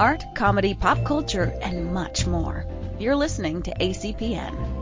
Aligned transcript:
art, 0.00 0.24
comedy, 0.34 0.72
pop 0.72 1.04
culture, 1.04 1.52
and 1.60 1.92
much 1.92 2.26
more. 2.26 2.64
You're 2.98 3.14
listening 3.14 3.62
to 3.64 3.74
ACPN. 3.74 4.80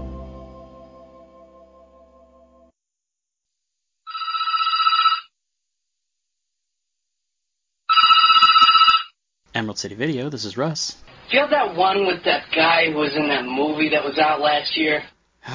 Emerald 9.54 9.78
City 9.78 9.96
Video, 9.96 10.30
this 10.30 10.44
is 10.44 10.56
Russ. 10.56 10.96
Do 11.30 11.36
you 11.36 11.40
have 11.42 11.50
that 11.50 11.74
one 11.74 12.06
with 12.06 12.22
that 12.24 12.44
guy 12.54 12.92
who 12.92 12.98
was 12.98 13.16
in 13.16 13.26
that 13.28 13.44
movie 13.44 13.88
that 13.90 14.04
was 14.04 14.16
out 14.16 14.40
last 14.40 14.76
year? 14.76 15.02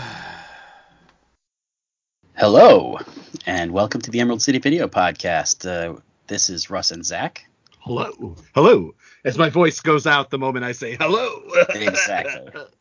Hello, 2.36 3.00
and 3.46 3.72
welcome 3.72 4.02
to 4.02 4.12
the 4.12 4.20
Emerald 4.20 4.42
City 4.42 4.60
Video 4.60 4.90
Podcast. 4.90 5.66
Uh, 5.66 6.02
this 6.28 6.50
is 6.50 6.70
Russ 6.70 6.92
and 6.92 7.06
Zach. 7.06 7.46
Hello. 7.84 8.38
Hello. 8.56 8.96
As 9.26 9.38
my 9.38 9.50
voice 9.50 9.82
goes 9.82 10.08
out 10.08 10.30
the 10.30 10.40
moment 10.40 10.64
I 10.64 10.72
say 10.72 10.96
hello. 10.96 11.44
Exactly. 11.70 12.62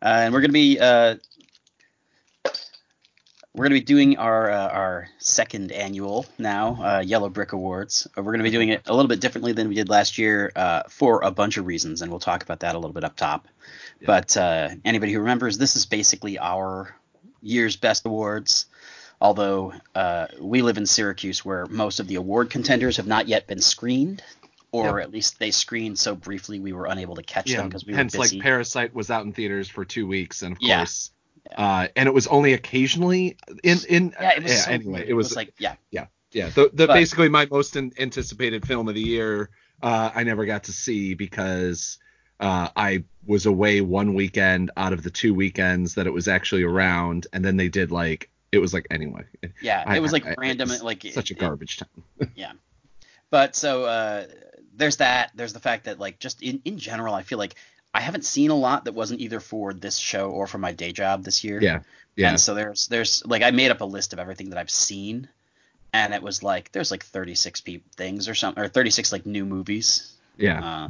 Uh, 0.00 0.22
and 0.22 0.32
we're 0.32 0.40
going 0.40 0.50
to 0.50 0.52
be 0.52 0.78
uh, 0.78 1.16
we're 3.52 3.64
to 3.64 3.70
be 3.70 3.80
doing 3.80 4.16
our 4.16 4.48
uh, 4.48 4.68
our 4.68 5.08
second 5.18 5.72
annual 5.72 6.24
now 6.38 6.80
uh, 6.80 7.00
Yellow 7.00 7.28
Brick 7.28 7.52
Awards. 7.52 8.06
Uh, 8.16 8.22
we're 8.22 8.30
going 8.30 8.38
to 8.38 8.44
be 8.44 8.52
doing 8.52 8.68
it 8.68 8.82
a 8.86 8.94
little 8.94 9.08
bit 9.08 9.20
differently 9.20 9.50
than 9.52 9.68
we 9.68 9.74
did 9.74 9.88
last 9.88 10.18
year 10.18 10.52
uh, 10.54 10.84
for 10.88 11.24
a 11.24 11.32
bunch 11.32 11.56
of 11.56 11.66
reasons, 11.66 12.00
and 12.00 12.12
we'll 12.12 12.20
talk 12.20 12.44
about 12.44 12.60
that 12.60 12.76
a 12.76 12.78
little 12.78 12.92
bit 12.92 13.02
up 13.02 13.16
top. 13.16 13.48
Yeah. 14.00 14.06
But 14.06 14.36
uh, 14.36 14.68
anybody 14.84 15.12
who 15.12 15.18
remembers, 15.18 15.58
this 15.58 15.74
is 15.74 15.84
basically 15.84 16.38
our 16.38 16.94
year's 17.42 17.74
best 17.74 18.06
awards. 18.06 18.66
Although 19.20 19.72
uh, 19.94 20.26
we 20.40 20.62
live 20.62 20.78
in 20.78 20.86
Syracuse, 20.86 21.44
where 21.44 21.66
most 21.66 21.98
of 22.00 22.06
the 22.06 22.14
award 22.16 22.50
contenders 22.50 22.96
have 22.98 23.06
not 23.06 23.26
yet 23.28 23.46
been 23.46 23.60
screened, 23.60 24.22
or 24.70 24.98
Yep. 24.98 25.06
at 25.08 25.12
least 25.12 25.38
they 25.38 25.50
screened 25.50 25.98
so 25.98 26.14
briefly 26.14 26.60
we 26.60 26.72
were 26.72 26.86
unable 26.86 27.16
to 27.16 27.22
catch 27.22 27.50
Yeah. 27.50 27.58
them 27.58 27.68
because 27.68 27.84
we 27.84 27.94
Hence, 27.94 28.14
were 28.16 28.22
busy. 28.22 28.36
like 28.36 28.42
Parasite 28.44 28.94
was 28.94 29.10
out 29.10 29.24
in 29.24 29.32
theaters 29.32 29.68
for 29.68 29.84
two 29.84 30.06
weeks, 30.06 30.42
and 30.42 30.52
of 30.56 30.62
Yeah. 30.62 30.78
course, 30.78 31.10
uh, 31.56 31.88
and 31.96 32.06
it 32.06 32.12
was 32.14 32.26
only 32.28 32.52
occasionally 32.52 33.36
in 33.64 33.78
in. 33.88 34.14
yeah, 34.20 34.36
it 34.36 34.42
was 34.44 34.64
so 34.64 34.70
anyway, 34.70 34.92
weird. 35.00 35.08
it 35.08 35.14
was, 35.14 35.34
like 35.34 35.52
yeah, 35.58 35.74
yeah. 35.90 36.50
The, 36.50 36.70
the 36.72 36.86
but- 36.86 36.94
basically 36.94 37.28
my 37.30 37.46
most 37.50 37.74
an- 37.76 37.92
anticipated 37.98 38.66
film 38.66 38.88
of 38.88 38.94
the 38.94 39.00
year. 39.02 39.50
Uh, 39.82 40.10
I 40.14 40.24
never 40.24 40.44
got 40.44 40.64
to 40.64 40.72
see 40.72 41.14
because 41.14 41.98
uh, 42.40 42.68
I 42.76 43.04
was 43.26 43.46
away 43.46 43.80
one 43.80 44.14
weekend 44.14 44.70
out 44.76 44.92
of 44.92 45.02
the 45.02 45.10
two 45.10 45.32
weekends 45.34 45.94
that 45.94 46.06
it 46.06 46.12
was 46.12 46.28
actually 46.28 46.64
around, 46.64 47.26
and 47.32 47.44
then 47.44 47.56
they 47.56 47.68
did 47.68 47.90
like 47.90 48.28
it 48.52 48.58
was 48.58 48.72
like 48.74 48.86
anyway. 48.90 49.22
yeah. 49.62 49.84
I- 49.86 49.96
it 49.96 50.00
was 50.00 50.12
like 50.12 50.26
I- 50.26 50.30
I- 50.30 50.34
random, 50.38 50.70
it's 50.70 50.82
like 50.82 51.02
such 51.12 51.30
a 51.30 51.34
it- 51.34 51.38
garbage 51.40 51.78
time. 51.78 52.30
Yeah, 52.34 52.52
but 53.30 53.54
so 53.56 53.84
uh, 53.84 54.26
there's 54.76 54.96
that. 54.98 55.30
There's 55.34 55.52
the 55.52 55.60
fact 55.60 55.84
that 55.84 55.98
like 55.98 56.18
just 56.18 56.42
in 56.42 56.60
in 56.64 56.78
general, 56.78 57.14
I 57.14 57.22
feel 57.22 57.38
like 57.38 57.54
I 57.94 58.00
haven't 58.00 58.24
seen 58.24 58.50
a 58.50 58.56
lot 58.56 58.84
that 58.84 58.92
wasn't 58.94 59.20
either 59.20 59.40
for 59.40 59.72
this 59.72 59.96
show 59.96 60.30
or 60.30 60.46
for 60.46 60.58
my 60.58 60.72
day 60.72 60.92
job 60.92 61.24
this 61.24 61.42
year. 61.44 61.60
Yeah. 61.60 61.80
Yeah. 62.16 62.30
And 62.30 62.40
so 62.40 62.54
there's 62.54 62.86
there's 62.88 63.24
like 63.26 63.42
I 63.42 63.50
made 63.50 63.70
up 63.70 63.80
a 63.80 63.84
list 63.84 64.12
of 64.12 64.18
everything 64.18 64.50
that 64.50 64.58
I've 64.58 64.70
seen, 64.70 65.28
and 65.92 66.12
it 66.14 66.22
was 66.22 66.42
like 66.42 66.72
there's 66.72 66.90
like 66.90 67.04
36 67.04 67.60
pe- 67.60 67.80
things 67.96 68.28
or 68.28 68.34
something 68.34 68.62
or 68.62 68.68
36 68.68 69.12
like 69.12 69.24
new 69.26 69.44
movies. 69.44 70.12
Yeah. 70.36 70.64
Uh, 70.64 70.88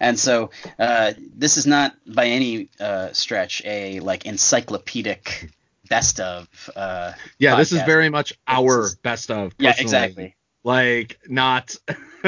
and 0.00 0.18
so 0.18 0.50
uh, 0.78 1.12
this 1.36 1.56
is 1.56 1.66
not 1.66 1.94
by 2.06 2.26
any 2.26 2.68
uh, 2.80 3.12
stretch 3.12 3.62
a 3.64 4.00
like 4.00 4.26
encyclopedic 4.26 5.50
best 5.88 6.20
of. 6.20 6.48
Uh, 6.74 7.12
Yeah, 7.38 7.56
this 7.56 7.72
is 7.72 7.82
very 7.82 8.08
much 8.08 8.32
our 8.46 8.84
is- 8.86 8.94
best 8.96 9.30
of. 9.30 9.52
yeah, 9.58 9.74
exactly. 9.78 10.36
Like 10.64 11.18
not. 11.28 11.74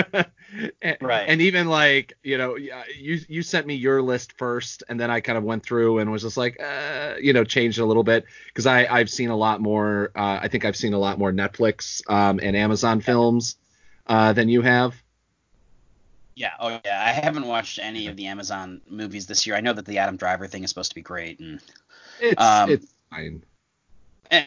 and, 0.83 0.97
Right. 1.00 1.24
And 1.28 1.41
even 1.41 1.69
like 1.69 2.14
you 2.22 2.36
know 2.38 2.56
you 2.56 3.20
you 3.28 3.42
sent 3.42 3.66
me 3.66 3.75
your 3.75 4.02
list 4.02 4.32
first, 4.38 4.82
and 4.88 4.98
then 4.98 5.10
I 5.10 5.20
kind 5.20 5.38
of 5.38 5.44
went 5.44 5.62
through 5.62 5.98
and 5.98 6.10
was 6.10 6.22
just 6.22 6.36
like 6.36 6.60
uh, 6.60 7.14
you 7.20 7.32
know 7.32 7.44
changed 7.44 7.78
a 7.78 7.84
little 7.84 8.03
bit 8.03 8.25
because 8.48 8.66
I 8.66 8.87
I've 8.87 9.09
seen 9.10 9.31
a 9.31 9.37
lot 9.37 9.60
more. 9.60 10.10
Uh, 10.16 10.41
I 10.42 10.48
think 10.48 10.65
I've 10.65 10.76
seen 10.76 10.94
a 10.94 10.98
lot 10.98 11.19
more 11.19 11.32
Netflix 11.32 12.03
um, 12.10 12.41
and 12.42 12.56
Amazon 12.56 13.00
films 13.00 13.56
uh, 14.09 14.32
than 14.32 14.48
you 14.48 14.62
have. 14.62 14.94
Yeah, 16.34 16.50
oh 16.59 16.81
yeah. 16.84 17.00
I 17.04 17.12
haven't 17.12 17.47
watched 17.47 17.78
any 17.81 18.09
of 18.09 18.16
the 18.16 18.26
Amazon 18.26 18.81
movies 18.91 19.26
this 19.28 19.47
year. 19.47 19.54
I 19.54 19.60
know 19.60 19.72
that 19.72 19.86
the 19.86 19.98
Adam 19.98 20.16
Driver 20.16 20.48
thing 20.48 20.65
is 20.65 20.71
supposed 20.71 20.91
to 20.91 20.97
be 20.97 21.03
great, 21.03 21.38
and, 21.38 21.60
It's 22.21 22.41
Um, 22.42 22.71
it's 22.71 22.94
fine. 23.14 23.44
and 24.30 24.47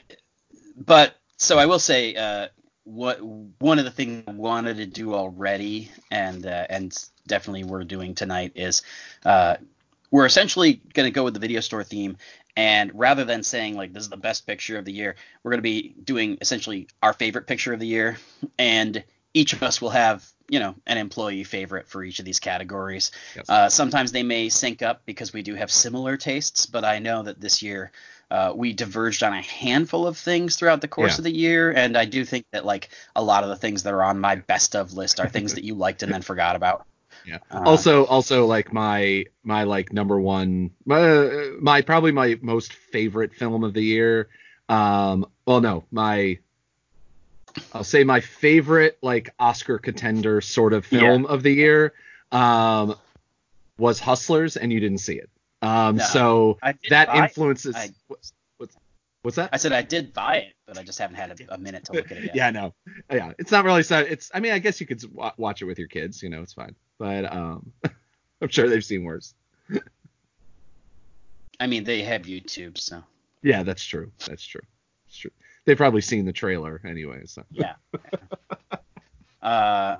but 0.77 1.15
so 1.37 1.57
I 1.57 1.65
will 1.65 1.79
say, 1.79 2.15
uh, 2.15 2.47
what 2.83 3.21
one 3.21 3.79
of 3.79 3.85
the 3.85 3.91
things 3.91 4.23
I 4.27 4.31
wanted 4.31 4.77
to 4.77 4.85
do 4.85 5.13
already, 5.13 5.91
and 6.09 6.45
uh, 6.45 6.65
and 6.69 6.95
definitely 7.27 7.63
we're 7.63 7.83
doing 7.83 8.15
tonight 8.15 8.53
is, 8.55 8.81
uh, 9.25 9.57
we're 10.11 10.25
essentially 10.25 10.81
going 10.93 11.05
to 11.07 11.11
go 11.11 11.23
with 11.23 11.33
the 11.33 11.39
video 11.39 11.59
store 11.59 11.83
theme, 11.83 12.17
and 12.55 12.91
rather 12.93 13.25
than 13.25 13.43
saying 13.43 13.75
like 13.75 13.93
this 13.93 14.03
is 14.03 14.09
the 14.09 14.17
best 14.17 14.47
picture 14.47 14.77
of 14.77 14.85
the 14.85 14.93
year, 14.93 15.15
we're 15.43 15.51
going 15.51 15.59
to 15.59 15.63
be 15.63 15.95
doing 16.03 16.37
essentially 16.41 16.87
our 17.03 17.13
favorite 17.13 17.47
picture 17.47 17.73
of 17.73 17.79
the 17.79 17.87
year, 17.87 18.17
and 18.57 19.03
each 19.33 19.53
of 19.53 19.63
us 19.63 19.81
will 19.81 19.89
have 19.89 20.25
you 20.49 20.59
know 20.59 20.75
an 20.85 20.97
employee 20.97 21.43
favorite 21.43 21.87
for 21.87 22.03
each 22.03 22.19
of 22.19 22.25
these 22.25 22.39
categories. 22.39 23.11
Yes. 23.35 23.49
Uh, 23.49 23.69
sometimes 23.69 24.11
they 24.11 24.23
may 24.23 24.49
sync 24.49 24.81
up 24.81 25.01
because 25.05 25.33
we 25.33 25.41
do 25.41 25.55
have 25.55 25.71
similar 25.71 26.17
tastes, 26.17 26.65
but 26.65 26.85
I 26.85 26.99
know 26.99 27.23
that 27.23 27.41
this 27.41 27.61
year 27.61 27.91
uh, 28.29 28.51
we 28.55 28.73
diverged 28.73 29.23
on 29.23 29.33
a 29.33 29.41
handful 29.41 30.05
of 30.05 30.17
things 30.17 30.55
throughout 30.55 30.81
the 30.81 30.87
course 30.87 31.13
Yeah. 31.13 31.17
of 31.19 31.23
the 31.23 31.35
year, 31.35 31.71
and 31.71 31.97
I 31.97 32.05
do 32.05 32.25
think 32.25 32.45
that 32.51 32.65
like 32.65 32.89
a 33.15 33.23
lot 33.23 33.43
of 33.43 33.49
the 33.49 33.55
things 33.55 33.83
that 33.83 33.93
are 33.93 34.03
on 34.03 34.19
my 34.19 34.35
best 34.35 34.75
of 34.75 34.93
list 34.93 35.19
are 35.19 35.29
things 35.29 35.53
that 35.53 35.63
you 35.63 35.75
liked 35.75 36.03
and 36.03 36.11
then 36.11 36.21
forgot 36.21 36.55
about. 36.55 36.85
Yeah. 37.25 37.39
Uh, 37.51 37.63
also, 37.65 38.05
also 38.05 38.45
like 38.45 38.71
my 38.71 39.25
my 39.43 39.63
like 39.63 39.91
number 39.91 40.17
one, 40.17 40.71
my, 40.85 41.51
my 41.59 41.81
probably 41.81 42.13
my 42.13 42.37
most 42.41 42.71
favorite 42.71 43.33
film 43.33 43.65
of 43.65 43.73
the 43.73 43.81
year. 43.81 44.29
Um, 44.69 45.25
well, 45.45 45.59
no, 45.59 45.83
my 45.91 46.37
I'll 47.73 47.83
say 47.83 48.03
my 48.05 48.21
favorite 48.21 48.97
like 49.01 49.33
Oscar 49.39 49.77
contender 49.77 50.39
sort 50.39 50.71
of 50.71 50.85
film 50.85 51.25
of 51.25 51.43
the 51.43 51.51
year 51.51 51.93
um, 52.31 52.95
was 53.77 53.99
Hustlers, 53.99 54.55
and 54.55 54.71
you 54.71 54.79
didn't 54.79 54.99
see 54.99 55.15
it. 55.15 55.29
Um, 55.61 55.97
No. 55.97 56.03
so 56.05 56.59
that 56.89 57.15
influences. 57.15 57.75
I- 57.75 57.89
what's, 58.07 58.33
what's 59.23 59.35
that? 59.35 59.49
I 59.51 59.57
said 59.57 59.73
I 59.73 59.81
did 59.81 60.13
buy 60.13 60.37
it, 60.37 60.53
but 60.65 60.77
I 60.77 60.83
just 60.83 60.99
haven't 60.99 61.15
had 61.15 61.31
a, 61.31 61.55
a 61.55 61.57
minute 61.57 61.85
to 61.85 61.93
look 61.93 62.11
at 62.11 62.17
it 62.17 62.23
yet. 62.25 62.35
yeah, 62.35 62.51
no, 62.51 62.73
yeah, 63.11 63.33
it's 63.37 63.51
not 63.51 63.65
really 63.65 63.83
so. 63.83 63.99
It's, 63.99 64.31
I 64.33 64.39
mean, 64.39 64.53
I 64.53 64.59
guess 64.59 64.79
you 64.79 64.87
could 64.87 65.03
wa- 65.13 65.33
watch 65.37 65.61
it 65.61 65.65
with 65.65 65.79
your 65.79 65.87
kids, 65.87 66.21
you 66.23 66.29
know, 66.29 66.41
it's 66.41 66.53
fine. 66.53 66.75
But 66.97 67.31
um, 67.33 67.71
I'm 68.41 68.49
sure 68.49 68.69
they've 68.69 68.83
seen 68.83 69.03
worse. 69.03 69.33
I 71.59 71.67
mean, 71.67 71.83
they 71.83 72.03
have 72.03 72.23
YouTube, 72.23 72.77
so 72.77 73.03
Yeah, 73.41 73.63
that's 73.63 73.83
true. 73.83 74.11
That's 74.27 74.45
true. 74.45 74.61
It's 75.07 75.17
true. 75.17 75.31
They've 75.65 75.77
probably 75.77 76.01
seen 76.01 76.25
the 76.25 76.33
trailer 76.33 76.79
anyway. 76.85 77.23
So. 77.25 77.43
yeah. 77.51 77.73
uh, 79.41 79.97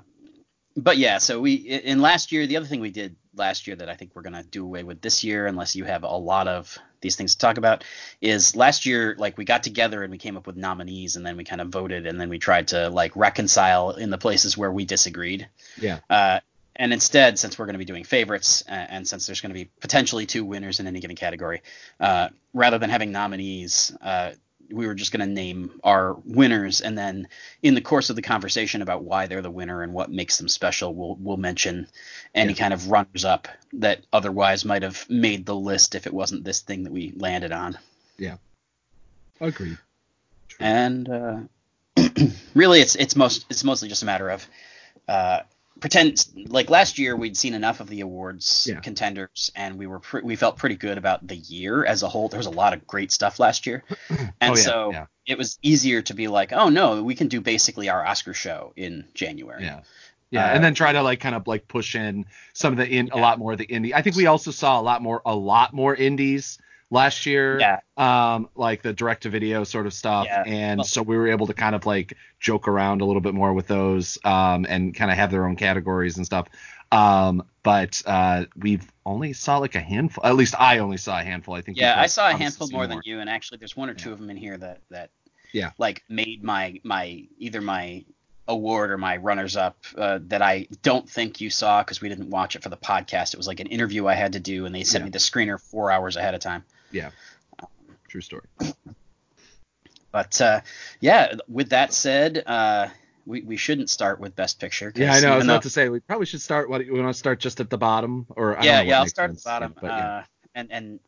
but 0.76 0.96
yeah, 0.96 1.18
so 1.18 1.40
we 1.40 1.54
in 1.54 2.00
last 2.00 2.30
year, 2.32 2.46
the 2.46 2.56
other 2.56 2.66
thing 2.66 2.80
we 2.80 2.90
did 2.90 3.16
last 3.38 3.66
year 3.66 3.76
that 3.76 3.88
I 3.88 3.94
think 3.94 4.12
we're 4.14 4.22
gonna 4.22 4.44
do 4.44 4.64
away 4.64 4.82
with 4.82 5.00
this 5.00 5.24
year, 5.24 5.46
unless 5.46 5.76
you 5.76 5.84
have 5.84 6.02
a 6.02 6.16
lot 6.16 6.48
of 6.48 6.76
these 7.00 7.16
things 7.16 7.34
to 7.34 7.38
talk 7.38 7.58
about, 7.58 7.84
is 8.20 8.56
last 8.56 8.86
year 8.86 9.14
like 9.18 9.38
we 9.38 9.44
got 9.44 9.62
together 9.62 10.02
and 10.02 10.10
we 10.10 10.18
came 10.18 10.36
up 10.36 10.46
with 10.46 10.56
nominees, 10.56 11.16
and 11.16 11.24
then 11.24 11.36
we 11.36 11.44
kind 11.44 11.60
of 11.60 11.68
voted, 11.68 12.06
and 12.06 12.20
then 12.20 12.28
we 12.28 12.38
tried 12.38 12.68
to 12.68 12.88
like 12.88 13.14
reconcile 13.14 13.90
in 13.90 14.10
the 14.10 14.18
places 14.18 14.56
where 14.56 14.72
we 14.72 14.84
disagreed. 14.84 15.48
Yeah. 15.80 16.00
Uh, 16.10 16.40
and 16.78 16.92
instead, 16.92 17.38
since 17.38 17.58
we're 17.58 17.66
going 17.66 17.74
to 17.74 17.78
be 17.78 17.84
doing 17.84 18.04
favorites, 18.04 18.62
uh, 18.68 18.72
and 18.72 19.06
since 19.06 19.26
there's 19.26 19.40
going 19.40 19.50
to 19.50 19.54
be 19.54 19.68
potentially 19.80 20.26
two 20.26 20.44
winners 20.44 20.78
in 20.78 20.86
any 20.86 21.00
given 21.00 21.16
category, 21.16 21.62
uh, 21.98 22.28
rather 22.54 22.78
than 22.78 22.88
having 22.88 23.10
nominees, 23.10 23.92
uh, 24.00 24.30
we 24.70 24.86
were 24.86 24.94
just 24.94 25.12
going 25.12 25.26
to 25.26 25.32
name 25.32 25.80
our 25.84 26.14
winners, 26.24 26.80
and 26.80 26.96
then 26.96 27.28
in 27.62 27.74
the 27.74 27.80
course 27.80 28.10
of 28.10 28.16
the 28.16 28.22
conversation 28.22 28.82
about 28.82 29.04
why 29.04 29.26
they're 29.26 29.42
the 29.42 29.50
winner 29.50 29.82
and 29.82 29.92
what 29.92 30.10
makes 30.10 30.38
them 30.38 30.48
special, 30.48 30.94
we'll 30.94 31.16
we'll 31.20 31.36
mention 31.36 31.88
any 32.34 32.54
kind 32.54 32.74
of 32.74 32.90
runners 32.90 33.24
up 33.24 33.48
that 33.74 34.00
otherwise 34.12 34.64
might 34.64 34.82
have 34.82 35.08
made 35.08 35.46
the 35.46 35.54
list 35.54 35.94
if 35.94 36.06
it 36.06 36.14
wasn't 36.14 36.44
this 36.44 36.60
thing 36.60 36.84
that 36.84 36.92
we 36.92 37.12
landed 37.16 37.52
on. 37.52 37.78
Yeah, 38.18 38.36
agreed. 39.40 39.78
And 40.60 41.08
uh, 41.08 41.38
really, 42.54 42.80
it's 42.80 42.94
it's 42.94 43.16
most 43.16 43.46
it's 43.50 43.64
mostly 43.64 43.88
just 43.88 44.02
a 44.02 44.06
matter 44.06 44.28
of 44.28 44.46
uh, 45.08 45.40
pretend 45.80 46.24
like 46.48 46.70
last 46.70 46.98
year 46.98 47.14
we'd 47.16 47.36
seen 47.36 47.54
enough 47.54 47.80
of 47.80 47.88
the 47.88 48.00
awards 48.00 48.66
Yeah. 48.70 48.80
contenders, 48.80 49.52
and 49.54 49.76
we 49.78 49.86
were 49.86 50.00
pre- 50.00 50.22
we 50.22 50.36
felt 50.36 50.56
pretty 50.56 50.76
good 50.76 50.98
about 50.98 51.26
the 51.26 51.36
year 51.36 51.84
as 51.84 52.02
a 52.02 52.08
whole. 52.08 52.28
There 52.28 52.38
was 52.38 52.46
a 52.46 52.50
lot 52.50 52.72
of 52.72 52.86
great 52.86 53.12
stuff 53.12 53.38
last 53.38 53.66
year, 53.66 53.84
and 54.08 54.30
Oh, 54.42 54.46
yeah, 54.48 54.54
so 54.54 54.90
yeah. 54.92 55.06
it 55.26 55.38
was 55.38 55.58
easier 55.62 56.02
to 56.02 56.14
be 56.14 56.28
like, 56.28 56.52
oh 56.52 56.68
no, 56.68 57.02
we 57.02 57.14
can 57.14 57.28
do 57.28 57.40
basically 57.40 57.88
our 57.88 58.04
Oscar 58.04 58.34
show 58.34 58.72
in 58.76 59.04
January. 59.14 59.64
Yeah. 59.64 59.80
Yeah, 60.30 60.44
Uh, 60.44 60.54
and 60.56 60.62
then 60.64 60.74
try 60.74 60.92
to 60.92 61.00
like 61.02 61.20
kind 61.20 61.34
of 61.34 61.46
like 61.46 61.68
push 61.68 61.94
in 61.94 62.26
some 62.52 62.74
of 62.74 62.76
the 62.78 62.86
in 62.86 63.08
a 63.12 63.16
lot 63.16 63.38
more 63.38 63.52
of 63.52 63.58
the 63.58 63.66
indie. 63.66 63.92
I 63.94 64.02
think 64.02 64.14
we 64.14 64.26
also 64.26 64.50
saw 64.50 64.78
a 64.78 64.82
lot 64.82 65.00
more 65.00 65.22
a 65.24 65.34
lot 65.34 65.72
more 65.72 65.94
indies 65.94 66.58
last 66.90 67.26
year. 67.26 67.58
Yeah. 67.60 67.80
Um, 67.96 68.48
like 68.54 68.82
the 68.82 68.92
direct 68.92 69.24
to 69.24 69.30
video 69.30 69.64
sort 69.64 69.86
of 69.86 69.92
stuff, 69.92 70.26
Yeah. 70.26 70.42
and 70.46 70.78
Well- 70.78 70.84
so 70.86 71.02
we 71.02 71.16
were 71.16 71.28
able 71.28 71.46
to 71.48 71.54
kind 71.54 71.74
of 71.74 71.84
like 71.86 72.14
joke 72.40 72.68
around 72.68 73.00
a 73.00 73.04
little 73.04 73.20
bit 73.20 73.34
more 73.34 73.52
with 73.52 73.66
those, 73.66 74.18
um, 74.24 74.66
and 74.68 74.94
kind 74.94 75.10
of 75.10 75.16
have 75.16 75.30
their 75.30 75.46
own 75.46 75.56
categories 75.56 76.16
and 76.16 76.24
stuff. 76.26 76.48
Um, 76.90 77.42
but 77.62 78.00
uh, 78.06 78.46
we've 78.56 78.90
only 79.04 79.34
saw 79.34 79.58
like 79.58 79.74
a 79.74 79.80
handful. 79.80 80.24
At 80.24 80.36
least 80.36 80.54
I 80.58 80.78
only 80.78 80.96
saw 80.96 81.20
a 81.20 81.22
handful. 81.22 81.54
I 81.54 81.60
think. 81.60 81.76
Yeah, 81.76 82.00
I 82.00 82.06
saw 82.06 82.30
a 82.30 82.34
handful 82.36 82.66
seen 82.68 82.76
more 82.76 82.86
than 82.86 83.00
you, 83.04 83.20
and 83.20 83.28
actually, 83.28 83.58
there's 83.58 83.76
one 83.76 83.90
or 83.90 83.94
two 83.94 84.08
Yeah. 84.08 84.12
of 84.14 84.20
them 84.20 84.30
in 84.30 84.36
here 84.38 84.56
that 84.56 84.80
that 84.90 85.10
Yeah. 85.52 85.72
like 85.76 86.02
made 86.08 86.42
my 86.42 86.80
my 86.84 87.24
either 87.38 87.60
my 87.60 88.04
award 88.46 88.90
or 88.90 88.96
my 88.96 89.18
runners 89.18 89.54
up 89.58 89.76
uh, 89.98 90.18
that 90.22 90.40
I 90.40 90.66
don't 90.82 91.06
think 91.06 91.42
you 91.42 91.50
saw 91.50 91.82
because 91.82 92.00
we 92.00 92.08
didn't 92.08 92.30
watch 92.30 92.56
it 92.56 92.62
for 92.62 92.70
the 92.70 92.78
podcast. 92.78 93.34
It 93.34 93.36
was 93.36 93.46
like 93.46 93.60
an 93.60 93.66
interview 93.66 94.06
I 94.06 94.14
had 94.14 94.32
to 94.32 94.40
do, 94.40 94.64
and 94.64 94.74
they 94.74 94.84
sent 94.84 95.02
Yeah. 95.02 95.06
me 95.06 95.10
the 95.10 95.18
screener 95.18 95.60
four 95.60 95.90
hours 95.90 96.16
ahead 96.16 96.32
of 96.34 96.40
time. 96.40 96.64
True 98.08 98.20
story. 98.20 98.46
But 100.10 100.40
uh, 100.40 100.60
yeah, 101.00 101.34
with 101.48 101.70
that 101.70 101.92
said, 101.92 102.42
uh, 102.46 102.88
we 103.26 103.42
we 103.42 103.56
shouldn't 103.56 103.90
start 103.90 104.18
with 104.18 104.34
best 104.34 104.58
Picture. 104.58 104.90
Yeah, 104.96 105.12
I 105.12 105.20
know. 105.20 105.32
I 105.32 105.36
was 105.36 105.44
even 105.44 105.50
about 105.50 105.54
though- 105.56 105.60
to 105.60 105.70
say 105.70 105.88
we 105.90 106.00
probably 106.00 106.26
should 106.26 106.40
start. 106.40 106.70
What 106.70 106.80
we 106.80 106.90
want 106.90 107.14
to 107.14 107.18
start 107.18 107.40
just 107.40 107.60
at 107.60 107.68
the 107.68 107.76
bottom, 107.76 108.26
or 108.30 108.52
I 108.52 108.54
don't 108.56 108.64
yeah, 108.64 108.82
know 108.82 108.88
yeah, 108.88 109.00
I'll 109.00 109.06
start 109.06 109.30
at 109.30 109.36
the 109.36 109.42
bottom. 109.42 109.74
But 109.78 109.86
yeah. 109.88 110.06
uh, 110.06 110.22
and 110.54 110.72
and 110.72 111.00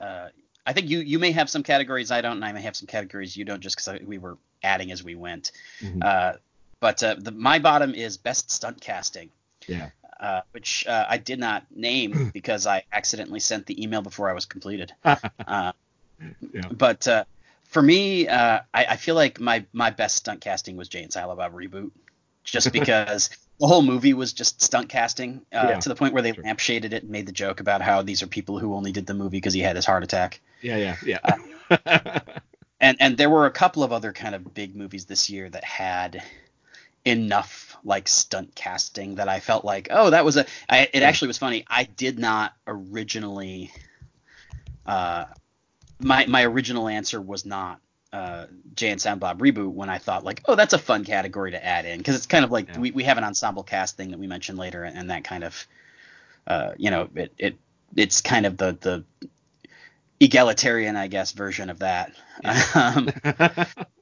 uh, 0.00 0.28
I 0.66 0.72
think 0.72 0.88
you 0.88 1.00
you 1.00 1.18
may 1.18 1.32
have 1.32 1.50
some 1.50 1.62
categories 1.62 2.10
I 2.10 2.22
don't, 2.22 2.36
and 2.36 2.44
I 2.44 2.52
may 2.52 2.62
have 2.62 2.74
some 2.74 2.86
categories 2.86 3.36
you 3.36 3.44
don't, 3.44 3.60
just 3.60 3.76
because 3.76 4.00
we 4.00 4.16
were 4.16 4.38
adding 4.62 4.90
as 4.92 5.04
we 5.04 5.14
went. 5.14 5.52
Mhm. 5.82 6.02
Uh, 6.02 6.38
but 6.80 7.02
uh, 7.02 7.16
the, 7.18 7.30
my 7.30 7.58
bottom 7.58 7.94
is 7.94 8.16
best 8.16 8.50
stunt 8.50 8.80
casting. 8.80 9.30
Yeah. 9.68 9.90
Uh, 10.22 10.40
which 10.52 10.86
uh, 10.86 11.04
I 11.08 11.18
did 11.18 11.40
not 11.40 11.64
name 11.74 12.30
because 12.32 12.64
I 12.64 12.84
accidentally 12.92 13.40
sent 13.40 13.66
the 13.66 13.82
email 13.82 14.02
before 14.02 14.30
I 14.30 14.34
was 14.34 14.46
completed. 14.46 14.92
uh, 15.04 15.72
Yeah. 16.52 16.68
But 16.70 17.08
uh, 17.08 17.24
for 17.64 17.82
me, 17.82 18.28
uh, 18.28 18.60
I, 18.72 18.84
I 18.90 18.96
feel 18.96 19.16
like 19.16 19.40
my 19.40 19.64
my 19.72 19.90
best 19.90 20.14
stunt 20.16 20.40
casting 20.40 20.76
was 20.76 20.88
Jay 20.88 21.02
and 21.02 21.12
Silent 21.12 21.38
Bob 21.38 21.52
reboot, 21.52 21.90
just 22.44 22.72
because 22.78 23.30
the 23.58 23.66
whole 23.66 23.82
movie 23.82 24.14
was 24.14 24.32
just 24.32 24.62
stunt 24.62 24.88
casting 24.88 25.40
uh, 25.52 25.66
Yeah. 25.70 25.78
to 25.80 25.88
the 25.88 25.96
point 25.96 26.12
where 26.14 26.22
they 26.22 26.32
Sure. 26.32 26.44
lampshaded 26.44 26.92
it 26.92 27.02
and 27.02 27.10
made 27.10 27.26
the 27.26 27.32
joke 27.32 27.58
about 27.58 27.82
how 27.82 28.02
these 28.02 28.22
are 28.22 28.28
people 28.28 28.60
who 28.60 28.74
only 28.76 28.92
did 28.92 29.06
the 29.06 29.14
movie 29.14 29.38
because 29.38 29.54
he 29.54 29.60
had 29.60 29.74
his 29.74 29.84
heart 29.84 30.04
attack. 30.04 30.40
Yeah, 30.60 30.76
yeah, 30.76 30.96
yeah. 31.04 32.20
and 32.80 32.96
and 33.00 33.16
there 33.16 33.30
were 33.30 33.46
a 33.46 33.50
couple 33.50 33.82
of 33.82 33.92
other 33.92 34.12
kind 34.12 34.34
of 34.36 34.54
big 34.54 34.76
movies 34.76 35.06
this 35.06 35.28
year 35.30 35.48
that 35.50 35.64
had 35.64 36.22
enough 37.04 37.76
like 37.84 38.06
stunt 38.06 38.54
casting 38.54 39.16
that 39.16 39.28
I 39.28 39.40
felt 39.40 39.64
like 39.64 39.88
oh 39.90 40.10
that 40.10 40.24
was 40.24 40.36
a 40.36 40.46
I, 40.68 40.88
it 40.92 41.02
actually 41.02 41.28
was 41.28 41.38
funny. 41.38 41.64
I 41.68 41.84
did 41.84 42.18
not 42.18 42.52
originally 42.66 43.72
uh 44.86 45.24
my 45.98 46.26
my 46.26 46.44
original 46.44 46.88
answer 46.88 47.20
was 47.20 47.44
not 47.44 47.80
uh 48.12 48.46
Jay 48.76 48.90
and 48.90 49.00
Silent 49.00 49.20
Bob 49.20 49.40
reboot 49.40 49.72
when 49.72 49.90
I 49.90 49.98
thought 49.98 50.22
like 50.24 50.42
oh 50.46 50.54
that's 50.54 50.74
a 50.74 50.78
fun 50.78 51.04
category 51.04 51.50
to 51.52 51.64
add 51.64 51.86
in. 51.86 51.98
Because 51.98 52.14
it's 52.14 52.26
kind 52.26 52.44
of 52.44 52.52
like 52.52 52.68
Yeah. 52.68 52.78
we, 52.78 52.90
we 52.92 53.02
have 53.04 53.18
an 53.18 53.24
ensemble 53.24 53.64
cast 53.64 53.96
thing 53.96 54.10
that 54.12 54.18
we 54.20 54.28
mentioned 54.28 54.58
later 54.58 54.84
and, 54.84 54.96
and 54.96 55.10
that 55.10 55.24
kind 55.24 55.42
of 55.42 55.66
uh 56.46 56.72
you 56.76 56.90
know 56.90 57.08
it 57.16 57.32
it 57.36 57.56
it's 57.96 58.20
kind 58.20 58.46
of 58.46 58.56
the 58.56 58.78
the 58.80 59.04
egalitarian 60.20 60.94
I 60.94 61.08
guess 61.08 61.32
version 61.32 61.68
of 61.68 61.80
that. 61.80 62.12
Um, 62.74 63.08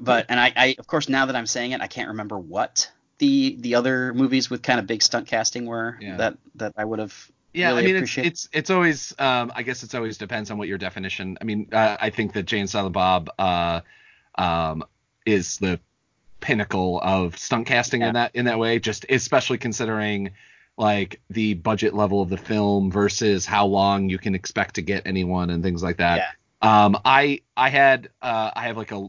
but 0.00 0.26
and 0.28 0.38
I, 0.40 0.52
I 0.56 0.76
of 0.78 0.86
course 0.86 1.08
now 1.08 1.26
that 1.26 1.36
I'm 1.36 1.46
saying 1.46 1.72
it, 1.72 1.80
I 1.80 1.86
can't 1.86 2.08
remember 2.08 2.38
what 2.38 2.90
the 3.18 3.56
the 3.60 3.74
other 3.76 4.12
movies 4.14 4.50
with 4.50 4.62
kind 4.62 4.80
of 4.80 4.86
big 4.86 5.02
stunt 5.02 5.26
casting 5.26 5.66
were 5.66 5.96
Yeah. 6.00 6.16
that 6.16 6.38
that 6.56 6.72
I 6.76 6.84
would 6.84 6.98
have 6.98 7.30
yeah, 7.54 7.68
really 7.68 7.82
I 7.82 7.86
mean, 7.86 7.96
it's, 7.96 7.98
appreciate. 8.00 8.26
it's 8.26 8.48
it's 8.52 8.70
always. 8.70 9.14
Um, 9.18 9.52
I 9.54 9.62
guess 9.62 9.82
it's 9.82 9.94
always 9.94 10.16
depends 10.16 10.50
on 10.50 10.56
what 10.56 10.68
your 10.68 10.78
definition. 10.78 11.36
I 11.38 11.44
mean, 11.44 11.68
uh, 11.70 11.98
I 12.00 12.08
think 12.08 12.32
that 12.32 12.44
Jay 12.44 12.58
and 12.60 12.70
Silent 12.70 12.94
Bob, 12.94 13.28
uh, 13.38 13.82
um, 14.36 14.84
is 15.26 15.58
the 15.58 15.78
pinnacle 16.40 16.98
of 17.02 17.36
stunt 17.38 17.66
casting 17.66 18.00
Yeah. 18.00 18.08
in 18.08 18.14
that 18.14 18.34
in 18.34 18.44
that 18.46 18.58
way. 18.58 18.78
Just 18.78 19.04
especially 19.10 19.58
considering 19.58 20.30
like 20.78 21.20
the 21.28 21.52
budget 21.52 21.92
level 21.92 22.22
of 22.22 22.30
the 22.30 22.38
film 22.38 22.90
versus 22.90 23.44
how 23.44 23.66
long 23.66 24.08
you 24.08 24.16
can 24.18 24.34
expect 24.34 24.76
to 24.76 24.82
get 24.82 25.06
anyone 25.06 25.50
and 25.50 25.62
things 25.62 25.82
like 25.82 25.98
that. 25.98 26.34
Um, 26.62 26.98
I 27.04 27.42
I 27.54 27.68
had 27.68 28.08
uh, 28.22 28.50
I 28.56 28.62
have 28.62 28.78
like 28.78 28.92
a 28.92 29.08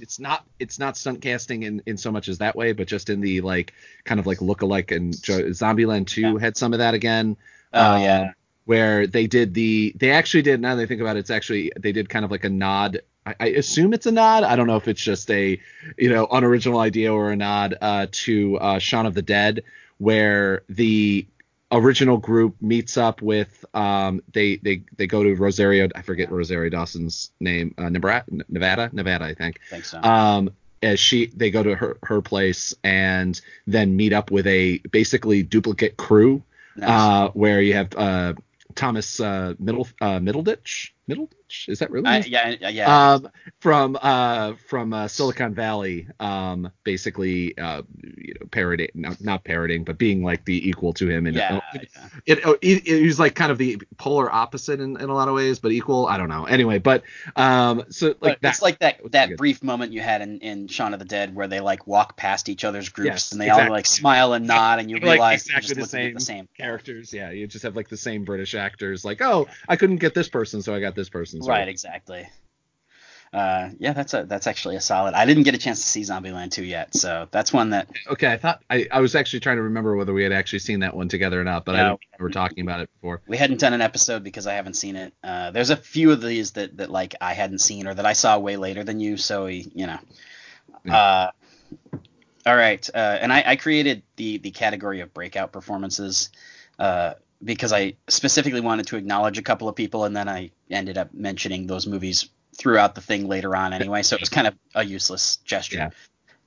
it's 0.00 0.18
not 0.20 0.44
it's 0.58 0.78
not 0.78 0.96
stunt 0.96 1.20
casting 1.22 1.62
in, 1.62 1.82
in 1.86 1.96
so 1.96 2.10
much 2.12 2.28
as 2.28 2.38
that 2.38 2.56
way, 2.56 2.72
but 2.72 2.86
just 2.88 3.10
in 3.10 3.20
the 3.20 3.40
like 3.40 3.72
kind 4.04 4.20
of 4.20 4.26
like 4.26 4.40
look 4.40 4.62
alike 4.62 4.90
and 4.90 5.20
Jo- 5.22 5.50
Zombieland 5.50 6.06
2 6.06 6.20
Yeah. 6.20 6.38
had 6.38 6.56
some 6.56 6.72
of 6.72 6.78
that 6.80 6.94
again. 6.94 7.36
oh 7.72 7.94
um, 7.94 8.02
yeah, 8.02 8.32
Where 8.64 9.06
they 9.06 9.26
did 9.26 9.54
the 9.54 9.92
they 9.96 10.10
actually 10.10 10.42
did 10.42 10.60
now 10.60 10.74
that 10.74 10.82
I 10.82 10.86
think 10.86 11.00
about 11.00 11.16
it, 11.16 11.20
it's 11.20 11.30
actually 11.30 11.72
they 11.78 11.92
did 11.92 12.08
kind 12.08 12.24
of 12.24 12.30
like 12.30 12.44
a 12.44 12.50
nod. 12.50 13.00
I, 13.24 13.34
I 13.40 13.46
assume 13.48 13.92
it's 13.92 14.06
a 14.06 14.12
nod. 14.12 14.42
I 14.44 14.56
don't 14.56 14.66
know 14.66 14.76
if 14.76 14.88
it's 14.88 15.00
just 15.02 15.30
a 15.30 15.60
you 15.96 16.10
know 16.10 16.26
unoriginal 16.30 16.78
idea 16.80 17.12
or 17.12 17.30
a 17.30 17.36
nod 17.36 17.76
uh, 17.80 18.06
to 18.10 18.58
uh, 18.58 18.78
Shaun 18.78 19.06
of 19.06 19.14
the 19.14 19.22
Dead, 19.22 19.62
where 19.98 20.62
the 20.68 21.26
original 21.72 22.16
group 22.16 22.54
meets 22.62 22.96
up 22.96 23.20
with 23.22 23.64
um 23.74 24.22
they 24.32 24.56
they 24.56 24.82
they 24.96 25.06
go 25.06 25.22
to 25.24 25.34
Rosario 25.34 25.88
I 25.94 26.02
forget 26.02 26.30
Rosario 26.30 26.70
Dawson's 26.70 27.32
name 27.40 27.74
uh, 27.76 27.88
Nevada 27.88 28.90
Nevada 28.92 29.24
I 29.24 29.34
think 29.34 29.58
I 29.66 29.70
think 29.70 29.84
so. 29.84 30.00
um 30.00 30.50
as 30.82 31.00
she 31.00 31.26
they 31.34 31.50
go 31.50 31.62
to 31.62 31.74
her 31.74 31.98
her 32.04 32.22
place 32.22 32.74
and 32.84 33.40
then 33.66 33.96
meet 33.96 34.12
up 34.12 34.30
with 34.30 34.46
a 34.46 34.78
basically 34.92 35.42
duplicate 35.42 35.96
crew 35.96 36.42
Nice. 36.76 36.88
uh 36.88 37.28
where 37.32 37.60
you 37.60 37.74
have 37.74 37.88
uh 37.96 38.34
Thomas 38.76 39.18
uh 39.18 39.54
Middle 39.58 39.88
uh 40.00 40.18
Middleditch 40.20 40.90
Is 41.68 41.78
that 41.78 41.90
really 41.90 42.10
his 42.16 42.28
yeah, 42.28 42.54
yeah, 42.68 43.12
um, 43.14 43.28
from 43.60 43.98
uh, 44.00 44.54
from 44.68 44.92
uh, 44.92 45.08
Silicon 45.08 45.54
Valley, 45.54 46.08
um, 46.20 46.70
basically, 46.84 47.56
uh, 47.58 47.82
you 48.02 48.34
know, 48.40 48.46
parroting, 48.50 48.88
not, 48.94 49.20
not 49.20 49.44
parroting, 49.44 49.84
but 49.84 49.98
being 49.98 50.22
like 50.22 50.44
the 50.44 50.68
equal 50.68 50.92
to 50.94 51.08
him, 51.08 51.26
and 51.26 51.36
yeah, 51.36 51.60
it, 51.74 51.88
yeah. 51.94 52.08
it, 52.26 52.38
it, 52.38 52.88
it, 52.88 53.00
he's 53.02 53.18
like 53.18 53.34
kind 53.34 53.52
of 53.52 53.58
the 53.58 53.80
polar 53.96 54.32
opposite 54.32 54.80
in, 54.80 55.00
in 55.00 55.08
a 55.08 55.14
lot 55.14 55.28
of 55.28 55.34
ways, 55.34 55.58
but 55.58 55.72
equal. 55.72 56.06
I 56.06 56.16
don't 56.16 56.28
know. 56.28 56.44
Anyway, 56.44 56.78
but 56.78 57.02
um, 57.36 57.84
so 57.90 58.08
like 58.08 58.18
But 58.20 58.42
that, 58.42 58.48
it's 58.54 58.62
like 58.62 58.78
that 58.80 59.02
was 59.02 59.12
that 59.12 59.30
good. 59.30 59.38
brief 59.38 59.62
moment 59.62 59.92
you 59.92 60.00
had 60.00 60.22
in, 60.22 60.40
in 60.40 60.68
Shaun 60.68 60.92
of 60.92 60.98
the 60.98 61.04
Dead 61.04 61.34
where 61.34 61.48
they 61.48 61.60
like 61.60 61.86
walk 61.86 62.16
past 62.16 62.48
each 62.48 62.64
other's 62.64 62.88
groups 62.88 63.06
Yes, 63.06 63.32
and 63.32 63.40
they 63.40 63.50
all 63.50 63.70
like 63.70 63.86
smile 63.86 64.32
and 64.32 64.46
nod 64.46 64.78
and 64.78 64.90
you 64.90 64.96
Like, 65.06 65.20
realize 65.20 65.46
exactly 65.46 65.74
they're 65.74 65.84
the 65.86 66.08
at 66.08 66.14
the 66.14 66.20
same 66.20 66.36
same 66.36 66.48
characters. 66.56 67.12
Yeah, 67.12 67.30
you 67.30 67.46
just 67.46 67.62
have 67.62 67.76
like 67.76 67.88
the 67.88 67.96
same 67.96 68.24
British 68.24 68.54
actors. 68.54 69.04
Like, 69.04 69.22
oh, 69.22 69.46
I 69.68 69.76
couldn't 69.76 69.96
get 69.96 70.14
this 70.14 70.28
person, 70.28 70.62
so 70.62 70.74
I 70.74 70.80
got 70.80 70.94
this 70.94 71.08
person. 71.08 71.35
So 71.40 71.52
Right, 71.52 71.68
exactly. 71.68 72.28
Uh, 73.32 73.70
yeah, 73.78 73.92
that's 73.92 74.14
a 74.14 74.24
that's 74.24 74.46
actually 74.46 74.76
a 74.76 74.80
solid. 74.80 75.14
I 75.14 75.26
didn't 75.26 75.42
get 75.42 75.54
a 75.54 75.58
chance 75.58 75.80
to 75.80 75.86
see 75.86 76.02
Zombieland 76.02 76.52
2 76.52 76.64
yet, 76.64 76.94
so 76.94 77.28
that's 77.30 77.52
one 77.52 77.70
that 77.70 77.88
Okay, 78.08 78.32
I 78.32 78.36
thought 78.36 78.62
I, 78.70 78.86
I 78.90 79.00
was 79.00 79.14
actually 79.14 79.40
trying 79.40 79.56
to 79.56 79.62
remember 79.62 79.96
whether 79.96 80.12
we 80.12 80.22
had 80.22 80.32
actually 80.32 80.60
seen 80.60 80.80
that 80.80 80.94
one 80.96 81.08
together 81.08 81.40
or 81.40 81.44
not, 81.44 81.64
but 81.64 81.74
I 81.74 81.78
No, 81.78 81.84
didn't 81.84 82.00
remember 82.18 82.30
talking 82.30 82.62
about 82.64 82.80
it 82.80 82.90
before. 82.94 83.22
we 83.26 83.36
hadn't 83.36 83.60
done 83.60 83.72
an 83.72 83.80
episode 83.80 84.22
because 84.22 84.46
I 84.46 84.54
haven't 84.54 84.74
seen 84.74 84.96
it. 84.96 85.12
Uh, 85.22 85.50
there's 85.50 85.70
a 85.70 85.76
few 85.76 86.12
of 86.12 86.20
these 86.22 86.52
that, 86.52 86.76
that 86.76 86.90
like 86.90 87.14
I 87.20 87.34
hadn't 87.34 87.60
seen 87.60 87.86
or 87.86 87.94
that 87.94 88.06
I 88.06 88.12
saw 88.12 88.38
way 88.38 88.56
later 88.56 88.84
than 88.84 89.00
you, 89.00 89.16
so 89.16 89.46
we, 89.46 89.70
you 89.74 89.86
know. 89.86 89.98
Uh, 90.88 91.30
all 92.44 92.56
right, 92.56 92.88
uh, 92.94 93.18
and 93.20 93.32
I, 93.32 93.42
I 93.46 93.56
created 93.56 94.02
the 94.16 94.38
the 94.38 94.52
category 94.52 95.00
of 95.00 95.12
breakout 95.12 95.52
performances 95.52 96.30
uh, 96.78 97.14
because 97.46 97.72
I 97.72 97.94
specifically 98.08 98.60
wanted 98.60 98.88
to 98.88 98.96
acknowledge 98.96 99.38
a 99.38 99.42
couple 99.42 99.68
of 99.68 99.74
people, 99.76 100.04
and 100.04 100.14
then 100.14 100.28
I 100.28 100.50
ended 100.70 100.98
up 100.98 101.14
mentioning 101.14 101.66
those 101.66 101.86
movies 101.86 102.28
throughout 102.54 102.94
the 102.94 103.00
thing 103.00 103.28
later 103.28 103.54
on 103.56 103.72
anyway, 103.72 104.02
so 104.02 104.16
it 104.16 104.20
was 104.20 104.28
kind 104.28 104.46
of 104.46 104.54
a 104.74 104.84
useless 104.84 105.36
gesture. 105.44 105.76
Yeah. 105.78 105.90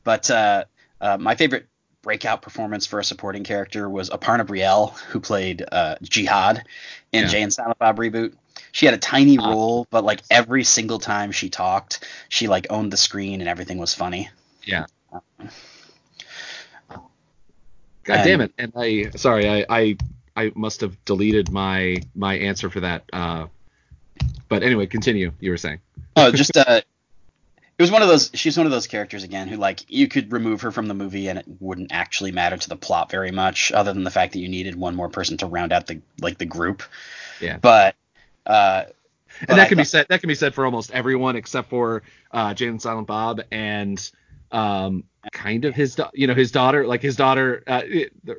But 0.04 0.30
uh, 0.30 0.66
uh, 1.02 1.18
my 1.18 1.36
favorite 1.36 1.68
breakout 2.02 2.42
performance 2.42 2.86
for 2.86 3.00
a 3.00 3.04
supporting 3.04 3.44
character 3.44 3.90
was 3.90 4.10
Aparna 4.10 4.46
Brielle, 4.46 4.98
who 5.10 5.20
played 5.20 5.64
uh, 5.72 5.96
Jihad 6.02 6.64
in 7.12 7.24
Yeah. 7.24 7.30
Jay 7.30 7.42
and 7.42 7.54
Silent 7.54 7.78
Bob 7.80 7.98
reboot. 7.98 8.34
She 8.72 8.86
had 8.86 8.94
a 8.94 9.00
tiny 9.00 9.38
Ah. 9.40 9.50
role, 9.50 9.88
but 9.90 10.04
like 10.04 10.22
every 10.30 10.64
single 10.64 11.00
time 11.00 11.32
she 11.32 11.50
talked, 11.50 12.04
she 12.30 12.48
like 12.48 12.68
owned 12.70 12.92
the 12.94 12.98
screen 12.98 13.40
and 13.42 13.50
everything 13.50 13.78
was 13.78 13.94
funny. 13.94 14.30
Yeah. 14.64 14.86
God 18.04 18.16
And- 18.18 18.24
damn 18.24 18.42
it! 18.42 18.54
And 18.58 18.74
I 18.76 19.12
sorry, 19.16 19.48
I, 19.48 19.66
I 19.70 19.98
I 20.40 20.52
must 20.56 20.82
have 20.82 21.04
deleted 21.04 21.52
my 21.52 21.98
my 22.16 22.36
answer 22.36 22.70
for 22.70 22.80
that. 22.80 23.04
Uh, 23.12 23.48
but 24.48 24.64
anyway, 24.64 24.88
continue. 24.88 25.34
You 25.42 25.52
were 25.52 25.58
saying. 25.58 25.80
Oh, 26.16 26.32
just 26.32 26.56
uh, 26.56 26.82
it 27.78 27.82
was 27.82 27.92
one 27.92 28.02
of 28.02 28.08
those. 28.08 28.32
She's 28.34 28.58
one 28.58 28.66
of 28.66 28.72
those 28.72 28.88
characters 28.88 29.24
again 29.24 29.50
who 29.50 29.58
like 29.58 29.84
you 29.90 30.08
could 30.08 30.32
remove 30.32 30.62
her 30.62 30.72
from 30.72 30.88
the 30.88 30.94
movie 30.94 31.28
and 31.28 31.40
it 31.40 31.46
wouldn't 31.60 31.92
actually 31.92 32.32
matter 32.32 32.56
to 32.56 32.70
the 32.70 32.78
plot 32.78 33.12
very 33.12 33.32
much, 33.32 33.74
other 33.74 33.92
than 33.92 34.06
the 34.06 34.12
fact 34.12 34.32
that 34.34 34.40
you 34.40 34.48
needed 34.48 34.76
one 34.76 34.96
more 34.96 35.10
person 35.10 35.36
to 35.38 35.46
round 35.46 35.74
out 35.74 35.88
the 35.88 36.02
like 36.22 36.38
the 36.38 36.46
group. 36.46 36.84
Yeah. 37.42 37.58
But 37.58 37.96
uh, 38.46 38.86
but 39.42 39.50
and 39.50 39.60
that 39.60 39.66
I 39.66 39.68
can 39.68 39.78
be 39.78 39.84
said. 39.84 40.08
That 40.08 40.22
can 40.22 40.30
be 40.30 40.36
said 40.36 40.56
for 40.56 40.64
almost 40.64 40.92
everyone 40.92 41.36
except 41.36 41.70
for 41.70 42.04
uh, 42.32 42.54
Jay 42.54 42.68
and 42.68 42.82
Silent 42.82 43.08
Bob 43.08 43.42
and 43.52 44.10
um, 44.52 45.04
kind 45.32 45.66
of 45.66 45.76
his, 45.76 46.00
you 46.14 46.28
know, 46.28 46.34
his 46.34 46.52
daughter, 46.52 46.88
like 46.88 47.02
his 47.02 47.16
daughter, 47.16 47.64
uh, 47.68 47.82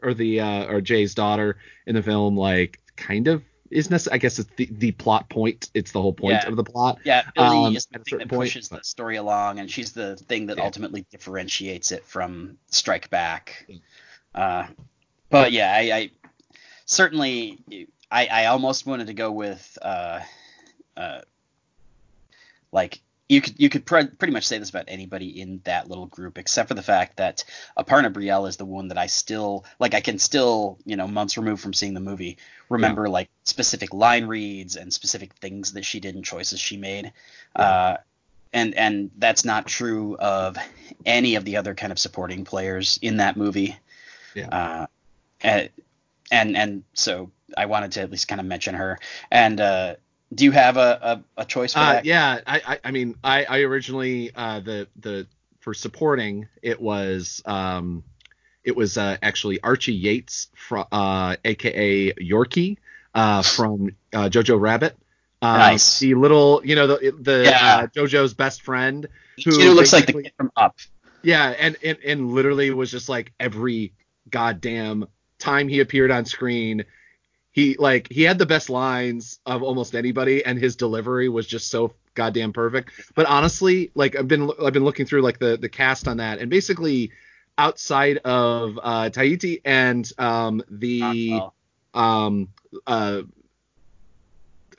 or 0.02 0.14
the 0.14 0.40
uh, 0.40 0.67
or 0.67 0.81
Jay's 0.81 1.14
daughter 1.14 1.59
in 1.87 1.95
the 1.95 2.02
film, 2.02 2.37
like 2.37 2.81
kind 2.97 3.29
of 3.29 3.43
is 3.71 3.88
necessary. 3.90 4.17
I 4.17 4.19
guess 4.19 4.38
it's 4.38 4.50
the, 4.57 4.69
the 4.71 4.93
plot 4.93 5.29
point. 5.31 5.71
It's 5.75 5.93
the 5.93 6.02
whole 6.02 6.12
point 6.12 6.43
Yeah. 6.43 6.49
of 6.49 6.57
the 6.57 6.64
plot. 6.64 6.99
Yeah, 7.05 7.23
Billy 7.35 7.67
Um, 7.67 7.76
is 7.76 7.87
the 7.87 8.00
thing 8.00 8.19
that 8.19 8.29
point, 8.29 8.49
pushes 8.49 8.69
the 8.69 8.83
story 8.83 9.17
along, 9.17 9.61
and 9.61 9.71
she's 9.71 9.93
the 9.93 10.17
thing 10.17 10.47
that 10.47 10.57
Yeah. 10.57 10.64
ultimately 10.64 11.07
differentiates 11.11 11.93
it 11.93 12.05
from 12.05 12.59
Strike 12.71 13.11
Back. 13.11 13.67
Yeah. 13.69 13.79
Uh, 14.35 14.67
but 15.29 15.52
yeah, 15.52 15.73
I, 15.73 15.81
I 15.93 16.11
certainly 16.87 17.87
I, 18.11 18.26
I 18.26 18.47
almost 18.47 18.87
wanted 18.87 19.07
to 19.07 19.14
go 19.14 19.31
with 19.31 19.79
uh, 19.81 20.21
uh, 20.97 21.21
like 22.73 23.00
you 23.31 23.41
could 23.41 23.55
you 23.59 23.69
could 23.69 23.87
pre- 23.87 24.09
pretty 24.09 24.33
much 24.33 24.47
say 24.47 24.59
this 24.59 24.71
about 24.71 24.87
anybody 24.89 25.41
in 25.41 25.61
that 25.63 25.89
little 25.89 26.07
group, 26.07 26.37
except 26.37 26.67
for 26.67 26.75
the 26.75 26.83
fact 26.83 27.19
that 27.19 27.45
Aparna 27.79 28.13
Brielle 28.13 28.49
is 28.49 28.57
the 28.57 28.65
one 28.65 28.89
that 28.89 28.99
I 28.99 29.07
still 29.07 29.65
like. 29.79 29.95
I 29.95 30.01
can 30.01 30.19
still 30.19 30.79
you 30.85 30.97
know 30.97 31.07
months 31.07 31.39
removed 31.39 31.63
from 31.63 31.73
seeing 31.73 31.95
the 31.95 32.01
movie 32.01 32.39
remember 32.69 33.09
like 33.09 33.31
specific 33.45 33.95
line 33.95 34.27
reads 34.27 34.75
and 34.75 34.93
specific 34.93 35.33
things 35.35 35.73
that 35.75 35.85
she 35.85 36.01
did 36.01 36.17
and 36.17 36.25
choices 36.25 36.59
she 36.59 36.77
made. 36.77 37.13
Uh, 37.55 37.99
and 38.53 38.75
and 38.75 39.13
that's 39.17 39.45
not 39.45 39.65
true 39.69 40.17
of 40.17 40.57
any 41.07 41.37
of 41.37 41.45
the 41.45 41.57
other 41.57 41.75
kind 41.77 41.93
of 41.93 42.01
supporting 42.01 42.45
players 42.45 42.99
in 43.01 43.19
that 43.19 43.37
movie. 43.37 43.77
Yeah. 44.35 44.49
Uh, 44.49 44.87
and 45.41 45.71
and 46.33 46.57
and 46.57 46.83
so 46.95 47.31
I 47.57 47.67
wanted 47.67 47.93
to 47.93 48.01
at 48.01 48.11
least 48.11 48.27
kind 48.27 48.41
of 48.41 48.47
mention 48.47 48.75
her. 48.75 48.99
And 49.31 49.61
uh, 49.61 49.95
do 50.35 50.45
you 50.45 50.53
have 50.53 50.77
a, 50.77 51.23
a, 51.37 51.43
a 51.43 51.45
choice 51.45 51.73
for 51.75 51.81
Uh, 51.81 51.93
that? 51.95 52.05
yeah, 52.05 52.41
I, 52.47 52.63
I, 52.67 52.79
I 52.85 52.91
mean, 52.91 53.17
I, 53.23 53.45
I 53.45 53.59
originally 53.61 54.31
uh, 54.35 54.61
the 54.61 54.89
the 54.97 55.27
for 55.61 55.75
supporting 55.75 56.49
it 56.63 56.81
was 56.81 57.43
um, 57.45 58.03
it 58.65 58.77
was 58.77 58.97
uh, 58.97 59.17
actually 59.23 59.61
Archie 59.61 59.93
Yates 59.95 60.49
from 60.55 60.87
uh, 60.93 61.37
aka 61.45 62.13
Yorkie 62.15 62.79
uh, 63.15 63.43
from 63.43 63.91
uh, 64.13 64.29
Jojo 64.29 64.61
Rabbit. 64.61 64.97
Uh, 65.43 65.57
Nice. 65.59 65.99
The 66.01 66.15
little, 66.15 66.61
you 66.65 66.75
know, 66.77 66.87
the 66.87 67.15
the 67.19 67.45
Yeah. 67.45 67.77
uh, 67.77 67.87
Jojo's 67.89 68.35
best 68.35 68.63
friend. 68.63 69.09
Who 69.45 69.73
looks 69.73 69.93
like 69.93 70.07
the 70.07 70.13
kid 70.15 70.33
from 70.37 70.51
Up. 70.57 70.77
Yeah, 71.23 71.49
and, 71.49 71.77
and 71.83 71.99
and 72.05 72.31
literally 72.33 72.71
was 72.71 72.91
just 72.91 73.09
like 73.09 73.33
every 73.41 73.93
goddamn 74.31 75.07
time 75.39 75.69
he 75.69 75.81
appeared 75.81 76.11
on 76.11 76.25
screen, 76.25 76.85
he 77.52 77.76
like 77.78 78.09
he 78.11 78.23
had 78.23 78.38
the 78.38 78.47
best 78.47 78.71
lines 78.71 79.40
of 79.47 79.62
almost 79.62 79.95
anybody, 79.95 80.45
and 80.45 80.59
his 80.59 80.76
delivery 80.76 81.28
was 81.28 81.47
just 81.47 81.69
so 81.69 81.92
goddamn 82.14 82.52
perfect. 82.52 82.92
But 83.14 83.26
honestly, 83.26 83.90
like 83.95 84.16
I've 84.16 84.28
been 84.28 84.50
I've 84.64 84.73
been 84.73 84.85
looking 84.85 85.07
through 85.07 85.23
like 85.23 85.38
the 85.38 85.57
the 85.57 85.69
cast 85.69 86.07
on 86.07 86.19
that, 86.19 86.38
and 86.38 86.49
basically 86.50 87.11
outside 87.59 88.19
of 88.19 88.78
uh 88.83 89.11
Waititi 89.11 89.61
and 89.64 90.11
um 90.19 90.62
the 90.71 91.40
um 91.92 92.49
uh 92.87 93.23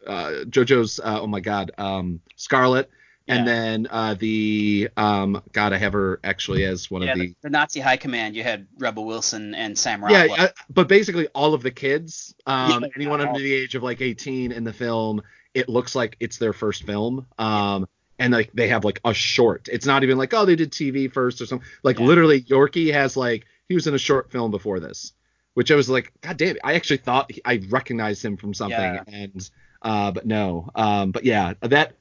uh 0.07 0.31
JoJo's 0.45 0.99
uh, 0.99 1.19
oh 1.21 1.27
my 1.27 1.41
god 1.41 1.71
um 1.77 2.21
Scarlett 2.35 2.89
and 3.27 3.47
then 3.47 3.87
uh 3.89 4.15
the 4.17 4.89
um 4.97 5.41
god 5.53 5.73
I 5.73 5.77
have 5.77 5.93
her 5.93 6.19
actually 6.23 6.63
as 6.65 6.89
one 6.91 7.01
yeah, 7.03 7.13
of 7.13 7.19
the, 7.19 7.27
the 7.27 7.35
the 7.43 7.49
Nazi 7.49 7.79
High 7.79 7.97
Command. 7.97 8.35
You 8.35 8.43
had 8.43 8.67
Rebel 8.77 9.05
Wilson 9.05 9.53
and 9.55 9.77
Sam 9.77 10.01
yeah 10.09 10.23
Rockwell. 10.23 10.47
uh, 10.47 10.49
but 10.69 10.87
basically 10.87 11.27
all 11.29 11.53
of 11.53 11.61
the 11.63 11.71
kids 11.71 12.35
um 12.45 12.83
Yeah, 12.83 12.89
anyone 12.95 13.21
under 13.21 13.39
the 13.39 13.53
age 13.53 13.75
of 13.75 13.83
like 13.83 14.01
18 14.01 14.51
in 14.51 14.63
the 14.63 14.73
film 14.73 15.21
it 15.53 15.69
looks 15.69 15.95
like 15.95 16.17
it's 16.19 16.37
their 16.37 16.53
first 16.53 16.83
film 16.83 17.25
um 17.37 17.87
and 18.19 18.33
like 18.33 18.51
they 18.53 18.67
have 18.67 18.83
like 18.85 18.99
a 19.05 19.13
short 19.13 19.69
it's 19.71 19.85
not 19.85 20.03
even 20.03 20.17
like 20.17 20.33
oh 20.33 20.45
they 20.45 20.55
did 20.55 20.71
TV 20.71 21.11
first 21.11 21.41
or 21.41 21.45
something 21.45 21.67
like 21.83 21.99
Yeah. 21.99 22.05
literally 22.07 22.41
Yorkie 22.41 22.91
has 22.93 23.15
like 23.15 23.45
he 23.69 23.75
was 23.75 23.87
in 23.87 23.93
a 23.93 23.99
short 23.99 24.31
film 24.31 24.51
before 24.51 24.79
this 24.79 25.13
which 25.53 25.71
I 25.71 25.75
was 25.75 25.89
like 25.89 26.11
god 26.21 26.37
damn 26.37 26.55
it 26.55 26.61
I 26.63 26.73
actually 26.73 26.97
thought 26.97 27.31
he- 27.31 27.41
I 27.45 27.61
recognized 27.69 28.23
him 28.25 28.37
from 28.37 28.53
something 28.53 28.79
Yeah. 28.79 29.03
and 29.07 29.49
uh 29.81 30.11
but 30.11 30.25
no 30.25 30.69
um 30.75 31.11
but 31.11 31.23
yeah 31.23 31.53
that 31.61 31.93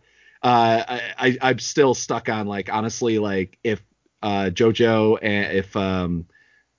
uh 0.42 0.84
I, 0.88 1.02
I 1.18 1.38
I'm 1.42 1.58
still 1.58 1.94
stuck 1.94 2.28
on 2.28 2.46
like 2.46 2.72
honestly 2.72 3.18
like 3.18 3.58
if 3.62 3.82
uh 4.22 4.50
JoJo 4.52 5.18
and 5.22 5.56
if 5.56 5.76
um 5.76 6.26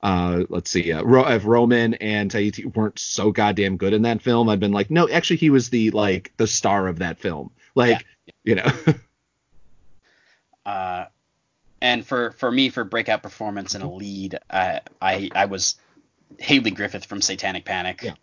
uh 0.01 0.43
let's 0.49 0.71
see 0.71 0.91
uh, 0.91 1.03
Ro- 1.03 1.27
if 1.27 1.45
Roman 1.45 1.93
and 1.95 2.31
Waititi 2.31 2.75
weren't 2.75 2.99
so 2.99 3.31
goddamn 3.31 3.77
good 3.77 3.93
in 3.93 4.01
that 4.03 4.21
film 4.21 4.49
I'd 4.49 4.59
been 4.59 4.71
like 4.71 4.89
no 4.89 5.07
actually 5.09 5.37
he 5.37 5.49
was 5.49 5.69
the 5.69 5.91
like 5.91 6.33
the 6.37 6.47
star 6.47 6.87
of 6.87 6.99
that 6.99 7.19
film 7.19 7.51
like 7.75 8.05
you 8.43 8.55
know 8.55 8.67
Uh, 10.65 11.05
and 11.81 12.05
for 12.05 12.31
for 12.31 12.51
me, 12.51 12.69
for 12.69 12.83
breakout 12.83 13.23
performance 13.23 13.75
and 13.75 13.83
a 13.83 13.87
lead, 13.87 14.37
I 14.49 14.81
I, 15.01 15.29
I 15.33 15.45
was 15.45 15.75
Hayley 16.39 16.71
Griffith 16.71 17.05
from 17.05 17.21
Satanic 17.21 17.65
Panic. 17.65 18.03
Yeah. 18.03 18.13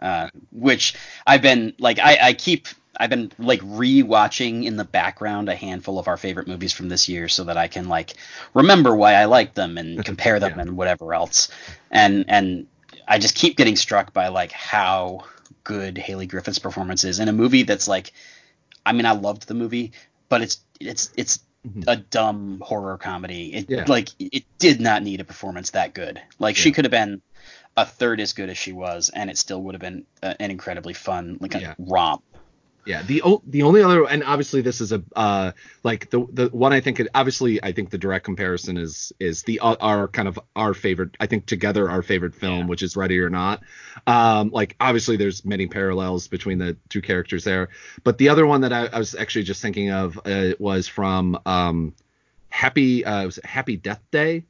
Uh, 0.00 0.28
which 0.52 0.94
I've 1.26 1.42
been 1.42 1.74
like 1.80 1.98
I, 1.98 2.18
I 2.22 2.32
keep 2.32 2.68
I've 2.98 3.10
been 3.10 3.30
like 3.38 3.60
re-watching 3.64 4.64
in 4.64 4.76
the 4.76 4.84
background 4.84 5.48
a 5.48 5.54
handful 5.54 5.98
of 5.98 6.08
our 6.08 6.16
favorite 6.16 6.48
movies 6.48 6.72
from 6.72 6.88
this 6.88 7.08
year 7.08 7.28
so 7.28 7.44
that 7.44 7.56
I 7.56 7.68
can 7.68 7.88
like 7.88 8.14
remember 8.54 8.94
why 8.96 9.14
I 9.14 9.26
like 9.26 9.54
them 9.54 9.78
and 9.78 10.04
compare 10.10 10.40
them 10.40 10.54
Yeah. 10.56 10.62
and 10.62 10.76
whatever 10.76 11.14
else. 11.14 11.48
And 11.90 12.24
and 12.28 12.66
I 13.06 13.18
just 13.18 13.34
keep 13.34 13.56
getting 13.56 13.76
struck 13.76 14.12
by 14.12 14.28
like 14.28 14.52
how 14.52 15.24
good 15.64 15.96
Hayley 15.98 16.26
Griffith's 16.26 16.58
performance 16.58 17.04
is 17.04 17.20
in 17.20 17.28
a 17.28 17.32
movie 17.32 17.62
that's 17.62 17.86
like 17.88 18.12
I 18.84 18.92
mean 18.92 19.06
I 19.06 19.12
loved 19.12 19.46
the 19.46 19.54
movie, 19.54 19.92
but 20.28 20.42
it's 20.42 20.58
it's 20.80 21.10
it's 21.16 21.40
Mhm. 21.66 21.84
a 21.88 21.96
dumb 21.96 22.62
horror 22.64 22.96
comedy. 22.98 23.52
It 23.52 23.66
Yeah. 23.68 23.84
like 23.88 24.10
it 24.20 24.44
did 24.58 24.80
not 24.80 25.02
need 25.02 25.20
a 25.20 25.24
performance 25.24 25.70
that 25.70 25.92
good. 25.92 26.20
Like 26.38 26.54
she 26.56 26.70
could 26.70 26.84
have 26.84 26.92
been 26.92 27.20
a 27.76 27.84
third 27.84 28.20
as 28.20 28.32
good 28.32 28.48
as 28.48 28.56
she 28.56 28.70
was, 28.72 29.08
and 29.10 29.28
it 29.28 29.36
still 29.38 29.60
would 29.62 29.74
have 29.74 29.80
been 29.80 30.04
uh, 30.22 30.34
an 30.38 30.52
incredibly 30.52 30.94
fun 30.94 31.36
like 31.40 31.56
a 31.56 31.60
Yeah. 31.60 31.74
romp. 31.78 32.22
Yeah, 32.84 33.02
the 33.02 33.20
o- 33.22 33.42
the 33.46 33.62
only 33.64 33.82
other 33.82 34.06
and 34.08 34.24
obviously 34.24 34.62
this 34.62 34.80
is 34.80 34.92
a 34.92 35.02
uh 35.14 35.52
like 35.84 36.08
the 36.08 36.26
the 36.32 36.48
one 36.48 36.72
I 36.72 36.80
think 36.80 37.00
it, 37.00 37.08
obviously 37.14 37.62
I 37.62 37.72
think 37.72 37.90
the 37.90 37.98
direct 37.98 38.24
comparison 38.24 38.78
is 38.78 39.12
is 39.20 39.42
the 39.42 39.60
uh, 39.60 39.76
our 39.80 40.08
kind 40.08 40.26
of 40.26 40.38
our 40.56 40.72
favorite 40.72 41.14
I 41.20 41.26
think 41.26 41.44
together 41.44 41.90
our 41.90 42.02
favorite 42.02 42.34
film 42.34 42.60
Yeah. 42.60 42.66
which 42.66 42.82
is 42.82 42.96
Ready 42.96 43.18
or 43.20 43.28
Not. 43.28 43.62
Um 44.06 44.48
like 44.50 44.74
obviously 44.80 45.16
there's 45.18 45.44
many 45.44 45.66
parallels 45.66 46.28
between 46.28 46.56
the 46.58 46.78
two 46.88 47.02
characters 47.02 47.44
there, 47.44 47.68
but 48.04 48.16
the 48.16 48.30
other 48.30 48.46
one 48.46 48.62
that 48.62 48.72
I, 48.72 48.86
I 48.86 48.98
was 48.98 49.14
actually 49.14 49.44
just 49.44 49.60
thinking 49.60 49.90
of 49.90 50.18
uh, 50.24 50.52
was 50.58 50.88
from 50.88 51.38
um 51.44 51.94
Happy 52.48 53.04
uh 53.04 53.26
was 53.26 53.38
Happy 53.44 53.76
Death 53.76 54.02
Day. 54.10 54.44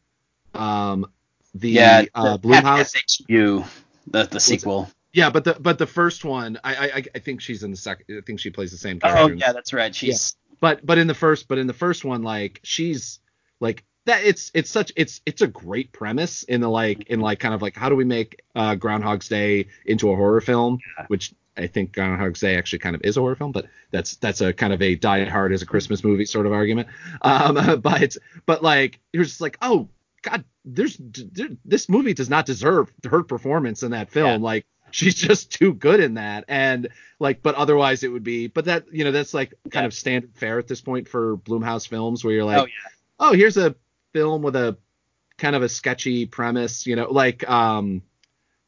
Um 0.54 1.06
the 1.54 1.70
yeah, 1.70 2.04
uh 2.14 2.38
Blumhouse 2.38 2.92
FSHU, 2.94 3.66
the 4.06 4.24
the 4.26 4.40
sequel. 4.40 4.90
Yeah, 5.18 5.30
but 5.30 5.44
the 5.44 5.56
but 5.58 5.78
the 5.78 5.86
first 5.86 6.24
one, 6.24 6.58
I 6.64 6.76
I 6.76 7.02
I 7.14 7.18
think 7.18 7.40
she's 7.40 7.62
in 7.62 7.70
the 7.70 7.76
second. 7.76 8.18
I 8.18 8.20
think 8.22 8.40
she 8.40 8.50
plays 8.50 8.70
the 8.70 8.76
same 8.78 9.00
character. 9.00 9.22
Oh 9.34 9.36
yeah, 9.36 9.52
that's 9.52 9.72
right. 9.72 9.94
She's 9.94 10.36
but 10.60 10.84
but 10.84 10.98
in 10.98 11.06
the 11.06 11.14
first 11.14 11.48
but 11.48 11.58
in 11.58 11.66
the 11.66 11.72
first 11.72 12.04
one 12.04 12.22
like 12.22 12.60
she's 12.62 13.20
like 13.60 13.84
that 14.06 14.24
it's 14.24 14.50
it's 14.54 14.70
such 14.70 14.90
it's 14.96 15.20
it's 15.26 15.42
a 15.42 15.46
great 15.46 15.92
premise 15.92 16.42
in 16.44 16.60
the 16.60 16.68
like 16.68 17.04
in 17.10 17.20
like 17.20 17.38
kind 17.38 17.54
of 17.54 17.62
like 17.62 17.76
how 17.76 17.88
do 17.88 17.94
we 17.96 18.04
make 18.04 18.42
uh 18.56 18.74
groundhog's 18.74 19.28
day 19.28 19.66
into 19.86 20.10
a 20.10 20.16
horror 20.16 20.40
film 20.40 20.78
Yeah. 20.98 21.04
which 21.08 21.32
i 21.56 21.66
think 21.68 21.92
groundhog's 21.92 22.40
day 22.40 22.56
actually 22.56 22.80
kind 22.80 22.96
of 22.96 23.02
is 23.04 23.16
a 23.16 23.20
horror 23.20 23.36
film 23.36 23.52
but 23.52 23.66
that's 23.92 24.16
that's 24.16 24.40
a 24.40 24.52
kind 24.52 24.72
of 24.72 24.82
a 24.82 24.96
die 24.96 25.24
hard 25.26 25.52
as 25.52 25.62
a 25.62 25.66
christmas 25.66 26.02
movie 26.02 26.24
sort 26.24 26.46
of 26.46 26.52
argument 26.52 26.88
um 27.22 27.80
but 27.80 28.16
but 28.46 28.62
like 28.62 28.98
you're 29.12 29.24
just 29.24 29.40
like 29.40 29.58
oh 29.62 29.88
god 30.22 30.42
there's 30.64 30.96
d- 30.96 31.56
this 31.64 31.88
movie 31.88 32.14
does 32.14 32.30
not 32.30 32.46
deserve 32.46 32.90
her 33.08 33.22
performance 33.22 33.82
in 33.84 33.92
that 33.92 34.10
film 34.10 34.42
like 34.42 34.66
she's 34.92 35.14
just 35.14 35.52
too 35.52 35.74
good 35.74 36.00
in 36.00 36.14
that 36.14 36.44
and 36.48 36.88
like 37.18 37.42
but 37.42 37.54
otherwise 37.54 38.02
it 38.02 38.08
would 38.08 38.24
be 38.24 38.46
but 38.46 38.64
that 38.66 38.84
you 38.92 39.04
know 39.04 39.12
that's 39.12 39.34
like 39.34 39.54
kind 39.70 39.84
Yeah. 39.84 39.86
of 39.86 39.94
standard 39.94 40.30
fare 40.34 40.58
at 40.58 40.66
this 40.68 40.80
point 40.80 41.08
for 41.08 41.36
blumhouse 41.38 41.86
films 41.88 42.24
where 42.24 42.34
you're 42.34 42.44
like 42.44 42.58
oh 42.58 42.66
yeah, 42.66 42.90
oh 43.20 43.32
here's 43.32 43.56
a 43.56 43.74
film 44.12 44.42
with 44.42 44.56
a 44.56 44.76
kind 45.36 45.54
of 45.54 45.62
a 45.62 45.68
sketchy 45.68 46.26
premise 46.26 46.86
you 46.86 46.96
know 46.96 47.10
like 47.10 47.48
um 47.48 48.02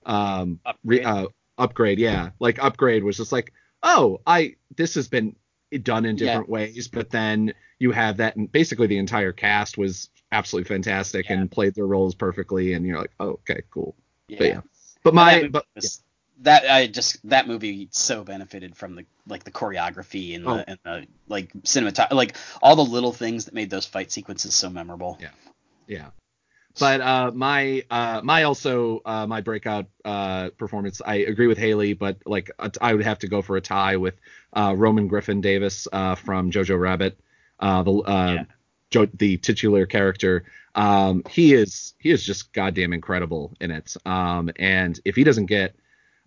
um 0.07 0.61
re, 0.85 1.03
Upgrade. 1.03 1.07
uh, 1.07 1.29
upgrade 1.59 1.99
yeah 1.99 2.31
like 2.39 2.63
upgrade 2.63 3.05
was 3.05 3.17
just 3.17 3.33
like 3.33 3.53
oh 3.83 4.21
i 4.27 4.55
this 4.77 4.95
has 4.95 5.09
been 5.09 5.35
done 5.83 6.05
in 6.05 6.17
Yeah. 6.17 6.27
different 6.27 6.49
ways 6.49 6.89
but 6.89 7.11
then 7.11 7.55
you 7.79 7.93
have 7.93 8.17
that 8.19 8.37
and 8.37 8.51
basically 8.51 8.87
the 8.87 8.99
entire 8.99 9.33
cast 9.33 9.79
was 9.79 10.11
absolutely 10.33 10.69
fantastic 10.69 11.29
Yeah. 11.29 11.39
and 11.39 11.51
played 11.51 11.75
their 11.75 11.87
roles 11.87 12.15
perfectly 12.15 12.73
and 12.75 12.85
you're 12.87 12.99
like 12.99 13.13
oh 13.21 13.31
okay 13.49 13.63
cool 13.71 13.95
yeah. 14.29 14.39
but 14.39 14.47
yeah 14.47 14.61
but 15.03 15.15
my 15.15 15.49
but 15.49 15.65
that 16.41 16.69
I 16.71 16.87
just 16.87 17.19
that 17.29 17.47
movie 17.47 17.89
so 17.91 18.25
benefited 18.25 18.77
from 18.77 18.95
the 18.97 19.05
like 19.27 19.45
the 19.45 19.51
choreography 19.51 20.35
and 20.37 20.45
the, 20.45 20.51
Oh. 20.51 20.65
and 20.67 20.79
the 20.85 21.07
like 21.29 21.53
cinematography, 21.63 22.13
like 22.13 22.37
all 22.63 22.77
the 22.77 22.85
little 22.85 23.13
things 23.13 23.45
that 23.47 23.55
made 23.55 23.71
those 23.71 23.87
fight 23.87 24.11
sequences 24.13 24.55
so 24.55 24.71
memorable. 24.71 25.19
Yeah. 25.21 25.29
yeah 25.87 26.11
but 26.79 27.01
uh 27.01 27.33
my 27.35 27.83
uh 27.91 28.21
my 28.23 28.45
also 28.45 29.01
uh 29.05 29.27
my 29.27 29.41
breakout 29.41 29.87
uh 30.05 30.51
performance 30.57 31.03
i 31.05 31.17
agree 31.17 31.49
with 31.49 31.59
hayley 31.59 31.95
but 31.95 32.19
like 32.27 32.49
i 32.81 32.95
would 32.95 33.05
have 33.05 33.19
to 33.19 33.27
go 33.27 33.43
for 33.43 33.57
a 33.57 33.61
tie 33.61 33.97
with 33.97 34.15
uh 34.53 34.73
roman 34.77 35.09
griffin 35.09 35.41
davis 35.41 35.89
uh 35.93 36.15
from 36.15 36.53
jojo 36.53 36.79
rabbit 36.79 37.19
uh 37.59 37.83
the 37.83 37.93
uh 37.93 38.33
Yeah. 38.35 38.45
jo- 38.91 39.09
the 39.15 39.37
titular 39.39 39.85
character 39.85 40.45
um 40.77 41.25
he 41.29 41.55
is 41.55 41.95
he 41.99 42.11
is 42.11 42.23
just 42.23 42.53
goddamn 42.53 42.93
incredible 42.93 43.53
in 43.61 43.73
it 43.73 43.97
um 44.07 44.51
and 44.57 45.01
if 45.05 45.17
he 45.17 45.25
doesn't 45.25 45.47
get 45.47 45.75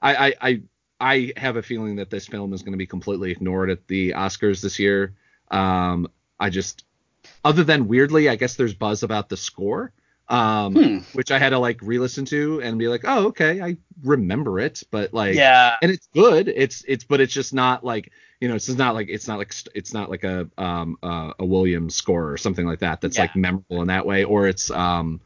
i 0.03 0.27
i 0.27 0.33
i 0.41 0.61
I 1.01 1.33
have 1.37 1.57
a 1.57 1.63
feeling 1.63 1.97
that 1.97 2.09
this 2.09 2.27
film 2.27 2.53
is 2.53 2.61
going 2.63 2.73
to 2.73 2.77
be 2.77 2.87
completely 2.87 3.31
ignored 3.31 3.69
at 3.69 3.87
the 3.87 4.11
Oscars 4.11 4.61
this 4.61 4.79
year. 4.79 5.15
Um, 5.51 6.07
I 6.39 6.49
just, 6.49 6.85
other 7.43 7.63
than 7.65 7.87
weirdly, 7.89 8.29
I 8.29 8.35
guess 8.37 8.55
there's 8.55 8.73
buzz 8.73 9.03
about 9.03 9.29
the 9.29 9.37
score, 9.37 9.93
um, 10.29 10.81
Hmm. 10.81 10.97
which 11.13 11.31
I 11.31 11.39
had 11.39 11.49
to 11.49 11.59
like 11.59 11.79
re-listen 11.81 12.25
to 12.25 12.61
and 12.61 12.79
be 12.79 12.87
like, 12.87 13.01
oh, 13.05 13.27
okay, 13.27 13.61
I 13.61 13.77
remember 14.03 14.59
it, 14.59 14.83
but 14.91 15.13
like, 15.13 15.35
yeah, 15.35 15.75
and 15.81 15.91
it's 15.91 16.07
good. 16.13 16.47
It's 16.47 16.83
it's, 16.87 17.03
but 17.03 17.21
it's 17.21 17.33
just 17.33 17.53
not 17.53 17.83
like 17.83 18.11
you 18.39 18.47
know, 18.49 18.55
it's 18.55 18.69
not 18.69 18.93
like 18.95 19.09
it's 19.09 19.27
not 19.27 19.39
like 19.39 19.53
it's 19.75 19.93
not 19.93 20.09
like 20.09 20.23
a 20.23 20.49
um 20.57 20.97
uh, 21.03 21.33
a 21.39 21.45
Williams 21.45 21.95
score 21.95 22.31
or 22.31 22.37
something 22.37 22.65
like 22.65 22.79
that 22.79 23.01
that's 23.01 23.17
Yeah. 23.17 23.23
like 23.23 23.35
memorable 23.35 23.81
in 23.81 23.87
that 23.89 24.05
way, 24.05 24.23
or 24.23 24.47
it's 24.47 24.71
um 24.71 25.21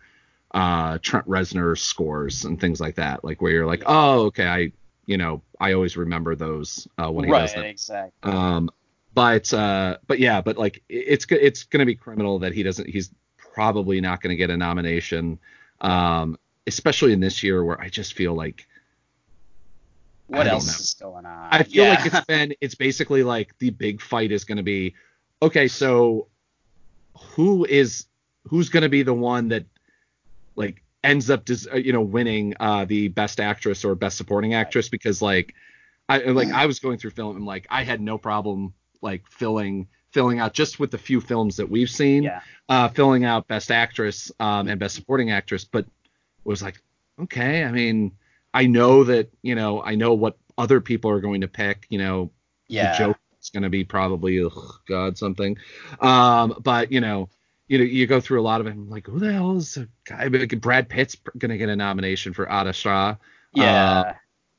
uh 0.52 0.98
Trent 1.02 1.28
Reznor 1.28 1.78
scores 1.78 2.46
and 2.46 2.60
things 2.60 2.80
like 2.80 2.96
that, 2.96 3.24
like 3.24 3.42
where 3.42 3.52
you're 3.52 3.66
like, 3.66 3.84
oh, 3.86 4.26
okay, 4.26 4.48
I 4.48 4.72
you 5.08 5.18
know, 5.18 5.42
I 5.60 5.74
always 5.74 5.98
remember 5.98 6.36
those 6.36 6.88
uh, 6.98 7.10
when 7.10 7.26
he 7.26 7.32
right, 7.32 7.42
does 7.42 7.54
them. 7.54 7.66
exactly. 7.66 8.32
Um, 8.32 8.70
but 9.14 9.52
uh, 9.52 9.98
but 10.06 10.20
yeah, 10.20 10.42
but 10.42 10.58
like 10.58 10.84
it's 10.90 11.26
it's 11.32 11.64
gonna 11.64 11.86
be 11.86 11.96
criminal 11.96 12.40
that 12.40 12.54
he 12.54 12.62
doesn't. 12.62 12.88
He's 12.88 13.10
probably 13.38 14.00
not 14.00 14.22
gonna 14.22 14.36
get 14.36 14.52
a 14.52 14.58
nomination, 14.58 15.40
um, 15.82 16.38
especially 16.68 17.14
in 17.14 17.20
this 17.20 17.42
year 17.42 17.64
where 17.64 17.82
I 17.82 17.90
just 17.90 18.14
feel 18.14 18.36
like 18.36 18.68
what 20.28 20.46
else 20.46 20.80
is 20.80 20.94
going 20.94 21.26
on? 21.26 21.48
I 21.52 21.64
feel 21.64 21.86
yeah. 21.86 21.96
like 21.96 22.06
it's 22.06 22.26
been 22.26 22.54
it's 22.62 22.76
basically 22.76 23.24
like 23.24 23.58
the 23.60 23.70
big 23.72 24.02
fight 24.02 24.32
is 24.32 24.44
gonna 24.44 24.62
be 24.62 24.94
okay. 25.42 25.68
So 25.68 26.28
who 27.18 27.66
is 27.66 28.06
who's 28.46 28.70
gonna 28.70 28.90
be 28.90 29.04
the 29.04 29.14
one 29.14 29.48
that 29.48 29.66
like 30.58 30.84
ends 31.04 31.30
up 31.30 31.46
dis, 31.46 31.68
uh, 31.72 31.78
you 31.78 31.94
know 31.94 32.02
winning 32.02 32.54
uh, 32.60 32.84
the 32.84 33.08
best 33.08 33.40
actress 33.40 33.86
or 33.86 33.96
best 33.96 34.18
supporting 34.18 34.54
actress 34.54 34.90
because 34.90 35.22
like 35.22 35.54
I 36.10 36.18
like 36.18 36.50
I 36.50 36.66
was 36.66 36.80
going 36.80 36.98
through 36.98 37.12
film 37.12 37.38
and 37.38 37.46
like 37.46 37.68
I 37.70 37.84
had 37.84 38.02
no 38.02 38.18
problem 38.18 38.74
like 39.02 39.26
filling 39.30 39.88
filling 40.12 40.40
out 40.40 40.54
just 40.54 40.80
with 40.80 40.92
the 40.92 40.98
few 40.98 41.22
films 41.22 41.58
that 41.58 41.70
we've 41.70 41.90
seen 41.90 42.24
yeah, 42.24 42.42
uh, 42.70 42.90
filling 42.90 43.24
out 43.24 43.48
best 43.48 43.72
actress 43.72 44.32
um, 44.40 44.68
and 44.68 44.80
best 44.80 44.96
supporting 44.96 45.32
actress, 45.32 45.64
but 45.64 45.86
was 46.44 46.64
like, 46.64 46.82
okay, 47.22 47.64
I 47.64 47.72
mean, 47.72 48.14
I 48.54 48.66
know 48.66 49.04
that 49.04 49.30
you 49.42 49.56
know, 49.56 49.82
I 49.82 49.96
know 49.96 50.14
what 50.14 50.38
other 50.58 50.82
people 50.82 51.12
are 51.12 51.20
going 51.20 51.42
to 51.42 51.48
pick. 51.48 51.86
You 51.90 52.00
know, 52.00 52.32
yeah. 52.68 52.94
the 52.94 52.98
joke 52.98 53.18
is 53.42 53.50
going 53.50 53.64
to 53.64 53.70
be 53.70 53.84
probably 53.84 54.44
ugh, 54.44 54.80
God 54.88 55.18
something, 55.18 55.58
um, 56.00 56.56
but 56.64 56.92
you 56.92 57.02
know. 57.02 57.30
You 57.68 57.80
know, 57.80 57.84
you 57.84 58.08
go 58.08 58.22
through 58.22 58.40
a 58.40 58.44
lot 58.44 58.62
of 58.62 58.68
it. 58.68 58.72
I'm 58.72 58.90
like, 58.90 59.08
who 59.08 59.20
the 59.20 59.32
hell 59.32 59.58
is 59.58 59.78
a 59.78 59.88
guy? 60.06 60.28
Like, 60.28 60.60
Brad 60.62 60.88
Pitt's 60.88 61.18
going 61.38 61.52
to 61.52 61.58
get 61.58 61.70
a 61.70 61.76
nomination 61.76 62.34
for 62.34 62.50
Ad 62.50 62.68
Astra. 62.68 63.20
yeah. 63.54 64.16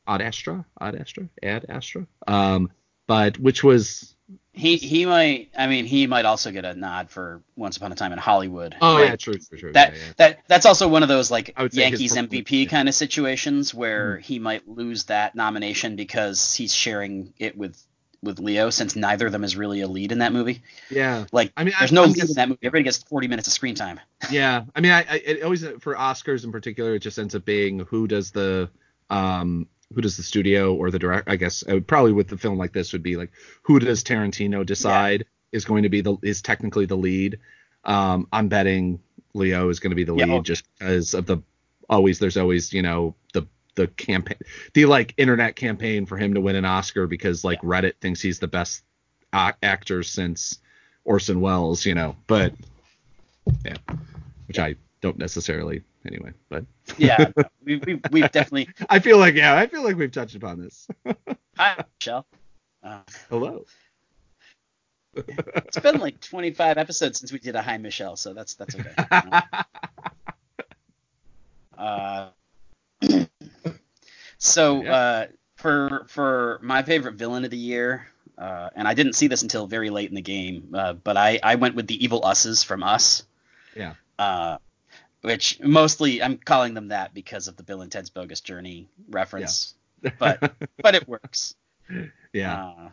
Ad 0.06 0.22
Astra, 0.22 0.64
Ad 0.80 0.96
Astra, 0.96 1.28
Ad 1.42 1.66
Astra. 1.68 2.06
Um, 2.26 2.70
but 3.06 3.38
which 3.38 3.62
was 3.62 4.14
he 4.52 4.76
he 4.76 5.06
might. 5.06 5.50
I 5.56 5.66
mean, 5.66 5.86
he 5.86 6.06
might 6.06 6.24
also 6.24 6.50
get 6.50 6.64
a 6.64 6.74
nod 6.74 7.10
for 7.10 7.42
Once 7.56 7.76
Upon 7.76 7.92
a 7.92 7.94
Time 7.94 8.12
in 8.12 8.18
Hollywood. 8.18 8.76
oh 8.80 8.94
Like, 8.94 9.08
yeah, 9.08 9.16
true, 9.16 9.34
true, 9.34 9.58
true. 9.58 9.72
That 9.72 9.92
yeah, 9.92 9.98
yeah. 9.98 10.12
that 10.16 10.38
that's 10.48 10.66
also 10.66 10.88
one 10.88 11.02
of 11.02 11.08
those 11.08 11.30
like 11.30 11.54
I 11.56 11.62
would 11.62 11.72
say 11.72 11.90
his 11.90 12.00
Yankees 12.00 12.16
MVP 12.16 12.64
yeah. 12.64 12.68
kind 12.68 12.88
of 12.88 12.94
situations 12.94 13.72
where 13.72 14.18
he 14.18 14.38
might 14.38 14.68
lose 14.68 15.04
that 15.04 15.34
nomination 15.34 15.96
because 15.96 16.54
he's 16.54 16.74
sharing 16.74 17.32
it 17.38 17.56
with 17.56 17.80
with 18.22 18.40
Leo 18.40 18.70
since 18.70 18.96
neither 18.96 19.26
of 19.26 19.32
them 19.32 19.44
is 19.44 19.56
really 19.56 19.80
a 19.80 19.86
lead 19.88 20.10
in 20.12 20.18
that 20.18 20.32
movie. 20.32 20.62
yeah. 20.90 21.24
Like 21.32 21.52
I 21.56 21.64
mean, 21.64 21.74
I- 21.76 21.80
there's 21.80 21.92
no 21.92 22.02
I'm 22.02 22.08
lead 22.10 22.16
just- 22.18 22.30
in 22.30 22.34
that 22.36 22.48
movie. 22.48 22.58
Everybody 22.62 22.84
gets 22.84 22.98
40 23.04 23.28
minutes 23.28 23.46
of 23.46 23.52
screen 23.54 23.74
time. 23.74 24.00
yeah 24.30 24.64
i 24.74 24.80
mean 24.80 24.90
I, 24.92 25.00
I 25.08 25.22
it 25.24 25.42
always 25.44 25.64
for 25.80 25.94
oscars 25.94 26.42
in 26.44 26.50
particular 26.52 26.96
it 26.96 26.98
just 27.00 27.18
ends 27.18 27.34
up 27.36 27.44
being 27.44 27.78
who 27.80 28.08
does 28.08 28.32
the 28.32 28.68
um 29.10 29.68
who 29.94 30.00
does 30.00 30.16
the 30.16 30.22
studio 30.24 30.74
or 30.74 30.90
the 30.90 30.98
direct 30.98 31.30
i 31.30 31.36
guess 31.36 31.62
I 31.66 31.78
probably 31.78 32.12
with 32.12 32.26
the 32.28 32.36
film 32.36 32.58
like 32.58 32.72
this 32.72 32.92
would 32.92 33.02
be 33.04 33.16
like 33.16 33.30
who 33.62 33.78
does 33.78 34.02
tarantino 34.02 34.66
decide 34.66 35.24
is 35.52 35.64
going 35.64 35.84
to 35.84 35.88
be 35.88 36.00
the 36.00 36.16
is 36.22 36.42
technically 36.42 36.84
the 36.86 36.96
lead 36.96 37.38
um 37.84 38.26
i'm 38.32 38.48
betting 38.48 38.98
leo 39.34 39.68
is 39.68 39.78
going 39.78 39.90
to 39.92 39.96
be 39.96 40.04
the 40.04 40.14
Yeah, 40.16 40.26
lead 40.26 40.34
oh. 40.40 40.42
just 40.42 40.64
because 40.78 41.14
of 41.14 41.26
the 41.26 41.38
always 41.88 42.18
there's 42.18 42.36
always 42.36 42.72
you 42.72 42.82
know 42.82 43.14
the 43.34 43.46
the 43.78 43.86
campaign 43.86 44.36
the 44.74 44.84
like 44.84 45.14
internet 45.16 45.56
campaign 45.56 46.04
for 46.04 46.18
him 46.18 46.34
to 46.34 46.40
win 46.40 46.56
an 46.56 46.64
oscar 46.64 47.06
because 47.06 47.44
like 47.44 47.60
reddit 47.62 47.94
thinks 48.00 48.20
he's 48.20 48.38
the 48.38 48.48
best 48.48 48.82
actor 49.32 50.02
since 50.02 50.58
orson 51.04 51.40
welles 51.40 51.86
you 51.86 51.94
know 51.94 52.14
but 52.26 52.52
yeah, 53.64 53.76
which 54.46 54.58
I 54.58 54.76
don't 55.00 55.18
necessarily 55.18 55.82
anyway. 56.06 56.32
But 56.48 56.64
Yeah, 56.98 57.30
no, 57.36 57.44
we, 57.64 57.76
we, 57.76 58.00
we've 58.10 58.30
definitely. 58.30 58.68
I 58.88 58.98
feel 58.98 59.18
like 59.18 59.34
yeah, 59.34 59.56
I 59.56 59.66
feel 59.66 59.82
like 59.82 59.96
we've 59.96 60.12
touched 60.12 60.34
upon 60.34 60.60
this. 60.60 60.88
Hi, 61.56 61.84
Michelle. 62.00 62.26
Uh, 62.82 63.00
Hello. 63.28 63.64
it's 65.16 65.78
been 65.80 65.98
like 65.98 66.20
25 66.20 66.78
episodes 66.78 67.18
since 67.18 67.32
we 67.32 67.38
did 67.38 67.56
a 67.56 67.62
Hi 67.62 67.78
Michelle, 67.78 68.16
so 68.16 68.32
that's 68.32 68.54
that's 68.54 68.76
okay. 68.76 68.94
Uh, 71.76 72.30
so 74.38 74.82
Yeah. 74.82 74.94
uh, 74.94 75.26
for 75.56 76.06
for 76.08 76.58
my 76.62 76.82
favorite 76.82 77.14
villain 77.14 77.44
of 77.44 77.50
the 77.50 77.56
year, 77.58 78.06
uh, 78.36 78.70
and 78.76 78.86
I 78.86 78.94
didn't 78.94 79.14
see 79.14 79.26
this 79.26 79.42
until 79.42 79.66
very 79.66 79.90
late 79.90 80.08
in 80.08 80.14
the 80.14 80.22
game, 80.22 80.72
uh, 80.74 80.92
but 80.94 81.16
I 81.16 81.40
I 81.42 81.56
went 81.56 81.74
with 81.74 81.86
the 81.86 82.02
evil 82.02 82.24
us's 82.24 82.62
from 82.62 82.82
Us. 82.82 83.24
Yeah. 83.76 83.94
Uh, 84.18 84.58
which 85.22 85.58
mostly 85.60 86.22
I'm 86.22 86.38
calling 86.38 86.74
them 86.74 86.88
that 86.88 87.12
because 87.12 87.48
of 87.48 87.56
the 87.56 87.62
Bill 87.64 87.82
and 87.82 87.90
Ted's 87.90 88.10
Bogus 88.10 88.40
Journey 88.40 88.88
reference, 89.10 89.74
but 90.18 90.52
but 90.82 90.94
it 90.94 91.08
works. 91.08 91.54
yeah. 92.32 92.64
Uh, 92.64 92.88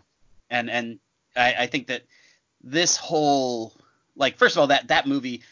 and 0.50 0.70
and 0.70 1.00
I, 1.36 1.54
I 1.60 1.68
think 1.68 1.88
that 1.88 2.04
this 2.64 2.98
whole 2.98 3.74
like 4.16 4.38
first 4.38 4.56
of 4.56 4.62
all 4.62 4.68
that 4.68 4.88
that 4.88 5.08
movie 5.08 5.44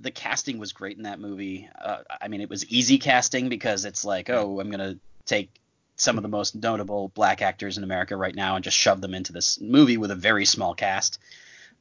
the 0.00 0.10
casting 0.10 0.58
was 0.58 0.72
great 0.72 0.96
in 0.96 1.02
that 1.02 1.20
movie. 1.20 1.68
Uh, 1.78 1.98
I 2.20 2.28
mean 2.28 2.40
it 2.40 2.48
was 2.48 2.64
easy 2.66 2.96
casting 2.98 3.50
because 3.50 3.84
it's 3.84 4.04
like 4.04 4.30
oh 4.30 4.58
I'm 4.58 4.70
gonna 4.70 4.96
take 5.26 5.50
some 5.96 6.16
of 6.18 6.22
the 6.22 6.28
most 6.28 6.54
notable 6.54 7.08
black 7.14 7.42
actors 7.42 7.78
in 7.78 7.84
America 7.84 8.16
right 8.16 8.34
now 8.34 8.56
and 8.56 8.64
just 8.64 8.76
shove 8.76 9.00
them 9.00 9.14
into 9.14 9.32
this 9.32 9.60
movie 9.60 9.96
with 9.96 10.10
a 10.10 10.14
very 10.16 10.44
small 10.44 10.74
cast. 10.74 11.18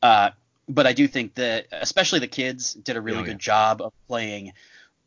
Uh, 0.01 0.29
but 0.69 0.85
I 0.87 0.93
do 0.93 1.07
think 1.07 1.33
that 1.35 1.67
especially 1.71 2.19
the 2.19 2.27
kids 2.27 2.73
did 2.73 2.97
a 2.97 3.01
really 3.01 3.17
Oh, 3.17 3.21
yeah. 3.21 3.27
good 3.27 3.39
job 3.39 3.81
of 3.81 3.93
playing 4.07 4.53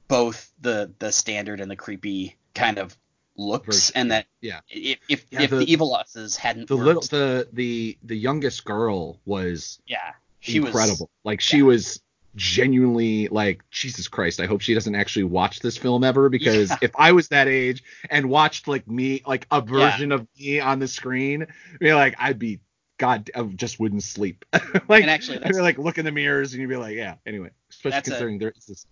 both 0.08 0.52
the 0.60 0.90
the 0.98 1.10
standard 1.12 1.60
and 1.60 1.70
the 1.70 1.76
creepy 1.76 2.36
kind 2.54 2.78
of 2.78 2.96
looks, 3.36 3.66
Version, 3.88 3.92
and 3.96 4.10
that 4.12 4.26
yeah. 4.40 4.60
if 4.68 4.98
if, 5.08 5.24
Yeah, 5.30 5.42
if 5.42 5.50
the- 5.50 5.56
the, 5.56 5.72
evil 5.72 5.94
us's 5.94 6.36
hadn't 6.36 6.68
The 6.68 6.76
worked, 6.76 6.86
little 6.86 7.02
the 7.02 7.48
the 7.52 7.98
the 8.02 8.16
youngest 8.16 8.64
girl 8.64 9.18
was 9.24 9.80
yeah, 9.86 10.12
she 10.40 10.58
incredible. 10.58 11.10
was 11.12 11.24
like 11.24 11.40
she 11.40 11.58
yeah. 11.58 11.62
was 11.64 12.00
genuinely 12.36 13.28
like 13.28 13.62
Jesus 13.70 14.08
Christ. 14.08 14.40
I 14.40 14.46
hope 14.46 14.60
she 14.60 14.74
doesn't 14.74 14.94
actually 14.94 15.24
watch 15.24 15.60
this 15.60 15.76
film 15.76 16.04
ever 16.04 16.28
because 16.30 16.70
Yeah. 16.70 16.78
if 16.82 16.90
I 16.96 17.12
was 17.12 17.28
that 17.28 17.48
age 17.48 17.82
and 18.10 18.28
watched 18.28 18.66
like 18.68 18.86
me 18.88 19.22
like 19.26 19.46
a 19.50 19.60
version 19.60 20.12
of 20.12 20.26
me 20.38 20.60
on 20.60 20.78
the 20.78 20.88
screen, 20.88 21.46
be 21.80 21.94
like 21.94 22.14
I'd 22.18 22.38
be 22.38 22.60
God, 22.98 23.28
I 23.34 23.42
just 23.42 23.80
wouldn't 23.80 24.04
sleep. 24.04 24.44
like, 24.88 25.02
And 25.02 25.10
actually, 25.10 25.38
I'd 25.38 25.42
that's- 25.44 25.56
be 25.56 25.62
like 25.62 25.78
look 25.78 25.98
in 25.98 26.04
the 26.04 26.12
mirrors 26.12 26.52
and 26.52 26.60
you'd 26.62 26.68
be 26.68 26.76
like, 26.76 26.94
yeah. 26.96 27.16
Anyway, 27.26 27.50
especially 27.70 27.90
That's 27.92 28.08
a- 28.08 28.10
considering 28.12 28.38
there 28.38 28.52
is 28.56 28.66
this. 28.66 28.86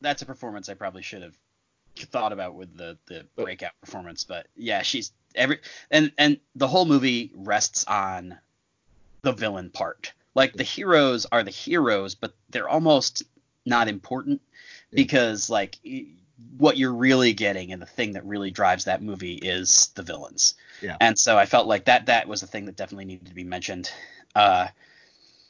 that's 0.00 0.22
a 0.22 0.26
performance 0.26 0.68
I 0.68 0.74
probably 0.74 1.02
should 1.02 1.22
have 1.22 1.34
thought 1.96 2.32
about 2.32 2.54
with 2.54 2.76
the 2.76 2.96
the 3.06 3.26
But- 3.36 3.44
breakout 3.44 3.72
performance, 3.82 4.24
but 4.24 4.46
yeah, 4.56 4.82
she's 4.82 5.12
every 5.34 5.58
and 5.90 6.12
and 6.16 6.38
the 6.54 6.68
whole 6.68 6.84
movie 6.86 7.32
rests 7.34 7.84
on 7.86 8.38
the 9.22 9.32
villain 9.32 9.70
part. 9.70 10.12
Like 10.38 10.52
the 10.52 10.62
heroes 10.62 11.26
are 11.32 11.42
the 11.42 11.50
heroes, 11.50 12.14
but 12.14 12.32
they're 12.48 12.68
almost 12.68 13.24
not 13.66 13.88
important 13.88 14.40
because 14.92 15.50
like 15.50 15.76
what 16.56 16.76
you're 16.76 16.94
really 16.94 17.32
getting 17.32 17.72
and 17.72 17.82
the 17.82 17.86
thing 17.86 18.12
that 18.12 18.24
really 18.24 18.52
drives 18.52 18.84
that 18.84 19.02
movie 19.02 19.34
is 19.34 19.90
the 19.96 20.04
villains. 20.04 20.54
Yeah. 20.80 20.96
And 21.00 21.18
so 21.18 21.36
I 21.36 21.44
felt 21.44 21.66
like 21.66 21.86
that 21.86 22.06
that 22.06 22.28
was 22.28 22.40
the 22.40 22.46
thing 22.46 22.66
that 22.66 22.76
definitely 22.76 23.06
needed 23.06 23.26
to 23.26 23.34
be 23.34 23.42
mentioned. 23.42 23.90
Uh, 24.32 24.68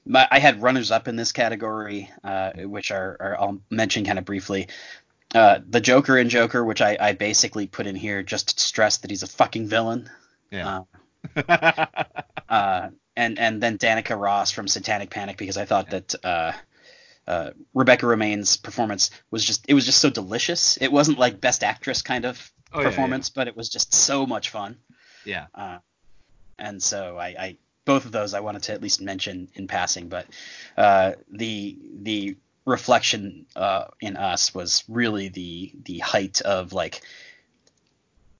my, 0.06 0.26
I 0.30 0.38
had 0.38 0.62
runners 0.62 0.90
up 0.90 1.06
in 1.06 1.16
this 1.16 1.32
category, 1.32 2.10
uh, 2.24 2.52
which 2.52 2.90
are, 2.90 3.18
are 3.20 3.36
I'll 3.38 3.60
mention 3.68 4.06
kind 4.06 4.18
of 4.18 4.24
briefly. 4.24 4.68
Uh, 5.34 5.58
the 5.68 5.82
Joker 5.82 6.16
in 6.16 6.30
Joker, 6.30 6.64
which 6.64 6.80
I, 6.80 6.96
I 6.98 7.12
basically 7.12 7.66
put 7.66 7.86
in 7.86 7.94
here 7.94 8.22
just 8.22 8.56
to 8.56 8.64
stress 8.64 8.96
that 8.98 9.10
he's 9.10 9.22
a 9.22 9.26
fucking 9.26 9.68
villain. 9.68 10.08
Yeah. 10.50 10.84
Uh, 12.48 12.88
and 13.18 13.38
and 13.38 13.60
then 13.62 13.76
Danica 13.78 14.18
Ross 14.18 14.50
from 14.50 14.68
Satanic 14.68 15.10
Panic 15.10 15.36
because 15.36 15.56
I 15.56 15.64
thought 15.66 15.90
that 15.90 16.14
uh, 16.24 16.52
uh, 17.26 17.50
Rebecca 17.74 18.06
Romijn's 18.06 18.56
performance 18.56 19.10
was 19.30 19.44
just 19.44 19.64
it 19.68 19.74
was 19.74 19.84
just 19.84 19.98
so 20.00 20.08
delicious. 20.10 20.78
It 20.80 20.90
wasn't 20.92 21.18
like 21.18 21.40
best 21.40 21.62
actress 21.62 22.00
kind 22.02 22.24
of 22.24 22.50
Oh, 22.72 22.80
yeah, 22.80 22.84
yeah. 22.84 22.90
performance, 22.90 23.30
but 23.30 23.48
it 23.48 23.56
was 23.56 23.68
just 23.70 23.94
so 23.94 24.26
much 24.26 24.50
fun. 24.50 24.76
yeah. 25.24 25.46
Uh, 25.54 25.78
and 26.58 26.82
so 26.82 27.16
I, 27.16 27.26
I 27.26 27.56
both 27.86 28.04
of 28.04 28.12
those 28.12 28.34
I 28.34 28.40
wanted 28.40 28.62
to 28.64 28.72
at 28.74 28.82
least 28.82 29.00
mention 29.00 29.48
in 29.54 29.66
passing, 29.68 30.08
but 30.08 30.26
uh, 30.76 31.12
the 31.30 31.78
the 32.02 32.36
reflection 32.66 33.46
uh, 33.56 33.84
in 34.00 34.16
us 34.18 34.54
was 34.54 34.84
really 34.86 35.28
the 35.30 35.72
the 35.84 35.98
height 36.00 36.42
of 36.42 36.74
like 36.74 37.00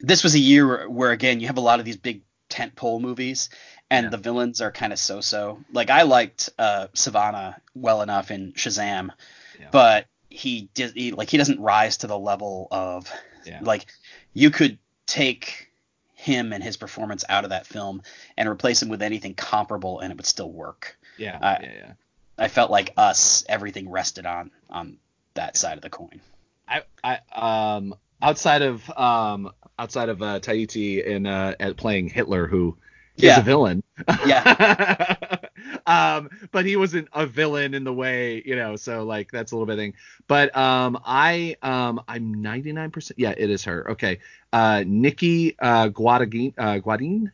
this 0.00 0.22
was 0.22 0.34
a 0.34 0.38
year 0.38 0.66
where, 0.66 0.88
where 0.90 1.10
again 1.12 1.40
you 1.40 1.46
have 1.46 1.56
a 1.56 1.62
lot 1.62 1.78
of 1.80 1.86
these 1.86 1.96
big 1.96 2.20
tentpole 2.50 3.00
movies 3.00 3.48
and 3.90 4.04
Yeah. 4.04 4.10
the 4.10 4.16
villains 4.18 4.60
are 4.60 4.70
kind 4.72 4.92
of 4.92 4.98
so-so. 4.98 5.58
Like 5.72 5.90
I 5.90 6.02
liked 6.02 6.50
uh, 6.58 6.88
Sivana 6.94 7.56
well 7.74 8.02
enough 8.02 8.30
in 8.30 8.52
Shazam, 8.52 9.10
Yeah. 9.58 9.68
but 9.70 10.06
he 10.30 10.68
did 10.74 10.92
he, 10.94 11.12
like 11.12 11.30
he 11.30 11.38
doesn't 11.38 11.60
rise 11.60 11.98
to 11.98 12.06
the 12.06 12.18
level 12.18 12.68
of 12.70 13.10
Yeah. 13.46 13.60
like 13.62 13.86
you 14.34 14.50
could 14.50 14.78
take 15.06 15.70
him 16.14 16.52
and 16.52 16.62
his 16.62 16.76
performance 16.76 17.24
out 17.28 17.44
of 17.44 17.50
that 17.50 17.66
film 17.66 18.02
and 18.36 18.48
replace 18.48 18.82
him 18.82 18.88
with 18.88 19.00
anything 19.02 19.34
comparable 19.34 20.00
and 20.00 20.10
it 20.12 20.16
would 20.16 20.26
still 20.26 20.50
work. 20.50 20.98
Yeah, 21.16 21.38
I- 21.40 21.62
yeah, 21.62 21.72
yeah. 21.74 21.92
I 22.40 22.48
felt 22.48 22.70
like 22.70 22.92
us 22.96 23.44
everything 23.48 23.88
rested 23.88 24.26
on 24.26 24.50
on 24.70 24.98
that 25.34 25.56
side 25.56 25.76
of 25.78 25.82
the 25.82 25.90
coin. 25.90 26.20
I, 26.68 26.82
I 27.02 27.20
um 27.32 27.94
outside 28.20 28.62
of 28.62 28.88
um 28.90 29.50
outside 29.78 30.08
of 30.08 30.20
uh, 30.22 30.40
Waititi 30.40 31.04
in 31.04 31.26
uh 31.26 31.54
at 31.58 31.76
playing 31.76 32.08
Hitler 32.10 32.46
who 32.46 32.76
is 33.22 33.36
Yeah. 33.36 33.40
a 33.40 33.42
villain. 33.42 33.82
Yeah. 34.26 35.36
um 35.86 36.30
but 36.52 36.64
he 36.64 36.76
wasn't 36.76 37.08
a 37.12 37.26
villain 37.26 37.74
in 37.74 37.84
the 37.84 37.92
way, 37.92 38.42
you 38.44 38.56
know, 38.56 38.76
so 38.76 39.04
like 39.04 39.30
that's 39.30 39.52
a 39.52 39.56
little 39.56 39.66
bit 39.66 39.76
thing. 39.76 39.94
But 40.26 40.56
um 40.56 40.98
I 41.04 41.56
um 41.62 42.00
I'm 42.08 42.34
99% 42.36 43.12
yeah, 43.16 43.34
it 43.36 43.50
is 43.50 43.64
her. 43.64 43.90
Okay. 43.92 44.20
Uh 44.52 44.84
Nikki 44.86 45.56
uh 45.58 45.88
Guadagnini 45.88 46.54
uh 46.58 46.78
Guadini 46.80 47.30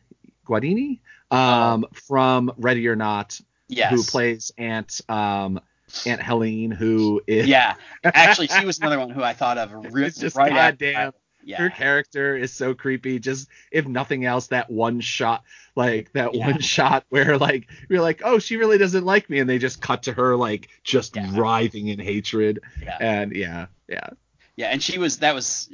Guadini 0.47 0.99
um 1.31 1.85
from 1.93 2.51
Ready 2.57 2.87
or 2.87 2.95
Not 2.95 3.39
Yes. 3.67 3.91
who 3.91 4.03
plays 4.03 4.51
Aunt 4.57 5.01
um 5.09 5.59
Aunt 6.05 6.21
Helene 6.21 6.71
who 6.71 7.21
is 7.27 7.47
Yeah. 7.47 7.75
Actually, 8.03 8.47
she 8.47 8.65
was 8.65 8.79
another 8.79 8.99
one 8.99 9.09
who 9.09 9.23
I 9.23 9.33
thought 9.33 9.57
of 9.57 9.93
re- 9.93 10.05
It's 10.05 10.17
just 10.19 10.35
right 10.35 10.49
goddamn. 10.51 11.13
Yeah. 11.45 11.57
her 11.61 11.69
character 11.69 12.35
is 12.35 12.51
so 12.51 12.73
creepy 12.73 13.19
just 13.19 13.47
if 13.71 13.87
nothing 13.87 14.25
else 14.25 14.47
that 14.47 14.69
one 14.69 14.99
shot 14.99 15.43
like 15.75 16.11
that 16.13 16.33
Yeah. 16.33 16.47
one 16.47 16.59
shot 16.59 17.05
where 17.09 17.37
like 17.37 17.67
you're 17.89 18.01
like 18.01 18.21
oh 18.25 18.39
she 18.39 18.57
really 18.57 18.77
doesn't 18.77 19.05
like 19.05 19.29
me 19.29 19.39
and 19.39 19.49
they 19.49 19.57
just 19.59 19.81
cut 19.81 20.03
to 20.03 20.13
her 20.13 20.35
like 20.35 20.69
just 20.83 21.15
Yeah. 21.15 21.29
writhing 21.33 21.87
in 21.87 21.99
hatred 21.99 22.59
Yeah. 22.81 22.97
and 22.99 23.35
yeah 23.35 23.67
yeah 23.87 24.09
Yeah, 24.57 24.67
and 24.67 24.81
she 24.81 24.97
was 24.97 25.19
that 25.19 25.35
was 25.35 25.69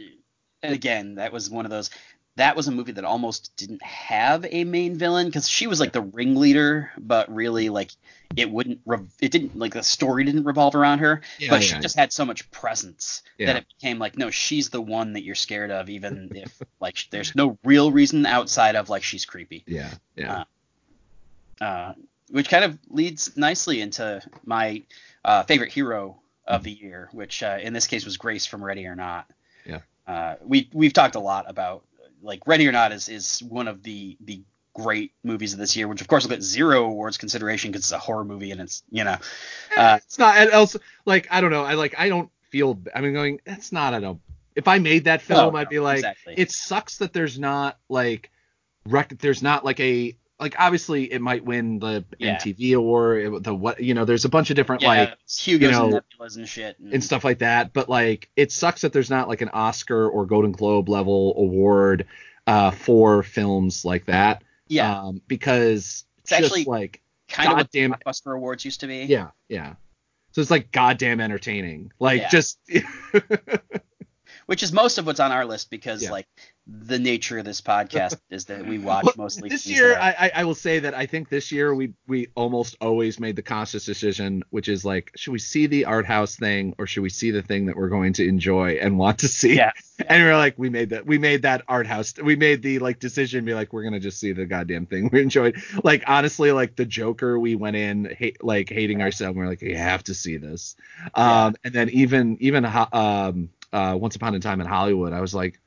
and 0.63 0.73
again, 0.75 1.15
that 1.15 1.33
was 1.33 1.49
one 1.49 1.65
of 1.65 1.71
those 1.71 1.89
that 2.37 2.55
was 2.55 2.67
a 2.67 2.71
movie 2.71 2.93
that 2.93 3.03
almost 3.03 3.55
didn't 3.57 3.83
have 3.83 4.45
a 4.49 4.63
main 4.63 4.97
villain 4.97 5.25
because 5.27 5.49
she 5.49 5.67
was 5.67 5.79
like 5.79 5.91
the 5.91 6.01
ringleader, 6.01 6.91
but 6.97 7.33
really 7.33 7.69
like 7.69 7.91
it 8.37 8.49
wouldn't 8.49 8.79
rev- 8.85 9.11
it 9.21 9.31
didn't 9.31 9.57
like 9.57 9.73
the 9.73 9.83
story 9.83 10.23
didn't 10.23 10.45
revolve 10.45 10.73
around 10.75 10.99
her, 10.99 11.21
Yeah, 11.39 11.49
but 11.49 11.61
she 11.61 11.73
yeah. 11.75 11.81
just 11.81 11.97
had 11.97 12.13
so 12.13 12.23
much 12.23 12.49
presence 12.51 13.21
Yeah. 13.37 13.47
that 13.47 13.55
it 13.57 13.65
became 13.79 13.99
like 13.99 14.17
no, 14.17 14.29
she's 14.29 14.69
the 14.69 14.81
one 14.81 15.13
that 15.13 15.23
you're 15.23 15.35
scared 15.35 15.71
of, 15.71 15.89
even 15.89 16.31
if 16.35 16.61
like 16.79 17.05
there's 17.11 17.35
no 17.35 17.57
real 17.65 17.91
reason 17.91 18.25
outside 18.25 18.75
of 18.77 18.89
like 18.89 19.03
she's 19.03 19.25
creepy. 19.25 19.63
yeah 19.67 19.93
yeah 20.15 20.45
uh, 21.59 21.93
which 22.29 22.49
kind 22.49 22.63
of 22.63 22.79
leads 22.89 23.35
nicely 23.37 23.81
into 23.81 24.21
my 24.45 24.81
uh, 25.25 25.43
favorite 25.43 25.71
hero 25.71 26.17
of 26.47 26.63
the 26.63 26.71
year, 26.71 27.09
which 27.11 27.43
uh, 27.43 27.57
in 27.61 27.73
this 27.73 27.87
case 27.87 28.05
was 28.05 28.17
Grace 28.17 28.45
from 28.45 28.63
Ready 28.63 28.85
or 28.87 28.95
Not. 28.95 29.29
Yeah. 29.65 29.79
Uh, 30.07 30.35
we 30.43 30.69
we've 30.73 30.93
talked 30.93 31.15
a 31.15 31.19
lot 31.19 31.45
about 31.49 31.83
like 32.21 32.45
Ready 32.45 32.67
or 32.67 32.71
Not 32.71 32.91
is 32.91 33.09
is 33.09 33.41
one 33.43 33.67
of 33.67 33.83
the 33.83 34.17
the 34.21 34.43
great 34.73 35.13
movies 35.23 35.53
of 35.53 35.59
this 35.59 35.75
year, 35.75 35.87
which 35.87 36.01
of 36.01 36.07
course 36.07 36.23
will 36.23 36.31
get 36.31 36.41
zero 36.41 36.85
awards 36.85 37.17
consideration 37.17 37.71
because 37.71 37.85
it's 37.85 37.91
a 37.91 37.97
horror 37.97 38.23
movie 38.23 38.51
and 38.51 38.61
it's 38.61 38.83
you 38.89 39.03
know 39.03 39.17
uh, 39.77 39.99
it's 40.03 40.17
not 40.17 40.51
also 40.53 40.79
like 41.05 41.27
i 41.31 41.41
don't 41.41 41.51
know 41.51 41.63
i 41.63 41.73
like 41.73 41.95
i 41.97 42.09
don't 42.09 42.29
feel 42.49 42.79
i 42.95 43.01
mean 43.01 43.13
going 43.13 43.39
it's 43.45 43.71
not 43.71 43.93
i 43.93 43.99
don't 43.99 44.21
if 44.55 44.67
i 44.67 44.79
made 44.79 45.05
that 45.05 45.21
film 45.21 45.53
no, 45.53 45.59
i'd 45.59 45.69
be 45.69 45.79
like 45.79 45.97
exactly. 45.97 46.33
it 46.37 46.51
sucks 46.51 46.97
that 46.97 47.13
there's 47.13 47.39
not 47.39 47.77
like 47.89 48.29
rec- 48.85 49.17
there's 49.19 49.41
not 49.41 49.65
like 49.65 49.79
a 49.79 50.15
like 50.41 50.55
obviously 50.59 51.03
it 51.11 51.21
might 51.21 51.45
win 51.45 51.79
the 51.79 52.03
Yeah. 52.19 52.37
MTV 52.37 52.75
award 52.75 53.43
the 53.43 53.53
what 53.53 53.79
you 53.81 53.93
know 53.93 54.03
there's 54.05 54.25
a 54.25 54.29
bunch 54.29 54.49
of 54.49 54.55
different 54.57 54.81
yeah, 54.81 54.87
like 54.87 55.17
Hugo's 55.29 55.67
you 55.67 55.71
know, 55.71 56.01
and 56.19 56.35
and 56.37 56.49
shit. 56.49 56.77
And, 56.79 56.93
and 56.95 57.03
stuff 57.03 57.23
like 57.23 57.39
that 57.39 57.71
but 57.71 57.87
like 57.87 58.29
it 58.35 58.51
sucks 58.51 58.81
that 58.81 58.91
there's 58.91 59.09
not 59.09 59.29
like 59.29 59.41
an 59.41 59.49
Oscar 59.53 60.09
or 60.09 60.25
Golden 60.25 60.51
Globe 60.51 60.89
level 60.89 61.33
award 61.37 62.07
uh 62.47 62.71
for 62.71 63.23
films 63.23 63.85
like 63.85 64.05
that 64.07 64.43
yeah, 64.67 64.99
um 64.99 65.21
because 65.27 66.05
It's 66.19 66.29
just 66.31 66.43
actually 66.43 66.63
like 66.65 67.01
kind 67.29 67.49
of 67.51 67.57
what 67.57 67.71
goddamn 67.71 67.93
Blockbuster 67.93 68.35
Awards 68.35 68.65
used 68.65 68.79
to 68.81 68.87
be. 68.87 69.03
yeah 69.05 69.29
yeah 69.47 69.75
so 70.31 70.41
it's 70.41 70.49
like 70.51 70.71
goddamn 70.71 71.21
entertaining 71.21 71.91
like 71.99 72.21
Yeah. 72.21 72.29
just 72.29 72.59
which 74.47 74.63
is 74.63 74.73
most 74.73 74.97
of 74.97 75.05
what's 75.05 75.19
on 75.19 75.31
our 75.31 75.45
list 75.45 75.69
because 75.69 76.09
like 76.09 76.27
the 76.79 76.99
nature 76.99 77.37
of 77.37 77.45
this 77.45 77.61
podcast 77.61 78.17
is 78.29 78.45
that 78.45 78.65
we 78.65 78.77
watch 78.77 79.03
Well, 79.05 79.13
mostly 79.17 79.49
this 79.49 79.65
year 79.65 79.97
I, 79.97 80.31
I 80.35 80.43
will 80.43 80.55
say 80.55 80.79
that 80.79 80.93
I 80.93 81.05
think 81.05 81.29
this 81.29 81.51
year 81.51 81.73
we 81.75 81.93
we 82.07 82.27
almost 82.35 82.75
always 82.79 83.19
made 83.19 83.35
the 83.35 83.41
conscious 83.41 83.85
decision 83.85 84.43
which 84.49 84.67
is 84.67 84.85
like 84.85 85.11
should 85.15 85.31
we 85.31 85.39
see 85.39 85.67
the 85.67 85.85
art 85.85 86.05
house 86.05 86.35
thing 86.35 86.73
or 86.77 86.87
should 86.87 87.03
we 87.03 87.09
see 87.09 87.31
the 87.31 87.41
thing 87.41 87.65
that 87.65 87.75
we're 87.75 87.89
going 87.89 88.13
to 88.13 88.27
enjoy 88.27 88.73
and 88.73 88.97
want 88.97 89.19
to 89.19 89.27
see? 89.27 89.55
Yeah. 89.55 89.71
And 90.09 90.23
we 90.23 90.29
are 90.29 90.37
like 90.37 90.55
we 90.57 90.71
made 90.71 90.89
that 90.89 91.05
we 91.05 91.19
made 91.19 91.43
that 91.43 91.61
art 91.67 91.85
house 91.85 92.15
we 92.17 92.35
made 92.35 92.63
the 92.63 92.79
like 92.79 92.97
decision 92.97 93.45
be 93.45 93.53
like 93.53 93.71
we're 93.71 93.83
gonna 93.83 93.99
just 93.99 94.19
see 94.19 94.31
the 94.31 94.47
goddamn 94.47 94.87
thing 94.87 95.11
we 95.13 95.21
enjoyed. 95.21 95.61
Like 95.83 96.03
honestly 96.07 96.51
like 96.51 96.75
the 96.75 96.85
joker 96.85 97.39
we 97.39 97.53
went 97.53 97.75
in 97.75 98.05
hate, 98.05 98.43
like 98.43 98.69
hating 98.69 99.03
ourselves 99.03 99.37
we're 99.37 99.45
like 99.45 99.61
we 99.61 99.75
have 99.75 100.03
to 100.05 100.15
see 100.15 100.37
this. 100.37 100.75
Um 101.13 101.55
and 101.63 101.73
then 101.73 101.89
even 101.89 102.37
even 102.39 102.65
um 102.65 103.49
uh 103.71 103.95
once 103.99 104.15
upon 104.15 104.33
a 104.33 104.39
time 104.39 104.59
in 104.59 104.67
hollywood 104.67 105.13
i 105.13 105.21
was 105.21 105.33
like 105.33 105.59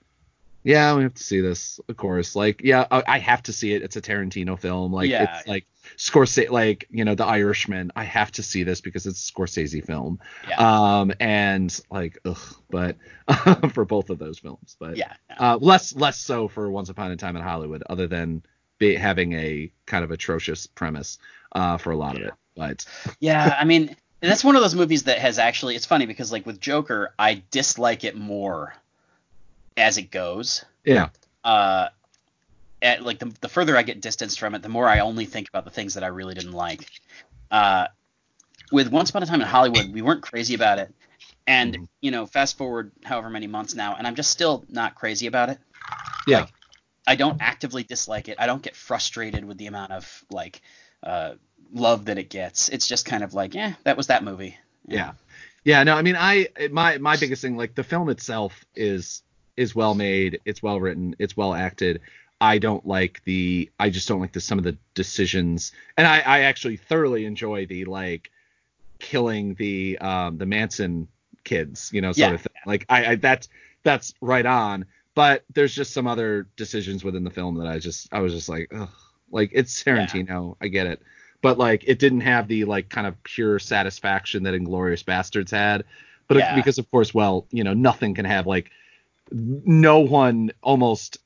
yeah 0.65 0.97
we 0.97 1.03
have 1.05 1.15
to 1.15 1.23
see 1.23 1.41
this 1.41 1.79
of 1.89 1.97
course. 1.97 2.35
Like 2.35 2.63
yeah 2.65 2.87
i, 2.91 3.03
I 3.07 3.19
have 3.21 3.43
to 3.45 3.53
see 3.53 3.73
it. 3.75 3.83
It's 3.83 3.97
a 3.97 4.03
tarantino 4.03 4.59
film. 4.59 4.93
Like 4.93 5.09
Yeah. 5.11 5.39
it's 5.39 5.47
like 5.47 5.67
scorsese 5.97 6.51
like 6.51 6.87
you 6.91 7.05
know 7.05 7.15
the 7.15 7.27
irishman. 7.27 7.93
I 7.95 8.05
have 8.05 8.33
to 8.33 8.43
see 8.43 8.65
this 8.65 8.81
because 8.81 9.07
it's 9.07 9.29
a 9.29 9.33
scorsese 9.33 9.85
film. 9.85 10.19
Yeah. 10.49 10.57
Um 11.01 11.13
and 11.21 11.79
like 11.91 12.19
ugh 12.25 12.39
but 12.71 12.97
for 13.73 13.85
both 13.85 14.11
of 14.11 14.19
those 14.19 14.39
films. 14.41 14.77
But 14.81 14.97
yeah 14.97 15.13
uh 15.39 15.59
less 15.61 15.95
less 15.95 16.19
so 16.19 16.49
for 16.49 16.71
once 16.71 16.89
upon 16.89 17.13
a 17.13 17.17
time 17.17 17.37
in 17.37 17.43
hollywood 17.43 17.83
other 17.89 18.07
than 18.09 18.43
be, 18.79 18.97
having 18.97 19.35
a 19.35 19.71
kind 19.87 20.03
of 20.05 20.11
atrocious 20.11 20.67
premise 20.67 21.19
uh 21.53 21.77
for 21.77 21.93
a 21.93 21.97
lot 21.97 22.17
of 22.17 22.23
it. 22.23 22.33
But 22.57 22.85
yeah 23.21 23.55
i 23.61 23.65
mean 23.65 23.95
that's 24.21 24.43
one 24.43 24.57
of 24.57 24.63
those 24.63 24.75
movies 24.75 25.03
that 25.05 25.19
has 25.19 25.39
actually 25.39 25.77
it's 25.77 25.87
funny 25.87 26.07
because 26.07 26.33
like 26.33 26.47
with 26.47 26.59
joker 26.61 27.13
i 27.19 27.43
dislike 27.51 28.03
it 28.05 28.17
more 28.17 28.75
as 29.77 29.99
it 29.99 30.11
goes 30.11 30.65
yeah 30.85 31.09
uh 31.45 31.89
at, 32.83 33.03
like 33.03 33.19
the, 33.19 33.33
the 33.41 33.49
further 33.49 33.77
i 33.77 33.83
get 33.83 34.01
distanced 34.01 34.39
from 34.39 34.55
it 34.55 34.63
the 34.63 34.69
more 34.69 34.87
i 34.89 35.01
only 35.01 35.25
think 35.25 35.49
about 35.49 35.65
the 35.65 35.71
things 35.71 35.95
that 35.95 36.05
i 36.05 36.09
really 36.09 36.35
didn't 36.35 36.53
like 36.53 36.87
uh 37.51 37.87
with 38.73 38.91
once 38.91 39.11
upon 39.11 39.23
a 39.23 39.27
time 39.27 39.41
in 39.41 39.47
hollywood 39.47 39.93
we 39.93 40.03
weren't 40.03 40.23
crazy 40.23 40.55
about 40.55 40.79
it 40.79 40.93
and 41.47 41.77
Mhm. 41.79 41.89
you 42.01 42.11
know 42.11 42.27
fast 42.27 42.57
forward 42.57 42.93
however 43.05 43.31
many 43.31 43.47
months 43.47 43.75
now 43.75 43.95
and 43.97 44.07
i'm 44.07 44.15
just 44.15 44.31
still 44.31 44.65
not 44.69 44.95
crazy 44.95 45.27
about 45.27 45.49
it 45.51 45.59
yeah 46.27 46.41
Like, 46.41 46.53
I 47.07 47.17
don't 47.17 47.37
actively 47.43 47.83
dislike 47.83 48.31
it. 48.31 48.37
I 48.41 48.47
don't 48.47 48.63
get 48.63 48.75
frustrated 48.75 49.45
with 49.45 49.59
the 49.59 49.67
amount 49.67 49.93
of 49.93 50.25
like 50.31 50.63
uh, 51.03 51.35
love 51.71 52.07
that 52.07 52.17
it 52.17 52.31
gets. 52.31 52.71
It's 52.71 52.89
just 52.89 53.05
kind 53.05 53.23
of 53.23 53.35
like, 53.35 53.53
yeah, 53.53 53.75
that 53.85 53.99
was 53.99 54.07
that 54.07 54.25
movie. 54.25 54.57
yeah 54.89 55.13
yeah 55.65 55.83
no 55.83 55.95
i 55.97 56.01
mean 56.01 56.17
i 56.19 56.49
my 56.71 56.97
my 56.97 57.17
biggest 57.19 57.43
thing 57.43 57.59
like 57.59 57.75
the 57.75 57.85
film 57.85 58.09
itself 58.09 58.65
is 58.75 59.23
is 59.57 59.75
well 59.75 59.95
made 59.95 60.41
it's 60.45 60.63
well 60.63 60.81
written 60.81 61.15
it's 61.19 61.37
well 61.37 61.55
acted 61.55 62.01
i 62.41 62.59
don't 62.59 62.87
like 62.87 63.23
the 63.25 63.71
i 63.79 63.89
just 63.91 64.09
don't 64.09 64.21
like 64.21 64.33
the 64.33 64.41
some 64.41 64.59
of 64.59 64.65
the 64.65 64.77
decisions 64.95 65.73
and 65.97 66.07
i 66.07 66.19
i 66.21 66.41
actually 66.41 66.77
thoroughly 66.77 67.25
enjoy 67.25 67.65
the 67.67 67.85
like 67.85 68.31
killing 68.99 69.55
the 69.55 69.99
um 69.99 70.39
the 70.39 70.47
manson 70.47 71.07
kids 71.45 71.91
you 71.93 72.01
know 72.01 72.13
sort 72.13 72.31
Yeah. 72.31 72.35
of 72.35 72.41
thing 72.41 72.53
like 72.67 72.87
i 72.89 73.07
i 73.13 73.15
that's 73.17 73.49
that's 73.83 74.15
right 74.21 74.47
on 74.47 74.87
but 75.15 75.45
there's 75.53 75.75
just 75.75 75.93
some 75.93 76.07
other 76.07 76.47
decisions 76.57 77.05
within 77.05 77.23
the 77.23 77.31
film 77.31 77.57
that 77.59 77.67
i 77.67 77.79
just 77.79 78.09
i 78.13 78.21
was 78.21 78.33
just 78.33 78.49
like 78.49 78.71
ugh. 78.75 78.89
like 79.31 79.51
it's 79.53 79.83
tarantino 79.83 80.57
i 80.61 80.69
get 80.69 80.87
it 80.87 81.03
but 81.43 81.59
like 81.59 81.85
it 81.87 81.99
didn't 81.99 82.23
have 82.23 82.49
the 82.49 82.65
like 82.65 82.89
kind 82.89 83.07
of 83.07 83.23
pure 83.23 83.59
satisfaction 83.59 84.45
that 84.45 84.55
Inglourious 84.55 85.05
Basterds 85.05 85.51
had. 85.51 85.85
But 86.27 86.39
Yeah. 86.39 86.55
because 86.55 86.79
of 86.79 86.91
course, 86.91 87.13
well, 87.13 87.47
you 87.51 87.63
know, 87.63 87.75
nothing 87.75 88.15
can 88.15 88.25
have 88.25 88.47
like 88.47 88.71
no 89.35 90.01
one 90.01 90.53
almost. 90.63 91.19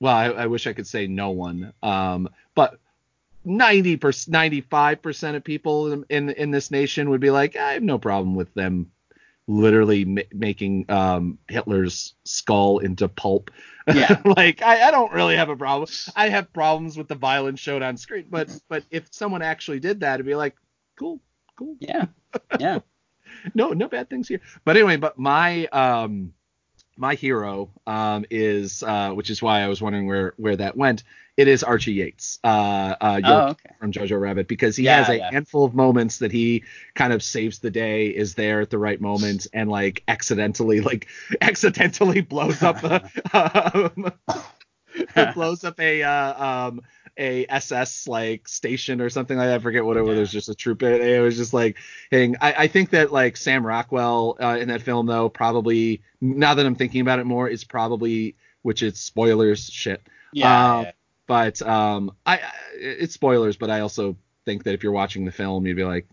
Well, 0.00 0.14
I, 0.14 0.26
I 0.26 0.46
wish 0.46 0.66
I 0.66 0.72
could 0.72 0.86
say 0.86 1.06
no 1.06 1.30
one, 1.30 1.72
um, 1.82 2.28
but 2.54 2.78
ninety 3.44 3.96
percent, 3.96 4.32
ninety 4.32 4.60
five 4.60 5.02
percent 5.02 5.36
of 5.36 5.44
people 5.44 5.92
in, 5.92 6.04
in 6.08 6.30
in 6.30 6.50
this 6.50 6.70
nation 6.70 7.10
would 7.10 7.20
be 7.20 7.30
like, 7.30 7.56
I 7.56 7.72
have 7.72 7.82
no 7.82 7.98
problem 7.98 8.34
with 8.34 8.52
them 8.54 8.90
literally 9.48 10.04
ma- 10.04 10.22
making 10.32 10.86
um, 10.90 11.38
Hitler's 11.48 12.14
skull 12.24 12.78
into 12.78 13.08
pulp. 13.08 13.50
Yeah. 13.92 14.20
like 14.36 14.62
I, 14.62 14.88
I 14.88 14.90
don't 14.90 15.12
really 15.12 15.36
have 15.36 15.48
a 15.48 15.56
problem. 15.56 15.88
I 16.14 16.28
have 16.28 16.52
problems 16.52 16.96
with 16.96 17.08
the 17.08 17.14
violence 17.14 17.60
showed 17.60 17.82
on 17.82 17.96
screen, 17.96 18.26
but 18.30 18.50
but 18.68 18.84
if 18.90 19.08
someone 19.12 19.42
actually 19.42 19.80
did 19.80 20.00
that, 20.00 20.14
it'd 20.14 20.26
be 20.26 20.34
like, 20.34 20.56
cool, 20.98 21.20
cool. 21.56 21.76
Yeah. 21.80 22.06
Yeah. 22.58 22.80
No, 23.54 23.70
no 23.70 23.86
bad 23.88 24.08
things 24.08 24.28
here. 24.28 24.40
But 24.64 24.76
anyway, 24.76 24.96
but 24.96 25.18
my 25.18 25.66
um 25.66 26.32
my 26.96 27.14
hero 27.14 27.70
um, 27.86 28.24
is, 28.30 28.82
uh, 28.82 29.10
which 29.12 29.30
is 29.30 29.42
why 29.42 29.60
I 29.62 29.68
was 29.68 29.80
wondering 29.82 30.06
where 30.06 30.34
where 30.36 30.56
that 30.56 30.76
went. 30.76 31.04
It 31.36 31.48
is 31.48 31.62
Archie 31.62 31.92
Yates, 31.92 32.38
uh, 32.44 32.94
uh, 33.00 33.20
Oh, 33.22 33.48
okay. 33.50 33.74
from 33.80 33.92
Jojo 33.92 34.20
Rabbit, 34.20 34.48
because 34.48 34.76
he 34.76 34.86
Yeah, 34.86 34.96
has 34.96 35.08
a 35.08 35.20
yeah. 35.20 35.30
handful 35.30 35.64
of 35.64 35.74
moments 35.74 36.18
that 36.18 36.32
he 36.32 36.64
kind 36.94 37.12
of 37.12 37.22
saves 37.22 37.58
the 37.58 37.70
day, 37.70 38.08
is 38.08 38.34
there 38.34 38.60
at 38.60 38.70
the 38.70 38.78
right 38.78 39.00
moment, 39.00 39.46
and 39.52 39.70
like 39.70 40.02
accidentally, 40.08 40.80
like 40.80 41.06
accidentally 41.40 42.20
blows 42.22 42.62
up 42.62 42.82
a 42.84 43.02
um, 43.32 44.12
blows 45.32 45.64
up 45.64 45.78
a 45.80 46.02
uh, 46.02 46.44
um 46.68 46.80
a 47.18 47.46
SS 47.48 48.06
like 48.08 48.46
station 48.48 49.00
or 49.00 49.08
something 49.08 49.36
like 49.36 49.46
that. 49.48 49.56
I 49.56 49.58
forget 49.58 49.84
what 49.84 49.96
it 49.96 50.02
was. 50.02 50.12
Yeah. 50.12 50.16
It 50.16 50.20
was 50.20 50.32
just 50.32 50.48
a 50.48 50.54
troop. 50.54 50.82
It, 50.82 51.20
was 51.20 51.36
just 51.36 51.54
like 51.54 51.76
hitting. 52.10 52.36
I, 52.40 52.52
I 52.52 52.66
think 52.68 52.90
that 52.90 53.12
like 53.12 53.36
Sam 53.36 53.66
Rockwell 53.66 54.36
uh, 54.40 54.58
in 54.60 54.68
that 54.68 54.82
film 54.82 55.06
though 55.06 55.28
probably 55.28 56.02
now 56.20 56.54
that 56.54 56.66
I'm 56.66 56.74
thinking 56.74 57.00
about 57.00 57.18
it 57.18 57.24
more 57.24 57.48
is 57.48 57.64
probably 57.64 58.36
which 58.62 58.82
it's 58.82 59.00
spoilers 59.00 59.70
shit. 59.70 60.02
Yeah, 60.32 60.74
Um, 60.76 60.82
yeah. 60.84 60.92
But 61.26 61.62
um 61.62 62.12
I, 62.24 62.36
I 62.38 62.50
it's 62.74 63.14
spoilers, 63.14 63.56
but 63.56 63.70
I 63.70 63.80
also 63.80 64.16
think 64.44 64.64
that 64.64 64.74
if 64.74 64.82
you're 64.82 64.92
watching 64.92 65.24
the 65.24 65.32
film, 65.32 65.66
you'd 65.66 65.76
be 65.76 65.84
like 65.84 66.06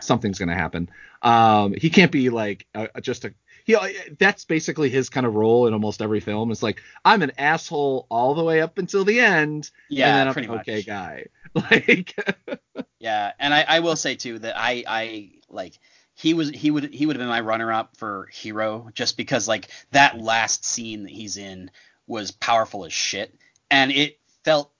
something's 0.00 0.38
gonna 0.38 0.54
happen. 0.54 0.88
Um 1.22 1.74
he 1.74 1.90
can't 1.90 2.12
be 2.12 2.30
like 2.30 2.66
a- 2.74 3.00
just 3.00 3.24
a 3.24 3.34
he 3.64 3.76
that's 4.18 4.44
basically 4.44 4.90
his 4.90 5.08
kind 5.08 5.26
of 5.26 5.34
role 5.34 5.66
in 5.66 5.72
almost 5.72 6.02
every 6.02 6.20
film. 6.20 6.50
It's 6.50 6.62
like 6.62 6.82
I'm 7.04 7.22
an 7.22 7.32
asshole 7.38 8.06
all 8.10 8.34
the 8.34 8.44
way 8.44 8.60
up 8.60 8.78
until 8.78 9.04
the 9.04 9.20
end, 9.20 9.70
Yeah, 9.88 10.08
and 10.08 10.16
then 10.16 10.28
I'm 10.28 10.32
pretty 10.34 10.48
an 10.48 10.54
much. 10.54 10.68
okay 10.68 10.82
guy. 10.82 11.26
Like 11.54 12.16
Yeah, 12.98 13.32
and 13.38 13.54
I, 13.54 13.64
I 13.68 13.80
will 13.80 13.96
say 13.96 14.16
too 14.16 14.38
that 14.40 14.54
I 14.58 14.82
I 14.86 15.30
like 15.48 15.78
he 16.14 16.34
was 16.34 16.50
he 16.50 16.70
would 16.70 16.92
he 16.92 17.06
would 17.06 17.16
have 17.16 17.20
been 17.20 17.28
my 17.28 17.40
runner 17.40 17.72
up 17.72 17.96
for 17.96 18.26
hero 18.32 18.88
just 18.94 19.16
because 19.16 19.46
like 19.46 19.68
that 19.92 20.18
last 20.18 20.64
scene 20.64 21.04
that 21.04 21.12
he's 21.12 21.36
in 21.36 21.70
was 22.06 22.30
powerful 22.32 22.84
as 22.84 22.92
shit 22.92 23.34
and 23.70 23.92
it 23.92 24.18
felt 24.44 24.70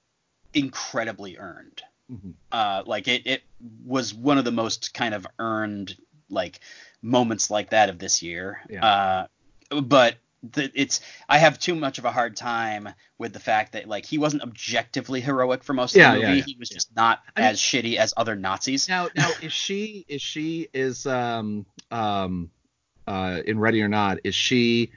incredibly 0.52 1.38
earned. 1.38 1.82
Mhm. 2.10 2.34
Uh, 2.52 2.82
like 2.86 3.08
it 3.08 3.26
it 3.26 3.42
was 3.84 4.12
one 4.14 4.38
of 4.38 4.44
the 4.44 4.52
most 4.52 4.94
kind 4.94 5.14
of 5.14 5.26
earned 5.38 5.96
like 6.28 6.60
moments 7.04 7.50
like 7.50 7.70
that 7.70 7.88
of 7.90 7.98
this 7.98 8.22
year. 8.22 8.60
Yeah. 8.68 9.26
Uh, 9.70 9.80
but 9.82 10.16
the, 10.52 10.70
it's 10.74 11.00
I 11.28 11.38
have 11.38 11.58
too 11.58 11.74
much 11.74 11.98
of 11.98 12.04
a 12.04 12.10
hard 12.10 12.34
time 12.36 12.88
with 13.18 13.32
the 13.32 13.40
fact 13.40 13.72
that 13.72 13.86
like 13.88 14.04
he 14.06 14.18
wasn't 14.18 14.42
objectively 14.42 15.20
heroic 15.20 15.62
for 15.62 15.72
most 15.74 15.94
of 15.96 16.02
the 16.02 16.20
movie. 16.20 16.38
yeah, 16.38 16.42
He 16.44 16.56
was 16.58 16.68
just 16.68 16.94
not 16.96 17.20
I 17.36 17.40
mean- 17.40 17.50
as 17.50 17.58
shitty 17.60 17.96
as 17.96 18.12
other 18.16 18.34
Nazis. 18.36 18.88
now 18.88 19.08
now 19.16 19.30
is 19.42 19.52
she 19.52 20.04
is 20.08 20.20
she 20.22 20.68
is 20.74 21.06
um 21.06 21.66
um 21.90 22.50
uh 23.06 23.40
in 23.46 23.58
Ready 23.58 23.80
or 23.82 23.88
Not 23.88 24.18
is 24.24 24.34
she 24.34 24.90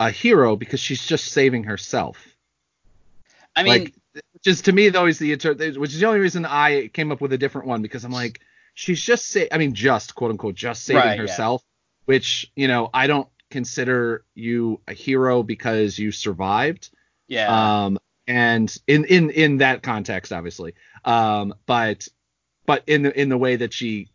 a 0.00 0.10
hero 0.10 0.56
because 0.56 0.80
she's 0.80 1.04
just 1.06 1.26
saving 1.32 1.64
herself? 1.64 2.18
I 3.54 3.62
mean, 3.64 3.70
like 3.84 3.94
which 4.34 4.46
is 4.46 4.62
to 4.62 4.72
me 4.72 4.88
though 4.90 5.06
is 5.06 5.18
the 5.18 5.32
inter- 5.32 5.54
which 5.54 5.92
is 5.92 6.00
the 6.00 6.06
only 6.06 6.20
reason 6.20 6.44
I 6.46 6.88
came 6.88 7.10
up 7.12 7.20
with 7.20 7.32
a 7.32 7.38
different 7.38 7.66
one 7.66 7.82
because 7.82 8.04
I'm 8.04 8.12
like 8.12 8.40
she's 8.74 9.00
just 9.02 9.26
say 9.26 9.48
I 9.52 9.58
mean 9.58 9.74
just 9.74 10.14
quote 10.14 10.30
unquote 10.30 10.54
just 10.54 10.84
saving 10.84 11.02
Right, 11.02 11.16
yeah. 11.16 11.22
herself 11.22 11.62
which 12.06 12.50
you 12.56 12.68
know 12.68 12.90
I 12.92 13.06
don't 13.06 13.28
consider 13.50 14.24
you 14.34 14.80
a 14.88 14.92
hero 14.94 15.42
because 15.42 15.98
you 15.98 16.10
survived 16.12 16.90
yeah, 17.28 17.84
um 17.84 17.98
and 18.26 18.74
in 18.86 19.04
in 19.04 19.30
in 19.30 19.56
that 19.58 19.82
context 19.82 20.32
obviously 20.32 20.74
um 21.04 21.54
but 21.66 22.08
but 22.66 22.82
in 22.86 23.02
the 23.02 23.20
in 23.20 23.28
the 23.28 23.36
way 23.38 23.56
that 23.56 23.72
she 23.74 24.08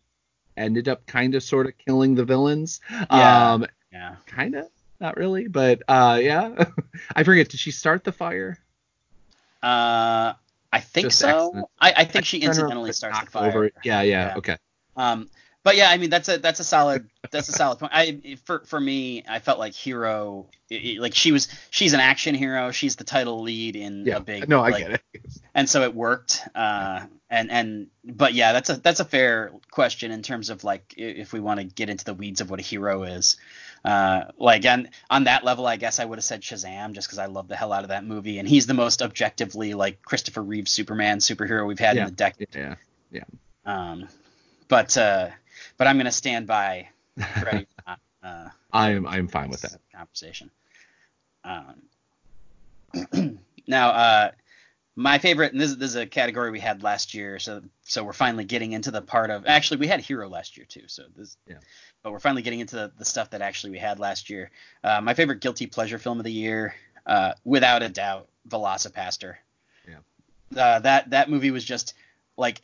ended 0.56 0.88
up 0.88 1.06
kind 1.06 1.34
of 1.36 1.42
sort 1.42 1.66
of 1.66 1.78
killing 1.78 2.14
the 2.16 2.24
villains 2.24 2.80
Yeah. 2.90 3.52
um 3.52 3.66
yeah. 3.92 4.16
kind 4.26 4.54
of 4.56 4.66
not 5.00 5.16
really 5.16 5.46
but 5.46 5.82
uh 5.86 6.18
yeah 6.20 6.64
I 7.14 7.22
forget 7.22 7.48
did 7.48 7.60
she 7.60 7.70
start 7.70 8.02
the 8.02 8.12
fire 8.12 8.58
Uh, 9.62 10.32
I 10.72 10.80
think 10.80 11.06
Just 11.06 11.18
so. 11.18 11.28
accident. 11.46 11.66
I, 11.80 11.92
I 11.98 12.04
think 12.04 12.24
she 12.26 12.38
incidentally 12.38 12.90
it 12.90 12.94
starts 12.94 13.20
the 13.20 13.26
fire. 13.26 13.48
over. 13.48 13.70
Yeah, 13.84 14.02
yeah, 14.02 14.28
Yeah. 14.28 14.34
okay. 14.36 14.56
Um, 14.96 15.28
but 15.64 15.76
yeah, 15.76 15.90
I 15.90 15.98
mean 15.98 16.08
that's 16.10 16.28
a 16.28 16.38
that's 16.38 16.60
a 16.60 16.64
solid 16.64 17.08
that's 17.30 17.48
a 17.48 17.52
solid 17.52 17.78
point. 17.78 17.92
I 17.94 18.36
for 18.44 18.60
for 18.60 18.80
me, 18.80 19.24
I 19.28 19.38
felt 19.38 19.58
like 19.58 19.74
hero, 19.74 20.46
i- 20.70 20.94
i- 20.96 21.00
like 21.00 21.14
she 21.14 21.32
was 21.32 21.48
she's 21.70 21.92
an 21.94 22.00
action 22.00 22.34
hero. 22.34 22.70
She's 22.70 22.96
the 22.96 23.04
title 23.04 23.42
lead 23.42 23.76
in 23.76 24.06
Yeah. 24.06 24.16
a 24.16 24.20
big 24.20 24.48
no, 24.48 24.60
I 24.60 24.70
like, 24.70 24.86
get 24.88 24.92
it. 24.92 25.02
and 25.54 25.68
so 25.68 25.82
it 25.82 25.94
worked. 25.94 26.42
Uh, 26.54 27.06
and 27.28 27.50
and 27.50 27.86
but 28.04 28.34
yeah, 28.34 28.52
that's 28.52 28.70
a 28.70 28.76
that's 28.76 29.00
a 29.00 29.04
fair 29.04 29.52
question 29.70 30.10
in 30.10 30.22
terms 30.22 30.48
of 30.48 30.64
like 30.64 30.94
if 30.96 31.32
we 31.32 31.40
want 31.40 31.60
to 31.60 31.64
get 31.66 31.90
into 31.90 32.04
the 32.04 32.14
weeds 32.14 32.40
of 32.40 32.50
what 32.50 32.60
a 32.60 32.62
hero 32.62 33.02
is. 33.02 33.36
Uh, 33.88 34.30
like 34.36 34.66
on 34.66 34.88
on 35.08 35.24
that 35.24 35.44
level, 35.44 35.66
I 35.66 35.76
guess 35.76 35.98
I 35.98 36.04
would 36.04 36.18
have 36.18 36.24
said 36.24 36.42
Shazam 36.42 36.92
just 36.92 37.08
because 37.08 37.18
I 37.18 37.24
love 37.24 37.48
the 37.48 37.56
hell 37.56 37.72
out 37.72 37.84
of 37.84 37.88
that 37.88 38.04
movie, 38.04 38.38
and 38.38 38.46
he's 38.46 38.66
the 38.66 38.74
most 38.74 39.00
objectively 39.00 39.72
like 39.72 40.02
Christopher 40.02 40.42
Reeve 40.42 40.68
Superman 40.68 41.18
superhero 41.20 41.66
we've 41.66 41.78
had 41.78 41.96
Yeah. 41.96 42.02
in 42.02 42.08
the 42.08 42.14
decade. 42.14 42.48
Yeah. 43.10 43.24
Um, 43.64 44.06
but 44.68 44.94
uh, 44.98 45.30
but 45.78 45.86
I'm 45.86 45.96
gonna 45.96 46.12
stand 46.12 46.46
by 46.46 46.88
Not, 47.16 47.68
uh, 48.22 48.48
I'm 48.72 49.06
I'm 49.06 49.26
fine 49.28 49.48
with 49.48 49.62
that. 49.62 49.78
conversation. 49.94 50.50
Um, 51.44 51.82
now, 53.66 53.88
uh, 53.90 54.30
my 54.96 55.18
favorite, 55.18 55.52
and 55.52 55.60
this, 55.60 55.74
this 55.76 55.90
is 55.90 55.96
a 55.96 56.06
category 56.06 56.50
we 56.50 56.60
had 56.60 56.82
last 56.82 57.14
year, 57.14 57.38
so 57.38 57.62
so 57.84 58.04
we're 58.04 58.12
finally 58.12 58.44
getting 58.44 58.72
into 58.72 58.90
the 58.90 59.00
part 59.00 59.30
of. 59.30 59.46
Actually, 59.46 59.78
we 59.80 59.86
had 59.86 60.00
Hero 60.00 60.28
last 60.28 60.56
year 60.56 60.66
too, 60.68 60.84
so 60.88 61.04
this. 61.16 61.36
Yeah. 61.46 61.56
But 62.02 62.12
we're 62.12 62.20
finally 62.20 62.42
getting 62.42 62.60
into 62.60 62.76
the, 62.76 62.92
the 62.96 63.04
stuff 63.04 63.30
that 63.30 63.42
actually 63.42 63.70
we 63.70 63.78
had 63.78 63.98
last 63.98 64.30
year. 64.30 64.50
Uh, 64.84 65.00
my 65.00 65.14
favorite 65.14 65.40
guilty 65.40 65.66
pleasure 65.66 65.98
film 65.98 66.18
of 66.18 66.24
the 66.24 66.32
year, 66.32 66.74
uh, 67.06 67.32
without 67.44 67.82
a 67.82 67.88
doubt, 67.88 68.28
VelociPastor. 68.48 69.34
Yeah. 69.86 69.98
Uh, 70.62 70.78
that 70.80 71.10
that 71.10 71.28
movie 71.28 71.50
was 71.50 71.64
just 71.64 71.94
like, 72.36 72.62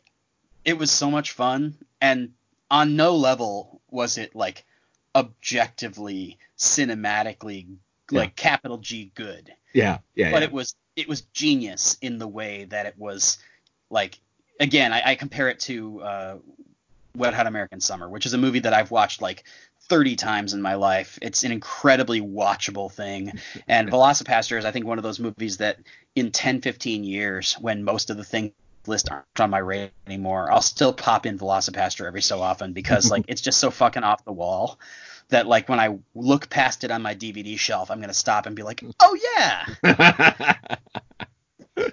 it 0.63 0.77
was 0.77 0.89
so 0.89 1.11
much 1.11 1.31
fun, 1.33 1.75
and 2.01 2.31
on 2.71 2.95
no 2.95 3.15
level 3.15 3.81
was 3.91 4.17
it 4.17 4.35
like 4.35 4.65
objectively 5.13 6.37
cinematically 6.57 7.67
Yeah. 8.11 8.19
like 8.19 8.35
capital 8.35 8.77
G 8.77 9.11
good 9.15 9.53
Yeah, 9.73 9.99
yeah, 10.15 10.31
but 10.31 10.41
yeah. 10.41 10.45
it 10.45 10.51
was 10.51 10.75
it 10.95 11.07
was 11.07 11.21
genius 11.33 11.97
in 12.01 12.17
the 12.17 12.27
way 12.27 12.65
that 12.65 12.85
it 12.85 12.97
was 12.97 13.37
like 13.89 14.19
again 14.59 14.93
I, 14.93 15.01
I 15.11 15.15
compare 15.15 15.49
it 15.49 15.59
to 15.61 16.01
uh, 16.01 16.37
Wet 17.15 17.33
Hot 17.33 17.47
American 17.47 17.79
Summer, 17.79 18.09
which 18.09 18.25
is 18.25 18.33
a 18.33 18.37
movie 18.37 18.59
that 18.59 18.73
I've 18.73 18.91
watched 18.91 19.21
like 19.21 19.43
30 19.87 20.15
times 20.15 20.53
in 20.53 20.61
my 20.61 20.75
life. 20.75 21.19
It's 21.21 21.43
an 21.43 21.51
incredibly 21.51 22.21
watchable 22.21 22.91
thing. 22.91 23.33
And 23.67 23.89
VelociPastor 23.89 24.57
is 24.57 24.65
I 24.65 24.71
think 24.71 24.85
one 24.85 24.97
of 24.97 25.03
those 25.03 25.19
movies 25.19 25.57
that 25.57 25.79
in 26.15 26.31
10 26.31 26.61
15 26.61 27.03
years 27.03 27.53
when 27.59 27.83
most 27.83 28.09
of 28.09 28.17
the 28.17 28.23
things 28.23 28.51
list 28.87 29.09
aren't 29.11 29.25
on 29.39 29.49
my 29.49 29.57
radar 29.57 29.89
anymore, 30.07 30.51
I'll 30.51 30.61
still 30.61 30.93
pop 30.93 31.25
in 31.25 31.39
VelociPastor 31.39 32.05
every 32.05 32.21
so 32.21 32.41
often 32.41 32.73
because 32.73 33.09
like 33.09 33.25
it's 33.27 33.41
just 33.41 33.59
so 33.59 33.71
fucking 33.71 34.03
off 34.03 34.23
the 34.25 34.31
wall 34.31 34.79
that 35.29 35.47
like 35.47 35.69
when 35.69 35.79
I 35.79 35.97
look 36.13 36.49
past 36.49 36.83
it 36.83 36.91
on 36.91 37.01
my 37.01 37.15
DVD 37.15 37.57
shelf, 37.57 37.89
I'm 37.89 37.99
gonna 37.99 38.13
stop 38.13 38.45
and 38.45 38.55
be 38.55 38.63
like, 38.63 38.83
oh 38.99 39.17
yeah, 39.37 40.67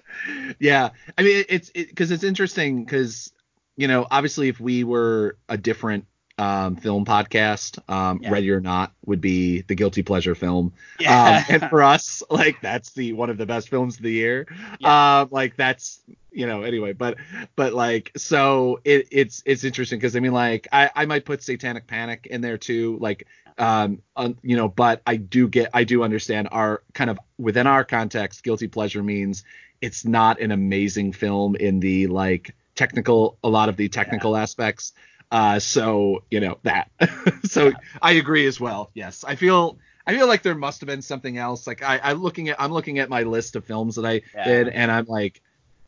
yeah, 0.59 0.91
I 1.17 1.23
mean 1.23 1.45
it's 1.49 1.71
because 1.71 2.11
it's 2.11 2.25
interesting 2.25 2.85
because 2.85 3.33
you 3.77 3.89
know 3.89 4.07
obviously 4.11 4.49
if 4.49 4.61
we 4.61 4.85
were 4.85 5.37
a 5.49 5.57
different 5.57 6.07
um, 6.39 6.77
film 6.77 7.05
podcast, 7.05 7.79
um, 7.91 8.21
Yeah. 8.23 8.31
Ready 8.31 8.51
or 8.51 8.61
Not 8.61 8.93
would 9.05 9.21
be 9.21 9.61
the 9.63 9.75
guilty 9.75 10.03
pleasure 10.03 10.35
film. 10.35 10.73
yeah, 10.99 11.39
Um, 11.39 11.45
and 11.63 11.71
for 11.71 11.83
us, 11.83 12.23
like 12.31 12.61
that's 12.63 12.93
the 12.95 13.13
one 13.13 13.29
of 13.31 13.37
the 13.37 13.47
best 13.47 13.69
films 13.69 13.97
of 13.97 14.03
the 14.03 14.13
year. 14.13 14.47
Yeah. 14.81 15.21
Um, 15.21 15.29
like 15.31 15.57
that's 15.57 16.01
you 16.33 16.47
know 16.47 16.63
anyway, 16.63 16.95
but 16.95 17.19
but 17.55 17.75
like 17.75 18.13
so 18.17 18.81
it, 18.85 19.09
it's 19.11 19.43
it's 19.45 19.63
interesting 19.63 19.99
because 19.99 20.17
I 20.17 20.21
mean 20.21 20.33
like 20.33 20.69
I 20.73 20.91
I 20.97 21.05
might 21.07 21.25
put 21.27 21.43
Satanic 21.43 21.87
Panic 21.87 22.27
in 22.31 22.41
there 22.41 22.59
too, 22.59 22.97
like 22.99 23.27
um 23.59 24.01
un, 24.17 24.39
you 24.43 24.57
know, 24.57 24.69
but 24.69 25.03
I 25.07 25.17
do 25.17 25.47
get 25.49 25.69
I 25.75 25.85
do 25.85 26.03
understand 26.03 26.49
our 26.51 26.83
kind 26.95 27.11
of 27.11 27.19
within 27.39 27.67
our 27.67 27.85
context, 27.85 28.43
guilty 28.43 28.69
pleasure 28.69 29.03
means 29.03 29.45
it's 29.83 30.05
not 30.07 30.41
an 30.41 30.51
amazing 30.51 31.13
film 31.13 31.57
in 31.57 31.79
the 31.79 32.07
like 32.07 32.55
technical 32.83 33.39
a 33.45 33.49
lot 33.49 33.69
of 33.69 33.77
the 33.77 33.89
technical 33.89 34.37
aspects. 34.37 34.93
Uh, 35.31 35.59
so 35.59 36.25
you 36.31 36.41
know 36.41 36.59
that. 36.63 36.91
so 37.45 37.73
I 38.01 38.13
agree 38.13 38.47
as 38.47 38.61
well. 38.61 38.91
Yes, 38.95 39.25
I 39.25 39.37
feel 39.37 39.79
I 40.07 40.15
feel 40.15 40.27
like 40.27 40.43
there 40.43 40.55
must 40.55 40.81
have 40.81 40.89
been 40.89 41.03
something 41.03 41.39
else. 41.39 41.67
Like 41.67 41.83
I, 41.83 42.01
I'm 42.03 42.23
looking 42.23 42.49
at 42.51 42.61
I'm 42.61 42.73
looking 42.73 42.99
at 42.99 43.09
my 43.09 43.23
list 43.23 43.57
of 43.57 43.65
films 43.65 43.97
that 43.97 44.05
I 44.05 44.23
Yeah. 44.35 44.45
did, 44.45 44.69
and 44.69 44.91
I'm 44.91 45.07
like, 45.07 45.41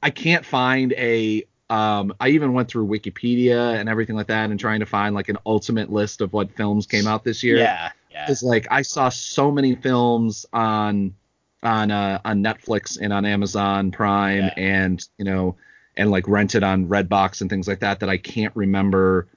I 0.03 0.11
can't 0.11 0.45
find 0.47 0.93
a. 0.93 1.45
Um, 1.71 2.15
I 2.21 2.29
even 2.29 2.53
went 2.53 2.69
through 2.69 2.87
Wikipedia 2.87 3.79
and 3.79 3.89
everything 3.89 4.17
like 4.17 4.27
that, 4.29 4.51
and 4.51 4.61
trying 4.61 4.81
to 4.81 4.87
find 4.87 5.15
like 5.15 5.29
an 5.31 5.39
ultimate 5.47 5.91
list 5.91 6.21
of 6.21 6.33
what 6.33 6.53
films 6.57 6.87
came 6.87 7.07
out 7.07 7.25
this 7.25 7.43
year. 7.43 7.59
yeah, 7.59 7.91
yeah, 8.11 8.31
It's 8.31 8.43
like 8.43 8.67
I 8.71 8.83
saw 8.83 9.09
so 9.09 9.51
many 9.51 9.75
films 9.75 10.47
on 10.53 11.15
on 11.63 11.91
uh, 11.91 12.21
on 12.25 12.43
Netflix 12.43 12.99
and 13.01 13.13
on 13.13 13.25
Amazon 13.25 13.91
Prime, 13.91 14.45
Yeah. 14.47 14.55
and 14.57 15.09
you 15.19 15.25
know, 15.25 15.57
and 15.97 16.11
like 16.11 16.27
rented 16.29 16.63
on 16.63 16.89
Redbox 16.89 17.41
and 17.41 17.51
things 17.51 17.69
like 17.69 17.81
that 17.81 18.01
that 18.01 18.09
I 18.09 18.17
can't 18.17 18.55
remember 18.57 19.29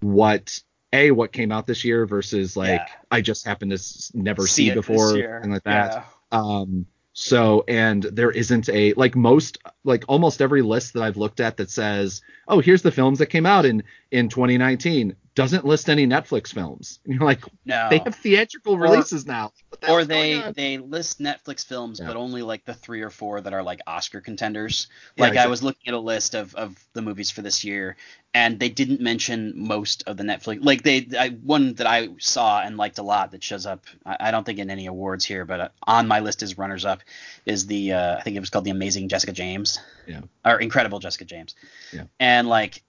what 0.00 0.60
a 0.92 1.10
what 1.10 1.32
came 1.32 1.52
out 1.52 1.66
this 1.66 1.84
year 1.84 2.06
versus 2.06 2.56
like 2.56 2.80
Yeah. 2.80 2.86
I 3.10 3.20
just 3.20 3.44
happened 3.46 3.70
to 3.70 3.76
s- 3.76 4.10
never 4.14 4.46
See 4.46 4.68
see, 4.68 4.74
before 4.74 5.16
and 5.16 5.52
like 5.52 5.62
that. 5.64 6.06
Yeah. 6.32 6.38
Um, 6.38 6.86
so 7.12 7.64
and 7.68 8.02
there 8.02 8.30
isn't 8.30 8.68
a 8.68 8.94
like 8.94 9.14
most 9.14 9.58
like 9.84 10.04
almost 10.08 10.40
every 10.40 10.62
list 10.62 10.94
that 10.94 11.02
I've 11.02 11.16
looked 11.16 11.40
at 11.40 11.56
that 11.58 11.70
says, 11.70 12.22
oh, 12.48 12.60
here's 12.60 12.82
the 12.82 12.92
films 12.92 13.18
that 13.18 13.26
came 13.26 13.46
out 13.46 13.66
in 13.66 13.82
in 14.10 14.28
2019 14.28 15.16
doesn't 15.42 15.64
list 15.64 15.88
any 15.90 16.06
Netflix 16.06 16.52
films. 16.52 17.00
And 17.04 17.14
you're 17.14 17.24
like, 17.24 17.42
No. 17.64 17.88
they 17.90 17.98
have 17.98 18.14
theatrical 18.14 18.78
releases 18.78 19.26
now. 19.26 19.52
What 19.68 19.80
the 19.80 19.90
or 19.90 20.04
they 20.04 20.52
they 20.54 20.78
list 20.78 21.20
Netflix 21.20 21.64
films, 21.64 22.00
Yeah. 22.00 22.06
but 22.06 22.16
only 22.16 22.42
like 22.42 22.64
the 22.64 22.74
three 22.74 23.02
or 23.02 23.10
four 23.10 23.40
that 23.40 23.52
are 23.52 23.62
like 23.62 23.80
Oscar 23.86 24.20
contenders. 24.20 24.88
Yeah, 25.16 25.24
Like 25.24 25.36
I 25.36 25.46
was 25.46 25.62
looking 25.62 25.88
at 25.88 25.94
a 25.94 25.98
list 25.98 26.34
of 26.34 26.54
of 26.54 26.76
the 26.92 27.02
movies 27.02 27.30
for 27.30 27.42
this 27.42 27.64
year, 27.64 27.96
and 28.34 28.58
they 28.58 28.68
didn't 28.68 29.00
mention 29.00 29.52
most 29.56 30.04
of 30.06 30.16
the 30.16 30.24
Netflix. 30.24 30.64
Like 30.64 30.82
they, 30.82 31.06
I, 31.18 31.30
one 31.30 31.74
that 31.74 31.86
I 31.86 32.08
saw 32.18 32.60
and 32.60 32.76
liked 32.76 32.98
a 32.98 33.02
lot 33.02 33.30
that 33.32 33.42
shows 33.42 33.66
up. 33.66 33.84
I, 34.04 34.16
I 34.20 34.30
don't 34.30 34.44
think 34.44 34.58
in 34.58 34.70
any 34.70 34.86
awards 34.86 35.24
here, 35.24 35.44
but 35.44 35.60
uh, 35.60 35.68
on 35.86 36.06
my 36.08 36.20
list 36.20 36.42
as 36.42 36.58
runners 36.58 36.84
up 36.84 37.00
is 37.46 37.66
the 37.66 37.92
uh, 37.92 38.16
I 38.18 38.22
think 38.22 38.36
it 38.36 38.40
was 38.40 38.50
called 38.50 38.64
the 38.64 38.70
Amazing 38.70 39.08
Jessica 39.08 39.32
James. 39.32 39.78
Yeah. 40.06 40.20
Or 40.44 40.60
Incredible 40.60 40.98
Jessica 40.98 41.24
James. 41.24 41.54
Yeah. 41.92 42.04
And 42.18 42.48
like 42.48 42.82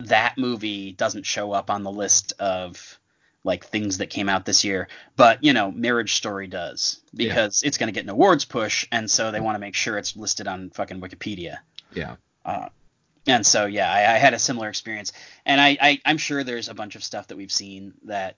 that 0.00 0.38
movie 0.38 0.92
doesn't 0.92 1.26
show 1.26 1.52
up 1.52 1.70
on 1.70 1.82
the 1.82 1.90
list 1.90 2.32
of 2.38 2.98
like 3.44 3.64
things 3.64 3.98
that 3.98 4.10
came 4.10 4.28
out 4.28 4.44
this 4.44 4.64
year 4.64 4.88
but 5.16 5.42
you 5.42 5.52
know 5.52 5.70
marriage 5.70 6.14
story 6.14 6.46
does 6.46 7.00
Yeah. 7.12 7.28
because 7.28 7.62
it's 7.62 7.78
going 7.78 7.86
to 7.88 7.92
get 7.92 8.04
an 8.04 8.10
awards 8.10 8.44
push 8.44 8.86
and 8.92 9.10
so 9.10 9.30
they 9.30 9.40
want 9.40 9.54
to 9.54 9.60
make 9.60 9.74
sure 9.74 9.96
it's 9.96 10.16
listed 10.16 10.46
on 10.48 10.70
fucking 10.70 11.00
wikipedia 11.00 11.58
yeah. 11.92 12.16
uh, 12.44 12.68
and 13.26 13.46
so 13.46 13.66
yeah 13.66 13.90
I, 13.92 14.14
I 14.14 14.18
had 14.18 14.34
a 14.34 14.38
similar 14.38 14.68
experience 14.68 15.12
and 15.46 15.60
I, 15.60 15.76
I 15.80 16.00
i'm 16.04 16.18
sure 16.18 16.44
there's 16.44 16.68
a 16.68 16.74
bunch 16.74 16.96
of 16.96 17.04
stuff 17.04 17.28
that 17.28 17.36
we've 17.36 17.52
seen 17.52 17.94
that 18.04 18.36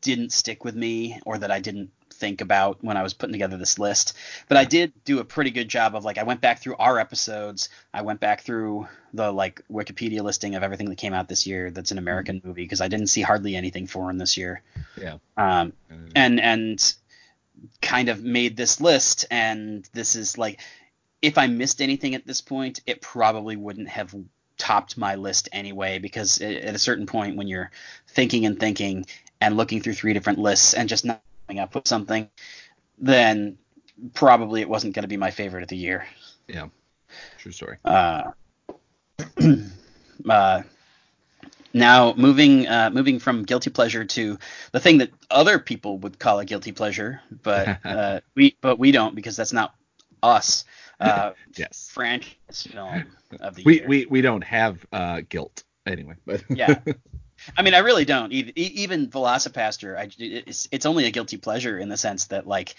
didn't 0.00 0.30
stick 0.32 0.64
with 0.64 0.76
me 0.76 1.20
or 1.26 1.38
that 1.38 1.50
i 1.50 1.60
didn't 1.60 1.90
think 2.14 2.40
about 2.40 2.82
when 2.82 2.96
i 2.96 3.02
was 3.02 3.14
putting 3.14 3.32
together 3.32 3.56
this 3.56 3.78
list 3.78 4.16
but 4.48 4.56
i 4.56 4.64
did 4.64 4.92
do 5.04 5.18
a 5.18 5.24
pretty 5.24 5.50
good 5.50 5.68
job 5.68 5.94
of 5.94 6.04
like 6.04 6.18
i 6.18 6.22
went 6.22 6.40
back 6.40 6.60
through 6.60 6.76
our 6.76 6.98
episodes. 6.98 7.68
I 7.92 8.02
went 8.02 8.20
back 8.20 8.42
through 8.42 8.88
the 9.12 9.30
like 9.30 9.62
wikipedia 9.70 10.22
listing 10.22 10.54
of 10.54 10.62
everything 10.62 10.88
that 10.90 10.98
came 10.98 11.14
out 11.14 11.28
this 11.28 11.46
year 11.46 11.70
that's 11.70 11.92
an 11.92 11.98
american 11.98 12.40
movie 12.44 12.64
because 12.64 12.80
i 12.80 12.88
didn't 12.88 13.08
see 13.08 13.22
hardly 13.22 13.56
anything 13.56 13.86
foreign 13.86 14.18
this 14.18 14.36
year. 14.36 14.62
Yeah. 14.96 15.18
um, 15.36 15.72
Uh, 15.90 15.94
and 16.16 16.40
and 16.40 16.94
kind 17.80 18.08
of 18.08 18.22
made 18.22 18.56
this 18.56 18.80
list 18.80 19.26
and 19.30 19.88
this 19.92 20.16
is 20.16 20.36
like 20.36 20.60
if 21.22 21.38
i 21.38 21.46
missed 21.46 21.80
anything 21.80 22.14
at 22.14 22.26
this 22.26 22.40
point 22.40 22.80
it 22.86 23.00
probably 23.00 23.56
wouldn't 23.56 23.88
have 23.88 24.14
topped 24.56 24.96
my 24.96 25.14
list 25.14 25.48
anyway 25.52 25.98
because 25.98 26.40
at 26.40 26.74
a 26.74 26.78
certain 26.78 27.06
point 27.06 27.36
when 27.36 27.48
you're 27.48 27.70
thinking 28.08 28.46
and 28.46 28.58
thinking 28.60 29.04
and 29.40 29.56
looking 29.56 29.80
through 29.80 29.94
three 29.94 30.12
different 30.12 30.38
lists 30.38 30.74
and 30.74 30.88
just 30.88 31.04
not 31.04 31.22
coming 31.46 31.60
up 31.60 31.74
with 31.74 31.86
something 31.86 32.28
then 32.98 33.56
probably 34.14 34.60
it 34.60 34.68
wasn't 34.68 34.94
going 34.94 35.02
to 35.02 35.08
be 35.08 35.16
my 35.16 35.30
favorite 35.30 35.62
of 35.62 35.68
the 35.68 35.76
year 35.76 36.04
yeah. 36.48 36.68
True 37.38 37.52
story. 37.52 37.78
uh, 37.84 38.30
uh, 40.28 40.62
now 41.72 42.14
moving 42.16 42.66
uh, 42.68 42.90
moving 42.92 43.18
from 43.18 43.42
guilty 43.44 43.70
pleasure 43.70 44.04
to 44.04 44.38
the 44.72 44.80
thing 44.80 44.98
that 44.98 45.10
other 45.30 45.58
people 45.58 45.98
would 45.98 46.18
call 46.18 46.38
a 46.38 46.44
guilty 46.44 46.72
pleasure, 46.72 47.20
but 47.42 47.78
uh, 47.84 48.20
we 48.34 48.56
but 48.60 48.78
we 48.78 48.92
don't 48.92 49.14
because 49.14 49.36
that's 49.36 49.52
not 49.52 49.74
us. 50.22 50.64
Uh, 51.00 51.32
Yes. 51.56 51.90
franchise 51.92 52.68
film 52.70 53.06
of 53.40 53.54
the 53.56 53.62
We 53.64 53.76
year. 53.76 53.88
we 53.88 54.06
we 54.06 54.20
don't 54.20 54.44
have 54.44 54.84
uh 54.92 55.22
guilt 55.28 55.64
anyway, 55.86 56.14
but 56.26 56.42
yeah. 56.50 56.78
I 57.56 57.62
mean, 57.62 57.74
I 57.74 57.78
really 57.78 58.04
don't. 58.04 58.32
Even, 58.32 58.52
even 58.56 59.08
VelociPastor, 59.08 59.96
I, 59.98 60.08
it's 60.18 60.68
it's 60.72 60.86
only 60.86 61.06
a 61.06 61.10
guilty 61.10 61.36
pleasure 61.36 61.78
in 61.78 61.88
the 61.88 61.96
sense 61.96 62.26
that 62.26 62.46
like 62.46 62.74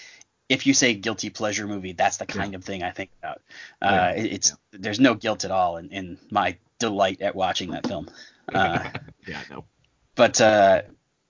if 0.49 0.67
you 0.67 0.73
say 0.73 0.93
guilty 0.93 1.29
pleasure 1.29 1.65
movie, 1.67 1.93
that's 1.93 2.17
the 2.17 2.25
kind 2.25 2.53
of 2.55 2.63
thing 2.63 2.83
I 2.83 2.91
think 2.91 3.09
about. 3.21 3.41
Uh, 3.81 3.89
Yeah. 3.91 4.09
it- 4.11 4.33
It's 4.33 4.53
there's 4.71 4.99
no 4.99 5.13
guilt 5.15 5.43
at 5.45 5.51
all 5.51 5.77
in, 5.77 5.89
in 5.89 6.17
my 6.31 6.57
delight 6.79 7.21
at 7.21 7.35
watching 7.35 7.71
that 7.71 7.87
film. 7.87 8.07
Uh, 8.53 8.91
yeah, 9.25 9.41
no. 9.49 9.65
but 10.13 10.39
uh, 10.39 10.83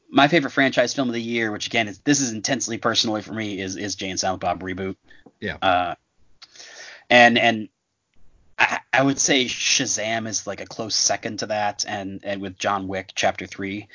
my 0.09 0.27
favorite 0.27 0.51
franchise 0.51 0.93
film 0.93 1.07
of 1.07 1.13
the 1.13 1.21
year, 1.21 1.49
which 1.49 1.65
again 1.67 1.87
is 1.87 1.99
this 1.99 2.19
is 2.19 2.33
intensely 2.33 2.77
personally 2.77 3.21
for 3.21 3.31
me, 3.33 3.57
is 3.61 3.77
is 3.77 3.95
Jay 3.95 4.09
and 4.09 4.19
Silent 4.19 4.41
Bob 4.41 4.61
reboot. 4.61 4.97
Yeah. 5.39 5.55
Uh, 5.61 5.95
and 7.09 7.37
and 7.37 7.69
I, 8.57 8.79
I 8.93 9.01
would 9.01 9.19
say 9.19 9.45
Shazam 9.45 10.27
is 10.27 10.47
like 10.47 10.61
a 10.61 10.65
close 10.65 10.95
second 10.95 11.39
to 11.39 11.47
that, 11.47 11.85
and 11.87 12.21
and 12.23 12.41
with 12.41 12.57
John 12.57 12.87
Wick 12.87 13.11
Chapter 13.15 13.45
Three 13.47 13.87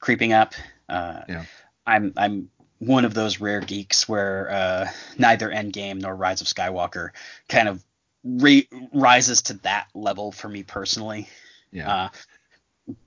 creeping 0.00 0.32
up. 0.32 0.54
Uh, 0.88 1.20
Yeah. 1.28 1.44
I'm 1.86 2.12
I'm 2.16 2.50
one 2.78 3.04
of 3.04 3.14
those 3.14 3.40
rare 3.40 3.60
geeks 3.60 4.08
where 4.08 4.50
uh, 4.50 4.88
neither 5.18 5.48
Endgame 5.50 6.00
nor 6.00 6.14
Rise 6.14 6.40
of 6.40 6.46
Skywalker 6.46 7.10
kind 7.48 7.68
of 7.68 7.82
re- 8.24 8.68
rises 8.92 9.42
to 9.42 9.54
that 9.54 9.88
level 9.94 10.30
for 10.32 10.48
me 10.48 10.62
personally. 10.62 11.28
Yeah. 11.72 11.92
Uh, 11.92 12.08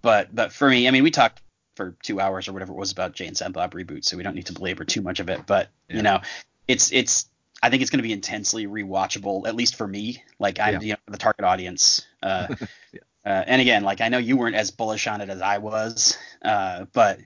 but 0.02 0.34
but 0.36 0.52
for 0.52 0.70
me, 0.70 0.88
I 0.88 0.92
mean, 0.92 1.04
we 1.04 1.12
talked 1.12 1.42
for 1.76 1.96
two 2.04 2.20
hours 2.20 2.48
or 2.48 2.54
whatever 2.54 2.74
it 2.74 2.78
was 2.78 2.92
about 2.92 3.14
Jay 3.14 3.28
and 3.28 3.38
Silent 3.38 3.56
Bob 3.56 3.74
reboot, 3.74 4.04
so 4.04 4.18
we 4.18 4.24
don't 4.24 4.36
need 4.36 4.48
to 4.48 4.54
belabor 4.54 4.84
too 4.84 5.02
much 5.02 5.20
of 5.20 5.30
it. 5.30 5.46
But 5.48 5.70
Yeah. 5.90 5.96
you 5.98 6.02
know, 6.04 6.22
it's 6.68 6.92
it's 6.92 7.28
I 7.62 7.70
think 7.70 7.82
it's 7.82 7.92
going 7.92 8.00
to 8.00 8.08
be 8.08 8.14
intensely 8.14 8.68
rewatchable, 8.68 9.48
at 9.48 9.56
least 9.56 9.76
for 9.76 9.88
me. 9.88 10.24
Like 10.40 10.60
I'm 10.60 10.74
Yeah. 10.74 10.80
you 10.82 10.94
know, 10.94 10.98
the 11.08 11.18
target 11.18 11.46
audience. 11.46 12.06
Uh, 12.24 12.48
uh, 13.26 13.44
and 13.48 13.62
again, 13.62 13.84
like 13.84 14.02
I 14.02 14.10
know 14.10 14.18
you 14.18 14.38
weren't 14.38 14.56
as 14.56 14.72
bullish 14.72 15.08
on 15.08 15.22
it 15.22 15.30
as 15.30 15.42
I 15.42 15.60
was, 15.60 16.18
uh, 16.42 16.86
but 16.94 17.20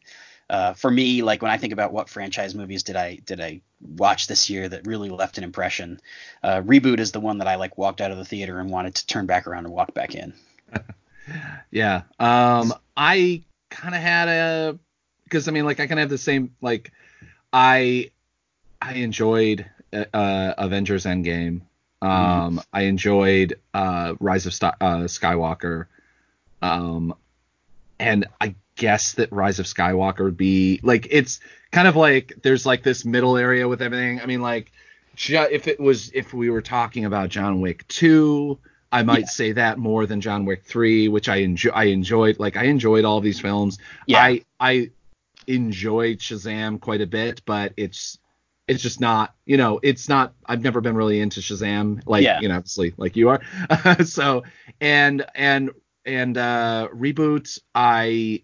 uh, 0.49 0.73
for 0.73 0.91
me, 0.91 1.21
like 1.23 1.41
when 1.41 1.51
I 1.51 1.57
think 1.57 1.73
about 1.73 1.91
what 1.93 2.09
franchise 2.09 2.53
movies 2.53 2.83
did 2.83 2.95
I 2.95 3.15
did 3.25 3.41
I 3.41 3.61
watch 3.81 4.27
this 4.27 4.49
year 4.49 4.67
that 4.69 4.85
really 4.85 5.09
left 5.09 5.37
an 5.37 5.43
impression, 5.43 5.99
uh, 6.43 6.61
reboot 6.61 6.99
is 6.99 7.11
the 7.11 7.19
one 7.19 7.39
that 7.39 7.47
I 7.47 7.55
like 7.55 7.77
walked 7.77 8.01
out 8.01 8.11
of 8.11 8.17
the 8.17 8.25
theater 8.25 8.59
and 8.59 8.69
wanted 8.69 8.95
to 8.95 9.07
turn 9.07 9.25
back 9.25 9.47
around 9.47 9.65
and 9.65 9.73
walk 9.73 9.93
back 9.93 10.15
in. 10.15 10.33
Yeah. 11.71 12.03
Um, 12.19 12.73
I 12.95 13.41
kind 13.69 13.95
of 13.95 14.01
had 14.01 14.27
a 14.27 14.79
because 15.23 15.47
I 15.47 15.51
mean, 15.51 15.65
like, 15.65 15.79
I 15.79 15.87
kind 15.87 15.99
of 15.99 16.03
have 16.03 16.09
the 16.09 16.17
same 16.17 16.55
like 16.61 16.91
I 17.51 18.11
I 18.81 18.93
enjoyed 18.93 19.65
uh, 19.93 20.53
Avengers 20.57 21.05
Endgame. 21.05 21.61
Um, 22.01 22.61
I 22.73 22.83
enjoyed 22.83 23.59
uh, 23.73 24.15
Rise 24.19 24.45
of 24.45 24.53
St- 24.53 24.75
uh, 24.81 24.99
Skywalker. 25.05 25.87
Um, 26.61 27.15
and 27.99 28.27
I 28.41 28.55
guess 28.75 29.13
that 29.13 29.31
Rise 29.31 29.59
of 29.59 29.65
Skywalker 29.65 30.23
would 30.25 30.37
be 30.37 30.79
like 30.83 31.07
it's 31.09 31.39
kind 31.71 31.87
of 31.87 31.95
like 31.95 32.33
there's 32.43 32.65
like 32.65 32.83
this 32.83 33.05
middle 33.05 33.37
area 33.37 33.67
with 33.67 33.81
everything. 33.81 34.19
I 34.21 34.25
mean, 34.25 34.41
like 34.41 34.71
ju- 35.15 35.47
if 35.49 35.67
it 35.67 35.79
was 35.79 36.11
if 36.13 36.33
we 36.33 36.49
were 36.49 36.61
talking 36.61 37.05
about 37.05 37.29
John 37.29 37.61
Wick 37.61 37.87
two. 37.87 38.59
I 38.91 39.03
might 39.03 39.21
Yeah. 39.21 39.25
say 39.25 39.51
that 39.53 39.77
more 39.77 40.05
than 40.05 40.21
John 40.21 40.45
Wick 40.45 40.63
3, 40.63 41.09
which 41.09 41.27
I 41.27 41.37
enjoy. 41.37 41.71
I 41.71 41.85
enjoyed, 41.85 42.39
like, 42.39 42.55
I 42.55 42.65
enjoyed 42.65 43.03
all 43.03 43.19
these 43.19 43.41
films. 43.41 43.77
Yeah. 44.05 44.23
I 44.23 44.41
I 44.57 44.91
enjoyed 45.47 46.19
Shazam 46.19 46.79
quite 46.79 47.01
a 47.01 47.07
bit, 47.07 47.41
but 47.45 47.73
it's 47.75 48.17
it's 48.67 48.81
just 48.81 48.99
not, 48.99 49.35
you 49.45 49.57
know, 49.57 49.79
it's 49.83 50.09
not. 50.09 50.33
I've 50.45 50.61
never 50.61 50.81
been 50.81 50.95
really 50.95 51.19
into 51.19 51.39
Shazam, 51.39 52.01
like 52.05 52.23
Yeah. 52.23 52.39
you 52.41 52.47
know, 52.47 52.55
obviously, 52.55 52.93
like 52.97 53.15
you 53.15 53.29
are. 53.29 53.41
so 54.05 54.43
and 54.81 55.25
and 55.35 55.71
and 56.05 56.37
uh 56.37 56.87
reboot, 56.93 57.59
I 57.75 58.41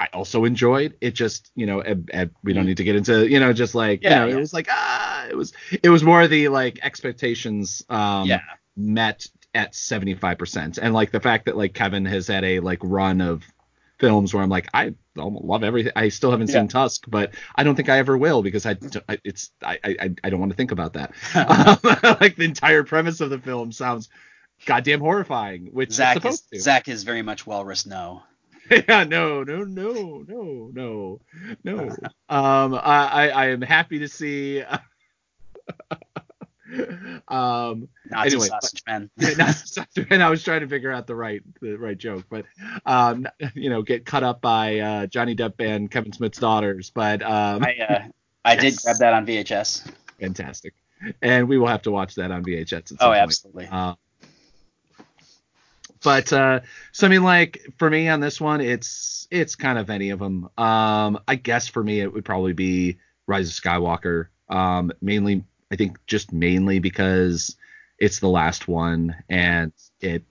I 0.00 0.08
also 0.12 0.44
enjoyed. 0.44 0.96
It 1.00 1.14
just, 1.14 1.52
you 1.54 1.66
know, 1.66 1.80
eb- 1.80 2.10
eb- 2.12 2.34
we 2.42 2.52
don't 2.52 2.64
Mhm. 2.64 2.68
need 2.68 2.76
to 2.78 2.84
get 2.84 2.96
into, 2.96 3.28
you 3.28 3.38
know, 3.38 3.52
just 3.52 3.74
like 3.76 4.02
Yeah, 4.02 4.10
you 4.10 4.16
know, 4.16 4.26
yeah. 4.26 4.36
it 4.36 4.40
was 4.40 4.52
like 4.52 4.66
ah, 4.70 5.26
it 5.30 5.36
was 5.36 5.52
it 5.82 5.88
was 5.88 6.02
more 6.02 6.26
the 6.26 6.48
like 6.48 6.80
expectations 6.82 7.84
um 7.88 8.26
Yeah. 8.28 8.40
met 8.76 9.28
at 9.54 9.72
75% 9.72 10.78
and 10.82 10.92
like 10.92 11.12
the 11.12 11.20
fact 11.20 11.44
that 11.44 11.56
like 11.56 11.74
Kevin 11.74 12.04
has 12.06 12.26
had 12.26 12.42
a 12.42 12.58
like 12.58 12.80
run 12.82 13.20
of 13.20 13.44
films 13.98 14.34
where 14.34 14.42
I'm 14.42 14.50
like 14.50 14.68
I 14.74 14.94
love 15.16 15.62
everything 15.64 15.92
I 15.96 16.08
still 16.08 16.30
haven't 16.30 16.48
Yeah. 16.48 16.60
seen 16.60 16.68
Tusk 16.68 17.04
but 17.08 17.34
I 17.54 17.62
don't 17.64 17.76
think 17.76 17.88
I 17.88 17.98
ever 17.98 18.16
will 18.18 18.42
because 18.42 18.66
I 18.66 18.76
it's 19.24 19.50
I 19.62 19.78
I, 19.84 20.14
I 20.24 20.30
don't 20.30 20.40
want 20.40 20.50
to 20.52 20.56
think 20.56 20.72
about 20.72 20.94
that 20.94 21.12
um, 21.34 21.78
like 22.20 22.36
the 22.36 22.44
entire 22.44 22.82
premise 22.84 23.20
of 23.20 23.30
the 23.30 23.38
film 23.38 23.72
sounds 23.72 24.08
goddamn 24.66 25.00
horrifying 25.00 25.66
which 25.72 25.92
Zach 25.92 26.24
is, 26.24 26.42
to 26.52 26.58
Zach 26.58 26.88
is 26.88 27.04
very 27.04 27.22
much 27.22 27.46
walrus 27.46 27.86
no. 27.86 28.22
yeah, 28.70 29.04
no, 29.04 29.42
no, 29.42 29.62
no, 29.64 30.24
no, 30.26 30.70
no, 30.72 31.20
no. 31.62 31.88
um, 32.30 32.74
I, 32.74 32.78
I, 33.10 33.28
I 33.28 33.46
am 33.48 33.60
happy 33.60 33.98
to 33.98 34.08
see. 34.08 34.64
um, 37.28 37.88
Nazi 38.10 38.26
Anyway, 38.26 38.46
sausage 38.48 38.82
man. 38.86 39.10
not, 39.38 39.56
and 40.10 40.22
I 40.22 40.30
was 40.30 40.42
trying 40.42 40.60
to 40.60 40.68
figure 40.68 40.90
out 40.90 41.06
the 41.06 41.14
right, 41.14 41.42
the 41.60 41.76
right 41.78 41.96
joke, 41.96 42.24
but 42.28 42.44
um, 42.86 43.26
you 43.54 43.70
know, 43.70 43.82
get 43.82 44.04
cut 44.04 44.22
up 44.22 44.40
by 44.40 44.78
uh, 44.78 45.06
Johnny 45.06 45.34
Depp 45.34 45.54
and 45.58 45.90
Kevin 45.90 46.12
Smith's 46.12 46.38
daughters, 46.38 46.90
but 46.90 47.22
um, 47.22 47.64
I 47.64 47.76
uh, 47.88 48.02
I 48.44 48.56
did 48.56 48.76
grab 48.82 48.96
that 48.98 49.12
on 49.12 49.26
VHS. 49.26 49.90
fantastic, 50.20 50.74
and 51.22 51.48
we 51.48 51.58
will 51.58 51.68
have 51.68 51.82
to 51.82 51.90
watch 51.90 52.14
that 52.16 52.30
on 52.30 52.44
VHS 52.44 52.96
Oh, 53.00 53.12
absolutely. 53.12 53.68
Uh, 53.70 53.94
but 56.02 56.32
uh, 56.32 56.60
so 56.92 57.06
I 57.06 57.10
mean, 57.10 57.24
like 57.24 57.66
for 57.78 57.88
me 57.90 58.08
on 58.08 58.20
this 58.20 58.40
one, 58.40 58.60
it's 58.60 59.26
it's 59.30 59.56
kind 59.56 59.78
of 59.78 59.90
any 59.90 60.10
of 60.10 60.18
them. 60.18 60.50
Um, 60.58 61.18
I 61.26 61.34
guess 61.36 61.66
for 61.66 61.82
me, 61.82 62.00
it 62.00 62.12
would 62.12 62.24
probably 62.24 62.52
be 62.52 62.98
Rise 63.26 63.48
of 63.48 63.64
Skywalker. 63.64 64.26
Um, 64.48 64.92
mainly, 65.00 65.44
I 65.70 65.76
think 65.76 65.98
just 66.06 66.32
mainly 66.32 66.78
because 66.78 67.56
it's 67.98 68.20
the 68.20 68.28
last 68.28 68.68
one, 68.68 69.16
and 69.28 69.72
it, 70.00 70.22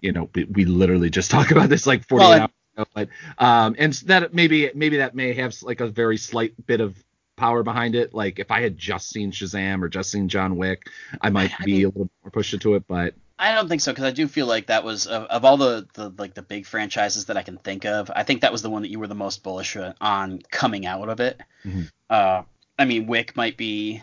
you 0.00 0.12
know, 0.12 0.28
we, 0.34 0.44
we 0.44 0.64
literally 0.64 1.10
just 1.10 1.30
talked 1.30 1.52
about 1.52 1.68
this 1.68 1.86
like 1.86 2.06
40 2.06 2.22
Well, 2.22 2.32
hours 2.40 2.50
ago, 2.76 2.86
but 2.94 3.08
um, 3.38 3.76
and 3.78 3.92
that 4.06 4.34
maybe 4.34 4.70
maybe 4.74 4.98
that 4.98 5.14
may 5.14 5.32
have 5.34 5.54
like 5.62 5.80
a 5.80 5.86
very 5.88 6.16
slight 6.16 6.54
bit 6.66 6.80
of 6.80 6.96
power 7.36 7.62
behind 7.62 7.94
it. 7.94 8.14
Like 8.14 8.38
if 8.38 8.50
I 8.50 8.60
had 8.62 8.78
just 8.78 9.10
seen 9.10 9.32
Shazam 9.32 9.82
or 9.82 9.88
just 9.88 10.10
seen 10.10 10.28
John 10.28 10.56
Wick, 10.56 10.88
I 11.20 11.30
might 11.30 11.52
I 11.60 11.64
be 11.64 11.72
mean- 11.72 11.84
a 11.84 11.88
little 11.88 12.10
more 12.22 12.30
pushed 12.30 12.54
into 12.54 12.74
it, 12.74 12.86
but 12.86 13.14
I 13.36 13.52
don't 13.54 13.68
think 13.68 13.80
so 13.80 13.90
because 13.90 14.04
I 14.04 14.12
do 14.12 14.28
feel 14.28 14.46
like 14.46 14.66
that 14.66 14.84
was 14.84 15.08
of, 15.08 15.24
of 15.24 15.44
all 15.44 15.56
the, 15.56 15.88
the 15.94 16.12
like 16.18 16.34
the 16.34 16.42
big 16.42 16.66
franchises 16.66 17.24
that 17.26 17.36
I 17.36 17.42
can 17.42 17.58
think 17.58 17.84
of. 17.84 18.08
I 18.14 18.22
think 18.22 18.42
that 18.42 18.52
was 18.52 18.62
the 18.62 18.70
one 18.70 18.82
that 18.82 18.90
you 18.90 19.00
were 19.00 19.08
the 19.08 19.16
most 19.16 19.42
bullish 19.42 19.76
on 20.00 20.40
coming 20.50 20.86
out 20.86 21.08
of 21.08 21.18
it. 21.20 21.40
Mhm. 21.64 21.90
Uh, 22.08 22.42
I 22.78 22.84
mean, 22.84 23.06
Wick 23.08 23.36
might 23.36 23.56
be 23.56 24.02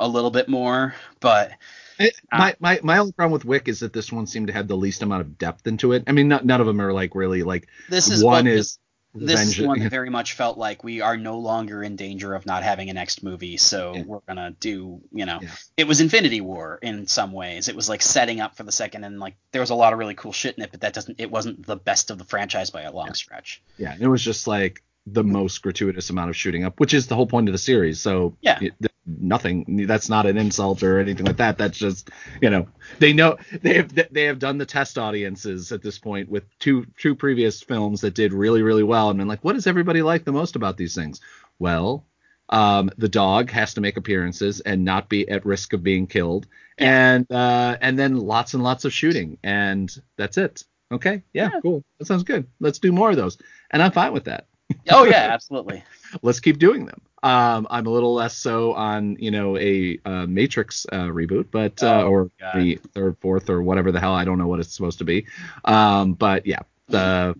a 0.00 0.08
little 0.08 0.30
bit 0.30 0.48
more, 0.48 0.94
but 1.20 1.52
It, 1.98 2.14
my, 2.32 2.54
my 2.60 2.80
my 2.82 2.98
only 2.98 3.12
problem 3.12 3.32
with 3.32 3.44
Wick 3.44 3.68
is 3.68 3.80
that 3.80 3.92
this 3.92 4.10
one 4.10 4.26
seemed 4.26 4.46
to 4.48 4.52
have 4.52 4.68
the 4.68 4.76
least 4.76 5.02
amount 5.02 5.20
of 5.20 5.38
depth 5.38 5.66
into 5.66 5.92
it. 5.92 6.04
I 6.06 6.12
mean, 6.12 6.28
not, 6.28 6.44
none 6.46 6.60
of 6.60 6.66
them 6.66 6.80
are 6.80 6.92
like 6.92 7.14
really 7.14 7.42
like 7.42 7.68
this 7.88 8.10
is 8.10 8.24
one 8.24 8.46
well, 8.46 8.54
is 8.54 8.78
this 9.12 9.40
is 9.40 9.56
venge- 9.56 9.66
one 9.66 9.80
that 9.80 9.90
very 9.98 10.08
much 10.08 10.32
felt 10.34 10.56
like 10.56 10.82
we 10.84 11.00
are 11.00 11.16
no 11.16 11.38
longer 11.38 11.82
in 11.82 11.96
danger 11.96 12.32
of 12.32 12.46
not 12.46 12.62
having 12.62 12.88
a 12.90 12.92
next 12.94 13.22
movie, 13.22 13.56
so 13.58 13.94
Yeah. 13.96 14.02
we're 14.06 14.20
gonna 14.26 14.52
do, 14.60 15.00
you 15.12 15.26
know, 15.26 15.40
Yeah. 15.42 15.48
it 15.76 15.86
was 15.88 16.00
Infinity 16.00 16.40
War 16.40 16.78
in 16.80 17.06
some 17.06 17.32
ways. 17.32 17.68
It 17.68 17.76
was 17.76 17.88
like 17.88 18.02
setting 18.02 18.40
up 18.40 18.56
for 18.56 18.62
the 18.62 18.72
second, 18.72 19.04
and 19.04 19.18
like 19.20 19.34
there 19.52 19.60
was 19.60 19.70
a 19.70 19.74
lot 19.74 19.92
of 19.92 19.98
really 19.98 20.14
cool 20.14 20.32
shit 20.32 20.56
in 20.56 20.62
it, 20.64 20.70
but 20.70 20.80
that 20.82 20.94
doesn't, 20.94 21.20
it 21.20 21.30
wasn't 21.30 21.66
the 21.66 21.76
best 21.76 22.10
of 22.10 22.18
the 22.18 22.24
franchise 22.24 22.70
by 22.70 22.82
a 22.82 22.92
long 22.92 23.12
stretch. 23.14 23.60
yeah, 23.78 23.94
it 24.00 24.06
was 24.06 24.22
just 24.22 24.46
like 24.46 24.82
the 25.06 25.24
most 25.24 25.60
gratuitous 25.62 26.08
amount 26.10 26.30
of 26.30 26.36
shooting 26.36 26.62
up, 26.64 26.78
which 26.78 26.94
is 26.94 27.08
the 27.08 27.16
whole 27.16 27.26
point 27.26 27.48
of 27.48 27.52
the 27.52 27.58
series. 27.58 28.00
So 28.00 28.36
Yeah. 28.40 28.58
it- 28.62 28.74
nothing. 29.20 29.86
That's 29.86 30.08
not 30.08 30.26
an 30.26 30.36
insult 30.36 30.82
or 30.82 30.98
anything 31.00 31.26
like 31.26 31.38
that. 31.38 31.58
That's 31.58 31.78
just 31.78 32.10
you 32.40 32.50
know 32.50 32.68
they 32.98 33.12
know 33.12 33.38
they 33.62 33.74
have 33.74 33.94
they 34.12 34.24
have 34.24 34.38
done 34.38 34.58
the 34.58 34.66
test 34.66 34.98
audiences 34.98 35.72
at 35.72 35.82
this 35.82 35.98
point 35.98 36.28
with 36.28 36.44
two 36.58 36.86
two 36.98 37.14
previous 37.14 37.62
films 37.62 38.00
that 38.02 38.14
did 38.14 38.32
really 38.32 38.62
really 38.62 38.82
well 38.82 39.10
and 39.10 39.18
been 39.18 39.28
like, 39.28 39.44
what 39.44 39.54
does 39.54 39.66
everybody 39.66 40.02
like 40.02 40.24
the 40.24 40.32
most 40.32 40.56
about 40.56 40.76
these 40.76 40.94
things? 40.94 41.20
Well. 41.58 42.04
Um, 42.52 42.90
the 42.98 43.08
dog 43.08 43.48
has 43.50 43.74
to 43.74 43.80
make 43.80 43.96
appearances 43.96 44.58
and 44.58 44.84
not 44.84 45.08
be 45.08 45.28
at 45.28 45.46
risk 45.46 45.72
of 45.72 45.84
being 45.84 46.08
killed, 46.08 46.48
and 46.78 47.30
uh, 47.30 47.76
and 47.80 47.96
then 47.96 48.16
lots 48.16 48.54
and 48.54 48.62
lots 48.64 48.84
of 48.84 48.92
shooting, 48.92 49.38
and 49.44 49.88
that's 50.16 50.36
it. 50.36 50.64
Okay, 50.90 51.22
yeah, 51.32 51.50
Yeah. 51.54 51.60
cool. 51.60 51.84
That 52.00 52.06
sounds 52.06 52.24
good. 52.24 52.48
Let's 52.58 52.80
do 52.80 52.90
more 52.90 53.10
of 53.10 53.14
those, 53.16 53.38
and 53.70 53.80
I'm 53.80 53.92
fine 53.92 54.12
with 54.12 54.24
that 54.24 54.48
Oh 54.90 55.04
yeah, 55.04 55.28
absolutely. 55.32 55.84
let's 56.22 56.40
keep 56.40 56.58
doing 56.58 56.86
them. 56.86 57.00
Um, 57.22 57.66
I'm 57.70 57.86
a 57.86 57.90
little 57.90 58.14
less 58.14 58.34
so 58.36 58.72
on, 58.72 59.16
you 59.20 59.30
know, 59.30 59.58
a 59.58 59.98
uh, 60.06 60.26
Matrix 60.26 60.86
uh, 60.90 61.04
reboot, 61.04 61.46
but 61.50 61.82
uh, 61.82 62.02
Oh, 62.04 62.08
or 62.08 62.30
God. 62.40 62.54
the 62.56 62.76
third, 62.94 63.16
fourth, 63.20 63.50
or 63.50 63.62
whatever 63.62 63.92
the 63.92 64.00
hell. 64.00 64.14
I 64.14 64.24
don't 64.24 64.38
know 64.38 64.46
what 64.48 64.60
it's 64.60 64.74
supposed 64.74 64.98
to 64.98 65.04
be. 65.04 65.26
Um, 65.66 66.14
but 66.14 66.46
yeah, 66.46 66.60
the 66.88 67.36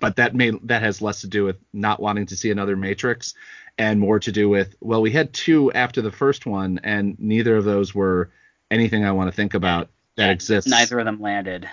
but 0.00 0.16
that 0.16 0.34
may 0.34 0.50
that 0.64 0.82
has 0.82 1.00
less 1.02 1.20
to 1.22 1.26
do 1.26 1.44
with 1.44 1.56
not 1.72 2.00
wanting 2.00 2.26
to 2.26 2.36
see 2.36 2.50
another 2.50 2.76
Matrix, 2.76 3.34
and 3.78 3.98
more 4.00 4.18
to 4.20 4.32
do 4.32 4.48
with 4.48 4.76
well, 4.80 5.00
we 5.00 5.10
had 5.10 5.32
two 5.32 5.72
after 5.72 6.02
the 6.02 6.12
first 6.12 6.44
one, 6.46 6.78
and 6.84 7.18
neither 7.18 7.56
of 7.56 7.64
those 7.64 7.94
were 7.94 8.30
anything 8.70 9.04
I 9.04 9.12
want 9.12 9.30
to 9.30 9.36
think 9.36 9.54
about 9.54 9.88
that 10.16 10.26
Yeah, 10.26 10.32
exists. 10.32 10.70
Neither 10.70 10.98
of 10.98 11.06
them 11.06 11.20
landed. 11.20 11.68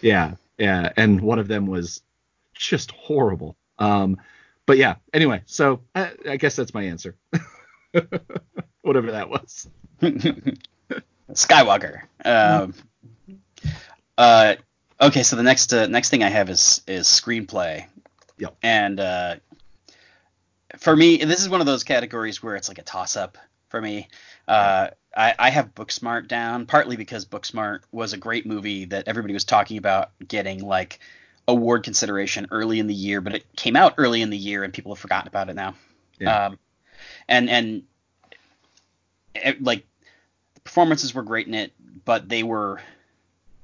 Yeah, 0.00 0.34
yeah, 0.58 0.92
and 0.96 1.20
one 1.20 1.38
of 1.38 1.46
them 1.48 1.66
was 1.66 2.02
just 2.54 2.90
horrible. 2.90 3.56
Um, 3.78 4.18
but 4.66 4.78
yeah. 4.78 4.96
Anyway, 5.12 5.42
so 5.46 5.80
I, 5.94 6.12
I 6.28 6.36
guess 6.36 6.56
that's 6.56 6.74
my 6.74 6.82
answer. 6.82 7.16
Whatever 8.82 9.12
that 9.12 9.28
was. 9.28 9.68
Skywalker. 11.32 12.02
Um, 12.24 12.74
uh, 14.18 14.54
okay, 15.00 15.22
so 15.22 15.36
the 15.36 15.42
next 15.42 15.72
uh, 15.72 15.86
next 15.86 16.10
thing 16.10 16.22
I 16.22 16.28
have 16.28 16.50
is 16.50 16.82
is 16.86 17.06
screenplay. 17.06 17.86
Yep. 18.38 18.56
And 18.62 19.00
uh, 19.00 19.36
for 20.78 20.94
me, 20.96 21.18
this 21.18 21.40
is 21.40 21.48
one 21.48 21.60
of 21.60 21.66
those 21.66 21.84
categories 21.84 22.42
where 22.42 22.56
it's 22.56 22.68
like 22.68 22.78
a 22.78 22.82
toss 22.82 23.16
up 23.16 23.38
for 23.68 23.80
me. 23.80 24.08
Uh, 24.48 24.88
I, 25.16 25.34
I 25.38 25.50
have 25.50 25.74
Booksmart 25.74 26.28
down 26.28 26.66
partly 26.66 26.96
because 26.96 27.24
Booksmart 27.24 27.80
was 27.92 28.12
a 28.12 28.16
great 28.16 28.46
movie 28.46 28.86
that 28.86 29.08
everybody 29.08 29.34
was 29.34 29.44
talking 29.44 29.78
about 29.78 30.10
getting 30.26 30.64
like 30.64 30.98
award 31.48 31.82
consideration 31.82 32.46
early 32.50 32.78
in 32.78 32.86
the 32.86 32.94
year, 32.94 33.20
but 33.20 33.34
it 33.34 33.56
came 33.56 33.76
out 33.76 33.94
early 33.98 34.22
in 34.22 34.30
the 34.30 34.38
year 34.38 34.64
and 34.64 34.72
people 34.72 34.94
have 34.94 35.00
forgotten 35.00 35.28
about 35.28 35.48
it 35.48 35.54
now. 35.54 35.74
Yeah. 36.18 36.46
Um, 36.46 36.58
and 37.28 37.50
and 37.50 37.82
it, 39.34 39.62
like 39.62 39.84
the 40.54 40.60
performances 40.60 41.14
were 41.14 41.22
great 41.22 41.46
in 41.46 41.54
it, 41.54 41.72
but 42.04 42.28
they 42.28 42.42
were 42.42 42.80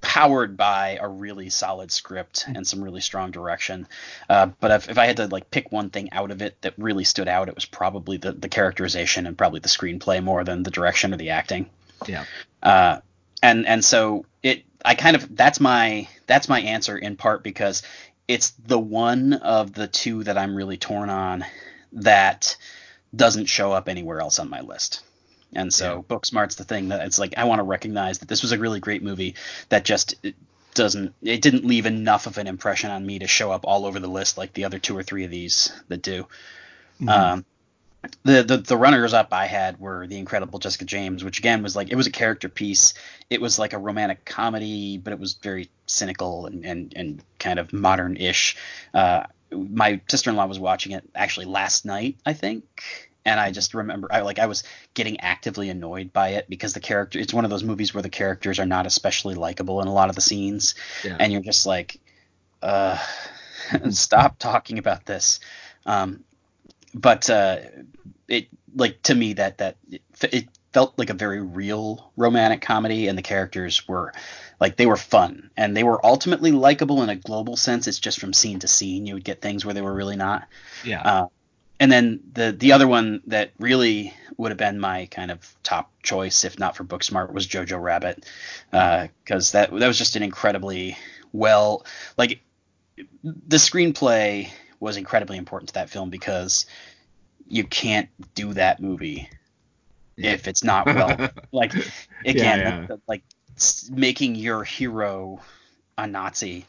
powered 0.00 0.56
by 0.56 0.98
a 1.00 1.08
really 1.08 1.50
solid 1.50 1.90
script 1.90 2.44
and 2.46 2.66
some 2.66 2.82
really 2.82 3.00
strong 3.00 3.30
direction. 3.30 3.86
Uh, 4.28 4.46
but 4.60 4.70
if, 4.70 4.88
if 4.88 4.98
I 4.98 5.06
had 5.06 5.16
to 5.16 5.26
like 5.26 5.50
pick 5.50 5.72
one 5.72 5.90
thing 5.90 6.12
out 6.12 6.30
of 6.30 6.40
it 6.40 6.60
that 6.62 6.74
really 6.78 7.04
stood 7.04 7.28
out, 7.28 7.48
it 7.48 7.54
was 7.54 7.64
probably 7.64 8.16
the, 8.16 8.32
the 8.32 8.48
characterization 8.48 9.26
and 9.26 9.36
probably 9.36 9.60
the 9.60 9.68
screenplay 9.68 10.22
more 10.22 10.44
than 10.44 10.62
the 10.62 10.70
direction 10.70 11.12
or 11.12 11.16
the 11.16 11.30
acting. 11.30 11.68
Yeah. 12.06 12.24
Uh, 12.62 13.00
and 13.42 13.66
and 13.66 13.84
so 13.84 14.24
it 14.42 14.64
I 14.84 14.94
kind 14.94 15.16
of 15.16 15.36
that's 15.36 15.60
my 15.60 16.08
that's 16.26 16.48
my 16.48 16.60
answer 16.60 16.96
in 16.96 17.16
part 17.16 17.42
because 17.42 17.82
it's 18.26 18.50
the 18.50 18.78
one 18.78 19.32
of 19.32 19.72
the 19.72 19.88
two 19.88 20.24
that 20.24 20.36
I'm 20.36 20.54
really 20.54 20.76
torn 20.76 21.10
on 21.10 21.44
that 21.92 22.56
doesn't 23.14 23.46
show 23.46 23.72
up 23.72 23.88
anywhere 23.88 24.20
else 24.20 24.38
on 24.38 24.50
my 24.50 24.60
list. 24.60 25.02
And 25.54 25.72
so 25.72 26.04
Booksmart's 26.08 26.56
the 26.56 26.64
thing 26.64 26.88
that 26.88 27.06
it's 27.06 27.18
like 27.18 27.34
I 27.38 27.44
want 27.44 27.60
to 27.60 27.64
recognize 27.64 28.18
that 28.18 28.28
this 28.28 28.42
was 28.42 28.52
a 28.52 28.58
really 28.58 28.80
great 28.80 29.02
movie 29.02 29.34
that 29.70 29.84
just 29.84 30.14
it 30.22 30.34
doesn't 30.74 31.14
it 31.22 31.40
didn't 31.40 31.64
leave 31.64 31.86
enough 31.86 32.26
of 32.26 32.36
an 32.36 32.46
impression 32.46 32.90
on 32.90 33.04
me 33.04 33.18
to 33.20 33.26
show 33.26 33.50
up 33.50 33.64
all 33.64 33.86
over 33.86 33.98
the 33.98 34.08
list 34.08 34.36
like 34.36 34.52
the 34.52 34.64
other 34.64 34.78
two 34.78 34.96
or 34.96 35.02
three 35.02 35.24
of 35.24 35.30
these 35.30 35.72
that 35.88 36.02
do. 36.02 36.26
Um, 37.06 37.44
the, 38.24 38.42
the 38.42 38.56
the 38.58 38.76
runners 38.76 39.12
up 39.14 39.28
I 39.32 39.46
had 39.46 39.78
were 39.80 40.06
the 40.06 40.18
incredible 40.18 40.58
Jessica 40.58 40.84
James, 40.84 41.24
which 41.24 41.38
again 41.38 41.62
was 41.62 41.74
like 41.76 41.90
it 41.90 41.96
was 41.96 42.06
a 42.06 42.12
character 42.12 42.48
piece. 42.48 42.94
It 43.30 43.40
was 43.40 43.58
like 43.58 43.72
a 43.72 43.78
romantic 43.78 44.24
comedy, 44.24 44.98
but 44.98 45.12
it 45.12 45.18
was 45.18 45.34
very 45.34 45.70
cynical 45.86 46.46
and 46.46 46.64
and, 46.64 46.92
and 46.96 47.24
kind 47.38 47.58
of 47.58 47.72
modern 47.72 48.16
ish. 48.16 48.56
Uh, 48.92 49.24
my 49.50 50.00
sister 50.08 50.30
in 50.30 50.36
law 50.36 50.46
was 50.46 50.58
watching 50.58 50.92
it 50.92 51.08
actually 51.14 51.46
last 51.46 51.84
night, 51.86 52.16
I 52.26 52.34
think, 52.34 53.10
and 53.24 53.40
I 53.40 53.50
just 53.50 53.74
remember 53.74 54.08
I 54.10 54.20
like 54.20 54.38
I 54.38 54.46
was 54.46 54.62
getting 54.94 55.20
actively 55.20 55.68
annoyed 55.70 56.12
by 56.12 56.30
it 56.30 56.48
because 56.48 56.74
the 56.74 56.80
character 56.80 57.18
it's 57.18 57.32
one 57.34 57.44
of 57.44 57.50
those 57.50 57.64
movies 57.64 57.94
where 57.94 58.02
the 58.02 58.10
characters 58.10 58.58
are 58.58 58.66
not 58.66 58.86
especially 58.86 59.34
likable 59.34 59.80
in 59.80 59.88
a 59.88 59.92
lot 59.92 60.08
of 60.10 60.14
the 60.14 60.20
scenes, 60.20 60.74
Yeah. 61.04 61.16
and 61.18 61.32
you're 61.32 61.42
just 61.42 61.66
like, 61.66 61.98
uh, 62.62 62.98
stop 63.90 64.38
talking 64.38 64.78
about 64.78 65.06
this. 65.06 65.40
Um, 65.86 66.24
but 66.94 67.28
uh, 67.30 67.58
it 68.28 68.48
like 68.74 69.02
to 69.02 69.14
me 69.14 69.34
that 69.34 69.58
that 69.58 69.76
it, 69.90 70.02
it 70.32 70.48
felt 70.72 70.98
like 70.98 71.10
a 71.10 71.14
very 71.14 71.40
real 71.40 72.12
romantic 72.16 72.60
comedy, 72.60 73.08
and 73.08 73.16
the 73.16 73.22
characters 73.22 73.86
were 73.88 74.12
like 74.60 74.76
they 74.76 74.86
were 74.86 74.96
fun 74.96 75.50
and 75.56 75.76
they 75.76 75.84
were 75.84 76.04
ultimately 76.04 76.52
likable 76.52 77.02
in 77.02 77.08
a 77.08 77.16
global 77.16 77.56
sense. 77.56 77.86
It's 77.86 77.98
just 77.98 78.20
from 78.20 78.32
scene 78.32 78.58
to 78.60 78.68
scene 78.68 79.06
you 79.06 79.14
would 79.14 79.24
get 79.24 79.40
things 79.40 79.64
where 79.64 79.74
they 79.74 79.82
were 79.82 79.94
really 79.94 80.16
not. 80.16 80.48
yeah. 80.84 81.02
Uh, 81.02 81.26
and 81.80 81.92
then 81.92 82.20
the 82.32 82.52
the 82.52 82.72
other 82.72 82.88
one 82.88 83.22
that 83.26 83.52
really 83.58 84.12
would 84.36 84.50
have 84.50 84.58
been 84.58 84.78
my 84.78 85.06
kind 85.06 85.30
of 85.30 85.54
top 85.62 85.90
choice, 86.02 86.44
if 86.44 86.58
not 86.58 86.76
for 86.76 86.84
Booksmart, 86.84 87.32
was 87.32 87.46
Jojo 87.46 87.80
Rabbit, 87.80 88.26
because 88.70 89.52
that 89.52 89.70
that 89.70 89.86
was 89.86 89.98
just 89.98 90.16
an 90.16 90.22
incredibly 90.22 90.96
well 91.32 91.84
like 92.16 92.40
the 93.22 93.58
screenplay 93.58 94.50
was 94.80 94.96
incredibly 94.96 95.36
important 95.36 95.68
to 95.68 95.74
that 95.74 95.90
film 95.90 96.10
because 96.10 96.66
you 97.46 97.64
can't 97.64 98.08
do 98.34 98.52
that 98.54 98.80
movie 98.80 99.28
Yeah. 100.16 100.32
if 100.32 100.48
it's 100.48 100.64
not 100.64 100.86
well 100.86 101.30
like 101.52 101.74
again 102.24 102.58
Yeah, 102.58 102.86
yeah. 102.88 102.96
like 103.06 103.22
making 103.90 104.34
your 104.36 104.64
hero 104.64 105.40
a 105.96 106.06
Nazi. 106.06 106.64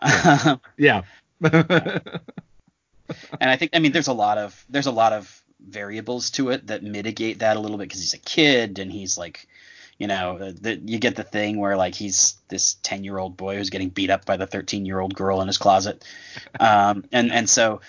yeah. 0.76 1.02
and 1.40 2.20
I 3.40 3.56
think 3.56 3.70
I 3.74 3.78
mean 3.78 3.92
there's 3.92 4.08
a 4.08 4.12
lot 4.12 4.38
of 4.38 4.64
there's 4.68 4.86
a 4.86 4.92
lot 4.92 5.12
of 5.12 5.42
variables 5.60 6.30
to 6.32 6.50
it 6.50 6.66
that 6.68 6.82
mitigate 6.82 7.40
that 7.40 7.56
a 7.56 7.60
little 7.60 7.78
bit 7.78 7.88
because 7.88 8.00
he's 8.00 8.14
a 8.14 8.18
kid 8.18 8.78
and 8.78 8.92
he's 8.92 9.18
like 9.18 9.48
you 9.98 10.06
know 10.06 10.38
the, 10.38 10.52
the, 10.52 10.76
you 10.76 10.98
get 10.98 11.16
the 11.16 11.22
thing 11.24 11.58
where 11.58 11.76
like 11.76 11.94
he's 11.94 12.36
this 12.48 12.74
10 12.82 13.04
year 13.04 13.18
old 13.18 13.36
boy 13.36 13.56
who's 13.56 13.70
getting 13.70 13.88
beat 13.88 14.10
up 14.10 14.24
by 14.24 14.36
the 14.36 14.46
13 14.46 14.86
year 14.86 15.00
old 15.00 15.14
girl 15.14 15.40
in 15.40 15.46
his 15.46 15.58
closet 15.58 16.04
um, 16.60 17.04
and 17.12 17.32
and 17.32 17.48
so 17.50 17.80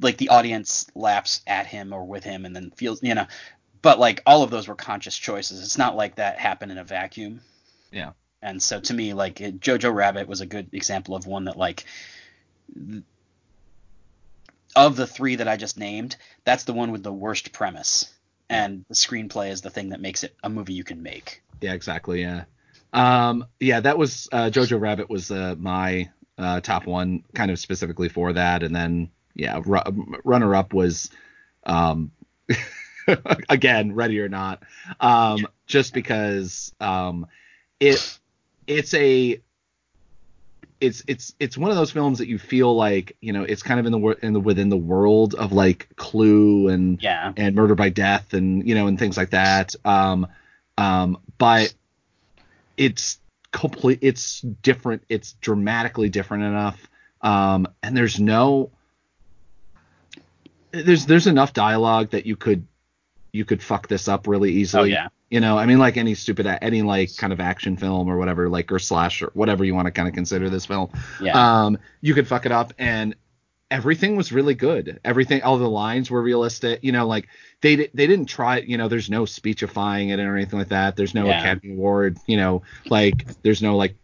like 0.00 0.18
the 0.18 0.28
audience 0.28 0.86
laughs 0.94 1.40
at 1.46 1.66
him 1.66 1.92
or 1.92 2.04
with 2.04 2.22
him 2.24 2.44
and 2.44 2.54
then 2.54 2.70
feels 2.70 3.02
you 3.02 3.14
know 3.14 3.26
but 3.82 3.98
like 3.98 4.22
all 4.26 4.42
of 4.42 4.50
those 4.50 4.68
were 4.68 4.74
conscious 4.74 5.16
choices 5.16 5.62
it's 5.62 5.78
not 5.78 5.96
like 5.96 6.16
that 6.16 6.38
happened 6.38 6.70
in 6.72 6.78
a 6.78 6.84
vacuum 6.84 7.40
Yeah. 7.90 8.10
And 8.42 8.62
so 8.62 8.78
to 8.78 8.92
me, 8.92 9.14
like 9.14 9.40
it- 9.40 9.58
Jojo 9.58 9.94
Rabbit 9.94 10.28
was 10.28 10.42
a 10.42 10.46
good 10.46 10.68
example 10.72 11.14
of 11.16 11.26
one 11.26 11.44
that 11.46 11.56
like 11.56 11.84
th- 12.74 13.02
of 14.76 14.96
the 14.96 15.06
three 15.06 15.36
that 15.36 15.48
I 15.48 15.56
just 15.56 15.78
named, 15.78 16.16
that's 16.44 16.64
the 16.64 16.74
one 16.74 16.92
with 16.92 17.02
the 17.02 17.12
worst 17.12 17.52
premise. 17.52 18.12
And 18.50 18.84
the 18.88 18.94
screenplay 18.94 19.50
is 19.50 19.62
the 19.62 19.70
thing 19.70 19.90
that 19.90 20.00
makes 20.00 20.22
it 20.22 20.34
a 20.44 20.50
movie 20.50 20.74
you 20.74 20.84
can 20.84 21.02
make. 21.02 21.42
Yeah, 21.60 21.72
exactly. 21.72 22.20
Yeah. 22.20 22.44
Um, 22.92 23.46
yeah, 23.58 23.80
that 23.80 23.98
was 23.98 24.28
uh, 24.30 24.50
Jojo 24.50 24.78
Rabbit 24.80 25.10
was 25.10 25.30
uh, 25.30 25.56
my 25.58 26.10
uh, 26.38 26.60
top 26.60 26.86
one, 26.86 27.24
kind 27.34 27.50
of 27.50 27.58
specifically 27.58 28.08
for 28.08 28.32
that, 28.32 28.62
and 28.62 28.74
then 28.74 29.10
yeah, 29.34 29.60
ru- 29.64 30.20
runner 30.24 30.54
up 30.54 30.72
was 30.72 31.10
um, 31.64 32.12
again 33.48 33.94
Ready 33.94 34.20
or 34.20 34.28
Not, 34.28 34.62
um, 35.00 35.38
Yeah. 35.38 35.46
just 35.66 35.92
because 35.92 36.72
um, 36.80 37.26
it 37.80 38.18
it's 38.66 38.94
a 38.94 39.40
it's 40.80 41.02
it's 41.06 41.34
it's 41.38 41.56
one 41.56 41.70
of 41.70 41.76
those 41.76 41.90
films 41.92 42.18
that 42.18 42.28
you 42.28 42.38
feel 42.38 42.74
like 42.74 43.16
you 43.20 43.32
know 43.32 43.42
it's 43.44 43.62
kind 43.62 43.80
of 43.80 43.86
in 43.86 43.92
the 43.92 44.18
in 44.22 44.32
the 44.32 44.40
within 44.40 44.68
the 44.68 44.76
world 44.76 45.34
of 45.34 45.52
like 45.52 45.88
Clue 45.96 46.68
and 46.68 47.00
Yeah. 47.02 47.32
and 47.36 47.54
Murder 47.54 47.74
by 47.74 47.88
Death 47.88 48.34
and 48.34 48.66
you 48.68 48.74
know 48.74 48.86
and 48.86 48.98
things 48.98 49.16
like 49.16 49.30
that. 49.30 49.74
Um, 49.84 50.26
um, 50.76 51.18
but 51.38 51.72
it's 52.76 53.18
complete. 53.52 54.00
It's 54.02 54.40
different. 54.40 55.04
It's 55.08 55.32
dramatically 55.34 56.08
different 56.08 56.42
enough. 56.44 56.88
Um, 57.22 57.68
and 57.82 57.96
there's 57.96 58.18
no 58.20 58.70
there's 60.72 61.06
there's 61.06 61.26
enough 61.26 61.52
dialogue 61.52 62.10
that 62.10 62.26
you 62.26 62.36
could 62.36 62.66
you 63.32 63.44
could 63.44 63.62
fuck 63.62 63.88
this 63.88 64.08
up 64.08 64.26
really 64.26 64.50
Oh 64.50 64.52
easily. 64.58 64.90
yeah. 64.92 65.08
You 65.34 65.40
know, 65.40 65.58
I 65.58 65.66
mean, 65.66 65.78
like 65.80 65.96
any 65.96 66.14
stupid, 66.14 66.46
any 66.62 66.82
like 66.82 67.16
kind 67.16 67.32
of 67.32 67.40
action 67.40 67.76
film 67.76 68.06
or 68.08 68.18
whatever, 68.18 68.48
like 68.48 68.70
or 68.70 68.78
slash 68.78 69.20
or 69.20 69.32
whatever 69.34 69.64
you 69.64 69.74
want 69.74 69.86
to 69.86 69.90
kind 69.90 70.06
of 70.06 70.14
consider 70.14 70.48
this 70.48 70.64
film. 70.64 70.90
Yeah. 71.20 71.32
Um, 71.34 71.76
you 72.02 72.14
could 72.14 72.28
fuck 72.28 72.46
it 72.46 72.52
up, 72.52 72.72
and 72.78 73.16
everything 73.68 74.14
was 74.14 74.30
really 74.30 74.54
good. 74.54 75.00
Everything, 75.04 75.42
all 75.42 75.58
the 75.58 75.68
lines 75.68 76.08
were 76.08 76.22
realistic. 76.22 76.78
You 76.84 76.92
know, 76.92 77.08
like 77.08 77.26
they 77.62 77.74
they 77.74 78.06
didn't 78.06 78.26
try. 78.26 78.58
You 78.58 78.78
know, 78.78 78.86
there's 78.86 79.10
no 79.10 79.24
speechifying 79.24 80.10
it 80.10 80.20
or 80.20 80.36
anything 80.36 80.60
like 80.60 80.68
that. 80.68 80.94
There's 80.94 81.16
no 81.16 81.26
Yeah. 81.26 81.40
Academy 81.40 81.72
Award. 81.72 82.16
You 82.28 82.36
know, 82.36 82.62
like 82.86 83.26
there's 83.42 83.60
no 83.60 83.76
like 83.76 83.96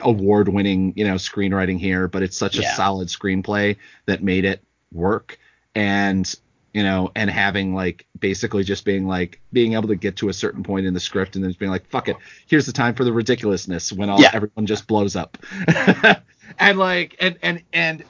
award 0.00 0.48
winning 0.48 0.94
you 0.96 1.06
know 1.06 1.16
screenwriting 1.16 1.78
here, 1.78 2.08
but 2.08 2.22
it's 2.22 2.38
such 2.38 2.56
Yeah. 2.58 2.72
a 2.72 2.74
solid 2.74 3.08
screenplay 3.08 3.76
that 4.06 4.22
made 4.22 4.46
it 4.46 4.62
work. 4.94 5.38
And 5.74 6.34
you 6.78 6.84
know, 6.84 7.10
and 7.16 7.28
having 7.28 7.74
like 7.74 8.06
basically 8.20 8.62
just 8.62 8.84
being 8.84 9.08
like 9.08 9.40
being 9.52 9.72
able 9.72 9.88
to 9.88 9.96
get 9.96 10.14
to 10.18 10.28
a 10.28 10.32
certain 10.32 10.62
point 10.62 10.86
in 10.86 10.94
the 10.94 11.00
script 11.00 11.34
and 11.34 11.42
then 11.42 11.50
just 11.50 11.58
being 11.58 11.72
like, 11.72 11.84
fuck 11.90 12.08
it, 12.08 12.16
here's 12.46 12.66
the 12.66 12.72
time 12.72 12.94
for 12.94 13.02
the 13.02 13.12
ridiculousness 13.12 13.92
when 13.92 14.08
all 14.08 14.20
Yeah. 14.22 14.30
everyone 14.32 14.64
just 14.64 14.86
blows 14.86 15.16
up. 15.16 15.36
and 16.60 16.78
like 16.78 17.16
and 17.18 17.36
and 17.42 17.64
and 17.72 18.04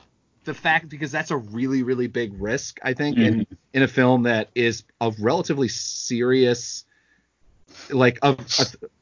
the 0.44 0.52
fact 0.52 0.90
because 0.90 1.10
that's 1.10 1.30
a 1.30 1.36
really 1.38 1.82
really 1.82 2.08
big 2.08 2.38
risk 2.38 2.78
I 2.82 2.92
think 2.92 3.16
in 3.16 3.34
mm-hmm. 3.40 3.54
in 3.72 3.82
a 3.82 3.88
film 3.88 4.24
that 4.24 4.50
is 4.54 4.84
a 5.00 5.14
relatively 5.18 5.68
serious 5.68 6.84
like 7.90 8.18
of, 8.22 8.38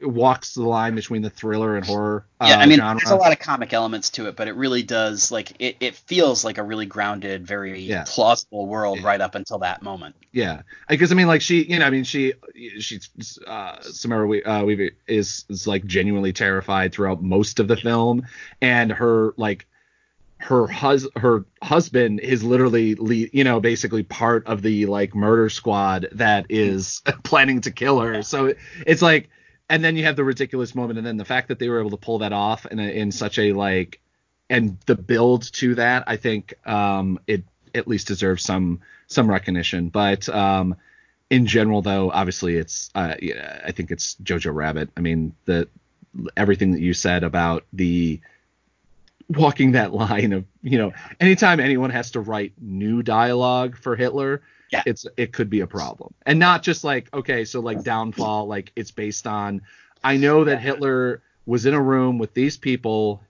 walks 0.00 0.54
the 0.54 0.62
line 0.62 0.94
between 0.94 1.22
the 1.22 1.30
thriller 1.30 1.76
and 1.76 1.84
horror 1.84 2.26
uh, 2.40 2.46
yeah, 2.50 2.58
I 2.58 2.66
mean, 2.66 2.78
genre. 2.78 2.98
there's 3.00 3.10
a 3.10 3.16
lot 3.16 3.32
of 3.32 3.38
comic 3.38 3.72
elements 3.72 4.10
to 4.10 4.26
it, 4.28 4.36
but 4.36 4.48
it 4.48 4.54
really 4.54 4.82
does 4.82 5.30
like 5.32 5.52
it, 5.58 5.76
it 5.80 5.94
feels 5.96 6.44
like 6.44 6.58
a 6.58 6.62
really 6.62 6.86
grounded, 6.86 7.46
very 7.46 7.80
Yeah. 7.80 8.04
plausible 8.06 8.66
world 8.66 8.98
Yeah. 9.00 9.06
right 9.06 9.20
up 9.20 9.34
until 9.34 9.58
that 9.60 9.82
moment. 9.82 10.14
Yeah, 10.32 10.62
because 10.88 11.10
I 11.12 11.14
mean, 11.14 11.26
like 11.28 11.40
she, 11.40 11.64
you 11.64 11.78
know, 11.78 11.86
I 11.86 11.90
mean, 11.90 12.04
she, 12.04 12.34
she's 12.78 13.08
uh, 13.46 13.80
Samara 13.80 14.26
we- 14.26 14.44
uh, 14.44 14.64
Weaver 14.64 14.90
is 15.06 15.44
is 15.48 15.66
like 15.66 15.84
genuinely 15.86 16.32
terrified 16.32 16.92
throughout 16.92 17.22
most 17.22 17.58
of 17.58 17.68
the 17.68 17.76
film, 17.76 18.26
and 18.60 18.92
her 18.92 19.32
like 19.36 19.66
her 20.38 20.66
hus 20.66 21.08
her 21.16 21.44
husband 21.62 22.20
is 22.20 22.44
literally 22.44 22.94
lead, 22.94 23.30
you 23.32 23.44
know, 23.44 23.60
basically 23.60 24.02
part 24.02 24.46
of 24.46 24.62
the 24.62 24.86
like 24.86 25.14
murder 25.14 25.48
squad 25.48 26.08
that 26.12 26.46
is 26.48 27.02
planning 27.24 27.60
to 27.62 27.70
kill 27.70 28.00
her. 28.00 28.22
So 28.22 28.54
it's 28.86 29.02
like, 29.02 29.30
and 29.68 29.82
then 29.82 29.96
you 29.96 30.04
have 30.04 30.16
the 30.16 30.24
ridiculous 30.24 30.74
moment, 30.74 30.98
and 30.98 31.06
then 31.06 31.16
the 31.16 31.24
fact 31.24 31.48
that 31.48 31.58
they 31.58 31.68
were 31.68 31.80
able 31.80 31.90
to 31.90 31.96
pull 31.96 32.18
that 32.18 32.32
off 32.32 32.66
in 32.66 32.78
a, 32.78 32.88
in 32.88 33.10
such 33.12 33.38
a 33.38 33.52
like, 33.52 34.00
and 34.48 34.78
the 34.86 34.94
build 34.94 35.50
to 35.54 35.74
that, 35.76 36.04
I 36.06 36.16
think, 36.16 36.54
um, 36.66 37.18
it 37.26 37.44
at 37.74 37.88
least 37.88 38.06
deserves 38.06 38.44
some 38.44 38.80
some 39.06 39.28
recognition. 39.28 39.88
But 39.88 40.28
um, 40.28 40.76
in 41.30 41.46
general, 41.46 41.82
though, 41.82 42.10
obviously, 42.10 42.56
it's 42.56 42.90
uh, 42.94 43.14
yeah, 43.20 43.60
I 43.64 43.72
think 43.72 43.90
it's 43.90 44.16
Jojo 44.16 44.54
Rabbit. 44.54 44.90
I 44.96 45.00
mean, 45.00 45.34
the 45.46 45.68
everything 46.36 46.72
that 46.72 46.80
you 46.80 46.94
said 46.94 47.24
about 47.24 47.64
the 47.72 48.20
walking 49.28 49.72
that 49.72 49.92
line 49.92 50.32
of 50.32 50.44
you 50.62 50.78
know 50.78 50.92
anytime 51.18 51.58
anyone 51.58 51.90
has 51.90 52.12
to 52.12 52.20
write 52.20 52.52
new 52.60 53.02
dialogue 53.02 53.76
for 53.76 53.96
Hitler 53.96 54.42
Yeah. 54.70 54.82
it's 54.86 55.04
it 55.16 55.32
could 55.32 55.50
be 55.50 55.60
a 55.60 55.66
problem 55.66 56.14
and 56.24 56.38
not 56.38 56.62
just 56.62 56.84
like 56.84 57.12
okay 57.12 57.44
so 57.44 57.58
like 57.60 57.82
downfall 57.82 58.46
like 58.46 58.70
it's 58.76 58.92
based 58.92 59.26
on 59.26 59.62
I 60.04 60.16
know 60.16 60.44
that 60.44 60.60
Hitler 60.60 61.22
was 61.44 61.66
in 61.66 61.74
a 61.74 61.82
room 61.82 62.18
with 62.18 62.34
these 62.34 62.56
people 62.56 63.20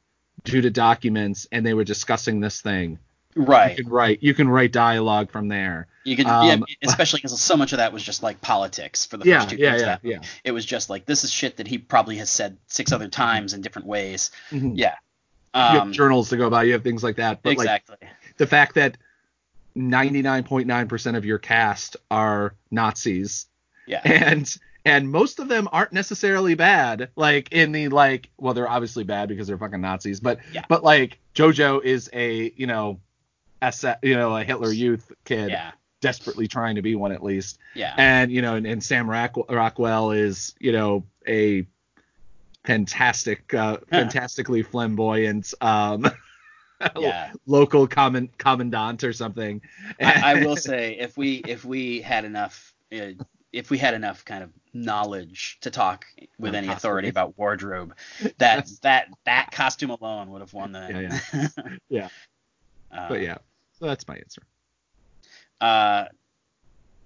due 0.44 0.60
to 0.60 0.70
documents 0.70 1.46
and 1.50 1.64
they 1.64 1.72
were 1.74 1.84
discussing 1.84 2.40
this 2.40 2.60
thing 2.60 2.98
Right. 3.34 3.76
you 3.78 3.84
can 3.84 3.92
write 3.92 4.22
you 4.22 4.34
can 4.34 4.48
write 4.48 4.72
dialogue 4.72 5.30
from 5.30 5.48
there 5.48 5.88
You 6.04 6.16
could, 6.16 6.26
Um, 6.26 6.46
yeah, 6.68 6.74
especially 6.88 7.18
because 7.18 7.38
so 7.40 7.56
much 7.56 7.72
of 7.72 7.78
that 7.78 7.92
was 7.92 8.02
just 8.02 8.22
like 8.22 8.40
politics 8.42 9.04
for 9.06 9.16
the 9.16 9.24
yeah 9.26 9.40
first 9.40 9.50
two 9.50 9.56
yeah 9.56 9.76
yeah 9.76 9.96
yeah 10.02 10.18
It 10.44 10.52
was 10.52 10.64
just 10.66 10.88
like 10.90 11.04
this 11.06 11.24
is 11.24 11.30
shit 11.32 11.56
that 11.58 11.66
he 11.66 11.78
probably 11.78 12.16
has 12.16 12.28
said 12.30 12.58
six 12.66 12.92
other 12.92 13.08
times 13.08 13.52
in 13.54 13.60
different 13.62 13.88
ways. 13.88 14.30
Mhm. 14.50 14.72
Yeah. 14.76 14.94
You 15.56 15.62
have 15.62 15.82
Um, 15.82 15.92
journals 15.92 16.28
to 16.30 16.36
go 16.36 16.50
by 16.50 16.64
you 16.64 16.72
have 16.74 16.82
things 16.84 17.02
like 17.02 17.16
that 17.16 17.42
but 17.42 17.50
like 17.56 17.58
exactly. 17.66 17.96
the 18.36 18.46
fact 18.46 18.74
that 18.74 18.96
99.9% 19.76 21.16
of 21.16 21.24
your 21.24 21.38
cast 21.38 21.96
are 22.10 22.54
Nazis 22.70 23.46
Yeah. 23.86 24.00
and 24.04 24.56
and 24.84 25.10
most 25.10 25.38
of 25.40 25.48
them 25.48 25.68
aren't 25.72 25.92
necessarily 25.92 26.54
bad 26.54 27.10
like 27.16 27.52
in 27.52 27.72
the 27.72 27.88
like 27.88 28.30
well 28.38 28.54
they're 28.54 28.68
obviously 28.68 29.04
bad 29.04 29.28
because 29.28 29.46
they're 29.46 29.58
fucking 29.58 29.80
Nazis 29.80 30.20
but 30.20 30.38
Yeah. 30.52 30.64
but 30.68 30.82
like 30.84 31.18
Jojo 31.34 31.82
is 31.82 32.08
a 32.12 32.52
you 32.56 32.66
know 32.66 33.00
S 33.62 33.84
you 34.02 34.14
know 34.14 34.36
a 34.36 34.44
Hitler 34.44 34.70
youth 34.72 35.10
kid 35.24 35.50
Yeah. 35.50 35.72
desperately 36.00 36.48
trying 36.48 36.76
to 36.76 36.82
be 36.82 36.94
one 36.94 37.12
at 37.12 37.22
least 37.22 37.58
Yeah. 37.74 37.94
and 37.96 38.30
you 38.32 38.42
know 38.42 38.54
and, 38.54 38.66
and 38.66 38.82
Sam 38.82 39.08
Rock- 39.10 39.50
Rockwell 39.50 40.10
is 40.12 40.54
you 40.60 40.72
know 40.72 41.04
a 41.26 41.66
fantastic 42.66 43.54
uh 43.54 43.78
fantastically 43.90 44.62
flamboyant 44.62 45.54
um 45.60 46.06
Yeah. 46.98 47.32
local 47.46 47.86
common 47.86 48.28
commandant 48.36 49.02
or 49.02 49.12
something 49.12 49.62
I, 49.98 50.32
I 50.34 50.44
will 50.44 50.56
say 50.70 50.98
if 50.98 51.16
we 51.16 51.36
if 51.36 51.64
we 51.64 52.02
had 52.02 52.24
enough 52.26 52.74
uh, 52.92 53.12
if 53.52 53.70
we 53.70 53.78
had 53.78 53.94
enough 53.94 54.24
kind 54.24 54.44
of 54.44 54.50
knowledge 54.74 55.58
to 55.62 55.70
talk 55.70 56.04
with 56.38 56.54
any 56.54 56.68
authority 56.68 57.08
about 57.08 57.38
wardrobe, 57.38 57.94
that 58.38 58.68
that 58.82 59.08
that 59.24 59.50
costume 59.50 59.90
alone 59.90 60.30
would 60.30 60.42
have 60.42 60.52
won 60.52 60.72
the. 60.72 61.20
Yeah, 61.32 61.78
Yeah. 61.88 62.08
Uh, 62.92 63.08
but 63.08 63.22
yeah 63.22 63.38
so 63.78 63.86
that's 63.86 64.06
my 64.06 64.16
answer 64.16 64.42
Uh, 65.60 66.04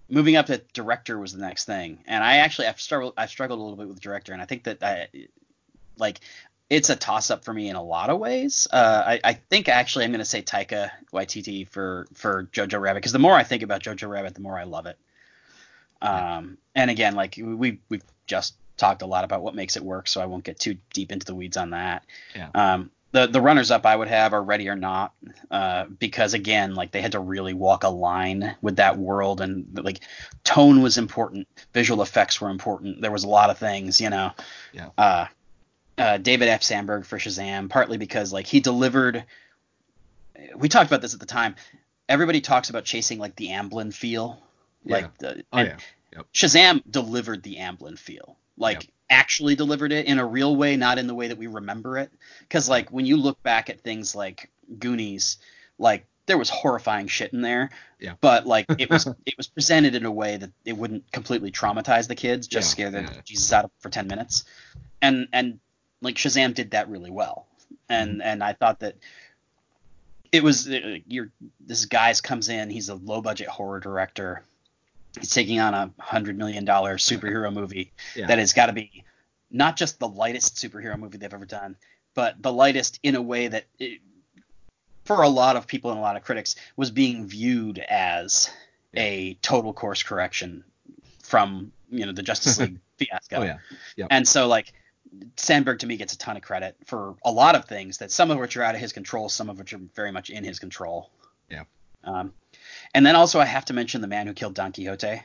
moving 0.09 0.37
up 0.37 0.47
to 0.47 0.59
director 0.73 1.19
was 1.19 1.33
the 1.33 1.41
next 1.41 1.65
thing, 1.65 2.03
and 2.07 2.23
I 2.25 2.39
actually 2.39 2.67
I've 2.67 2.81
struggled 2.81 3.15
I 3.17 3.27
struggled 3.27 3.61
a 3.61 3.63
little 3.63 3.77
bit 3.77 3.89
with 3.89 4.01
director, 4.01 4.33
and 4.33 4.43
I 4.43 4.45
think 4.45 4.65
that 4.65 4.83
I 4.83 5.09
like 6.01 6.21
it's 6.71 6.89
a 6.89 6.97
toss 6.97 7.31
up 7.31 7.45
for 7.45 7.53
me 7.53 7.69
in 7.69 7.77
a 7.77 7.83
lot 7.83 8.11
of 8.11 8.19
ways. 8.19 8.69
Uh, 8.71 9.03
I, 9.07 9.21
I 9.25 9.33
think 9.35 9.69
actually 9.69 10.05
I'm 10.05 10.13
going 10.13 10.21
to 10.21 10.25
say 10.25 10.41
Taika 10.41 10.91
Waititi 11.13 11.69
for 11.69 12.07
for 12.15 12.45
Jojo 12.53 12.81
Rabbit 12.81 13.01
because 13.01 13.13
the 13.13 13.19
more 13.19 13.35
I 13.35 13.43
think 13.43 13.63
about 13.63 13.83
Jojo 13.83 14.09
Rabbit, 14.09 14.35
the 14.35 14.41
more 14.41 14.59
I 14.59 14.65
love 14.65 14.87
it. 14.87 14.97
Um, 16.01 16.57
and 16.75 16.91
again, 16.91 17.15
like 17.15 17.39
we 17.39 17.81
we've 17.89 18.05
just 18.27 18.55
talked 18.77 19.03
a 19.03 19.07
lot 19.07 19.25
about 19.25 19.43
what 19.43 19.55
makes 19.55 19.77
it 19.77 19.83
work, 19.83 20.09
so 20.09 20.21
I 20.21 20.27
won't 20.27 20.45
get 20.45 20.59
too 20.59 20.79
deep 20.95 21.13
into 21.13 21.27
the 21.27 21.35
weeds 21.35 21.57
on 21.57 21.71
that. 21.71 22.05
Yeah. 22.35 22.49
Um, 22.55 22.91
the 23.13 23.27
the 23.27 23.41
runners 23.41 23.71
up 23.71 23.85
I 23.85 23.97
would 23.97 24.09
have 24.09 24.33
are 24.33 24.43
Ready 24.43 24.69
or 24.69 24.77
Not, 24.77 25.13
uh, 25.51 25.87
because 25.87 26.33
again, 26.35 26.75
like 26.75 26.93
they 26.93 27.03
had 27.03 27.13
to 27.13 27.21
really 27.21 27.55
walk 27.55 27.83
a 27.83 27.89
line 27.89 28.55
with 28.63 28.77
that 28.77 28.99
world, 28.99 29.41
and 29.41 29.67
like 29.83 30.01
tone 30.45 30.81
was 30.81 30.97
important, 30.97 31.49
visual 31.75 32.03
effects 32.03 32.41
were 32.41 32.51
important. 32.51 33.01
There 33.01 33.11
was 33.11 33.25
a 33.25 33.29
lot 33.29 33.51
of 33.51 33.59
things, 33.59 34.01
you 34.01 34.11
know. 34.11 34.33
Yeah. 34.73 34.91
Uh, 34.97 35.27
uh, 35.99 36.17
David 36.19 36.49
F. 36.49 36.63
Sandberg 36.63 37.05
for 37.05 37.19
Shazam, 37.19 37.69
partly 37.69 37.99
because 37.99 38.33
like 38.33 38.47
he 38.47 38.61
delivered. 38.61 39.25
We 40.57 40.69
talked 40.69 40.91
about 40.91 41.03
this 41.03 41.15
at 41.15 41.21
the 41.21 41.27
time. 41.27 41.57
Everybody 42.09 42.41
talks 42.41 42.71
about 42.71 42.85
chasing 42.85 43.19
like 43.19 43.37
the 43.37 43.49
Amblin 43.49 43.93
feel, 43.95 44.43
like 44.85 45.17
the, 45.19 45.45
oh 45.53 45.61
yeah 45.61 45.77
Yep. 46.17 46.27
Shazam 46.35 46.83
delivered 46.91 47.43
the 47.45 47.57
Amblin 47.57 47.97
feel, 47.97 48.37
like 48.57 48.83
Yep. 48.83 48.93
actually 49.11 49.55
delivered 49.55 49.93
it 49.93 50.07
in 50.07 50.19
a 50.19 50.27
real 50.27 50.57
way, 50.57 50.77
not 50.77 50.99
in 50.99 51.07
the 51.07 51.15
way 51.15 51.29
that 51.29 51.39
we 51.39 51.47
remember 51.47 51.99
it. 51.99 52.11
Because 52.41 52.69
like 52.69 52.91
when 52.91 53.07
you 53.07 53.17
look 53.17 53.41
back 53.45 53.71
at 53.71 53.83
things 53.83 54.15
like 54.17 54.51
Goonies, 54.79 55.37
like 55.79 56.07
there 56.27 56.37
was 56.39 56.51
horrifying 56.51 57.07
shit 57.07 57.33
in 57.33 57.43
there, 57.43 57.71
Yeah. 58.01 58.15
but 58.21 58.45
like 58.47 58.67
it 58.79 58.91
was 58.91 59.07
it 59.27 59.35
was 59.37 59.47
presented 59.47 59.95
in 59.95 60.05
a 60.05 60.11
way 60.11 60.37
that 60.37 60.51
it 60.65 60.77
wouldn't 60.77 61.13
completely 61.13 61.53
traumatize 61.53 62.09
the 62.09 62.17
kids, 62.17 62.49
just 62.49 62.71
Yeah, 62.71 62.73
scare 62.73 62.91
the 62.91 63.03
yeah. 63.03 63.21
Jesus 63.25 63.53
out 63.53 63.67
of 63.67 63.71
for 63.79 63.89
ten 63.91 64.09
minutes, 64.09 64.45
and 65.01 65.29
and 65.33 65.61
like 66.03 66.17
Shazam 66.17 66.55
did 66.55 66.71
that 66.73 66.89
really 66.89 67.11
well, 67.11 67.47
and 67.89 68.23
and 68.23 68.43
I 68.43 68.53
thought 68.55 68.81
that 68.81 68.97
it 70.33 70.43
was 70.43 70.69
uh, 70.69 70.99
you're 71.07 71.31
this 71.61 71.85
guy 71.87 72.13
comes 72.23 72.49
in, 72.49 72.71
he's 72.71 72.89
a 72.89 72.95
low 72.95 73.21
budget 73.21 73.49
horror 73.49 73.81
director. 73.81 74.43
He's 75.19 75.31
taking 75.31 75.59
on 75.59 75.75
a 75.75 75.91
hundred 75.99 76.39
million 76.39 76.65
dollar 76.65 76.97
superhero 76.97 77.53
movie 77.53 77.91
Yeah. 78.15 78.29
that 78.29 78.39
has 78.39 78.53
got 78.53 78.67
to 78.67 78.73
be 78.73 79.05
not 79.51 79.77
just 79.77 79.99
the 79.99 80.07
lightest 80.07 80.55
superhero 80.57 80.97
movie 80.97 81.19
they've 81.19 81.35
ever 81.35 81.45
done, 81.45 81.75
but 82.15 82.41
the 82.41 82.53
lightest 82.53 83.01
in 83.03 83.17
a 83.17 83.23
way 83.23 83.49
that 83.49 83.65
it, 83.81 83.99
for 85.05 85.23
a 85.23 85.29
lot 85.29 85.57
of 85.57 85.67
people 85.67 85.91
and 85.91 85.99
a 85.99 86.03
lot 86.03 86.15
of 86.15 86.23
critics 86.23 86.55
was 86.77 86.93
being 86.93 87.27
viewed 87.27 87.81
as 87.81 88.51
a 88.95 89.35
total 89.43 89.73
course 89.73 90.03
correction 90.05 90.63
from 91.25 91.73
you 91.91 92.07
know 92.07 92.13
the 92.13 92.23
Justice 92.23 92.59
League 92.61 92.79
fiasco. 92.97 93.39
Oh 93.39 93.43
yeah. 93.43 93.59
Yep. 93.97 94.09
And 94.13 94.29
so 94.29 94.47
like 94.47 94.73
Sandberg 95.37 95.81
to 95.81 95.87
me 95.87 95.97
gets 95.97 96.13
a 96.13 96.19
ton 96.19 96.37
of 96.37 96.43
credit 96.43 96.77
for 96.87 97.17
a 97.25 97.31
lot 97.33 97.55
of 97.55 97.65
things 97.65 97.99
that 97.99 98.11
some 98.11 98.31
of 98.31 98.39
which 98.39 98.57
are 98.57 98.63
out 98.63 98.75
of 98.75 98.81
his 98.81 98.93
control, 98.93 99.29
some 99.29 99.49
of 99.51 99.59
which 99.59 99.73
are 99.73 99.81
very 99.95 100.13
much 100.13 100.31
in 100.31 100.45
his 100.45 100.59
control. 100.59 101.11
Yeah. 101.51 101.65
Um, 102.05 102.33
and 102.95 103.05
then 103.05 103.17
also 103.17 103.41
I 103.41 103.45
have 103.45 103.65
to 103.67 103.73
mention 103.73 104.01
the 104.01 104.07
man 104.07 104.27
who 104.27 104.33
killed 104.35 104.55
Don 104.55 104.73
Quixote 104.73 105.23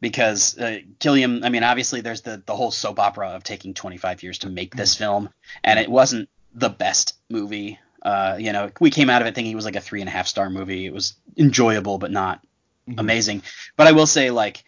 because 0.00 0.58
uh, 0.58 0.78
Gilliam. 0.98 1.44
I 1.44 1.50
mean, 1.50 1.62
obviously 1.62 2.00
there's 2.00 2.22
the 2.22 2.42
the 2.46 2.56
whole 2.56 2.70
soap 2.70 2.98
opera 2.98 3.28
of 3.28 3.44
taking 3.44 3.74
25 3.74 4.22
years 4.22 4.38
to 4.38 4.48
make 4.48 4.74
this 4.74 4.94
film, 4.96 5.28
and 5.62 5.78
it 5.78 5.90
wasn't 5.90 6.28
the 6.54 6.70
best 6.70 7.16
movie. 7.28 7.78
Uh, 8.02 8.36
you 8.40 8.52
know, 8.52 8.70
we 8.80 8.90
came 8.90 9.10
out 9.10 9.20
of 9.20 9.28
it 9.28 9.34
thinking 9.34 9.52
it 9.52 9.56
was 9.56 9.66
like 9.66 9.76
a 9.76 9.80
three 9.80 10.00
and 10.00 10.08
a 10.08 10.12
half 10.12 10.26
star 10.26 10.48
movie. 10.50 10.86
It 10.86 10.92
was 10.94 11.14
enjoyable, 11.36 11.98
but 11.98 12.10
not 12.10 12.40
Mhm. 12.88 12.98
amazing. 12.98 13.42
But 13.76 13.86
I 13.88 13.92
will 13.92 14.06
say, 14.06 14.30
like, 14.30 14.64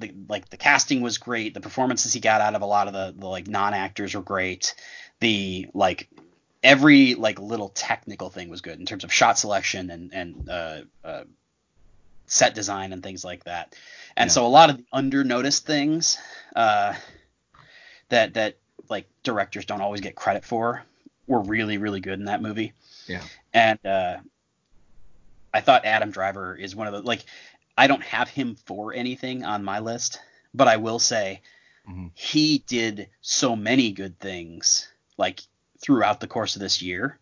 the 0.00 0.12
like 0.28 0.48
the 0.50 0.56
casting 0.56 1.00
was 1.00 1.18
great. 1.18 1.54
The 1.54 1.60
performances 1.60 2.12
he 2.12 2.20
got 2.20 2.40
out 2.40 2.54
of 2.54 2.62
a 2.62 2.66
lot 2.66 2.86
of 2.86 2.92
the, 2.92 3.14
the 3.16 3.26
like 3.26 3.46
non 3.48 3.74
actors 3.74 4.14
were 4.14 4.22
great. 4.22 4.74
The 5.20 5.66
like 5.74 6.08
every 6.62 7.14
like 7.14 7.38
little 7.40 7.68
technical 7.68 8.30
thing 8.30 8.48
was 8.48 8.60
good 8.60 8.78
in 8.78 8.86
terms 8.86 9.04
of 9.04 9.12
shot 9.12 9.38
selection 9.38 9.90
and 9.90 10.12
and 10.12 10.48
uh, 10.48 10.80
uh, 11.04 11.24
set 12.26 12.54
design 12.54 12.92
and 12.92 13.02
things 13.02 13.24
like 13.24 13.44
that. 13.44 13.74
And 14.16 14.28
Yeah. 14.28 14.32
so 14.32 14.46
a 14.46 14.48
lot 14.48 14.70
of 14.70 14.78
the 14.78 14.84
under 14.92 15.24
noticed 15.24 15.66
things 15.66 16.18
uh, 16.56 16.94
that 18.08 18.34
that 18.34 18.56
like 18.88 19.06
directors 19.22 19.64
don't 19.66 19.80
always 19.80 20.00
get 20.00 20.14
credit 20.14 20.44
for 20.44 20.84
were 21.26 21.40
really 21.40 21.78
really 21.78 22.00
good 22.00 22.18
in 22.18 22.26
that 22.26 22.42
movie. 22.42 22.72
Yeah. 23.06 23.22
And 23.52 23.84
uh, 23.86 24.18
I 25.52 25.60
thought 25.60 25.84
Adam 25.84 26.10
Driver 26.10 26.54
is 26.54 26.76
one 26.76 26.86
of 26.86 26.92
the 26.92 27.00
like 27.02 27.24
I 27.78 27.86
don't 27.86 28.02
have 28.02 28.28
him 28.28 28.56
for 28.66 28.92
anything 28.92 29.44
on 29.44 29.64
my 29.64 29.78
list, 29.78 30.20
but 30.52 30.68
I 30.68 30.76
will 30.76 30.98
say 30.98 31.40
Mhm. 31.88 32.10
he 32.14 32.58
did 32.66 33.08
so 33.22 33.56
many 33.56 33.92
good 33.92 34.18
things 34.18 34.88
like 35.16 35.40
throughout 35.80 36.20
the 36.20 36.26
course 36.26 36.56
of 36.56 36.60
this 36.60 36.82
year. 36.82 37.18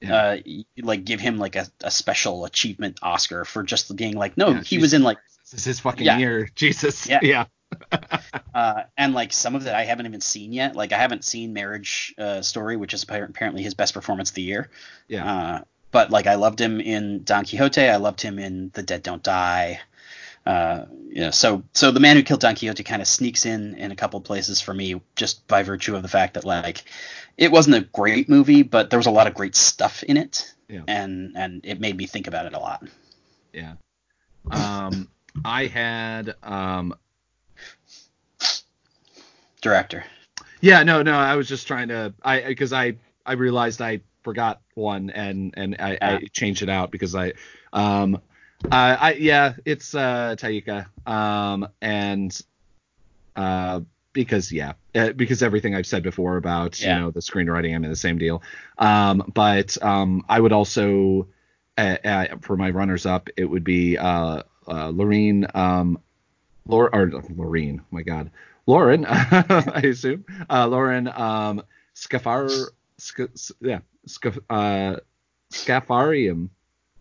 Yeah. 0.00 0.14
Uh, 0.14 0.36
like 0.82 1.04
give 1.04 1.20
him 1.20 1.38
like 1.38 1.56
a, 1.56 1.66
a 1.82 1.90
special 1.90 2.44
achievement 2.44 2.98
Oscar 3.02 3.44
for 3.46 3.62
just 3.62 3.96
being 3.96 4.14
like, 4.14 4.36
no, 4.36 4.50
Yeah, 4.50 4.62
he 4.62 4.78
was 4.78 4.92
in 4.92 5.02
like 5.02 5.18
This 5.50 5.60
is 5.60 5.64
his 5.64 5.80
fucking 5.80 6.04
Yeah. 6.06 6.18
year. 6.18 6.50
Jesus. 6.54 7.08
Yeah. 7.08 7.20
Yeah. 7.22 7.46
uh, 8.54 8.82
and 8.96 9.14
like 9.14 9.32
some 9.32 9.54
of 9.54 9.64
that 9.64 9.74
I 9.74 9.84
haven't 9.84 10.06
even 10.06 10.20
seen 10.20 10.52
yet. 10.52 10.76
Like 10.76 10.92
I 10.92 10.98
haven't 10.98 11.24
seen 11.24 11.52
Marriage 11.54 12.14
uh, 12.18 12.42
Story, 12.42 12.76
which 12.76 12.92
is 12.94 13.02
apparently 13.02 13.62
his 13.62 13.74
best 13.74 13.94
performance 13.94 14.28
of 14.30 14.34
the 14.36 14.42
year. 14.42 14.70
Yeah. 15.08 15.24
Uh, 15.32 15.60
but 15.90 16.10
like 16.10 16.26
I 16.26 16.34
loved 16.34 16.60
him 16.60 16.80
in 16.80 17.22
Don 17.24 17.44
Quixote. 17.44 17.88
I 17.88 17.96
loved 17.96 18.20
him 18.20 18.38
in 18.38 18.70
The 18.74 18.82
Dead 18.82 19.02
Don't 19.02 19.22
Die. 19.22 19.80
Uh, 20.44 20.84
you 21.08 21.22
know, 21.22 21.30
so 21.32 21.64
so 21.72 21.90
the 21.90 21.98
man 22.00 22.16
who 22.16 22.22
killed 22.22 22.40
Don 22.40 22.54
Quixote 22.54 22.84
kind 22.84 23.02
of 23.02 23.08
sneaks 23.08 23.46
in 23.46 23.74
in 23.74 23.90
a 23.90 23.96
couple 23.96 24.20
places 24.20 24.60
for 24.60 24.72
me 24.72 25.00
just 25.16 25.46
by 25.48 25.62
virtue 25.64 25.96
of 25.96 26.02
the 26.02 26.08
fact 26.08 26.34
that 26.34 26.44
like 26.44 26.84
it 27.36 27.50
wasn't 27.50 27.76
a 27.76 27.80
great 27.80 28.28
movie, 28.28 28.62
but 28.62 28.90
there 28.90 28.98
was 28.98 29.06
a 29.06 29.10
lot 29.10 29.26
of 29.26 29.34
great 29.34 29.56
stuff 29.56 30.02
in 30.04 30.16
it, 30.16 30.54
Yeah. 30.68 30.82
and 30.86 31.32
and 31.36 31.60
it 31.64 31.80
made 31.80 31.96
me 31.96 32.06
think 32.06 32.26
about 32.28 32.46
it 32.46 32.52
a 32.54 32.58
lot. 32.60 32.86
Yeah. 33.52 33.74
Um, 34.50 35.08
I 35.44 35.66
had 35.66 36.34
um, 36.44 36.94
Director. 39.60 40.04
yeah, 40.60 40.82
no, 40.84 41.02
no, 41.02 41.14
I 41.14 41.34
was 41.34 41.48
just 41.48 41.66
trying 41.66 41.88
to, 41.88 42.14
I 42.22 42.40
because 42.42 42.72
I 42.72 42.94
I 43.24 43.32
realized 43.32 43.82
I 43.82 44.00
forgot 44.26 44.60
one 44.74 45.08
and 45.10 45.54
and 45.56 45.76
I, 45.78 45.98
I 46.02 46.20
changed 46.32 46.62
it 46.62 46.68
out 46.68 46.90
because 46.90 47.14
I, 47.14 47.34
um, 47.72 48.20
I, 48.72 48.94
I 48.94 49.12
yeah, 49.12 49.54
it's 49.64 49.94
uh 49.94 50.34
Taika, 50.36 50.88
um, 51.06 51.68
and 51.80 52.36
uh 53.36 53.80
because 54.12 54.50
yeah, 54.50 54.72
uh, 54.96 55.12
because 55.12 55.44
everything 55.44 55.76
I've 55.76 55.86
said 55.86 56.02
before 56.02 56.38
about 56.38 56.80
Yeah. 56.80 56.96
you 56.96 57.00
know 57.00 57.10
the 57.12 57.20
screenwriting, 57.20 57.72
I'm 57.72 57.84
in 57.84 57.90
the 57.90 57.94
same 57.94 58.18
deal. 58.18 58.42
Um, 58.78 59.30
but 59.32 59.80
um, 59.80 60.24
I 60.28 60.40
would 60.40 60.52
also 60.52 61.28
uh, 61.78 61.96
uh, 62.04 62.26
for 62.40 62.56
my 62.56 62.70
runners 62.70 63.06
up, 63.06 63.28
it 63.36 63.44
would 63.44 63.62
be 63.62 63.96
uh, 63.96 64.42
uh 64.66 64.88
Lorene, 64.88 65.46
um, 65.54 66.00
Laura 66.66 66.90
or 66.92 67.22
Lorene, 67.36 67.82
my 67.92 68.02
God, 68.02 68.32
Lauren, 68.66 69.04
I 69.08 69.82
assume, 69.84 70.24
uh, 70.50 70.66
Lauren, 70.66 71.06
um, 71.06 71.62
Scafar, 71.94 72.70
Sc- 72.98 73.54
yeah, 73.60 73.80
Sc- 74.06 74.38
uh, 74.50 74.96
Scafarium, 75.52 76.50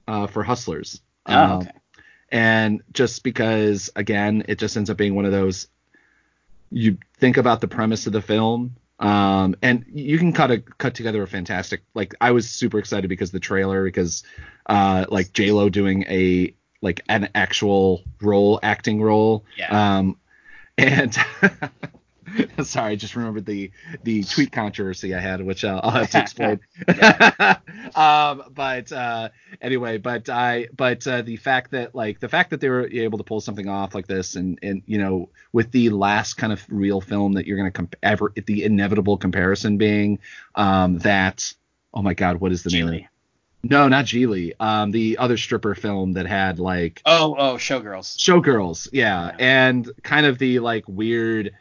uh, 0.07 0.27
for 0.27 0.43
Hustlers. 0.43 1.01
Oh, 1.25 1.33
Um, 1.33 1.51
okay. 1.61 1.71
and 2.29 2.81
just 2.93 3.23
because 3.23 3.89
again 3.95 4.43
it 4.47 4.57
just 4.59 4.75
ends 4.77 4.89
up 4.89 4.97
being 4.97 5.13
one 5.15 5.25
of 5.25 5.31
those 5.31 5.67
you 6.71 6.97
think 7.17 7.37
about 7.37 7.61
the 7.61 7.67
premise 7.67 8.07
of 8.07 8.13
the 8.13 8.21
film 8.21 8.75
um 8.99 9.55
and 9.61 9.85
you 9.93 10.17
can 10.17 10.33
cut 10.33 10.49
a 10.49 10.57
cut 10.59 10.95
together 10.95 11.21
a 11.21 11.27
fantastic 11.27 11.83
like 11.93 12.15
i 12.19 12.31
was 12.31 12.49
super 12.49 12.79
excited 12.79 13.07
because 13.09 13.29
the 13.31 13.39
trailer 13.39 13.83
because 13.83 14.23
uh 14.65 15.05
like 15.09 15.31
j 15.33 15.51
lo 15.51 15.69
doing 15.69 16.03
a 16.09 16.53
like 16.81 17.01
an 17.09 17.29
actual 17.35 18.03
role 18.21 18.59
acting 18.63 18.99
role 19.01 19.45
Yeah. 19.55 19.97
um 19.97 20.17
and 20.79 21.15
sorry 22.63 22.91
i 22.93 22.95
just 22.95 23.15
remembered 23.15 23.45
the 23.45 23.71
the 24.03 24.23
tweet 24.23 24.51
controversy 24.51 25.13
i 25.15 25.19
had 25.19 25.41
which 25.41 25.63
uh, 25.63 25.79
i'll 25.83 25.91
have 25.91 26.09
to 26.09 26.19
explain 26.19 26.59
um 27.95 28.43
but 28.53 28.91
uh 28.91 29.29
anyway 29.61 29.97
but 29.97 30.29
i 30.29 30.67
but 30.75 31.05
uh, 31.07 31.21
the 31.21 31.37
fact 31.37 31.71
that 31.71 31.93
like 31.95 32.19
the 32.19 32.29
fact 32.29 32.49
that 32.49 32.61
they 32.61 32.69
were 32.69 32.87
able 32.87 33.17
to 33.17 33.23
pull 33.23 33.39
something 33.41 33.67
off 33.69 33.93
like 33.95 34.07
this 34.07 34.35
and 34.35 34.59
and 34.61 34.81
you 34.85 34.97
know 34.97 35.29
with 35.51 35.71
the 35.71 35.89
last 35.89 36.35
kind 36.35 36.51
of 36.51 36.63
real 36.69 37.01
film 37.01 37.33
that 37.33 37.45
you're 37.45 37.57
going 37.57 37.71
to 37.71 37.75
comp- 37.75 37.95
ever 38.03 38.31
the 38.45 38.63
inevitable 38.63 39.17
comparison 39.17 39.77
being 39.77 40.19
um 40.55 40.97
that 40.99 41.53
oh 41.93 42.01
my 42.01 42.13
god 42.13 42.37
what 42.37 42.51
is 42.51 42.63
the 42.63 42.69
name? 42.71 42.87
Gigli. 42.87 43.07
no 43.63 43.87
not 43.87 44.05
Gigli 44.05 44.53
um 44.59 44.91
the 44.91 45.17
other 45.17 45.37
stripper 45.37 45.75
film 45.75 46.13
that 46.13 46.25
had 46.25 46.59
like 46.59 47.01
Oh, 47.05 47.35
oh, 47.37 47.55
Showgirls. 47.55 48.17
Showgirls, 48.17 48.89
yeah. 48.91 49.27
Yeah. 49.27 49.35
and 49.39 49.89
kind 50.03 50.25
of 50.25 50.37
the 50.37 50.59
like 50.59 50.83
weird 50.87 51.53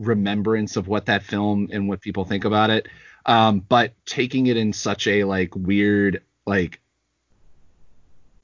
remembrance 0.00 0.76
of 0.76 0.88
what 0.88 1.06
that 1.06 1.22
film 1.22 1.68
and 1.72 1.88
what 1.88 2.00
people 2.00 2.24
think 2.24 2.44
about 2.44 2.70
it, 2.70 2.88
um, 3.26 3.60
but 3.60 3.92
taking 4.06 4.46
it 4.46 4.56
in 4.56 4.72
such 4.72 5.06
a 5.06 5.24
like 5.24 5.54
weird 5.54 6.22
like 6.46 6.80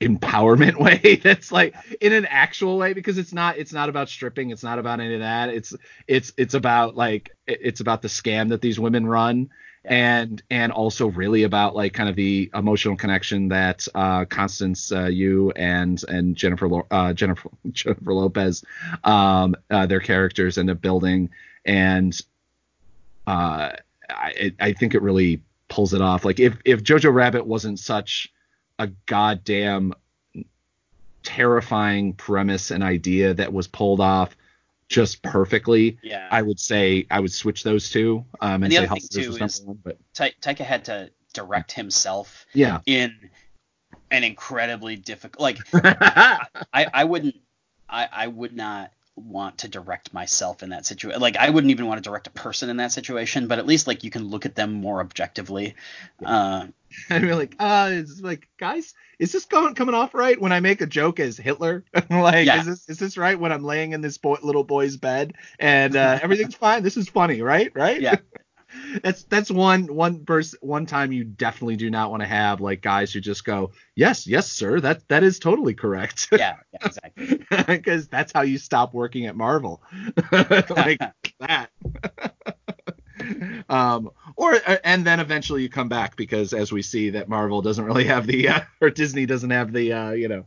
empowerment 0.00 0.76
way 0.80 1.16
that's 1.16 1.50
like 1.50 1.74
in 2.00 2.12
an 2.12 2.26
actual 2.26 2.76
way 2.76 2.92
because 2.92 3.16
it's 3.16 3.32
not 3.32 3.56
it's 3.56 3.72
not 3.72 3.88
about 3.88 4.10
stripping 4.10 4.50
it's 4.50 4.62
not 4.62 4.78
about 4.78 5.00
any 5.00 5.14
of 5.14 5.20
that. 5.20 5.48
It's 5.48 5.74
it's 6.06 6.32
it's 6.36 6.54
about 6.54 6.96
like 6.96 7.34
it's 7.46 7.80
about 7.80 8.02
the 8.02 8.08
scam 8.08 8.50
that 8.50 8.60
these 8.60 8.78
women 8.78 9.06
run 9.06 9.50
and 9.86 10.42
and 10.50 10.72
also 10.72 11.06
really 11.06 11.44
about 11.44 11.76
like 11.76 11.92
kind 11.94 12.08
of 12.08 12.16
the 12.16 12.50
emotional 12.54 12.96
connection 12.96 13.48
that 13.48 13.86
uh 13.94 14.24
Constance 14.24 14.90
uh, 14.90 15.06
you 15.06 15.52
and 15.52 16.02
and 16.08 16.34
Jennifer 16.34 16.82
uh 16.90 17.12
Jennifer 17.12 17.50
Jennifer 17.70 18.12
Lopez 18.12 18.64
um 19.04 19.54
uh, 19.70 19.86
their 19.86 20.00
characters 20.00 20.58
end 20.58 20.70
up 20.70 20.80
building. 20.80 21.30
And 21.64 22.18
uh 23.26 23.70
I 24.08 24.52
I 24.60 24.72
think 24.72 24.94
it 24.94 25.02
really 25.02 25.40
pulls 25.68 25.94
it 25.94 26.00
off. 26.00 26.24
Like 26.24 26.40
if 26.40 26.58
if 26.64 26.82
Jojo 26.82 27.12
Rabbit 27.14 27.46
wasn't 27.46 27.78
such 27.78 28.32
a 28.78 28.88
goddamn 29.06 29.94
terrifying 31.22 32.12
premise 32.12 32.70
and 32.70 32.82
idea 32.82 33.34
that 33.34 33.52
was 33.52 33.66
pulled 33.68 34.00
off 34.00 34.36
just 34.88 35.22
perfectly 35.22 35.98
Yeah. 36.02 36.28
I 36.30 36.42
would 36.42 36.60
say 36.60 37.06
I 37.10 37.20
would 37.20 37.32
switch 37.32 37.62
those 37.64 37.90
two 37.90 38.24
um, 38.40 38.62
and, 38.62 38.64
And 38.64 38.72
the 38.72 38.76
say 38.76 38.78
other 38.78 38.86
thing, 38.86 38.96
Hustlers 38.96 39.24
too, 39.24 39.30
was 39.30 39.38
number 39.40 39.46
is- 39.46 39.62
one. 39.62 39.78
But 39.82 39.98
Taika 40.40 40.64
had 40.64 40.84
to 40.86 41.10
direct 41.32 41.72
himself 41.72 42.46
yeah, 42.54 42.80
in 42.86 43.14
an 44.10 44.24
incredibly 44.24 44.96
difficult 44.96 45.42
like 45.42 45.58
I, 45.74 46.86
I 46.94 47.04
wouldn't 47.04 47.34
I, 47.88 48.08
I 48.10 48.26
would 48.28 48.54
not 48.54 48.92
want 49.16 49.58
to 49.58 49.68
direct 49.68 50.12
myself 50.12 50.62
in 50.62 50.70
that 50.70 50.84
situation. 50.86 51.20
Like 51.20 51.36
I 51.36 51.50
wouldn't 51.50 51.70
even 51.70 51.86
want 51.86 52.02
to 52.02 52.08
direct 52.08 52.26
a 52.26 52.30
person 52.30 52.68
in 52.70 52.76
that 52.76 52.92
situation, 52.92 53.48
but 53.48 53.58
at 53.58 53.66
least 53.66 53.86
like 53.86 54.04
you 54.04 54.10
can 54.10 54.28
look 54.28 54.46
at 54.46 54.54
them 54.54 54.72
more 54.72 55.00
objectively. 55.00 55.74
Uh, 56.24 56.66
and 57.10 57.24
we're 57.24 57.34
like, 57.34 57.56
uh, 57.58 57.90
it's 57.92 58.20
like, 58.20 58.48
guys, 58.58 58.94
is 59.18 59.32
this 59.32 59.46
going 59.46 59.74
coming 59.74 59.94
off 59.94 60.14
right 60.14 60.40
when 60.40 60.52
I 60.52 60.60
make 60.60 60.80
a 60.82 60.86
joke 60.86 61.18
as 61.18 61.36
Hitler? 61.36 61.84
like, 62.10 62.46
Yeah. 62.46 62.60
is 62.60 62.66
this 62.66 62.88
is 62.88 62.98
this 62.98 63.16
right 63.16 63.38
when 63.38 63.52
I'm 63.52 63.64
laying 63.64 63.92
in 63.92 64.02
this 64.02 64.18
boy, 64.18 64.36
little 64.42 64.64
boy's 64.64 64.96
bed 64.96 65.34
and 65.58 65.96
uh, 65.96 66.18
everything's 66.22 66.54
fine? 66.54 66.82
This 66.82 66.96
is 66.96 67.08
funny, 67.08 67.42
right? 67.42 67.72
Right? 67.74 68.00
Yeah. 68.00 68.16
that's 69.02 69.24
that's 69.24 69.50
one 69.50 69.86
one 69.94 70.24
person 70.24 70.58
one 70.62 70.86
time 70.86 71.12
you 71.12 71.24
definitely 71.24 71.76
do 71.76 71.90
not 71.90 72.10
want 72.10 72.22
to 72.22 72.26
have 72.26 72.60
like 72.60 72.80
guys 72.80 73.12
who 73.12 73.20
just 73.20 73.44
go, 73.44 73.72
yes, 73.94 74.26
yes, 74.26 74.50
sir, 74.50 74.80
that 74.80 75.06
that 75.08 75.22
is 75.22 75.38
totally 75.38 75.74
correct. 75.74 76.28
yeah, 76.32 76.56
yeah, 76.72 76.86
exactly. 76.86 77.40
because 77.66 78.08
that's 78.08 78.32
how 78.32 78.42
you 78.42 78.58
stop 78.58 78.94
working 78.94 79.26
at 79.26 79.36
Marvel, 79.36 79.82
like 80.32 81.00
that. 81.40 81.70
um, 83.68 84.10
or 84.36 84.56
and 84.84 85.06
then 85.06 85.20
eventually 85.20 85.62
you 85.62 85.68
come 85.68 85.88
back 85.88 86.16
because 86.16 86.52
as 86.52 86.72
we 86.72 86.82
see 86.82 87.10
that 87.10 87.28
Marvel 87.28 87.62
doesn't 87.62 87.84
really 87.84 88.04
have 88.04 88.26
the 88.26 88.48
uh, 88.48 88.60
or 88.80 88.90
Disney 88.90 89.26
doesn't 89.26 89.50
have 89.50 89.72
the 89.72 89.92
uh, 89.92 90.10
you 90.10 90.28
know. 90.28 90.46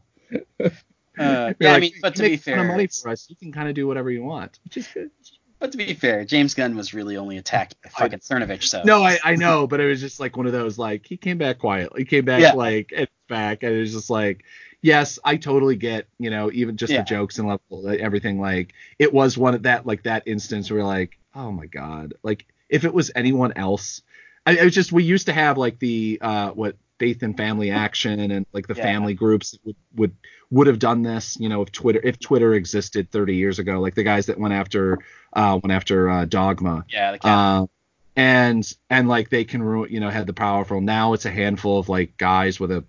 Uh, 1.17 1.53
yeah, 1.59 1.74
I 1.74 1.80
mean, 1.80 1.91
but 2.01 2.15
to 2.15 2.24
be 2.24 2.38
fair, 2.38 2.63
money 2.63 2.88
for 2.88 3.09
us, 3.09 3.30
you 3.30 3.36
can 3.36 3.51
kind 3.51 3.67
of 3.67 3.76
do 3.76 3.86
whatever 3.86 4.09
you 4.09 4.24
want, 4.24 4.59
which 4.63 4.78
is 4.78 4.88
good. 4.88 5.11
But 5.60 5.72
to 5.72 5.78
be 5.78 5.93
fair, 5.93 6.26
James 6.26 6.53
Gunn 6.53 6.76
was 6.76 6.93
really 6.93 7.18
only 7.18 7.38
attacked 7.38 7.76
by 7.84 7.89
fucking 7.89 8.20
Cernovich, 8.20 8.64
so 8.64 8.82
No, 8.86 9.03
I, 9.03 9.20
I 9.24 9.36
know, 9.36 9.68
but 9.68 9.80
it 9.80 9.88
was 9.88 9.99
just 9.99 10.20
like 10.20 10.38
one 10.38 10.45
of 10.45 10.51
those 10.53 10.78
like 10.78 11.05
he 11.05 11.18
came 11.18 11.38
back 11.38 11.60
quietly. 11.60 12.01
He 12.01 12.05
came 12.05 12.26
back 12.26 12.41
Yeah. 12.41 12.53
like 12.53 12.93
and 12.95 13.07
back, 13.28 13.64
and 13.64 13.74
it 13.76 13.80
was 13.80 13.93
just 13.93 14.10
like, 14.10 14.43
yes, 14.82 15.20
I 15.24 15.38
totally 15.38 15.76
get, 15.76 16.07
you 16.18 16.30
know, 16.30 16.49
even 16.51 16.78
just 16.78 16.91
Yeah. 16.93 16.99
the 16.99 17.05
jokes 17.05 17.38
and 17.39 17.47
level 17.47 17.88
everything. 17.89 18.39
Like 18.39 18.74
it 18.97 19.14
was 19.14 19.38
one 19.38 19.53
of 19.53 19.64
that 19.64 19.86
like 19.86 20.03
that 20.03 20.24
instance 20.26 20.72
where 20.72 20.84
like, 20.84 21.20
oh 21.36 21.51
my 21.51 21.66
god, 21.66 22.14
like 22.24 22.45
if 22.70 22.86
it 22.86 22.93
was 22.93 23.12
anyone 23.16 23.53
else, 23.55 24.01
I, 24.45 24.53
it 24.53 24.64
was 24.64 24.74
just 24.74 24.91
we 24.91 25.03
used 25.03 25.26
to 25.28 25.34
have 25.34 25.57
like 25.57 25.80
the 25.80 26.18
uh 26.22 26.49
what 26.51 26.76
faith 26.99 27.24
and 27.24 27.38
family 27.38 27.72
action 27.72 28.32
and 28.32 28.45
like 28.51 28.68
the 28.68 28.76
Yeah. 28.76 28.84
family 28.84 29.14
groups 29.14 29.57
would 29.64 29.76
would 29.95 30.16
would 30.51 30.68
have 30.68 30.80
done 30.80 31.01
this, 31.03 31.38
you 31.39 31.47
know, 31.49 31.62
if 31.62 31.72
Twitter 31.72 32.01
if 32.03 32.20
Twitter 32.20 32.53
existed 32.55 33.12
30 33.12 33.36
years 33.36 33.60
ago, 33.60 33.80
like 33.80 33.95
the 33.95 34.03
guys 34.03 34.26
that 34.26 34.38
went 34.39 34.53
after 34.53 34.97
uh 35.34 35.59
went 35.61 35.71
after 35.73 36.09
uh, 36.09 36.25
Dogma. 36.25 36.86
yeah, 36.89 37.11
the 37.11 37.19
cat. 37.19 37.32
Uh, 37.32 37.67
and 38.15 38.73
and 38.89 39.07
like 39.07 39.30
they 39.30 39.43
can 39.45 39.61
ruin, 39.63 39.91
you 39.91 39.99
know, 39.99 40.09
had 40.09 40.27
the 40.27 40.34
powerful. 40.34 40.82
Now 40.82 41.13
it's 41.13 41.25
a 41.25 41.32
handful 41.32 41.80
of 41.80 41.88
like 41.89 42.17
guys 42.17 42.59
with 42.59 42.71
a 42.71 42.84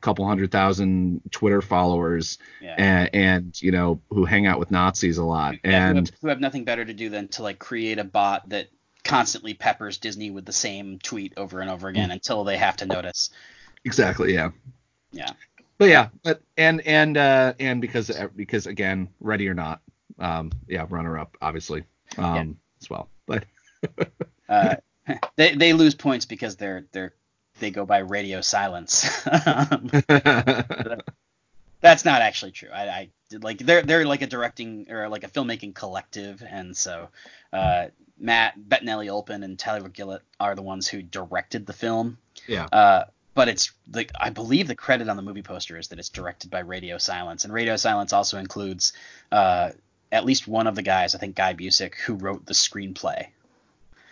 couple 0.00 0.26
hundred 0.26 0.52
thousand 0.52 1.22
Twitter 1.30 1.62
followers, 1.62 2.38
yeah. 2.60 2.74
and, 2.76 3.10
and 3.14 3.62
you 3.62 3.72
know 3.72 4.00
who 4.10 4.24
hang 4.24 4.46
out 4.46 4.58
with 4.58 4.70
Nazis 4.70 5.18
a 5.18 5.24
lot. 5.24 5.54
Yeah, 5.64 5.70
who 5.92 5.96
And 5.98 6.06
have, 6.08 6.16
who 6.20 6.28
have 6.28 6.40
nothing 6.40 6.64
better 6.64 6.84
to 6.84 6.92
do 6.92 7.08
than 7.08 7.28
to 7.28 7.42
like 7.42 7.58
create 7.58 7.98
a 7.98 8.04
bot 8.04 8.48
that 8.50 8.68
constantly 9.04 9.54
peppers 9.54 9.98
Disney 9.98 10.30
with 10.30 10.44
the 10.44 10.52
same 10.52 10.98
tweet 10.98 11.32
over 11.36 11.60
and 11.60 11.70
over 11.70 11.88
again 11.88 12.10
until 12.10 12.44
they 12.44 12.56
have 12.58 12.76
to 12.78 12.86
notice. 12.86 13.30
exactly, 13.84 14.34
yeah, 14.34 14.50
Yeah. 15.12 15.30
but 15.78 15.88
yeah, 15.88 16.08
but 16.22 16.42
and 16.56 16.80
and 16.86 17.16
uh 17.16 17.54
and 17.58 17.80
because 17.80 18.10
because 18.36 18.66
again, 18.66 19.08
ready 19.18 19.48
or 19.48 19.54
not, 19.54 19.80
um, 20.18 20.50
yeah, 20.68 20.86
runner 20.88 21.18
up 21.18 21.36
obviously, 21.42 21.84
um, 22.18 22.56
as 22.80 22.90
well, 22.90 23.08
but 23.26 23.44
Uh, 24.48 24.76
they 25.36 25.54
they 25.54 25.72
lose 25.72 25.94
points 25.94 26.24
because 26.24 26.56
they're 26.56 26.86
they're 26.92 27.12
they 27.58 27.70
go 27.70 27.84
by 27.86 27.98
radio 27.98 28.40
silence. 28.40 29.08
That's 31.80 32.04
not 32.04 32.22
actually 32.22 32.52
true. 32.52 32.70
I, 32.72 32.88
I 32.88 33.08
did 33.28 33.44
like 33.44 33.58
they're 33.58 33.82
they're 33.82 34.06
like 34.06 34.22
a 34.22 34.26
directing 34.26 34.90
or 34.90 35.08
like 35.08 35.24
a 35.24 35.28
filmmaking 35.28 35.74
collective, 35.74 36.42
and 36.48 36.76
so 36.76 37.08
uh, 37.52 37.86
Matt 38.18 38.54
Bettinelli 38.58 39.10
Olpin 39.10 39.42
and 39.42 39.58
Tyler 39.58 39.88
Gillett 39.88 40.20
are 40.40 40.54
the 40.54 40.62
ones 40.62 40.88
who 40.88 41.02
directed 41.02 41.66
the 41.66 41.72
film. 41.72 42.18
yeah, 42.46 42.66
Uh, 42.72 43.04
but 43.34 43.48
it's 43.48 43.72
like 43.92 44.10
I 44.18 44.30
believe 44.30 44.68
the 44.68 44.74
credit 44.74 45.08
on 45.08 45.16
the 45.16 45.22
movie 45.22 45.42
poster 45.42 45.76
is 45.76 45.88
that 45.88 45.98
it's 45.98 46.08
directed 46.08 46.50
by 46.50 46.60
Radio 46.60 46.98
Silence, 46.98 47.44
and 47.44 47.52
Radio 47.52 47.76
Silence 47.76 48.12
also 48.12 48.38
includes 48.38 48.92
uh, 49.30 49.70
at 50.12 50.24
least 50.24 50.46
one 50.48 50.66
of 50.66 50.74
the 50.74 50.82
guys, 50.82 51.14
I 51.14 51.18
think 51.18 51.34
Guy 51.36 51.54
Busick, 51.54 51.94
who 51.96 52.14
wrote 52.14 52.46
the 52.46 52.54
screenplay. 52.54 53.26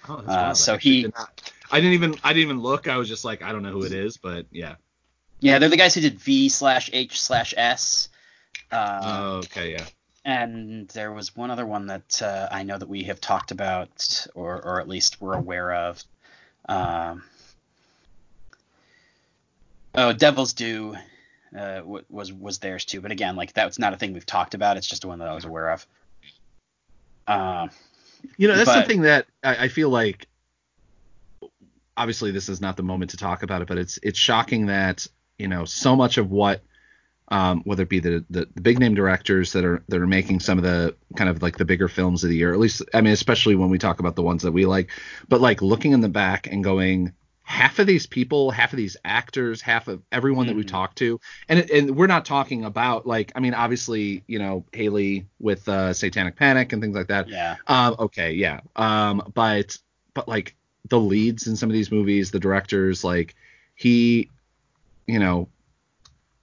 Oh, 0.08 0.16
Uh, 0.26 0.54
so 0.54 0.76
he- 0.76 1.02
did 1.02 1.14
not- 1.14 1.52
I 1.70 1.80
didn't 1.80 1.94
even 1.94 2.14
I 2.22 2.32
didn't 2.32 2.42
even 2.50 2.60
look. 2.60 2.88
I 2.88 2.96
was 2.98 3.08
just 3.08 3.24
like 3.24 3.42
I 3.42 3.50
don't 3.52 3.62
know 3.62 3.70
who 3.72 3.84
it 3.84 3.92
is, 3.92 4.16
but 4.16 4.46
yeah. 4.52 4.74
Yeah, 5.40 5.58
they're 5.58 5.68
the 5.68 5.76
guys 5.76 5.94
who 5.94 6.00
did 6.00 6.18
V 6.20 6.48
slash 6.48 6.90
H 6.92 7.20
slash 7.20 7.52
S. 7.56 8.08
Uh, 8.70 9.00
Oh, 9.02 9.36
okay, 9.38 9.72
yeah. 9.72 9.86
and 10.24 10.88
there 10.88 11.12
was 11.12 11.34
one 11.36 11.50
other 11.50 11.66
one 11.66 11.86
that 11.86 12.22
uh, 12.22 12.48
I 12.50 12.62
know 12.64 12.78
that 12.78 12.88
we 12.88 13.04
have 13.04 13.20
talked 13.20 13.50
about, 13.50 14.26
or 14.34 14.60
or 14.62 14.80
at 14.80 14.88
least 14.88 15.20
we're 15.20 15.34
aware 15.34 15.72
of. 15.72 16.02
Um, 16.68 17.24
oh, 19.94 20.12
Devil's 20.12 20.52
Due 20.52 20.96
uh, 21.56 21.82
was 22.08 22.32
was 22.32 22.58
theirs 22.58 22.84
too, 22.84 23.00
but 23.00 23.10
again, 23.10 23.36
like 23.36 23.52
that's 23.52 23.78
not 23.78 23.92
a 23.92 23.96
thing 23.96 24.12
we've 24.12 24.26
talked 24.26 24.54
about. 24.54 24.76
It's 24.76 24.86
just 24.86 25.04
one 25.04 25.18
that 25.20 25.28
I 25.28 25.34
was 25.34 25.44
aware 25.44 25.70
of. 25.72 25.86
Um, 27.26 27.70
You 28.38 28.48
know, 28.48 28.56
that's 28.56 28.68
But- 28.68 28.74
something 28.74 29.02
that 29.02 29.26
I, 29.42 29.64
I 29.64 29.68
feel 29.68 29.88
like. 29.90 30.26
Obviously, 31.96 32.32
this 32.32 32.48
is 32.48 32.60
not 32.60 32.76
the 32.76 32.82
moment 32.82 33.12
to 33.12 33.16
talk 33.16 33.44
about 33.44 33.62
it, 33.62 33.68
but 33.68 33.78
it's 33.78 34.00
it's 34.02 34.18
shocking 34.18 34.66
that 34.66 35.06
you 35.38 35.46
know 35.46 35.64
so 35.64 35.94
much 35.94 36.18
of 36.18 36.28
what, 36.32 36.60
um, 37.28 37.60
whether 37.64 37.84
it 37.84 37.88
be 37.88 38.00
the, 38.00 38.24
the 38.30 38.48
the 38.52 38.60
big 38.60 38.80
name 38.80 38.96
directors 38.96 39.52
that 39.52 39.64
are 39.64 39.80
that 39.88 40.00
are 40.00 40.06
making 40.06 40.40
some 40.40 40.58
of 40.58 40.64
the 40.64 40.96
kind 41.14 41.30
of 41.30 41.40
like 41.40 41.56
the 41.56 41.64
bigger 41.64 41.86
films 41.86 42.24
of 42.24 42.30
the 42.30 42.36
year, 42.36 42.52
at 42.52 42.58
least 42.58 42.82
I 42.92 43.00
mean, 43.00 43.12
especially 43.12 43.54
when 43.54 43.70
we 43.70 43.78
talk 43.78 44.00
about 44.00 44.16
the 44.16 44.22
ones 44.22 44.42
that 44.42 44.50
we 44.50 44.66
like, 44.66 44.90
but 45.28 45.40
like 45.40 45.62
looking 45.62 45.92
in 45.92 46.00
the 46.00 46.08
back 46.08 46.48
and 46.48 46.64
going, 46.64 47.12
half 47.46 47.78
of 47.78 47.86
these 47.86 48.06
people, 48.06 48.50
half 48.50 48.72
of 48.72 48.78
these 48.78 48.96
actors, 49.04 49.60
half 49.60 49.86
of 49.86 50.02
everyone 50.10 50.46
that 50.46 50.56
we 50.56 50.64
Mhm. 50.64 50.68
talk 50.68 50.94
to, 50.96 51.20
and 51.48 51.70
and 51.70 51.94
we're 51.96 52.06
not 52.06 52.24
talking 52.24 52.64
about 52.64 53.06
like 53.06 53.32
I 53.36 53.40
mean, 53.40 53.54
obviously, 53.54 54.24
you 54.26 54.38
know, 54.38 54.64
Hayley 54.72 55.26
with 55.38 55.68
uh, 55.68 55.92
Satanic 55.92 56.36
Panic 56.36 56.72
and 56.72 56.82
things 56.82 56.96
like 56.96 57.08
that. 57.08 57.28
yeah, 57.28 57.56
Um, 57.66 57.96
okay, 57.98 58.32
yeah. 58.32 58.60
Um, 58.76 59.30
but 59.34 59.76
but 60.14 60.26
like 60.28 60.54
the 60.88 60.98
leads 60.98 61.46
in 61.46 61.56
some 61.56 61.68
of 61.70 61.74
these 61.74 61.92
movies, 61.92 62.30
the 62.30 62.40
directors, 62.40 63.04
like 63.04 63.34
he, 63.74 64.30
you 65.06 65.18
know, 65.18 65.48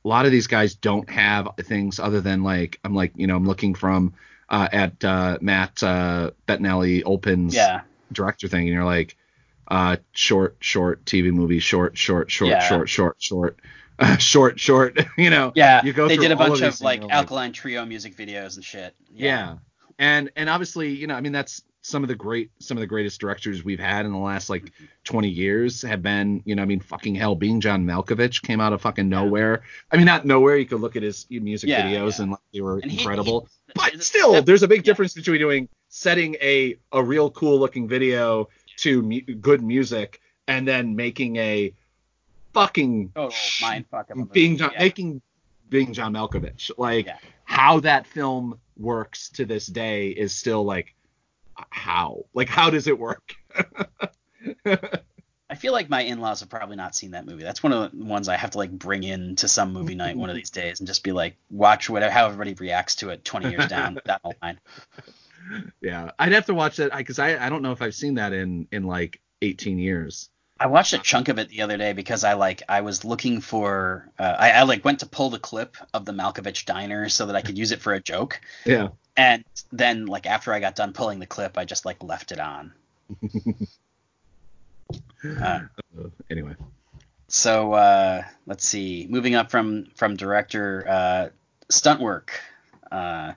a 0.05 0.07
lot 0.07 0.25
of 0.25 0.31
these 0.31 0.47
guys 0.47 0.73
don't 0.75 1.09
have 1.09 1.49
things 1.63 1.99
other 1.99 2.21
than 2.21 2.43
like 2.43 2.79
I'm 2.83 2.93
like 2.95 3.11
you 3.15 3.27
know 3.27 3.35
I'm 3.35 3.45
looking 3.45 3.75
from 3.75 4.13
uh, 4.49 4.67
at 4.71 5.03
uh, 5.03 5.37
Matt 5.41 5.81
uh, 5.83 6.31
Bettinelli 6.47 7.03
Olpin's 7.05 7.55
yeah, 7.55 7.81
director 8.11 8.47
thing, 8.47 8.61
and 8.67 8.69
you're 8.73 8.83
like, 8.85 9.15
uh, 9.71 9.95
short, 10.11 10.57
short 10.59 11.03
TV 11.05 11.31
movie, 11.31 11.59
short, 11.59 11.97
short, 11.97 12.29
short, 12.29 12.49
Yeah. 12.51 12.59
short, 12.67 12.89
short, 12.89 13.15
short, 13.19 13.59
uh, 13.99 14.17
short, 14.31 14.59
short. 14.59 14.99
You 15.17 15.29
know, 15.29 15.51
yeah. 15.55 15.81
You 15.83 15.93
go 15.93 16.07
they 16.07 16.17
did 16.17 16.31
a 16.31 16.35
bunch 16.35 16.61
of 16.61 16.73
of, 16.75 16.81
like 16.81 17.01
Alkaline 17.09 17.53
Trio 17.53 17.85
music 17.85 18.15
videos 18.15 18.55
and 18.55 18.63
shit. 18.65 18.93
yeah. 19.13 19.57
and 19.99 20.29
and 20.35 20.49
obviously 20.49 20.89
you 20.93 21.05
know 21.07 21.15
i 21.15 21.21
mean 21.21 21.31
that's 21.33 21.61
some 21.83 22.01
of 22.03 22.07
the 22.09 22.15
great 22.15 22.49
some 22.59 22.77
of 22.77 22.81
the 22.81 22.87
greatest 22.87 23.19
directors 23.19 23.63
we've 23.63 23.79
had 23.79 24.05
in 24.05 24.11
the 24.11 24.17
last 24.17 24.49
like 24.49 24.71
20 25.03 25.27
years 25.29 25.81
have 25.81 26.01
been 26.01 26.41
you 26.45 26.55
know 26.55 26.61
i 26.61 26.65
mean 26.65 26.79
fucking 26.79 27.13
hell 27.15 27.35
being 27.35 27.59
john 27.59 27.85
malkovich 27.85 28.41
came 28.41 28.61
out 28.61 28.71
of 28.73 28.81
fucking 28.81 29.09
nowhere 29.09 29.61
i 29.91 29.97
mean 29.97 30.05
not 30.05 30.25
nowhere 30.25 30.55
you 30.57 30.65
could 30.65 30.79
look 30.79 30.95
at 30.95 31.03
his 31.03 31.25
music 31.29 31.69
Yeah, 31.69 31.83
videos 31.85 32.17
yeah. 32.17 32.21
and 32.23 32.31
like, 32.31 32.39
they 32.53 32.61
were 32.61 32.79
And 32.79 32.91
incredible 32.91 33.47
he- 33.67 33.73
but 33.75 34.01
still 34.01 34.41
there's 34.41 34.63
a 34.63 34.67
big 34.67 34.79
yeah. 34.79 34.83
difference 34.91 35.13
between 35.13 35.39
doing 35.39 35.67
setting 35.89 36.35
a 36.41 36.77
a 36.93 37.03
real 37.03 37.29
cool 37.31 37.59
looking 37.59 37.87
video 37.87 38.47
to 38.77 39.01
mu- 39.01 39.21
good 39.21 39.61
music 39.61 40.21
and 40.47 40.67
then 40.67 40.95
making 40.95 41.35
a 41.37 41.73
fucking 42.53 43.11
oh, 43.15 43.29
Total 43.29 43.37
mind 43.61 43.85
fuck 43.89 44.09
of 44.09 44.17
a 44.17 44.19
movie. 44.19 44.31
being 44.33 44.57
John, 44.57 44.71
yeah. 44.73 44.79
making 44.79 45.21
being 45.69 45.93
John 45.93 46.13
Malkovich. 46.13 46.71
Like 46.77 47.05
Yeah. 47.05 47.17
how 47.45 47.79
that 47.81 48.05
film 48.07 48.59
works 48.77 49.29
to 49.31 49.45
this 49.45 49.67
day 49.67 50.09
is 50.09 50.33
still 50.33 50.63
like 50.63 50.93
how? 51.69 52.25
Like 52.33 52.49
how 52.49 52.69
does 52.69 52.87
it 52.87 52.97
work? 52.99 53.35
I 54.65 55.55
feel 55.55 55.73
like 55.73 55.89
my 55.89 56.01
in-laws 56.01 56.39
have 56.39 56.49
probably 56.49 56.77
not 56.77 56.95
seen 56.95 57.11
that 57.11 57.25
movie. 57.25 57.43
That's 57.43 57.61
one 57.61 57.73
of 57.73 57.91
the 57.91 58.05
ones 58.05 58.29
I 58.29 58.37
have 58.37 58.51
to 58.51 58.57
like 58.57 58.71
bring 58.71 59.03
in 59.03 59.35
to 59.37 59.49
some 59.49 59.73
movie 59.73 59.95
night 59.95 60.15
one 60.15 60.29
of 60.29 60.35
these 60.35 60.49
days 60.49 60.79
and 60.79 60.87
just 60.87 61.03
be 61.03 61.11
like, 61.11 61.35
watch 61.49 61.89
whatever 61.89 62.11
how 62.11 62.25
everybody 62.25 62.53
reacts 62.53 62.95
to 62.97 63.09
it 63.09 63.25
20 63.25 63.49
years 63.51 63.67
down 63.67 63.99
that 64.05 64.21
whole 64.23 64.33
line. 64.41 64.59
Yeah, 65.81 66.11
I'd 66.19 66.31
have 66.33 66.45
to 66.47 66.53
watch 66.53 66.77
that 66.77 66.95
because 66.95 67.19
I, 67.19 67.43
I 67.45 67.49
don't 67.49 67.61
know 67.61 67.71
if 67.71 67.81
I've 67.81 67.95
seen 67.95 68.15
that 68.15 68.33
in 68.33 68.67
in 68.71 68.83
like 68.83 69.19
18 69.41 69.79
years. 69.79 70.29
I 70.59 70.67
watched 70.67 70.93
a 70.93 70.99
chunk 70.99 71.27
of 71.27 71.39
it 71.39 71.49
the 71.49 71.61
other 71.63 71.75
day 71.77 71.93
because 71.93 72.23
I 72.23 72.33
like 72.33 72.61
I 72.69 72.81
was 72.81 73.03
looking 73.03 73.41
for 73.41 74.11
uh, 74.19 74.35
I, 74.37 74.51
I 74.51 74.63
like 74.63 74.85
went 74.85 74.99
to 74.99 75.07
pull 75.07 75.29
the 75.31 75.39
clip 75.39 75.75
of 75.93 76.05
the 76.05 76.11
Malkovich 76.11 76.65
diner 76.65 77.09
so 77.09 77.25
that 77.25 77.35
I 77.35 77.41
could 77.41 77.57
use 77.57 77.71
it 77.71 77.81
for 77.81 77.93
a 77.93 77.99
joke, 77.99 78.39
Yeah. 78.65 78.89
and 79.17 79.43
then 79.71 80.05
like 80.05 80.27
after 80.27 80.53
I 80.53 80.59
got 80.59 80.75
done 80.75 80.93
pulling 80.93 81.17
the 81.19 81.25
clip, 81.25 81.57
I 81.57 81.65
just 81.65 81.85
like 81.85 82.03
left 82.03 82.31
it 82.31 82.39
on. 82.39 82.73
Uh, 85.41 85.61
anyway. 86.29 86.55
So 87.27 87.73
uh, 87.73 88.23
let's 88.45 88.65
see. 88.67 89.07
Moving 89.09 89.35
up 89.35 89.51
from 89.51 89.85
from 89.95 90.15
director, 90.17 90.85
uh, 90.87 91.29
stunt 91.69 92.01
work. 92.01 92.33
Uh, 92.91 93.33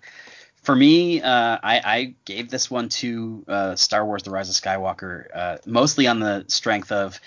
for 0.64 0.74
me, 0.74 1.20
uh, 1.20 1.58
I, 1.62 1.80
I, 1.84 2.14
gave 2.24 2.50
this 2.50 2.70
one 2.70 2.88
to 2.88 3.44
uh, 3.46 3.76
Star 3.76 4.04
Wars: 4.04 4.22
The 4.22 4.30
Rise 4.30 4.48
of 4.48 4.54
Skywalker, 4.54 5.26
uh, 5.34 5.58
mostly 5.66 6.06
on 6.06 6.20
the 6.20 6.44
strength 6.48 6.90
of 6.90 7.20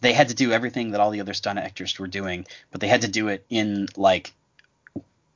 they 0.00 0.12
had 0.12 0.28
to 0.28 0.34
do 0.34 0.52
everything 0.52 0.92
that 0.92 1.00
all 1.00 1.10
the 1.10 1.20
other 1.20 1.34
stunt 1.34 1.58
actors 1.58 1.98
were 1.98 2.06
doing, 2.06 2.46
but 2.70 2.80
they 2.80 2.88
had 2.88 3.02
to 3.02 3.08
do 3.08 3.28
it 3.28 3.44
in 3.50 3.88
like 3.96 4.32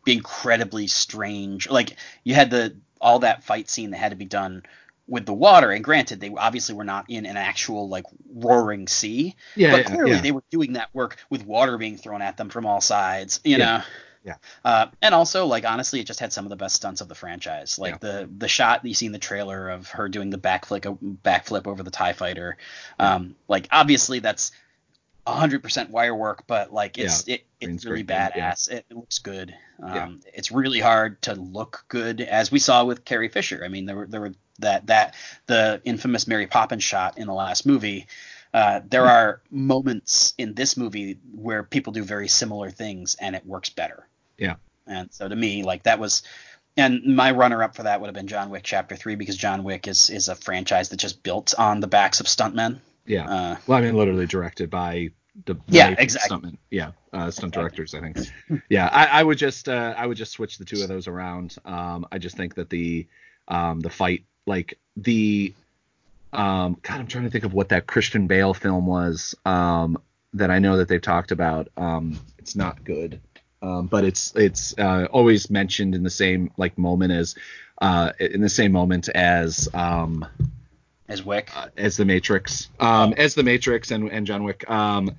incredibly 0.06 0.86
strange. 0.86 1.68
Like 1.68 1.96
you 2.24 2.34
had 2.34 2.50
the 2.50 2.76
all 3.00 3.20
that 3.20 3.44
fight 3.44 3.68
scene 3.68 3.90
that 3.90 3.98
had 3.98 4.10
to 4.10 4.16
be 4.16 4.24
done 4.24 4.62
with 5.08 5.26
the 5.26 5.34
water. 5.34 5.70
And 5.70 5.82
granted, 5.82 6.20
they 6.20 6.30
obviously 6.36 6.74
were 6.74 6.84
not 6.84 7.06
in 7.08 7.26
an 7.26 7.36
actual 7.36 7.88
like 7.88 8.04
roaring 8.32 8.86
sea, 8.86 9.34
yeah, 9.56 9.72
but 9.72 9.78
yeah, 9.78 9.94
clearly 9.94 10.10
yeah. 10.12 10.20
they 10.20 10.32
were 10.32 10.42
doing 10.50 10.74
that 10.74 10.94
work 10.94 11.16
with 11.30 11.44
water 11.44 11.78
being 11.78 11.96
thrown 11.96 12.22
at 12.22 12.36
them 12.36 12.50
from 12.50 12.66
all 12.66 12.80
sides. 12.80 13.40
You 13.44 13.56
Yeah. 13.56 13.66
know. 13.78 13.82
Yeah. 14.24 14.34
Uh, 14.64 14.86
and 15.00 15.14
also, 15.14 15.46
like 15.46 15.64
honestly, 15.64 16.00
it 16.00 16.06
just 16.06 16.20
had 16.20 16.32
some 16.32 16.44
of 16.44 16.50
the 16.50 16.56
best 16.56 16.76
stunts 16.76 17.00
of 17.00 17.08
the 17.08 17.14
franchise. 17.14 17.78
Like 17.78 17.94
Yeah. 17.94 17.98
the 18.00 18.30
the 18.38 18.48
shot 18.48 18.82
that 18.82 18.88
you 18.88 18.94
see 18.94 19.06
in 19.06 19.12
the 19.12 19.18
trailer 19.18 19.70
of 19.70 19.88
her 19.90 20.08
doing 20.08 20.30
the 20.30 20.38
backflip 20.38 20.98
backflip 21.24 21.66
over 21.66 21.82
the 21.82 21.90
Tie 21.90 22.12
Fighter. 22.12 22.56
Um, 22.98 23.36
like 23.48 23.68
obviously 23.70 24.18
that's 24.18 24.52
hundred 25.26 25.62
percent 25.62 25.90
wire 25.90 26.14
work, 26.14 26.44
but 26.46 26.72
like 26.72 26.98
it's 26.98 27.26
it, 27.28 27.44
it's 27.60 27.84
really 27.84 28.02
screen, 28.02 28.06
yeah. 28.08 28.30
badass. 28.52 28.70
It 28.70 28.86
looks 28.90 29.18
good. 29.18 29.54
Um, 29.82 29.94
Yeah. 29.94 30.30
It's 30.34 30.50
really 30.50 30.80
hard 30.80 31.20
to 31.22 31.34
look 31.34 31.84
good, 31.88 32.20
as 32.20 32.50
we 32.50 32.58
saw 32.58 32.84
with 32.84 33.04
Carrie 33.04 33.28
Fisher. 33.28 33.62
I 33.64 33.68
mean, 33.68 33.86
there 33.86 33.96
were 33.96 34.06
there 34.06 34.20
were 34.20 34.34
that 34.60 34.86
that 34.86 35.14
the 35.46 35.80
infamous 35.84 36.26
Mary 36.26 36.46
Poppins 36.46 36.82
shot 36.82 37.18
in 37.18 37.26
the 37.26 37.34
last 37.34 37.66
movie. 37.66 38.06
Uh, 38.54 38.80
there 38.88 39.06
are 39.06 39.40
moments 39.50 40.34
in 40.38 40.54
this 40.54 40.76
movie 40.76 41.18
where 41.34 41.62
people 41.62 41.92
do 41.92 42.02
very 42.02 42.28
similar 42.28 42.70
things, 42.70 43.16
and 43.20 43.36
it 43.36 43.44
works 43.46 43.68
better. 43.68 44.06
Yeah. 44.38 44.56
And 44.86 45.12
so 45.12 45.28
to 45.28 45.36
me, 45.36 45.62
like 45.62 45.82
that 45.82 45.98
was, 45.98 46.22
and 46.76 47.02
my 47.04 47.30
runner-up 47.30 47.74
for 47.76 47.82
that 47.82 48.00
would 48.00 48.06
have 48.06 48.14
been 48.14 48.26
John 48.28 48.50
Wick 48.50 48.62
Chapter 48.64 48.96
Three 48.96 49.16
because 49.16 49.36
John 49.36 49.64
Wick 49.64 49.86
is 49.86 50.10
is 50.10 50.28
a 50.28 50.34
franchise 50.34 50.88
that 50.88 50.96
just 50.96 51.22
built 51.22 51.54
on 51.58 51.80
the 51.80 51.86
backs 51.86 52.20
of 52.20 52.26
stuntmen. 52.26 52.78
Yeah. 53.06 53.28
Uh, 53.28 53.56
Well, 53.66 53.78
I 53.78 53.82
mean, 53.82 53.94
literally 53.96 54.26
directed 54.26 54.70
by 54.70 55.10
the 55.44 55.56
Yeah, 55.66 55.94
exactly. 55.98 56.36
stuntmen. 56.36 56.56
Yeah, 56.70 56.92
uh, 57.12 57.30
stunt 57.30 57.52
directors. 57.54 57.94
I 57.94 58.00
think. 58.00 58.18
Yeah, 58.70 58.88
I, 58.92 59.20
I 59.20 59.22
would 59.22 59.38
just 59.38 59.68
uh, 59.68 59.94
I 59.96 60.06
would 60.06 60.16
just 60.16 60.32
switch 60.32 60.58
the 60.58 60.64
two 60.64 60.82
of 60.82 60.88
those 60.88 61.06
around. 61.06 61.56
Um, 61.64 62.06
I 62.10 62.18
just 62.18 62.36
think 62.36 62.54
that 62.54 62.70
the 62.70 63.06
um, 63.48 63.80
the 63.80 63.90
fight, 63.90 64.24
like 64.46 64.78
the 64.96 65.52
um, 66.32 66.76
God, 66.82 67.00
I'm 67.00 67.06
trying 67.06 67.24
to 67.24 67.30
think 67.30 67.44
of 67.44 67.54
what 67.54 67.70
that 67.70 67.86
Christian 67.86 68.26
Bale 68.26 68.54
film 68.54 68.86
was. 68.86 69.34
Um, 69.44 69.98
that 70.34 70.50
I 70.50 70.58
know 70.58 70.76
that 70.76 70.88
they've 70.88 71.00
talked 71.00 71.32
about. 71.32 71.68
Um, 71.76 72.18
it's 72.38 72.54
not 72.54 72.84
good. 72.84 73.20
Um, 73.60 73.86
but 73.86 74.04
it's 74.04 74.34
it's 74.36 74.78
uh, 74.78 75.08
always 75.10 75.50
mentioned 75.50 75.94
in 75.94 76.02
the 76.02 76.10
same 76.10 76.50
like 76.56 76.78
moment 76.78 77.12
as 77.12 77.34
uh, 77.80 78.12
in 78.20 78.40
the 78.40 78.48
same 78.48 78.72
moment 78.72 79.08
as 79.08 79.68
um, 79.74 80.24
as 81.08 81.24
Wick. 81.24 81.50
uh, 81.56 81.68
as 81.76 81.96
the 81.96 82.04
Matrix, 82.04 82.68
um, 82.78 83.14
as 83.14 83.34
the 83.34 83.42
Matrix 83.42 83.90
and, 83.90 84.10
and 84.12 84.26
John 84.26 84.44
Wick. 84.44 84.68
Um, 84.70 85.16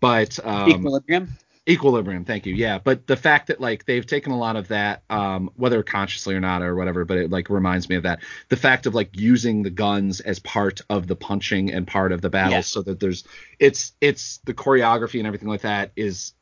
but 0.00 0.38
um, 0.44 0.70
Equilibrium. 0.70 1.36
Equilibrium, 1.68 2.24
thank 2.24 2.46
you. 2.46 2.54
Yeah, 2.54 2.78
but 2.78 3.06
the 3.06 3.16
fact 3.16 3.48
that 3.48 3.60
like 3.60 3.84
they've 3.84 4.06
taken 4.06 4.32
a 4.32 4.38
lot 4.38 4.56
of 4.56 4.68
that, 4.68 5.02
um, 5.10 5.50
whether 5.56 5.82
consciously 5.82 6.34
or 6.34 6.40
not 6.40 6.62
or 6.62 6.74
whatever, 6.74 7.04
but 7.04 7.18
it 7.18 7.30
like 7.30 7.50
reminds 7.50 7.88
me 7.88 7.96
of 7.96 8.04
that. 8.04 8.20
The 8.48 8.56
fact 8.56 8.86
of 8.86 8.94
like 8.94 9.10
using 9.18 9.62
the 9.62 9.70
guns 9.70 10.20
as 10.20 10.38
part 10.38 10.80
of 10.88 11.06
the 11.06 11.16
punching 11.16 11.70
and 11.72 11.86
part 11.86 12.12
of 12.12 12.22
the 12.22 12.30
battle, 12.30 12.52
Yeah. 12.52 12.60
so 12.62 12.80
that 12.82 13.00
there's 13.00 13.24
it's 13.58 13.92
it's 14.00 14.38
the 14.44 14.54
choreography 14.54 15.18
and 15.18 15.26
everything 15.26 15.48
like 15.48 15.60
that 15.62 15.92
is 15.94 16.32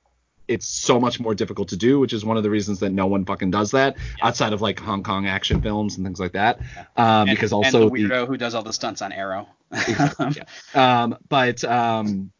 it's 0.48 0.68
so 0.68 1.00
much 1.00 1.18
more 1.18 1.34
difficult 1.34 1.70
to 1.70 1.76
do, 1.76 1.98
which 1.98 2.12
is 2.12 2.24
one 2.24 2.36
of 2.36 2.44
the 2.44 2.50
reasons 2.50 2.78
that 2.78 2.90
no 2.90 3.08
one 3.08 3.24
fucking 3.24 3.50
does 3.50 3.72
that 3.72 3.96
outside 4.22 4.52
of 4.52 4.62
like 4.62 4.78
Hong 4.78 5.02
Kong 5.02 5.26
action 5.26 5.60
films 5.60 5.96
and 5.96 6.06
things 6.06 6.20
like 6.20 6.32
that. 6.34 6.60
Um, 6.96 7.28
And- 7.28 7.30
because 7.30 7.50
and 7.50 7.64
also 7.64 7.88
the 7.88 7.90
weirdo 7.90 8.28
who 8.28 8.36
does 8.36 8.54
all 8.54 8.62
the 8.62 8.72
stunts 8.72 9.02
on 9.02 9.10
Arrow. 9.10 9.48
Exactly, 9.72 10.36
yeah. 10.36 10.44
Um, 11.02 11.18
but 11.28 11.64
um, 11.64 12.30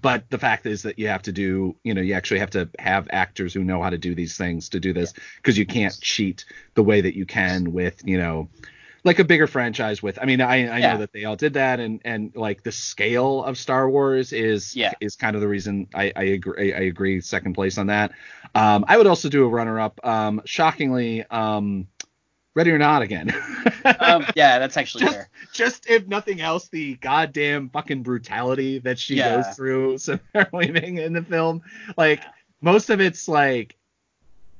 but 0.00 0.28
the 0.30 0.38
fact 0.38 0.66
is 0.66 0.82
that 0.82 0.98
you 0.98 1.08
have 1.08 1.22
to 1.22 1.32
do, 1.32 1.76
you 1.84 1.94
know, 1.94 2.00
you 2.00 2.14
actually 2.14 2.40
have 2.40 2.50
to 2.50 2.68
have 2.78 3.08
actors 3.10 3.54
who 3.54 3.64
know 3.64 3.82
how 3.82 3.90
to 3.90 3.98
do 3.98 4.14
these 4.14 4.36
things 4.36 4.68
to 4.70 4.80
do 4.80 4.92
this 4.92 5.12
because 5.36 5.56
you 5.58 5.66
can't 5.66 5.98
cheat 6.00 6.44
the 6.74 6.82
way 6.82 7.00
that 7.00 7.16
you 7.16 7.26
can 7.26 7.72
with, 7.72 8.00
you 8.04 8.18
know, 8.18 8.48
like 9.04 9.18
a 9.18 9.24
bigger 9.24 9.46
franchise 9.46 10.02
with. 10.02 10.18
I 10.20 10.24
mean, 10.24 10.40
I, 10.40 10.54
I 10.68 10.78
Yeah. 10.78 10.92
know 10.94 10.98
that 10.98 11.12
they 11.12 11.24
all 11.24 11.36
did 11.36 11.54
that, 11.54 11.78
and 11.80 12.00
and 12.04 12.34
like 12.34 12.62
the 12.62 12.72
scale 12.72 13.44
of 13.44 13.58
Star 13.58 13.88
Wars 13.88 14.32
is 14.32 14.74
Yeah. 14.74 14.92
is 15.00 15.16
kind 15.16 15.36
of 15.36 15.42
the 15.42 15.48
reason 15.48 15.88
I 15.94 16.12
I 16.16 16.22
agree 16.24 16.72
I 16.72 16.80
agree 16.80 17.20
second 17.20 17.54
place 17.54 17.78
on 17.78 17.88
that. 17.88 18.12
Um, 18.54 18.84
I 18.88 18.96
would 18.96 19.06
also 19.06 19.28
do 19.28 19.44
a 19.44 19.48
runner 19.48 19.78
up. 19.80 20.00
Um, 20.04 20.40
shockingly, 20.46 21.24
um, 21.30 21.86
Ready 22.54 22.70
or 22.70 22.78
Not 22.78 23.02
again. 23.02 23.34
um, 23.98 24.24
yeah, 24.36 24.58
that's 24.60 24.76
actually 24.76 25.04
just, 25.04 25.14
fair. 25.16 25.28
just 25.52 25.90
if 25.90 26.06
nothing 26.06 26.40
else, 26.40 26.68
the 26.68 26.94
goddamn 26.96 27.68
fucking 27.70 28.02
brutality 28.04 28.78
that 28.80 28.98
she 28.98 29.16
Yeah. 29.16 29.36
goes 29.42 29.56
through 29.56 29.98
Samara 29.98 30.48
in 30.52 31.12
the 31.12 31.22
film. 31.28 31.62
Like 31.96 32.22
most 32.60 32.90
of 32.90 33.00
it's 33.00 33.26
like 33.28 33.76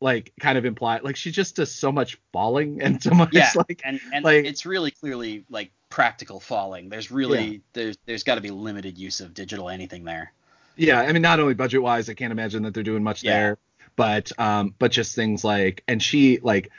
like 0.01 0.33
kind 0.41 0.59
of 0.59 0.65
implied 0.67 1.03
like 1.03 1.17
she 1.17 1.31
just 1.31 1.57
does 1.57 1.73
so 1.73 1.91
much 1.93 2.19
falling 2.33 2.83
and 2.83 3.01
so 3.03 3.11
much 3.11 3.31
Yeah, 3.33 3.51
like 3.69 3.81
and 3.85 4.01
and 4.13 4.25
like- 4.25 4.45
it's 4.45 4.67
really 4.67 4.91
clearly 4.91 5.45
like 5.49 5.71
practical 5.89 6.41
falling. 6.41 6.89
There's 6.89 7.13
really 7.13 7.63
there's 7.75 7.97
there's 8.07 8.25
got 8.25 8.35
to 8.35 8.41
be 8.41 8.51
limited 8.51 8.99
use 8.99 9.21
of 9.21 9.35
digital 9.35 9.71
anything 9.71 10.03
there. 10.03 10.33
yeah, 10.77 11.01
I 11.01 11.13
mean 11.13 11.23
not 11.23 11.39
only 11.39 11.55
budget 11.55 11.81
wise, 11.81 12.11
I 12.11 12.15
can't 12.15 12.33
imagine 12.33 12.65
that 12.65 12.75
they're 12.75 12.83
doing 12.83 13.05
much 13.05 13.23
Yeah. 13.23 13.31
there, 13.39 13.59
but 13.95 14.33
um 14.39 14.75
but 14.81 14.91
just 14.91 15.15
things 15.15 15.45
like 15.45 15.85
and 15.87 16.03
she 16.03 16.41
like 16.43 16.71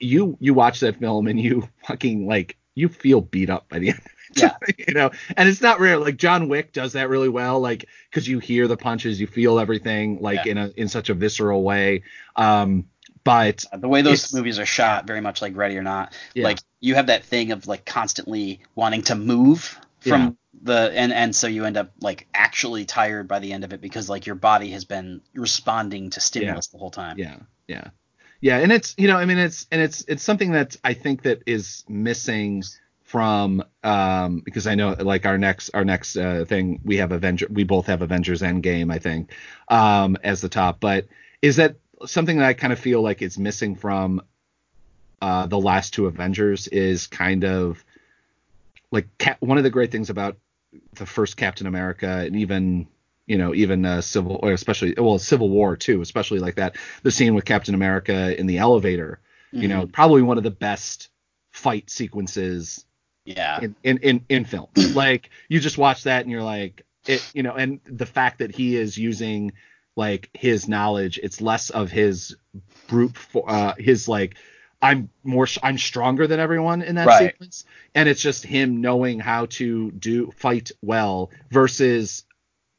you 0.00 0.36
you 0.40 0.54
watch 0.54 0.80
that 0.80 0.98
film 0.98 1.26
and 1.26 1.40
you 1.40 1.68
fucking 1.86 2.26
like 2.26 2.56
you 2.74 2.88
feel 2.88 3.20
beat 3.20 3.50
up 3.50 3.68
by 3.68 3.78
the 3.78 3.88
end. 3.90 4.00
Yeah. 4.36 4.56
you 4.78 4.94
know, 4.94 5.10
and 5.36 5.48
it's 5.48 5.60
not 5.62 5.80
rare. 5.80 5.98
Like 5.98 6.16
John 6.16 6.48
Wick 6.48 6.72
does 6.72 6.92
that 6.92 7.08
really 7.08 7.28
well, 7.28 7.60
like 7.60 7.86
because 8.10 8.28
you 8.28 8.38
hear 8.38 8.68
the 8.68 8.76
punches, 8.76 9.20
you 9.20 9.26
feel 9.26 9.58
everything, 9.58 10.20
like 10.20 10.44
Yeah. 10.44 10.52
in 10.52 10.58
a 10.58 10.68
in 10.76 10.88
such 10.88 11.08
a 11.08 11.14
visceral 11.14 11.62
way. 11.62 12.02
Um, 12.36 12.86
but 13.24 13.64
Uh, 13.72 13.78
The 13.78 13.88
way 13.88 14.02
those 14.02 14.32
movies 14.32 14.58
are 14.58 14.66
shot, 14.66 15.06
very 15.06 15.20
much 15.20 15.42
like 15.42 15.56
Ready 15.56 15.76
or 15.76 15.82
Not. 15.82 16.14
Yeah. 16.34 16.44
Like 16.44 16.58
you 16.80 16.94
have 16.94 17.06
that 17.08 17.24
thing 17.24 17.52
of 17.52 17.66
like 17.66 17.84
constantly 17.84 18.60
wanting 18.74 19.02
to 19.04 19.14
move 19.14 19.78
from 20.00 20.20
Yeah. 20.22 20.30
the 20.62 20.92
and 20.94 21.12
and 21.12 21.34
so 21.34 21.46
you 21.46 21.64
end 21.64 21.76
up 21.76 21.92
like 22.00 22.26
actually 22.34 22.84
tired 22.84 23.28
by 23.28 23.38
the 23.40 23.52
end 23.52 23.64
of 23.64 23.72
it 23.72 23.80
because 23.80 24.08
like 24.08 24.26
your 24.26 24.36
body 24.36 24.70
has 24.70 24.84
been 24.84 25.20
responding 25.34 26.10
to 26.10 26.20
stimulus 26.20 26.68
the 26.68 26.78
whole 26.78 26.90
time. 26.90 27.18
yeah, 27.18 27.36
yeah, 27.66 27.88
yeah, 28.40 28.58
and 28.58 28.72
it's 28.72 28.94
you 28.98 29.08
know, 29.08 29.16
I 29.16 29.24
mean, 29.24 29.38
it's 29.38 29.66
and 29.70 29.80
it's 29.80 30.04
it's 30.08 30.22
something 30.22 30.52
that 30.52 30.76
I 30.84 30.94
think 30.94 31.22
that 31.22 31.42
is 31.46 31.84
missing 31.88 32.62
from 33.08 33.64
um 33.84 34.42
because 34.44 34.66
I 34.66 34.74
know 34.74 34.94
like 35.00 35.24
our 35.24 35.38
next 35.38 35.70
our 35.72 35.84
next 35.84 36.14
uh, 36.16 36.44
thing 36.46 36.78
we 36.84 36.98
have 36.98 37.10
Avenger 37.10 37.46
we 37.50 37.64
both 37.64 37.86
have 37.86 38.02
Avengers 38.02 38.42
Endgame 38.42 38.92
I 38.92 38.98
think 38.98 39.32
um 39.68 40.18
as 40.22 40.42
the 40.42 40.50
top 40.50 40.78
but 40.78 41.06
is 41.40 41.56
that 41.56 41.76
something 42.04 42.36
that 42.36 42.46
I 42.46 42.52
kind 42.52 42.70
of 42.70 42.78
feel 42.78 43.00
like 43.00 43.22
it's 43.22 43.38
missing 43.38 43.76
from 43.76 44.20
uh 45.22 45.46
the 45.46 45.58
last 45.58 45.94
two 45.94 46.04
Avengers 46.04 46.68
is 46.68 47.06
kind 47.06 47.44
of 47.46 47.82
like 48.90 49.08
one 49.40 49.56
of 49.56 49.64
the 49.64 49.70
great 49.70 49.90
things 49.90 50.10
about 50.10 50.36
the 50.92 51.06
first 51.06 51.38
Captain 51.38 51.66
America 51.66 52.24
and 52.26 52.36
even 52.36 52.88
you 53.28 53.38
know 53.38 53.54
even 53.54 53.84
uh, 53.86 54.00
civil 54.00 54.40
or 54.42 54.52
especially 54.52 54.94
well 54.98 55.18
Civil 55.18 55.50
War 55.50 55.76
too 55.76 56.00
especially 56.00 56.40
like 56.40 56.56
that 56.56 56.76
the 57.04 57.10
scene 57.12 57.34
with 57.34 57.44
Captain 57.44 57.74
America 57.74 58.38
in 58.38 58.46
the 58.46 58.58
elevator 58.58 59.20
you 59.52 59.68
know 59.68 59.86
probably 59.86 60.22
one 60.22 60.38
of 60.38 60.44
the 60.44 60.50
best 60.50 61.10
fight 61.52 61.90
sequences 61.90 62.84
Yeah. 63.24 63.60
in 63.60 63.76
in 63.84 63.98
in, 63.98 64.24
in 64.28 64.44
film. 64.44 64.68
like 64.94 65.30
you 65.48 65.60
just 65.60 65.78
watch 65.78 66.04
that 66.04 66.22
and 66.22 66.30
you're 66.30 66.42
like 66.42 66.84
it 67.06 67.22
you 67.34 67.42
know 67.42 67.54
and 67.54 67.80
the 67.84 68.06
fact 68.06 68.38
that 68.38 68.50
he 68.54 68.76
is 68.76 68.98
using 68.98 69.52
like 69.96 70.30
his 70.34 70.68
knowledge 70.68 71.18
it's 71.22 71.40
less 71.40 71.70
of 71.70 71.90
his 71.90 72.36
brute 72.86 73.16
for 73.16 73.44
uh 73.48 73.74
his 73.78 74.08
like 74.08 74.36
I'm 74.80 75.10
more 75.24 75.46
I'm 75.62 75.76
stronger 75.78 76.26
than 76.28 76.38
everyone 76.40 76.82
in 76.82 76.94
that 76.96 77.08
Right. 77.08 77.32
sequence 77.32 77.64
and 77.94 78.08
it's 78.08 78.20
just 78.22 78.44
him 78.44 78.80
knowing 78.80 79.18
how 79.18 79.46
to 79.46 79.90
do 79.90 80.30
fight 80.30 80.70
well 80.82 81.30
versus 81.50 82.24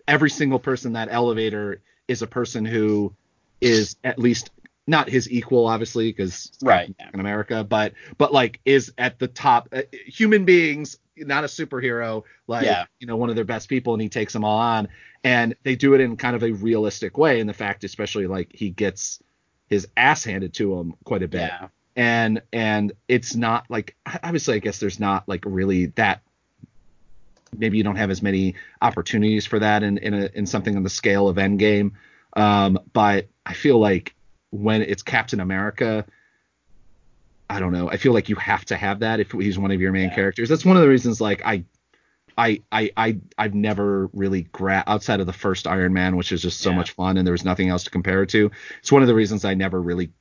every 0.09 0.29
single 0.29 0.59
person 0.59 0.89
in 0.89 0.93
that 0.93 1.07
elevator 1.11 1.81
is 2.07 2.21
a 2.21 2.27
person 2.27 2.65
who 2.65 3.13
is 3.61 3.95
at 4.03 4.17
least 4.17 4.49
not 4.87 5.07
his 5.07 5.29
equal 5.31 5.67
obviously 5.67 6.09
because 6.11 6.51
Right. 6.63 6.93
in 7.13 7.19
America, 7.19 7.63
but 7.63 7.93
but 8.17 8.33
like 8.33 8.59
is 8.65 8.91
at 8.97 9.19
the 9.19 9.27
top. 9.27 9.69
Uh, 9.71 9.83
human 10.07 10.45
beings, 10.45 10.97
not 11.15 11.43
a 11.43 11.47
superhero, 11.47 12.23
like 12.47 12.65
Yeah. 12.65 12.85
you 12.99 13.05
know 13.05 13.15
one 13.15 13.29
of 13.29 13.35
their 13.35 13.45
best 13.45 13.69
people, 13.69 13.93
and 13.93 14.01
he 14.01 14.09
takes 14.09 14.33
them 14.33 14.43
all 14.43 14.57
on, 14.57 14.87
and 15.23 15.55
they 15.63 15.75
do 15.75 15.93
it 15.93 16.01
in 16.01 16.17
kind 16.17 16.35
of 16.35 16.43
a 16.43 16.51
realistic 16.53 17.17
way. 17.19 17.39
And 17.39 17.47
the 17.47 17.53
fact, 17.53 17.83
especially 17.83 18.25
like 18.25 18.49
he 18.51 18.71
gets 18.71 19.21
his 19.67 19.87
ass 19.95 20.23
handed 20.23 20.55
to 20.55 20.75
him 20.79 20.95
quite 21.03 21.21
a 21.21 21.27
bit, 21.27 21.41
Yeah. 21.51 21.67
and 21.95 22.41
and 22.51 22.93
it's 23.07 23.35
not 23.35 23.69
like 23.69 23.95
obviously 24.23 24.55
I 24.55 24.59
guess 24.59 24.79
there's 24.79 24.99
not 24.99 25.27
like 25.29 25.43
really 25.45 25.87
that. 25.97 26.21
Maybe 27.57 27.77
you 27.77 27.83
don't 27.83 27.95
have 27.95 28.09
as 28.11 28.21
many 28.21 28.55
opportunities 28.81 29.45
for 29.45 29.59
that 29.59 29.83
in 29.83 29.97
in, 29.97 30.13
a, 30.13 30.29
in 30.33 30.45
something 30.45 30.75
on 30.75 30.83
the 30.83 30.89
scale 30.89 31.27
of 31.27 31.37
Endgame, 31.37 31.91
um, 32.35 32.79
but 32.93 33.27
I 33.45 33.53
feel 33.53 33.79
like 33.79 34.15
when 34.51 34.81
it's 34.81 35.03
Captain 35.03 35.39
America, 35.39 36.05
I 37.49 37.59
don't 37.59 37.71
know. 37.71 37.89
I 37.89 37.97
feel 37.97 38.13
like 38.13 38.29
you 38.29 38.35
have 38.35 38.63
to 38.65 38.75
have 38.77 38.99
that 38.99 39.19
if 39.19 39.31
he's 39.31 39.57
one 39.57 39.71
of 39.71 39.81
your 39.81 39.91
main 39.91 40.09
Yeah. 40.09 40.15
characters. 40.15 40.49
That's 40.49 40.65
one 40.65 40.75
of 40.77 40.83
the 40.83 40.89
reasons 40.89 41.19
like 41.19 41.41
I 41.45 41.63
I 42.37 42.61
I 42.71 42.91
I 42.95 43.17
I've 43.37 43.55
never 43.55 44.07
really 44.13 44.43
gra- 44.43 44.83
outside 44.85 45.19
of 45.19 45.25
the 45.25 45.33
first 45.33 45.65
Iron 45.67 45.93
Man, 45.93 46.15
which 46.15 46.31
is 46.31 46.41
just 46.41 46.61
so 46.61 46.69
Yeah. 46.69 46.75
much 46.77 46.91
fun 46.91 47.17
and 47.17 47.25
there 47.25 47.31
was 47.31 47.43
nothing 47.45 47.69
else 47.69 47.83
to 47.85 47.89
compare 47.89 48.21
it 48.23 48.29
to. 48.29 48.51
It's 48.79 48.91
one 48.91 49.01
of 49.01 49.07
the 49.07 49.15
reasons 49.15 49.45
I 49.45 49.55
never 49.55 49.81
really 49.81 50.11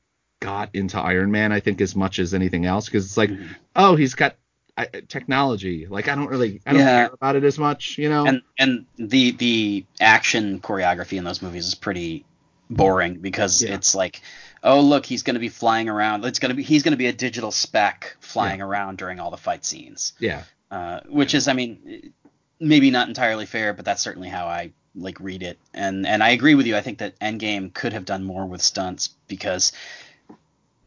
got 0.41 0.71
into 0.75 0.99
Iron 0.99 1.31
Man, 1.31 1.53
I 1.53 1.61
think 1.61 1.81
as 1.81 1.95
much 1.95 2.19
as 2.19 2.33
anything 2.33 2.65
else 2.65 2.87
because 2.87 3.05
it's 3.05 3.17
like, 3.17 3.31
Mhm. 3.31 3.49
oh, 3.77 3.97
he's 3.97 4.15
got 4.15 4.37
I, 4.79 4.87
technology. 5.09 5.87
Like 5.87 6.09
I 6.09 6.15
don't 6.15 6.29
really 6.29 6.61
I 6.65 6.73
don't 6.73 6.81
Yeah. 6.81 7.07
care 7.07 7.15
about 7.15 7.37
it 7.37 7.45
as 7.45 7.59
much, 7.59 7.99
you 7.99 8.09
know. 8.09 8.27
and 8.27 8.43
and 8.59 8.87
the 8.97 9.33
the 9.33 9.85
action 10.01 10.61
choreography 10.61 11.19
in 11.19 11.25
those 11.25 11.43
movies 11.43 11.67
is 11.67 11.75
pretty 11.75 12.25
boring 12.71 13.15
because 13.15 13.63
Yeah. 13.63 13.75
it's 13.75 13.95
like 13.95 14.21
oh 14.63 14.81
look 14.81 15.07
he's 15.07 15.23
going 15.23 15.35
to 15.35 15.41
be 15.41 15.49
flying 15.49 15.89
around 15.89 16.25
it's 16.25 16.39
going 16.39 16.51
to 16.51 16.55
be 16.55 16.63
he's 16.63 16.83
going 16.83 16.93
to 16.93 16.99
be 16.99 17.07
a 17.07 17.13
digital 17.13 17.51
speck 17.51 18.17
flying 18.21 18.61
around 18.61 18.99
during 18.99 19.21
all 19.21 19.31
the 19.31 19.37
fight 19.39 19.65
scenes 19.65 20.13
yeah. 20.19 20.43
uh, 20.71 21.01
which 21.09 21.33
is 21.35 21.49
i 21.49 21.55
mean 21.55 22.13
maybe 22.61 22.91
not 22.91 23.09
entirely 23.09 23.47
fair 23.47 23.73
but 23.73 23.87
that's 23.87 24.03
certainly 24.03 24.29
how 24.29 24.47
i 24.47 24.71
like 24.95 25.19
read 25.21 25.43
it 25.43 25.59
and 25.73 26.07
and 26.07 26.23
i 26.23 26.31
agree 26.31 26.55
with 26.55 26.67
you 26.67 26.77
i 26.77 26.83
think 26.83 26.99
that 26.99 27.19
endgame 27.21 27.73
could 27.73 27.95
have 27.95 28.05
done 28.05 28.23
more 28.25 28.45
with 28.45 28.61
stunts 28.61 29.09
because 29.29 29.73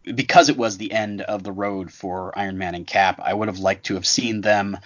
because 0.04 0.50
it 0.50 0.58
was 0.58 0.78
the 0.78 0.92
end 0.92 1.22
of 1.22 1.44
the 1.44 1.52
road 1.52 1.92
for 1.92 2.38
iron 2.38 2.58
man 2.58 2.76
and 2.76 2.88
cap 2.88 3.20
i 3.24 3.34
would 3.34 3.48
have 3.48 3.60
liked 3.60 3.86
to 3.86 3.94
have 3.96 4.06
seen 4.06 4.42
them 4.42 4.78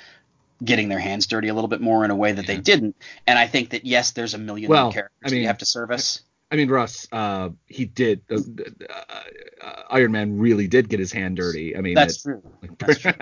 getting 0.64 0.88
their 0.90 1.00
hands 1.00 1.28
dirty 1.28 1.48
a 1.50 1.54
little 1.54 1.68
bit 1.68 1.82
more 1.82 2.06
in 2.06 2.12
a 2.12 2.16
way 2.16 2.32
that 2.32 2.48
they 2.48 2.58
didn't 2.58 2.96
and 3.28 3.38
i 3.40 3.48
think 3.48 3.70
that 3.72 3.86
yes 3.86 4.12
there's 4.12 4.34
a 4.34 4.38
million 4.38 4.70
Well, 4.70 4.92
characters 4.92 5.32
I 5.32 5.32
mean, 5.32 5.42
you 5.42 5.48
have 5.48 5.58
to 5.60 5.66
service 5.66 6.22
I 6.52 6.58
mean, 6.58 6.70
Russ, 6.70 7.08
uh, 7.12 7.50
he 7.66 7.86
did. 7.86 8.22
Uh, 8.30 8.36
uh, 8.88 9.22
uh, 9.64 9.82
Iron 9.90 10.12
Man 10.12 10.38
really 10.38 10.68
did 10.68 10.90
get 10.90 11.00
his 11.00 11.12
hand 11.12 11.38
dirty. 11.38 11.76
I 11.76 11.82
mean, 11.82 11.96
that's 11.96 12.18
it- 12.18 12.22
true 12.22 12.44
That's 12.78 13.00
true. 13.00 13.14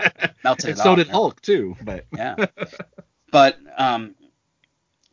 melted 0.44 0.70
it 0.70 0.76
so 0.76 0.90
off, 0.90 0.96
did 0.98 1.06
yeah. 1.06 1.12
Hulk 1.14 1.40
too. 1.40 1.74
But 1.82 2.04
yeah 2.14 2.44
but 3.32 3.56
um 3.78 4.14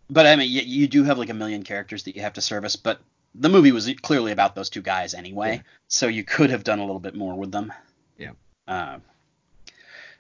but 0.10 0.26
i 0.28 0.36
mean 0.36 0.52
you, 0.52 0.62
you 0.62 0.88
do 0.88 1.04
have 1.06 1.18
like 1.18 1.30
a 1.30 1.34
million 1.34 1.64
characters 1.64 2.04
that 2.04 2.16
you 2.18 2.22
have 2.22 2.34
to 2.34 2.42
service 2.42 2.76
but 2.76 3.00
the 3.36 3.50
movie 3.50 3.72
was 3.72 3.90
clearly 4.02 4.32
about 4.32 4.56
those 4.56 4.70
two 4.70 4.82
guys 4.82 5.14
anyway 5.14 5.56
Yeah. 5.56 5.62
so 5.88 6.08
you 6.08 6.24
could 6.24 6.50
have 6.50 6.64
done 6.64 6.80
a 6.80 6.86
little 6.86 7.00
bit 7.00 7.16
more 7.16 7.36
with 7.36 7.52
them 7.52 7.72
Yeah. 8.18 8.32
uh, 8.68 9.00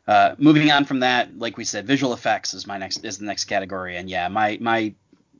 uh, 0.07 0.35
moving 0.37 0.71
on 0.71 0.85
from 0.85 0.99
that 1.01 1.37
like 1.37 1.57
we 1.57 1.63
said 1.63 1.85
visual 1.85 2.13
effects 2.13 2.53
is 2.53 2.65
my 2.67 2.77
next 2.77 3.05
is 3.05 3.17
the 3.17 3.25
next 3.25 3.45
category 3.45 3.97
and 3.97 4.09
yeah 4.09 4.27
my 4.27 4.57
my 4.61 4.93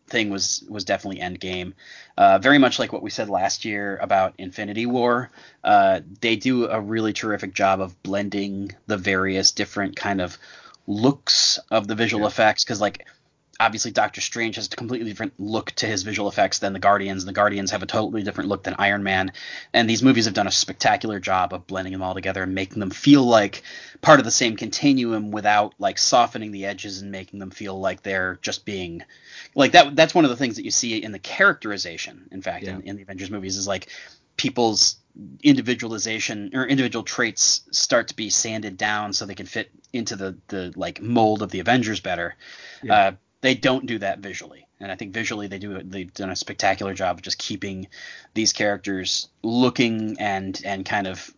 thing 0.08 0.30
was 0.30 0.64
was 0.68 0.84
definitely 0.84 1.22
Endgame. 1.22 1.72
Uh, 2.18 2.38
very 2.38 2.58
much 2.58 2.80
like 2.80 2.92
what 2.92 3.02
we 3.02 3.10
said 3.10 3.30
last 3.30 3.64
year 3.64 3.98
about 4.02 4.34
Infinity 4.38 4.86
War. 4.86 5.32
Uh, 5.64 6.02
they 6.20 6.36
do 6.36 6.68
a 6.68 6.82
really 6.82 7.14
terrific 7.14 7.54
job 7.54 7.80
of 7.80 8.02
blending 8.04 8.74
the 8.88 8.98
various 8.98 9.54
different 9.54 9.96
kind 9.96 10.20
of 10.20 10.38
looks 10.86 11.60
of 11.70 11.88
the 11.88 11.96
visual 11.96 12.24
Yeah. 12.24 12.28
effects 12.28 12.66
because 12.66 12.82
like 12.82 13.08
obviously 13.62 13.92
Doctor 13.92 14.22
Strange 14.22 14.56
has 14.56 14.66
a 14.68 14.76
completely 14.76 15.10
different 15.10 15.34
look 15.40 15.72
to 15.74 15.86
his 15.86 16.04
visual 16.04 16.28
effects 16.28 16.60
than 16.60 16.74
the 16.74 16.80
Guardians. 16.80 17.26
The 17.26 17.32
Guardians 17.32 17.72
have 17.72 17.84
a 17.84 17.86
totally 17.86 18.24
different 18.24 18.50
look 18.50 18.64
than 18.64 18.76
Iron 18.80 19.04
Man. 19.04 19.32
And 19.74 19.90
these 19.90 20.02
movies 20.02 20.26
have 20.26 20.34
done 20.34 20.48
a 20.48 20.52
spectacular 20.52 21.20
job 21.20 21.54
of 21.54 21.68
blending 21.68 21.94
them 21.94 22.02
all 22.02 22.16
together 22.16 22.42
and 22.44 22.56
making 22.56 22.80
them 22.80 22.90
feel 22.90 23.24
like 23.24 23.62
part 24.02 24.20
of 24.20 24.26
the 24.26 24.32
same 24.32 24.56
continuum 24.56 25.30
without 25.30 25.76
like 25.78 26.00
softening 26.00 26.52
the 26.52 26.66
edges 26.66 27.02
and 27.02 27.12
making 27.12 27.40
them 27.40 27.52
feel 27.52 27.80
like 27.80 28.02
they're 28.02 28.40
just 28.42 28.66
being 28.66 29.04
like 29.54 29.74
that 29.74 29.96
that's 29.96 30.16
one 30.16 30.26
of 30.26 30.32
the 30.32 30.38
things 30.38 30.56
that 30.56 30.66
you 30.66 30.72
see 30.72 30.98
in 30.98 31.12
the 31.12 31.20
characterization 31.20 32.28
in 32.32 32.42
fact 32.42 32.64
in, 32.64 32.82
in 32.82 32.96
the 32.96 33.04
Avengers 33.04 33.30
movies 33.30 33.58
is 33.58 33.68
like 33.68 33.90
people's 34.38 34.96
individualization 35.44 36.52
or 36.54 36.66
individual 36.66 37.04
traits 37.04 37.62
start 37.72 38.08
to 38.08 38.16
be 38.16 38.30
sanded 38.30 38.78
down 38.78 39.14
so 39.14 39.26
they 39.26 39.36
can 39.36 39.46
fit 39.46 39.70
into 39.94 40.16
the 40.16 40.36
the 40.48 40.74
like 40.76 41.02
mold 41.02 41.42
of 41.42 41.52
the 41.52 41.60
Avengers 41.60 42.00
better. 42.00 42.36
Yeah. 42.82 42.96
Uh, 42.96 43.12
they 43.42 43.56
don't 43.56 43.86
do 43.86 44.00
that 44.00 44.20
visually, 44.20 44.68
and 44.80 44.92
I 44.92 44.96
think 44.96 45.14
visually 45.14 45.48
they 45.48 45.60
do 45.60 45.82
they've 45.84 46.14
done 46.14 46.30
a 46.30 46.36
spectacular 46.36 46.94
job 46.94 47.18
of 47.18 47.22
just 47.24 47.38
keeping 47.38 47.88
these 48.34 48.54
characters 48.54 49.28
looking 49.44 50.18
and 50.20 50.60
and 50.64 50.86
kind 50.86 51.08
of 51.08 51.30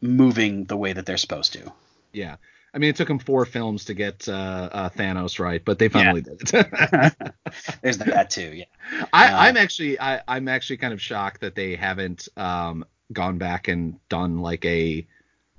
moving 0.00 0.64
the 0.64 0.76
way 0.76 0.92
that 0.92 1.06
they're 1.06 1.16
supposed 1.16 1.52
to. 1.54 1.72
yeah, 2.12 2.36
I 2.72 2.78
mean, 2.78 2.90
it 2.90 2.96
took 2.96 3.08
them 3.08 3.18
four 3.18 3.44
films 3.46 3.86
to 3.86 3.94
get 3.94 4.28
uh, 4.28 4.68
uh, 4.72 4.90
Thanos 4.90 5.38
right, 5.40 5.64
but 5.64 5.78
they 5.78 5.88
finally 5.88 6.22
did 6.22 6.40
it. 6.42 6.52
There's 7.82 7.98
that 7.98 8.30
too, 8.30 8.52
yeah. 8.54 8.64
I, 9.12 9.26
Uh, 9.26 9.36
I'm 9.38 9.56
actually 9.56 10.00
I, 10.00 10.22
I'm 10.28 10.48
actually 10.48 10.76
kind 10.76 10.92
of 10.92 11.00
shocked 11.00 11.40
that 11.40 11.54
they 11.54 11.74
haven't 11.74 12.28
um, 12.36 12.84
gone 13.12 13.38
back 13.38 13.68
and 13.68 13.98
done 14.08 14.38
like 14.38 14.64
a 14.64 15.06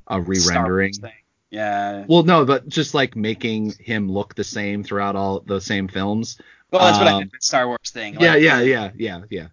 a 0.08 0.22
re-rendering. 0.22 0.94
Yeah. 1.52 2.06
Well, 2.08 2.24
no, 2.24 2.46
but 2.46 2.68
just 2.68 2.94
like 2.94 3.16
making 3.16 3.72
him 3.80 4.10
look 4.12 4.34
the 4.36 4.44
same 4.44 4.84
throughout 4.84 5.16
all 5.16 5.42
the 5.42 5.60
same 5.62 5.88
films. 5.88 6.40
Well, 6.72 6.82
that's 6.82 6.98
what 6.98 7.08
I 7.08 7.12
um, 7.12 7.18
meant 7.20 7.32
Star 7.44 7.68
Wars 7.68 7.80
thing. 7.86 8.16
yeah, 8.20 8.34
like- 8.34 8.42
yeah, 8.42 8.62
yeah, 8.62 8.92
yeah, 8.96 9.22
yeah. 9.30 9.48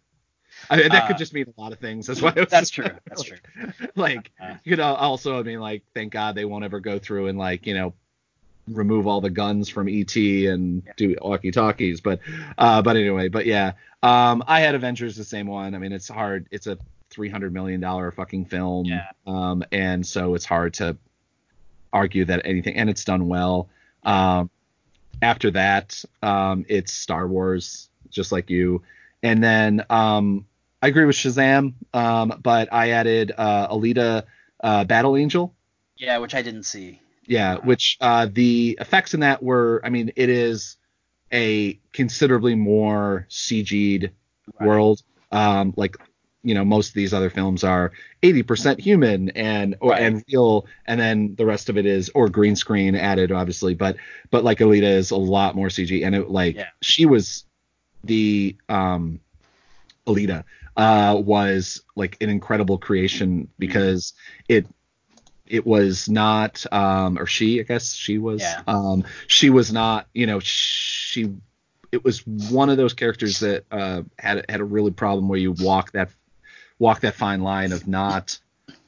I, 0.71 0.77
mean, 0.77 0.89
that 0.91 1.05
Uh, 1.05 1.07
could 1.09 1.19
just 1.19 1.33
mean 1.35 1.53
a 1.57 1.61
lot 1.61 1.73
of 1.73 1.79
things. 1.79 2.07
That's 2.07 2.21
why. 2.23 2.33
Was 2.37 2.49
That's 2.49 2.71
true. 2.71 2.85
That's 3.07 3.23
true. 3.23 3.39
like 3.97 4.31
Uh. 4.41 4.55
you 4.65 4.71
could 4.71 4.81
al- 4.81 4.97
also, 4.97 5.39
I 5.39 5.43
mean, 5.43 5.61
like, 5.61 5.83
thank 5.95 6.13
God 6.13 6.35
they 6.35 6.45
won't 6.45 6.65
ever 6.65 6.79
go 6.81 6.99
through 6.99 7.27
and 7.29 7.39
like 7.39 7.67
you 7.67 7.75
know 7.75 7.95
remove 8.69 9.07
all 9.07 9.21
the 9.21 9.31
guns 9.31 9.69
from 9.69 9.89
ET 9.89 10.15
and 10.15 10.83
do 10.97 11.17
walkie 11.21 11.51
talkies. 11.51 12.01
But 12.01 12.21
uh, 12.59 12.83
but 12.83 12.97
anyway, 12.97 13.29
but 13.29 13.47
yeah, 13.47 13.73
um, 14.03 14.45
I 14.47 14.61
had 14.61 14.75
Avengers 14.75 15.17
the 15.17 15.25
same 15.25 15.47
one. 15.47 15.75
I 15.75 15.79
mean, 15.79 15.93
it's 15.93 16.09
hard. 16.09 16.47
It's 16.51 16.67
a 16.67 16.79
three 17.11 17.31
hundred 17.31 17.53
million 17.55 17.81
dollar 17.81 18.11
fucking 18.13 18.45
film. 18.47 18.85
Yeah. 18.87 19.07
Um, 19.27 19.65
and 19.73 20.07
so 20.07 20.35
it's 20.35 20.45
hard 20.45 20.75
to 20.75 20.97
argue 21.93 22.25
that 22.27 22.43
anything, 22.45 22.77
and 22.77 22.89
it's 22.91 23.05
done 23.05 23.29
well. 23.29 23.69
Um, 24.05 24.51
after 25.23 25.51
that, 25.53 26.03
um, 26.23 26.65
it's 26.69 26.93
Star 26.93 27.27
Wars, 27.27 27.89
just 28.11 28.33
like 28.33 28.51
you. 28.51 28.83
And 29.23 29.43
then 29.43 29.85
um, 29.91 30.47
I 30.83 30.89
agree 30.89 31.05
with 31.05 31.17
Shazam, 31.17 31.75
um, 31.93 32.41
but 32.43 32.73
I 32.73 32.91
added 32.91 33.33
uh, 33.37 33.69
Alita 33.69 34.25
uh, 34.63 34.85
Battle 34.85 35.17
Angel. 35.17 35.55
Yeah, 35.97 36.19
which 36.19 36.35
I 36.35 36.43
didn't 36.43 36.63
see. 36.65 37.01
Yeah, 37.27 37.57
which 37.57 37.99
uh, 38.01 38.29
the 38.33 38.79
effects 38.81 39.13
in 39.13 39.21
that 39.21 39.43
were, 39.43 39.83
I 39.85 39.91
mean, 39.91 40.13
it 40.17 40.29
is 40.31 40.77
a 41.33 41.79
considerably 41.93 42.55
more 42.55 43.27
CG'd 43.29 44.11
Right. 44.59 44.67
world. 44.67 45.03
Um, 45.31 45.75
like, 45.77 45.97
you 46.49 46.55
know, 46.55 46.65
most 46.65 46.89
of 46.89 46.95
these 46.95 47.13
other 47.13 47.29
films 47.29 47.63
are 47.63 47.93
80% 48.23 48.81
human 48.81 49.29
and 49.31 49.77
or 49.81 49.91
Right. 49.91 50.03
and 50.03 50.25
real, 50.33 50.67
and 50.87 50.99
then 50.99 51.35
the 51.37 51.45
rest 51.45 51.69
of 51.69 51.77
it 51.77 51.85
is 51.85 52.11
or 52.15 52.29
green 52.31 52.57
screen 52.57 52.95
added, 52.95 53.31
obviously. 53.33 53.75
But 53.75 53.97
but 54.31 54.45
like 54.45 54.59
Alita 54.61 54.83
is 54.83 55.11
a 55.11 55.17
lot 55.17 55.55
more 55.55 55.69
CG, 55.69 56.05
and 56.07 56.15
it 56.15 56.31
like 56.31 56.57
Yeah. 56.57 56.69
she 56.81 57.05
was 57.07 57.45
the 58.05 58.57
um 58.69 59.21
Alita 60.07 60.45
uh 60.77 61.21
was 61.23 61.83
like 61.97 62.17
an 62.23 62.31
incredible 62.31 62.79
creation 62.79 63.49
because 63.59 64.15
it 64.49 64.67
it 65.47 65.67
was 65.67 66.09
not 66.09 66.65
um 66.73 67.19
or 67.19 67.27
she 67.27 67.61
I 67.61 67.65
guess 67.65 67.93
she 67.95 68.19
was 68.19 68.41
Yeah. 68.41 68.63
um 68.67 69.05
she 69.27 69.51
was 69.51 69.73
not 69.73 70.07
you 70.15 70.27
know 70.27 70.41
she 70.41 71.35
it 71.91 72.05
was 72.05 72.27
one 72.27 72.69
of 72.71 72.77
those 72.77 72.95
characters 72.95 73.41
that 73.41 73.65
uh 73.71 74.03
had 74.19 74.45
had 74.49 74.61
a 74.61 74.65
really 74.65 74.91
problem 74.93 75.29
where 75.29 75.39
you 75.39 75.53
walk 75.53 75.93
that 75.93 76.11
walk 76.79 77.01
that 77.01 77.15
fine 77.15 77.43
line 77.43 77.73
of 77.73 77.87
not 77.87 78.39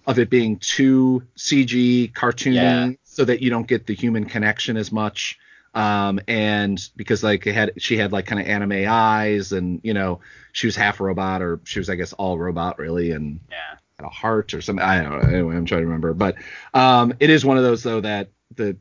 of 0.07 0.19
it 0.19 0.31
being 0.31 0.57
too 0.59 1.23
CG 1.37 2.13
cartoony 2.13 2.55
Yeah. 2.55 2.91
so 3.05 3.25
that 3.25 3.41
you 3.43 3.51
don't 3.51 3.67
get 3.67 3.87
the 3.87 3.95
human 3.95 4.25
connection 4.25 4.77
as 4.77 4.91
much 4.93 5.39
um 5.75 6.19
and 6.27 6.91
because 6.97 7.23
like 7.23 7.47
it 7.47 7.55
had 7.55 7.73
she 7.79 7.97
had 7.97 8.11
like 8.13 8.27
kind 8.27 8.41
of 8.41 8.47
anime 8.49 8.85
eyes 8.89 9.53
and 9.53 9.81
you 9.85 9.95
know 9.95 10.21
she 10.53 10.67
was 10.67 10.75
half 10.75 10.99
robot 11.01 11.43
or 11.43 11.61
she 11.65 11.79
was 11.79 11.89
I 11.89 11.95
guess 11.95 12.13
all 12.15 12.39
robot 12.39 12.79
really 12.79 13.13
and 13.13 13.39
Yeah. 13.51 13.77
had 13.99 14.07
a 14.07 14.09
heart 14.11 14.53
or 14.53 14.61
something 14.63 14.85
I 14.85 15.01
don't 15.01 15.13
know 15.13 15.29
anyway 15.29 15.57
I'm 15.57 15.67
trying 15.67 15.83
to 15.83 15.87
remember 15.87 16.13
but 16.13 16.35
um 16.75 17.15
it 17.21 17.31
is 17.31 17.45
one 17.45 17.57
of 17.57 17.63
those 17.63 17.83
though 17.85 18.01
that 18.01 18.31
the 18.57 18.77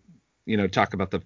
you 0.45 0.57
know 0.57 0.67
talk 0.67 0.93
about 0.95 1.11
the 1.11 1.21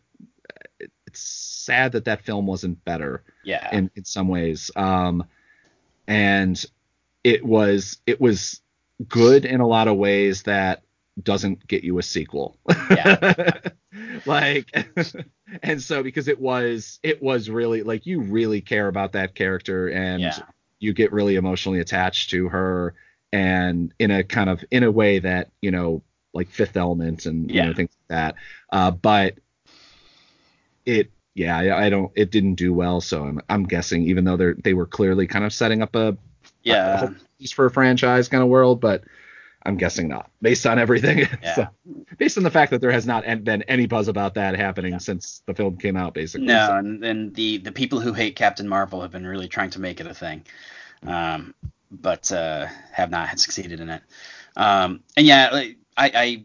it's 1.08 1.20
sad 1.22 1.94
that 1.94 2.06
that 2.06 2.24
film 2.24 2.46
wasn't 2.46 2.84
better 2.84 3.24
Yeah. 3.46 3.70
in, 3.72 3.90
in 3.96 4.04
some 4.04 4.28
ways. 4.28 4.72
Um, 4.76 5.24
and 6.08 6.64
it 7.24 7.46
was 7.46 7.98
it 8.06 8.20
was 8.20 8.62
good 9.08 9.46
in 9.46 9.60
a 9.62 9.68
lot 9.68 9.88
of 9.88 9.98
ways 9.98 10.44
that 10.44 10.84
doesn't 11.22 11.68
get 11.68 11.84
you 11.84 12.00
a 12.00 12.04
sequel. 12.04 12.58
Yeah. 12.90 13.52
like 14.26 14.72
and 15.64 15.82
so 15.82 16.02
because 16.02 16.28
it 16.28 16.40
was 16.40 17.00
it 17.04 17.22
was 17.22 17.50
really 17.50 17.84
like 17.84 18.06
you 18.06 18.22
really 18.22 18.62
care 18.62 18.88
about 18.88 19.12
that 19.14 19.36
character 19.36 19.88
and 19.90 20.22
Yeah. 20.22 20.38
you 20.80 20.94
get 20.94 21.12
really 21.12 21.36
emotionally 21.36 21.80
attached 21.80 22.32
to 22.32 22.50
her 22.50 22.96
and 23.32 23.94
in 24.00 24.10
a 24.12 24.24
kind 24.24 24.50
of 24.50 24.64
in 24.72 24.84
a 24.84 24.92
way 24.92 25.20
that 25.20 25.52
you 25.62 25.70
know 25.72 26.02
like 26.34 26.50
fifth 26.50 26.76
element 26.78 27.26
and 27.28 27.52
you 27.52 27.62
know 27.62 27.74
things 27.74 27.92
like 28.10 28.18
that 28.18 28.36
uh 28.72 28.90
but 28.92 29.36
it 30.86 31.12
yeah 31.36 31.58
I, 31.58 31.86
I 31.86 31.90
don't 31.90 32.12
it 32.16 32.32
didn't 32.32 32.56
do 32.56 32.74
well 32.74 33.02
so 33.02 33.24
i'm 33.24 33.42
i'm 33.50 33.64
guessing 33.66 34.04
even 34.04 34.24
though 34.24 34.38
they're 34.38 34.56
they 34.64 34.74
were 34.74 34.86
clearly 34.88 35.28
kind 35.28 35.46
of 35.46 35.54
setting 35.54 35.82
up 35.82 35.96
a 35.96 36.18
yeah. 36.64 37.10
least 37.40 37.54
for 37.56 37.66
a 37.66 37.72
franchise 37.72 38.28
kind 38.28 38.44
of 38.44 38.50
world 38.50 38.80
but 38.80 39.04
I'm 39.66 39.78
guessing 39.78 40.10
not, 40.10 40.30
based 40.42 40.66
on 40.66 40.78
everything. 40.78 41.28
Yeah. 41.42 41.56
so, 41.56 41.68
based 42.18 42.38
on 42.38 42.44
the 42.44 42.52
fact 42.52 42.72
that 42.72 42.82
there 42.82 42.92
has 42.92 43.06
not 43.06 43.24
been 43.44 43.64
any 43.64 43.86
buzz 43.86 44.08
about 44.08 44.36
that 44.36 44.56
happening 44.56 44.98
since 45.00 45.42
the 45.46 45.54
film 45.54 45.78
came 45.78 45.98
out, 45.98 46.14
basically. 46.14 46.48
No, 46.48 46.68
So, 46.68 46.78
and, 46.78 47.04
and 47.04 47.36
the 47.36 47.58
the 47.58 47.72
people 47.72 48.00
who 48.00 48.14
hate 48.14 48.36
Captain 48.36 48.68
Marvel 48.68 49.02
have 49.02 49.12
been 49.12 49.26
really 49.26 49.48
trying 49.48 49.70
to 49.72 49.82
make 49.82 50.00
it 50.00 50.08
a 50.08 50.14
thing, 50.14 50.44
um, 51.06 51.54
but 51.92 52.32
uh, 52.32 52.68
have 52.92 53.10
not 53.10 53.40
succeeded 53.40 53.80
in 53.80 53.90
it. 53.90 54.02
Um, 54.56 55.02
and 55.18 55.26
yeah, 55.26 55.50
I, 55.54 55.76
I 55.98 56.44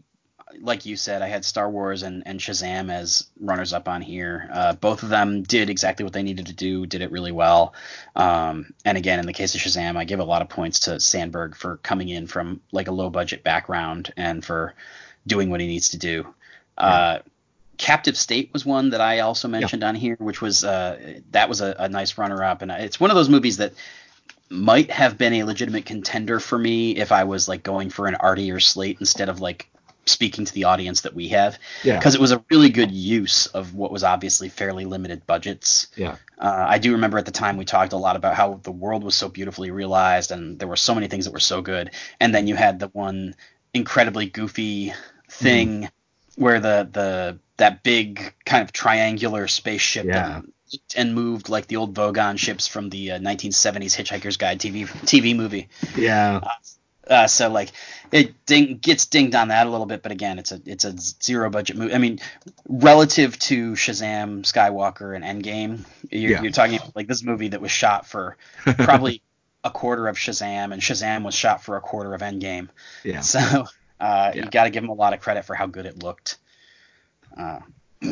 like 0.61 0.85
you 0.85 0.95
said, 0.95 1.21
I 1.21 1.27
had 1.27 1.45
Star 1.45 1.69
Wars 1.69 2.03
and, 2.03 2.23
and 2.25 2.39
Shazam 2.39 2.91
as 2.91 3.27
runners 3.39 3.73
up 3.73 3.87
on 3.87 4.01
here. 4.01 4.49
Uh, 4.51 4.73
both 4.73 5.03
of 5.03 5.09
them 5.09 5.43
did 5.43 5.69
exactly 5.69 6.03
what 6.03 6.13
they 6.13 6.23
needed 6.23 6.47
to 6.47 6.53
do, 6.53 6.85
did 6.85 7.01
it 7.01 7.11
really 7.11 7.31
well. 7.31 7.73
Um, 8.15 8.73
and 8.85 8.97
again, 8.97 9.19
in 9.19 9.25
the 9.25 9.33
case 9.33 9.53
of 9.55 9.61
Shazam, 9.61 9.95
I 9.95 10.05
give 10.05 10.19
a 10.19 10.23
lot 10.23 10.41
of 10.41 10.49
points 10.49 10.79
to 10.81 10.99
Sandberg 10.99 11.55
for 11.55 11.77
coming 11.77 12.09
in 12.09 12.27
from 12.27 12.61
like 12.71 12.87
a 12.87 12.91
low 12.91 13.09
budget 13.09 13.43
background 13.43 14.11
and 14.17 14.43
for 14.43 14.73
doing 15.27 15.49
what 15.49 15.61
he 15.61 15.67
needs 15.67 15.89
to 15.89 15.97
do. 15.97 16.33
Uh, 16.77 17.19
Captive 17.77 18.17
State 18.17 18.51
was 18.51 18.65
one 18.65 18.89
that 18.89 19.01
I 19.01 19.19
also 19.19 19.47
mentioned 19.47 19.83
on 19.83 19.95
here, 19.95 20.17
which 20.19 20.41
was 20.41 20.63
uh, 20.63 21.21
that 21.31 21.47
was 21.47 21.61
a, 21.61 21.75
a 21.79 21.89
nice 21.89 22.17
runner 22.17 22.43
up, 22.43 22.61
and 22.61 22.71
it's 22.71 22.99
one 22.99 23.09
of 23.09 23.15
those 23.15 23.29
movies 23.29 23.57
that 23.57 23.73
might 24.49 24.91
have 24.91 25.17
been 25.17 25.33
a 25.35 25.43
legitimate 25.43 25.85
contender 25.85 26.39
for 26.39 26.57
me 26.57 26.97
if 26.97 27.11
I 27.11 27.23
was 27.23 27.47
like 27.47 27.63
going 27.63 27.89
for 27.89 28.07
an 28.07 28.15
artier 28.15 28.59
slate 28.59 28.97
instead 28.99 29.29
of 29.29 29.39
like 29.39 29.69
speaking 30.09 30.45
to 30.45 30.53
the 30.53 30.65
audience 30.65 31.01
that 31.01 31.13
we 31.13 31.29
have 31.29 31.57
yeah. 31.83 31.97
because 31.97 32.15
it 32.15 32.21
was 32.21 32.31
a 32.31 32.43
really 32.49 32.69
good 32.69 32.91
use 32.91 33.45
of 33.47 33.73
what 33.73 33.91
was 33.91 34.03
obviously 34.03 34.49
fairly 34.49 34.85
limited 34.85 35.25
budgets. 35.25 35.87
Yeah. 35.95 36.15
Uh, 36.37 36.65
I 36.67 36.77
do 36.79 36.93
remember 36.93 37.17
at 37.17 37.25
the 37.25 37.31
time 37.31 37.57
we 37.57 37.65
talked 37.65 37.93
a 37.93 37.97
lot 37.97 38.15
about 38.15 38.35
how 38.35 38.59
the 38.63 38.71
world 38.71 39.03
was 39.03 39.15
so 39.15 39.29
beautifully 39.29 39.71
realized 39.71 40.31
and 40.31 40.57
there 40.59 40.67
were 40.67 40.75
so 40.75 40.93
many 40.95 41.07
things 41.07 41.25
that 41.25 41.31
were 41.33 41.39
so 41.39 41.61
good. 41.61 41.91
And 42.19 42.33
then 42.33 42.47
you 42.47 42.55
had 42.55 42.79
the 42.79 42.87
one 42.87 43.35
incredibly 43.73 44.25
goofy 44.27 44.93
thing 45.29 45.69
Mm-hmm. 45.83 46.43
where 46.43 46.59
the 46.59 46.89
the 46.91 47.39
that 47.57 47.83
big 47.83 48.33
kind 48.45 48.63
of 48.63 48.71
triangular 48.71 49.47
spaceship 49.47 50.05
Yeah. 50.05 50.41
that 50.41 50.43
and 50.95 51.15
moved 51.15 51.49
like 51.49 51.67
the 51.67 51.77
old 51.77 51.93
Vogon 51.95 52.37
ships 52.37 52.67
from 52.67 52.89
the 52.89 53.11
uh, 53.13 53.19
1970s 53.19 53.95
Hitchhiker's 53.97 54.37
Guide 54.37 54.59
TV 54.59 54.85
TV 55.05 55.35
movie. 55.35 55.67
Yeah. 55.97 56.39
Uh, 56.43 56.49
so 57.27 57.49
like 57.49 57.71
it 58.11 58.45
ding, 58.45 58.77
gets 58.77 59.05
dinged 59.05 59.35
on 59.35 59.47
that 59.49 59.67
a 59.67 59.69
little 59.69 59.85
bit, 59.85 60.03
but 60.03 60.11
again, 60.11 60.39
it's 60.39 60.51
a 60.51 60.61
it's 60.65 60.85
a 60.85 60.93
zero 60.97 61.49
budget 61.49 61.77
movie. 61.77 61.93
I 61.93 61.97
mean, 61.97 62.19
relative 62.67 63.37
to 63.39 63.73
Shazam, 63.73 64.41
Skywalker, 64.43 65.15
and 65.15 65.23
Endgame, 65.23 65.85
you're, 66.11 66.31
Yeah. 66.31 66.41
you're 66.43 66.51
talking 66.51 66.75
about, 66.77 66.95
like 66.95 67.07
this 67.07 67.23
movie 67.23 67.49
that 67.49 67.61
was 67.61 67.71
shot 67.71 68.05
for 68.07 68.37
probably 68.63 69.21
a 69.63 69.69
quarter 69.71 70.07
of 70.07 70.15
Shazam, 70.17 70.71
and 70.71 70.81
Shazam 70.81 71.23
was 71.23 71.35
shot 71.35 71.63
for 71.63 71.77
a 71.77 71.81
quarter 71.81 72.13
of 72.13 72.21
Endgame. 72.21 72.69
Yeah. 73.03 73.21
So 73.21 73.39
uh, 73.99 74.31
Yeah. 74.33 74.45
you 74.45 74.49
got 74.49 74.63
to 74.65 74.69
give 74.69 74.83
him 74.83 74.89
a 74.89 74.93
lot 74.93 75.13
of 75.13 75.19
credit 75.19 75.45
for 75.45 75.55
how 75.55 75.65
good 75.67 75.85
it 75.85 76.01
looked. 76.01 76.37
Uh, 77.37 77.59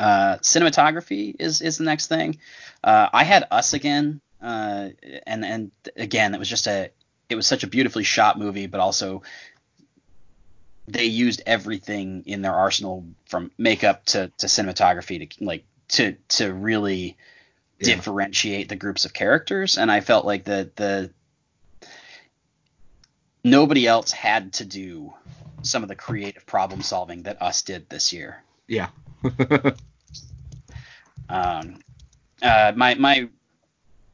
uh, 0.00 0.36
cinematography 0.38 1.34
is 1.38 1.60
is 1.62 1.78
the 1.78 1.84
next 1.84 2.08
thing. 2.08 2.38
Uh, 2.82 3.08
I 3.12 3.24
had 3.24 3.46
Us 3.50 3.72
again, 3.74 4.20
uh, 4.42 4.88
and 5.26 5.44
and 5.44 5.70
again, 5.96 6.34
it 6.34 6.38
was 6.38 6.48
just 6.48 6.66
a 6.66 6.90
it 7.32 7.36
was 7.36 7.46
such 7.46 7.64
a 7.64 7.66
beautifully 7.66 8.04
shot 8.04 8.38
movie, 8.38 8.66
but 8.66 8.80
also 8.80 9.22
they 10.88 11.04
used 11.06 11.42
everything 11.46 12.22
in 12.26 12.42
their 12.42 12.54
arsenal 12.54 13.04
from 13.26 13.50
makeup 13.58 14.04
to, 14.06 14.30
to 14.38 14.46
cinematography 14.46 15.30
to 15.30 15.44
like 15.44 15.64
to 15.88 16.16
to 16.28 16.52
really 16.52 17.16
Yeah. 17.78 17.96
differentiate 17.96 18.68
the 18.68 18.76
groups 18.76 19.04
of 19.04 19.12
characters 19.12 19.78
and 19.78 19.90
I 19.90 20.00
felt 20.00 20.24
like 20.24 20.44
the 20.44 20.70
the 20.76 21.10
nobody 23.44 23.86
else 23.86 24.10
had 24.12 24.52
to 24.54 24.64
do 24.64 25.12
some 25.62 25.82
of 25.82 25.88
the 25.88 25.96
creative 25.96 26.46
problem 26.46 26.82
solving 26.82 27.22
that 27.24 27.40
us 27.42 27.62
did 27.62 27.88
this 27.88 28.12
year. 28.12 28.42
Yeah. 28.68 28.88
Um, 31.28 31.80
uh, 32.42 32.72
my 32.76 32.94
my 32.94 33.28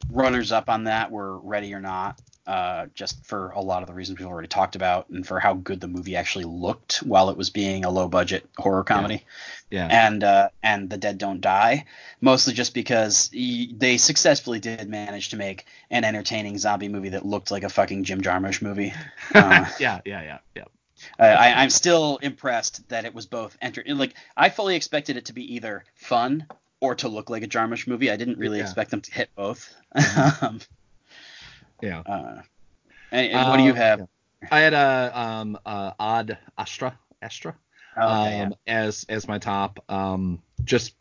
runners 0.09 0.51
up 0.51 0.69
on 0.69 0.85
that 0.85 1.11
were 1.11 1.37
Ready 1.39 1.73
or 1.73 1.81
Not, 1.81 2.19
uh, 2.47 2.87
just 2.95 3.25
for 3.25 3.49
a 3.51 3.61
lot 3.61 3.83
of 3.83 3.87
the 3.87 3.93
reasons 3.93 4.17
we've 4.19 4.27
already 4.27 4.47
talked 4.47 4.75
about, 4.75 5.09
and 5.09 5.25
for 5.27 5.39
how 5.39 5.53
good 5.53 5.79
the 5.79 5.87
movie 5.87 6.15
actually 6.15 6.45
looked 6.45 6.97
while 6.97 7.29
it 7.29 7.37
was 7.37 7.49
being 7.51 7.85
a 7.85 7.89
low 7.91 8.07
budget 8.07 8.47
horror 8.57 8.83
comedy. 8.83 9.23
yeah. 9.69 9.87
And 9.89 10.23
uh, 10.23 10.49
and 10.63 10.89
The 10.89 10.97
Dead 10.97 11.17
Don't 11.19 11.41
Die, 11.41 11.85
mostly 12.21 12.53
just 12.53 12.73
because 12.73 13.29
y- 13.33 13.67
they 13.75 13.97
successfully 13.97 14.59
did 14.59 14.89
manage 14.89 15.29
to 15.29 15.37
make 15.37 15.65
an 15.91 16.03
entertaining 16.03 16.57
zombie 16.57 16.87
movie 16.89 17.09
that 17.09 17.25
looked 17.25 17.51
like 17.51 17.63
a 17.63 17.69
fucking 17.69 18.03
Jim 18.03 18.21
Jarmusch 18.21 18.61
movie. 18.61 18.93
Uh, 19.35 19.65
yeah. 19.79 20.01
Yeah. 20.05 20.21
Yeah. 20.23 20.37
Yeah. 20.55 20.63
I, 21.17 21.53
I'm 21.63 21.69
still 21.69 22.17
impressed 22.21 22.89
that 22.89 23.05
it 23.05 23.13
was 23.13 23.25
both 23.25 23.55
enter 23.61 23.83
like 23.87 24.15
I 24.35 24.49
fully 24.49 24.75
expected 24.75 25.15
it 25.17 25.25
to 25.25 25.33
be 25.33 25.55
either 25.55 25.85
fun 25.95 26.47
or 26.81 26.95
to 26.95 27.07
look 27.09 27.29
like 27.29 27.43
a 27.43 27.47
Jarmusch 27.47 27.87
movie. 27.87 28.09
I 28.11 28.15
didn't 28.17 28.37
really 28.37 28.57
Yeah. 28.57 28.63
expect 28.65 28.91
them 28.91 29.01
to 29.01 29.11
hit 29.13 29.29
both. 29.35 29.73
um, 30.41 30.59
Yeah. 31.81 32.03
uh, 32.05 32.41
and, 33.11 33.31
and 33.31 33.49
what 33.49 33.57
do 33.57 33.63
you 33.63 33.71
Uh, 33.71 33.75
have? 33.75 33.99
yeah. 33.99 34.05
I 34.51 34.59
had 34.59 34.73
a 34.73 35.11
um 35.19 35.57
uh, 35.65 35.91
Ad 35.99 36.37
Astra 36.57 36.97
Astra 37.21 37.55
Oh, 37.97 38.13
okay, 38.21 38.41
um 38.41 38.55
as 38.67 39.05
as 39.09 39.27
my 39.27 39.37
top 39.37 39.83
um 39.89 40.41
just 40.63 40.95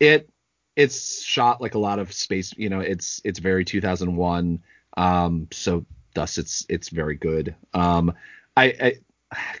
it 0.00 0.28
it's 0.76 1.22
shot 1.22 1.60
like 1.60 1.74
a 1.74 1.78
lot 1.78 1.98
of 1.98 2.12
space 2.12 2.52
you 2.56 2.68
know 2.68 2.80
it's 2.80 3.20
it's 3.24 3.38
very 3.38 3.64
2001 3.64 4.62
um 4.96 5.48
so 5.52 5.86
thus 6.14 6.36
it's 6.36 6.66
it's 6.68 6.88
very 6.88 7.14
good 7.14 7.54
um 7.72 8.12
I 8.56 8.64
I 8.64 8.94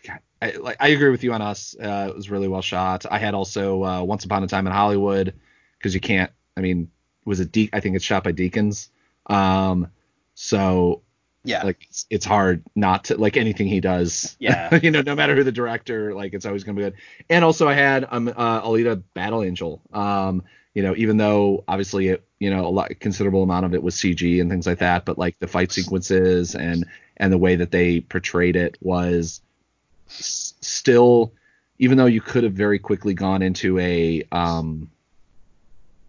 God, 0.06 0.18
I, 0.42 0.50
like, 0.52 0.76
I 0.78 0.88
agree 0.88 1.10
with 1.10 1.24
you 1.24 1.32
on 1.32 1.42
us. 1.42 1.74
Uh, 1.80 2.06
it 2.10 2.14
was 2.14 2.30
really 2.30 2.46
well 2.48 2.62
shot. 2.62 3.06
I 3.10 3.18
had 3.18 3.34
also 3.34 3.82
uh, 3.82 4.02
Once 4.02 4.24
Upon 4.24 4.44
a 4.44 4.46
Time 4.46 4.66
in 4.66 4.72
Hollywood 4.72 5.34
because 5.78 5.94
you 5.94 6.00
can't. 6.00 6.30
I 6.56 6.60
mean, 6.60 6.90
was 7.24 7.40
it 7.40 7.50
De- 7.50 7.70
I 7.72 7.80
think 7.80 7.96
it's 7.96 8.04
shot 8.04 8.22
by 8.22 8.32
Deakins. 8.32 8.88
Um, 9.26 9.88
so 10.34 11.02
yeah. 11.44 11.62
like 11.62 11.84
it's, 11.88 12.06
it's 12.10 12.24
hard 12.24 12.62
not 12.74 13.04
to 13.04 13.16
like 13.18 13.36
anything 13.36 13.66
he 13.66 13.80
does. 13.80 14.36
Yeah. 14.38 14.74
you 14.82 14.90
know, 14.90 15.02
no 15.02 15.14
matter 15.14 15.34
who 15.34 15.44
the 15.44 15.52
director, 15.52 16.14
like 16.14 16.32
it's 16.32 16.46
always 16.46 16.64
gonna 16.64 16.76
be 16.76 16.82
good. 16.82 16.94
And 17.28 17.44
also 17.44 17.68
I 17.68 17.74
had 17.74 18.06
um 18.10 18.28
uh, 18.28 18.62
Alita 18.62 19.02
Battle 19.14 19.42
Angel. 19.42 19.80
Um, 19.92 20.42
you 20.74 20.82
know, 20.82 20.94
even 20.96 21.18
though 21.18 21.62
obviously 21.68 22.08
it, 22.08 22.24
you 22.40 22.50
know, 22.50 22.66
a 22.66 22.68
lot 22.68 22.90
considerable 22.98 23.42
amount 23.42 23.66
of 23.66 23.74
it 23.74 23.82
was 23.82 23.94
CG 23.94 24.40
and 24.40 24.50
things 24.50 24.66
like 24.66 24.78
that, 24.78 25.04
but 25.04 25.18
like 25.18 25.38
the 25.38 25.46
fight 25.46 25.70
sequences 25.70 26.54
and 26.54 26.84
and 27.18 27.32
the 27.32 27.38
way 27.38 27.56
that 27.56 27.70
they 27.70 28.00
portrayed 28.00 28.56
it 28.56 28.76
was 28.80 29.40
s- 30.08 30.54
still 30.60 31.32
even 31.78 31.98
though 31.98 32.06
you 32.06 32.20
could 32.20 32.44
have 32.44 32.54
very 32.54 32.78
quickly 32.78 33.14
gone 33.14 33.42
into 33.42 33.78
a 33.78 34.22
um 34.32 34.90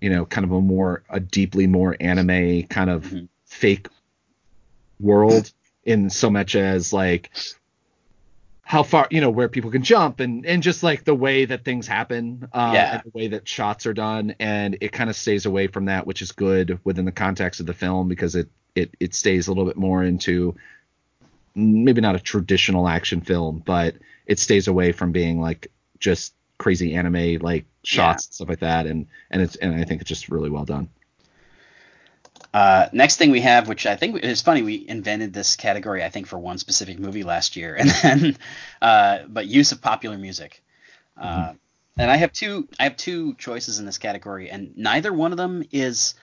you 0.02 0.10
know 0.10 0.26
kind 0.26 0.46
of 0.46 0.52
a 0.52 0.62
more 0.62 1.04
a 1.10 1.20
deeply 1.20 1.68
more 1.68 1.96
anime 2.00 2.64
kind 2.64 2.90
of 2.90 3.06
Mhm. 3.06 3.28
fake 3.46 3.88
world 5.00 5.52
in 5.84 6.10
so 6.10 6.30
much 6.30 6.56
as 6.56 6.91
like 6.93 7.32
how 8.64 8.82
far 8.82 9.08
you 9.12 9.22
know 9.22 9.30
where 9.30 9.48
people 9.48 9.70
can 9.70 9.84
jump 9.84 10.20
and 10.20 10.46
and 10.46 10.64
just 10.64 10.82
like 10.82 11.04
the 11.04 11.14
way 11.14 11.46
that 11.46 11.64
things 11.64 11.86
happen 11.88 12.48
uh, 12.52 12.72
Yeah. 12.74 13.02
the 13.04 13.12
way 13.14 13.28
that 13.28 13.48
shots 13.48 13.86
are 13.86 13.93
done. 13.93 14.36
And 14.39 14.78
it 14.82 14.91
kind 14.91 15.10
of 15.10 15.16
stays 15.16 15.46
away 15.46 15.68
from 15.68 15.86
that 15.86 16.08
which 16.08 16.22
is 16.24 16.32
good 16.32 16.80
within 16.84 17.06
the 17.06 17.12
context 17.12 17.60
of 17.60 17.68
the 17.68 17.74
film 17.76 18.08
because 18.08 18.36
it 18.36 18.50
it 18.74 18.89
it 19.00 19.14
stays 19.14 19.48
a 19.48 19.52
little 19.52 19.66
bit 19.66 19.78
more 19.78 20.04
into 20.04 20.56
maybe 21.54 22.02
not 22.02 22.16
a 22.16 22.20
traditional 22.20 22.88
action 22.88 23.22
film 23.22 23.62
but 23.66 23.96
it 24.26 24.39
stays 24.39 24.68
away 24.68 24.91
from 24.91 25.12
being 25.12 25.39
like 25.39 25.72
just 26.00 26.34
crazy 26.58 26.96
anime 26.96 27.38
like 27.42 27.66
shots 27.84 28.26
and 28.26 28.34
stuff 28.34 28.50
like 28.50 28.59
that. 28.59 28.88
And 28.88 29.05
and 29.30 29.42
it's 29.43 29.55
and 29.58 29.76
I 29.76 29.84
think 29.84 30.01
it's 30.01 30.09
just 30.09 30.30
really 30.30 30.50
well 30.50 30.66
done 30.66 30.89
Uh, 32.56 32.88
next 32.94 33.18
thing 33.18 33.32
we 33.32 33.42
have, 33.42 33.68
which 33.68 33.86
I 33.86 33.98
think 33.98 34.24
is 34.24 34.42
funny, 34.42 34.62
we 34.62 34.86
invented 34.88 35.34
this 35.34 35.58
category, 35.58 36.02
I 36.02 36.10
think, 36.10 36.26
for 36.26 36.40
one 36.40 36.58
specific 36.58 36.98
movie 36.98 37.24
last 37.24 37.58
year, 37.58 37.76
and 37.80 37.90
then, 37.90 38.38
uh, 38.82 39.24
but 39.28 39.46
use 39.46 39.74
of 39.74 39.82
popular 39.82 40.18
music. 40.18 40.64
Uh, 41.18 41.56
and 41.98 42.10
I 42.10 42.16
have 42.16 42.32
two, 42.32 42.70
I 42.80 42.84
have 42.84 42.96
two 42.96 43.34
choices 43.34 43.80
in 43.80 43.86
this 43.86 43.98
category, 43.98 44.50
and 44.50 44.72
neither 44.78 45.12
one 45.12 45.34
of 45.34 45.38
them 45.38 45.66
is, 45.74 46.14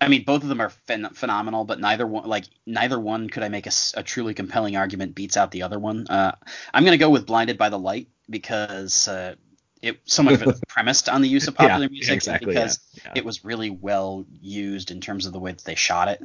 I 0.00 0.08
mean, 0.08 0.24
both 0.24 0.42
of 0.42 0.48
them 0.48 0.60
are 0.60 0.72
phen- 0.88 1.14
phenomenal, 1.14 1.64
but 1.64 1.78
neither 1.78 2.04
one, 2.04 2.28
like, 2.28 2.46
neither 2.66 2.98
one 2.98 3.30
could 3.30 3.44
I 3.44 3.48
make 3.48 3.68
a 3.68 4.02
truly 4.02 4.34
compelling 4.34 4.76
argument 4.76 5.14
beats 5.14 5.36
out 5.36 5.52
the 5.52 5.62
other 5.62 5.78
one. 5.78 6.04
Uh, 6.08 6.34
I'm 6.74 6.84
gonna 6.84 6.98
go 6.98 7.10
with 7.10 7.26
Blinded 7.26 7.58
by 7.58 7.68
the 7.68 7.78
Light 7.78 8.08
because 8.28 9.06
uh, 9.06 9.36
it 9.82 10.00
so 10.04 10.22
much 10.22 10.34
of 10.34 10.42
it 10.42 10.46
was 10.46 10.60
premised 10.68 11.08
on 11.08 11.22
the 11.22 11.28
use 11.28 11.48
of 11.48 11.54
popular 11.54 11.84
yeah, 11.84 11.88
music, 11.88 12.14
exactly, 12.14 12.54
because 12.54 12.80
yeah, 12.94 13.02
yeah. 13.06 13.12
it 13.16 13.24
was 13.24 13.44
really 13.44 13.70
well 13.70 14.24
used 14.40 14.90
in 14.90 15.00
terms 15.00 15.26
of 15.26 15.32
the 15.32 15.38
way 15.38 15.52
that 15.52 15.64
they 15.64 15.74
shot 15.74 16.08
it. 16.08 16.22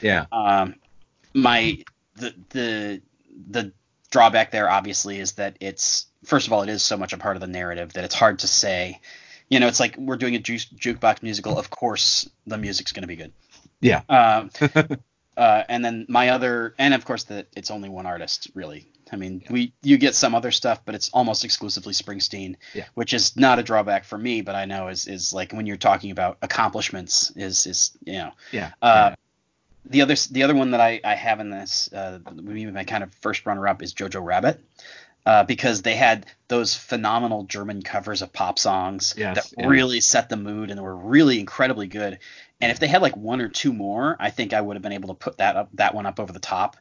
yeah 0.00 0.26
Um, 0.32 0.76
my 1.34 1.78
the 2.16 2.34
the 2.50 3.02
the 3.50 3.72
drawback 4.10 4.50
there 4.50 4.70
obviously 4.70 5.18
is 5.18 5.32
that 5.32 5.56
it's 5.60 6.06
first 6.24 6.46
of 6.46 6.52
all 6.52 6.62
it 6.62 6.68
is 6.68 6.82
so 6.82 6.96
much 6.96 7.12
a 7.12 7.18
part 7.18 7.36
of 7.36 7.40
the 7.40 7.46
narrative 7.46 7.92
that 7.94 8.04
it's 8.04 8.14
hard 8.14 8.40
to 8.40 8.48
say. 8.48 9.00
You 9.48 9.60
know, 9.60 9.68
it's 9.68 9.78
like 9.78 9.96
we're 9.96 10.16
doing 10.16 10.34
a 10.34 10.40
juice, 10.40 10.66
jukebox 10.66 11.22
musical. 11.22 11.56
Of 11.56 11.70
course, 11.70 12.28
the 12.48 12.58
music's 12.58 12.90
going 12.90 13.02
to 13.02 13.08
be 13.08 13.14
good. 13.14 13.32
yeah 13.80 14.02
Um, 14.08 14.50
Uh, 15.36 15.62
and 15.68 15.84
then 15.84 16.06
my 16.08 16.30
other, 16.30 16.74
and 16.78 16.94
of 16.94 17.04
course, 17.04 17.24
that 17.24 17.46
it's 17.54 17.70
only 17.70 17.88
one 17.88 18.06
artist 18.06 18.50
really. 18.54 18.86
I 19.12 19.16
mean, 19.16 19.42
we 19.50 19.72
you 19.82 19.98
get 19.98 20.14
some 20.14 20.34
other 20.34 20.50
stuff, 20.50 20.80
but 20.84 20.94
it's 20.94 21.10
almost 21.10 21.44
exclusively 21.44 21.94
Springsteen, 21.94 22.56
Yeah. 22.74 22.84
which 22.94 23.14
is 23.14 23.36
not 23.36 23.58
a 23.58 23.62
drawback 23.62 24.04
for 24.04 24.18
me, 24.18 24.40
but 24.40 24.54
I 24.54 24.64
know 24.64 24.88
is 24.88 25.06
is 25.06 25.32
like 25.32 25.52
when 25.52 25.66
you're 25.66 25.76
talking 25.76 26.10
about 26.10 26.38
accomplishments, 26.42 27.30
is 27.36 27.66
is 27.66 27.96
you 28.04 28.14
know. 28.14 28.32
Yeah. 28.52 28.72
Uh, 28.82 29.14
the 29.84 30.02
other 30.02 30.16
the 30.32 30.42
other 30.42 30.54
one 30.54 30.72
that 30.72 30.80
I, 30.80 31.00
I 31.04 31.14
have 31.14 31.38
in 31.38 31.50
this, 31.50 31.92
uh, 31.92 32.18
my 32.34 32.82
kind 32.84 33.04
of 33.04 33.14
first 33.14 33.46
runner 33.46 33.68
up 33.68 33.82
is 33.82 33.94
Jojo 33.94 34.24
Rabbit. 34.24 34.60
Uh, 35.24 35.42
because 35.42 35.82
they 35.82 35.96
had 35.96 36.24
those 36.46 36.76
phenomenal 36.76 37.42
German 37.42 37.82
covers 37.82 38.22
of 38.22 38.32
pop 38.32 38.60
songs 38.60 39.12
Yes, 39.16 39.34
that 39.34 39.60
yeah. 39.60 39.66
really 39.66 40.00
set 40.00 40.28
the 40.28 40.36
mood 40.36 40.70
and 40.70 40.80
were 40.80 40.94
really 40.94 41.40
incredibly 41.40 41.88
good. 41.88 42.20
And 42.60 42.70
if 42.70 42.78
they 42.78 42.86
had 42.86 43.02
like 43.02 43.16
one 43.16 43.40
or 43.40 43.48
two 43.48 43.72
more, 43.72 44.14
I 44.20 44.30
think 44.30 44.52
I 44.52 44.60
would 44.60 44.76
have 44.76 44.84
been 44.84 44.92
able 44.92 45.08
to 45.08 45.14
put 45.14 45.38
that 45.38 45.56
up 45.56 45.68
that 45.74 45.96
one 45.96 46.06
up 46.06 46.20
over 46.20 46.32
the 46.32 46.38
top. 46.38 46.76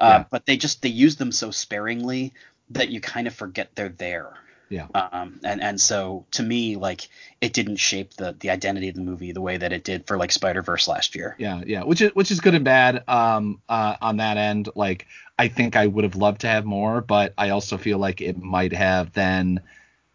Uh, 0.00 0.06
Yeah. 0.06 0.24
But 0.30 0.46
they 0.46 0.56
just 0.56 0.82
they 0.82 0.88
use 0.88 1.16
them 1.16 1.32
so 1.32 1.50
sparingly 1.50 2.32
that 2.70 2.88
you 2.88 3.00
kind 3.00 3.26
of 3.26 3.34
forget 3.34 3.70
they're 3.74 3.88
there. 3.88 4.34
Yeah. 4.70 4.86
Um, 4.94 5.40
and 5.42 5.60
and 5.60 5.80
so 5.80 6.26
to 6.30 6.44
me, 6.44 6.76
like 6.76 7.08
it 7.40 7.52
didn't 7.52 7.76
shape 7.76 8.14
the 8.14 8.36
the 8.38 8.50
identity 8.50 8.88
of 8.88 8.94
the 8.94 9.00
movie 9.00 9.32
the 9.32 9.40
way 9.40 9.56
that 9.56 9.72
it 9.72 9.82
did 9.82 10.06
for 10.06 10.16
like 10.16 10.30
Spider 10.30 10.62
Verse 10.62 10.86
last 10.86 11.16
year. 11.16 11.34
Yeah, 11.38 11.62
yeah, 11.66 11.82
which 11.82 12.00
is 12.00 12.14
which 12.14 12.30
is 12.30 12.40
good 12.40 12.54
and 12.54 12.64
bad. 12.64 13.02
Um, 13.08 13.60
uh, 13.68 13.96
on 14.00 14.18
that 14.18 14.36
end, 14.36 14.68
like 14.76 15.06
I 15.38 15.48
think 15.48 15.74
I 15.74 15.88
would 15.88 16.04
have 16.04 16.14
loved 16.14 16.42
to 16.42 16.46
have 16.46 16.64
more, 16.64 17.00
but 17.00 17.34
I 17.36 17.50
also 17.50 17.78
feel 17.78 17.98
like 17.98 18.20
it 18.20 18.38
might 18.40 18.72
have 18.72 19.12
then 19.12 19.60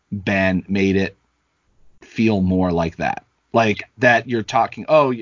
been 0.09 0.63
made 0.69 0.95
it 0.95 1.17
feel 1.99 2.39
more 2.39 2.71
like 2.71 2.95
that, 2.97 3.25
like 3.51 3.83
that 3.97 4.29
you're 4.29 4.43
talking. 4.43 4.85
Oh, 4.87 5.13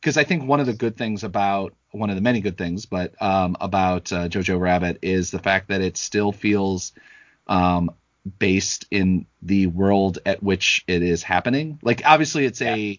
because 0.00 0.16
I 0.16 0.24
think 0.24 0.44
one 0.44 0.58
of 0.58 0.66
the 0.66 0.72
good 0.72 0.96
things 0.96 1.22
about 1.22 1.74
one 1.92 2.10
of 2.10 2.16
the 2.16 2.22
many 2.22 2.40
good 2.40 2.56
things, 2.56 2.86
but 2.86 3.20
um, 3.20 3.56
about 3.60 4.12
uh, 4.12 4.28
Jojo 4.28 4.58
Rabbit 4.58 4.98
is 5.02 5.30
the 5.30 5.38
fact 5.38 5.68
that 5.68 5.80
it 5.80 5.96
still 5.96 6.32
feels 6.32 6.92
um, 7.46 7.90
based 8.38 8.86
in 8.90 9.26
the 9.42 9.66
world 9.66 10.18
at 10.24 10.42
which 10.42 10.84
it 10.86 11.02
is 11.02 11.22
happening. 11.22 11.78
Like 11.82 12.02
obviously, 12.04 12.44
it's 12.44 12.62
a 12.62 12.98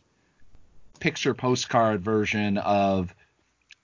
picture 0.99 1.33
postcard 1.33 2.01
version 2.01 2.57
of 2.57 3.13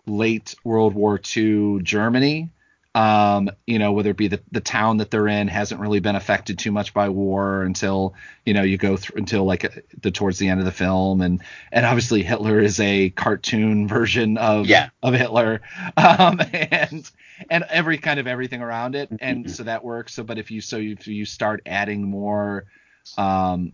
late 0.06 0.56
World 0.64 0.94
War 0.94 1.20
II 1.36 1.82
Germany. 1.82 2.50
Um, 2.96 3.52
you 3.68 3.78
know, 3.78 3.92
whether 3.92 4.10
it 4.10 4.18
be 4.18 4.28
the, 4.28 4.40
the 4.52 4.62
town 4.62 4.98
that 4.98 5.12
they're 5.12 5.28
in 5.28 5.48
hasn't 5.48 5.80
really 5.80 6.00
been 6.00 6.16
affected 6.16 6.58
too 6.58 6.72
much 6.72 6.96
by 6.96 7.10
war 7.10 7.62
until, 7.62 8.16
you 8.44 8.56
know, 8.56 8.64
you 8.64 8.78
go 8.78 8.98
through 8.98 9.20
until 9.20 9.46
like 9.46 9.66
uh, 9.66 9.70
the 10.02 10.10
towards 10.10 10.40
the 10.40 10.48
end 10.50 10.60
of 10.60 10.66
the 10.66 10.72
film. 10.72 11.22
And, 11.22 11.44
and 11.72 11.86
obviously 11.86 12.24
Hitler 12.24 12.60
is 12.60 12.80
a 12.80 13.12
cartoon 13.12 13.88
version 13.90 14.38
of, 14.38 14.66
Yeah. 14.66 14.90
of 15.04 15.14
Hitler. 15.14 15.62
Um, 15.96 16.42
and, 16.54 17.12
and 17.52 17.64
every 17.70 18.00
kind 18.00 18.20
of 18.20 18.26
everything 18.26 18.62
around 18.62 18.96
it. 18.96 19.10
And 19.20 19.50
so 19.52 19.64
that 19.64 19.84
works. 19.84 20.16
So, 20.16 20.24
but 20.24 20.40
if 20.40 20.50
you, 20.50 20.62
so 20.62 20.78
if 20.78 21.08
you 21.08 21.26
start 21.26 21.62
adding 21.68 22.04
more, 22.04 22.66
um, 23.18 23.74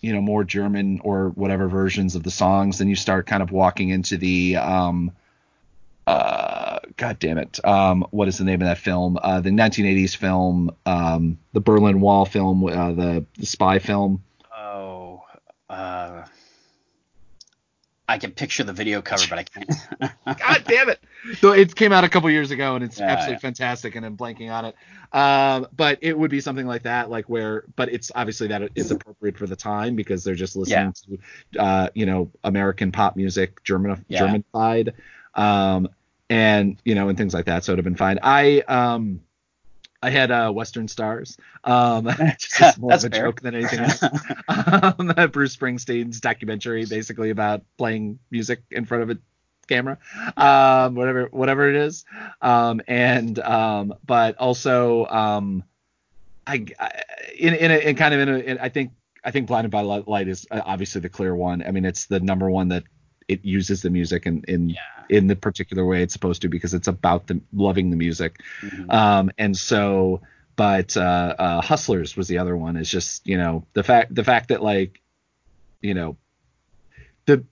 you 0.00 0.12
know 0.12 0.20
more 0.20 0.44
German 0.44 1.00
or 1.02 1.30
whatever 1.30 1.68
versions 1.68 2.14
of 2.14 2.22
the 2.22 2.30
songs, 2.30 2.78
then 2.78 2.88
you 2.88 2.96
start 2.96 3.26
kind 3.26 3.42
of 3.42 3.50
walking 3.52 3.88
into 3.90 4.18
the 4.18 4.56
um 4.56 5.12
uh 6.06 6.53
god 6.96 7.18
damn 7.18 7.38
it 7.38 7.64
um 7.64 8.06
what 8.10 8.28
is 8.28 8.38
the 8.38 8.44
name 8.44 8.60
of 8.62 8.66
that 8.68 8.78
film 8.78 9.18
uh 9.22 9.40
the 9.40 9.50
1980s 9.50 10.16
film 10.16 10.70
um 10.86 11.38
the 11.52 11.60
Berlin 11.60 12.00
Wall 12.00 12.24
film 12.24 12.64
uh, 12.64 12.92
the, 12.92 13.26
the 13.38 13.46
spy 13.46 13.78
film 13.78 14.22
Oh, 14.56 15.22
uh, 15.68 16.24
I 18.06 18.18
can 18.18 18.32
picture 18.32 18.64
the 18.64 18.72
video 18.72 19.00
cover, 19.00 19.24
but 19.30 19.38
I 19.38 19.42
can't. 19.44 19.70
God 20.38 20.64
damn 20.66 20.90
it! 20.90 21.00
So 21.38 21.52
it 21.52 21.74
came 21.74 21.90
out 21.90 22.04
a 22.04 22.08
couple 22.08 22.28
years 22.30 22.50
ago, 22.50 22.74
and 22.74 22.84
it's 22.84 22.98
Yeah, 22.98 23.06
absolutely 23.06 23.34
yeah. 23.34 23.38
fantastic, 23.38 23.94
and 23.96 24.04
I'm 24.04 24.16
blanking 24.16 24.52
on 24.52 24.66
it. 24.66 24.74
Um, 25.16 25.68
but 25.74 25.98
it 26.02 26.18
would 26.18 26.30
be 26.30 26.40
something 26.40 26.66
like 26.66 26.82
that, 26.82 27.08
like 27.08 27.28
where, 27.30 27.64
but 27.76 27.88
it's 27.88 28.12
obviously 28.14 28.48
that 28.48 28.62
it's 28.74 28.90
appropriate 28.90 29.38
for 29.38 29.46
the 29.46 29.56
time 29.56 29.96
because 29.96 30.22
they're 30.22 30.34
just 30.34 30.54
listening 30.54 30.92
to, 31.52 31.60
uh, 31.60 31.88
you 31.94 32.04
know, 32.04 32.30
American 32.44 32.92
pop 32.92 33.16
music, 33.16 33.62
German 33.64 34.04
Yeah. 34.08 34.20
Germanified, 34.54 34.92
um, 35.34 35.88
and 36.30 36.80
you 36.84 36.94
know, 36.94 37.08
and 37.08 37.18
things 37.18 37.34
like 37.34 37.46
that. 37.46 37.64
So 37.64 37.72
it'd 37.72 37.78
have 37.78 37.84
been 37.84 37.96
fine. 37.96 38.18
I 38.22 38.60
um. 38.68 39.20
I 40.02 40.10
had 40.10 40.30
uh, 40.30 40.50
Western 40.52 40.86
Stars. 40.86 41.38
Um, 41.64 42.04
just 42.38 42.78
more 42.78 42.90
That's 42.90 43.04
of 43.04 43.12
a 43.12 43.16
fair. 43.16 43.24
joke 43.24 43.40
than 43.40 43.54
anything 43.54 43.78
else. 43.80 44.02
um, 44.02 45.30
Bruce 45.30 45.56
Springsteen's 45.56 46.20
documentary, 46.20 46.84
basically 46.84 47.30
about 47.30 47.62
playing 47.78 48.18
music 48.30 48.60
in 48.70 48.84
front 48.84 49.04
of 49.04 49.10
a 49.16 49.18
camera, 49.66 49.96
um, 50.36 50.94
whatever 50.94 51.28
whatever 51.30 51.70
it 51.70 51.76
is. 51.76 52.04
Um, 52.42 52.82
and 52.86 53.38
um, 53.38 53.94
but 54.04 54.36
also 54.36 55.06
um, 55.06 55.64
I, 56.46 56.66
I 56.78 57.02
in 57.38 57.54
in, 57.54 57.70
a, 57.70 57.78
in 57.78 57.96
kind 57.96 58.12
of 58.12 58.20
in 58.20 58.28
a 58.28 58.38
in, 58.40 58.58
I 58.58 58.68
think 58.68 58.92
I 59.24 59.30
think 59.30 59.46
Blinded 59.46 59.70
by 59.70 59.80
Light 59.80 60.06
Light 60.06 60.28
is 60.28 60.46
uh, 60.50 60.60
obviously 60.62 61.00
the 61.00 61.08
clear 61.08 61.34
one. 61.34 61.62
I 61.66 61.70
mean, 61.70 61.86
it's 61.86 62.04
the 62.06 62.20
number 62.20 62.50
one 62.50 62.68
that 62.68 62.84
it 63.28 63.44
uses 63.44 63.82
the 63.82 63.90
music 63.90 64.26
in 64.26 64.44
in 64.48 64.70
Yeah. 64.70 64.76
in 65.08 65.26
the 65.26 65.36
particular 65.36 65.84
way 65.84 66.02
it's 66.02 66.12
supposed 66.12 66.42
to 66.42 66.48
because 66.48 66.74
it's 66.74 66.88
about 66.88 67.26
the 67.26 67.40
loving 67.52 67.90
the 67.90 67.96
music. 67.96 68.40
Mhm. 68.62 68.92
Um, 68.92 69.30
and 69.38 69.56
so, 69.56 70.20
but 70.56 70.96
uh, 70.96 71.34
uh, 71.38 71.60
Hustlers 71.62 72.16
was 72.16 72.28
the 72.28 72.38
other 72.38 72.56
one. 72.56 72.76
Is 72.76 72.90
just 72.90 73.26
you 73.26 73.36
know 73.38 73.66
the 73.72 73.82
fact 73.82 74.14
the 74.14 74.24
fact 74.24 74.48
that 74.48 74.62
like, 74.62 75.00
you 75.80 75.94
know, 75.94 76.16
the 77.26 77.44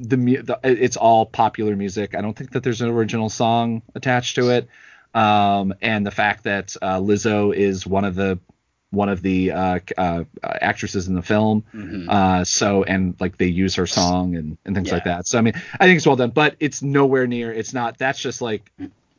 the, 0.00 0.16
the 0.16 0.58
it's 0.62 0.96
all 0.96 1.26
popular 1.26 1.74
music. 1.74 2.14
I 2.14 2.20
don't 2.20 2.36
think 2.36 2.52
that 2.52 2.62
there's 2.62 2.80
an 2.80 2.88
original 2.88 3.28
song 3.28 3.82
attached 3.94 4.36
to 4.36 4.50
it. 4.50 4.68
Um, 5.14 5.74
and 5.80 6.06
the 6.06 6.10
fact 6.10 6.44
that 6.44 6.76
uh, 6.80 7.00
Lizzo 7.00 7.52
is 7.54 7.86
one 7.86 8.04
of 8.04 8.14
the 8.14 8.38
one 8.90 9.08
of 9.08 9.20
the 9.22 9.50
uh, 9.52 9.78
uh, 9.96 10.24
actresses 10.42 11.08
in 11.08 11.14
the 11.14 11.22
film. 11.22 11.62
Mhm. 11.74 12.08
Uh, 12.08 12.44
so 12.44 12.84
and 12.84 13.14
like 13.20 13.36
they 13.36 13.46
use 13.46 13.74
her 13.74 13.86
song 13.86 14.34
and, 14.36 14.56
and 14.64 14.74
things 14.74 14.90
like 14.90 15.04
that. 15.04 15.26
So 15.26 15.38
I 15.38 15.42
mean, 15.42 15.54
I 15.78 15.84
think 15.86 15.98
it's 15.98 16.06
well 16.06 16.16
done, 16.16 16.30
but 16.30 16.56
it's 16.60 16.80
nowhere 16.82 17.26
near. 17.26 17.52
It's 17.52 17.74
not. 17.74 17.98
That's 17.98 18.18
just 18.18 18.40
like 18.40 18.70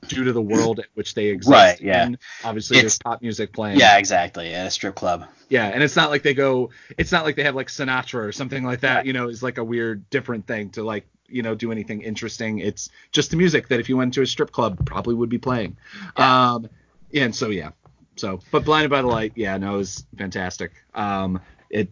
due 0.08 0.24
to 0.24 0.34
the 0.34 0.42
world 0.42 0.80
in 0.80 0.86
which 0.96 1.14
they 1.14 1.26
exist. 1.28 1.52
Right, 1.52 1.80
yeah. 1.82 2.06
in. 2.08 2.18
Obviously, 2.44 2.78
It's- 2.78 2.94
there's 2.94 3.00
pop 3.00 3.22
music 3.22 3.52
playing. 3.54 3.78
yeah, 3.80 3.98
exactly. 3.98 4.54
At 4.56 4.66
a 4.68 4.72
strip 4.72 4.96
club. 4.96 5.26
Yeah, 5.50 5.66
and 5.68 5.84
it's 5.84 5.96
not 5.96 6.10
like 6.10 6.24
they 6.24 6.34
go. 6.34 6.70
It's 6.98 7.12
not 7.12 7.26
like 7.26 7.36
they 7.36 7.44
have 7.44 7.56
like 7.56 7.68
Sinatra 7.68 8.24
or 8.24 8.32
something 8.32 8.64
like 8.64 8.80
that. 8.82 9.06
You 9.06 9.14
know, 9.14 9.30
is 9.30 9.44
like 9.44 9.58
a 9.58 9.64
weird 9.64 10.10
different 10.10 10.48
thing 10.48 10.70
to 10.72 10.84
like 10.84 11.06
you 11.28 11.44
know 11.44 11.54
do 11.54 11.72
anything 11.72 12.02
interesting. 12.02 12.58
It's 12.60 12.90
just 13.12 13.30
the 13.32 13.38
music 13.38 13.68
that 13.68 13.80
if 13.80 13.88
you 13.90 13.98
went 13.98 14.14
to 14.16 14.22
a 14.24 14.28
strip 14.28 14.52
club 14.52 14.84
probably 14.86 15.14
would 15.16 15.30
be 15.30 15.38
playing. 15.38 15.78
Um, 16.18 16.70
and 17.14 17.36
so 17.36 17.50
yeah. 17.50 17.70
So, 18.20 18.42
but 18.52 18.66
Blinded 18.66 18.92
by 18.92 19.02
the 19.02 19.08
Light, 19.08 19.32
yeah, 19.36 19.58
no, 19.58 19.76
it 19.76 19.78
was 19.78 20.06
fantastic. 20.18 20.72
Um, 20.94 21.40
it, 21.70 21.90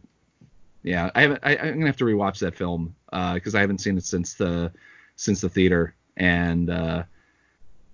yeah, 0.83 1.09
I 1.15 1.21
haven't. 1.21 1.39
I, 1.43 1.55
I'm 1.57 1.73
gonna 1.75 1.85
have 1.85 1.97
to 1.97 2.05
rewatch 2.05 2.39
that 2.39 2.55
film 2.55 2.95
because 3.11 3.55
I 3.55 3.61
haven't 3.61 3.79
seen 3.79 3.97
it 3.97 4.03
since 4.03 4.33
the 4.33 4.71
since 5.15 5.41
the 5.41 5.49
theater, 5.49 5.95
and 6.17 6.69
uh, 6.69 7.03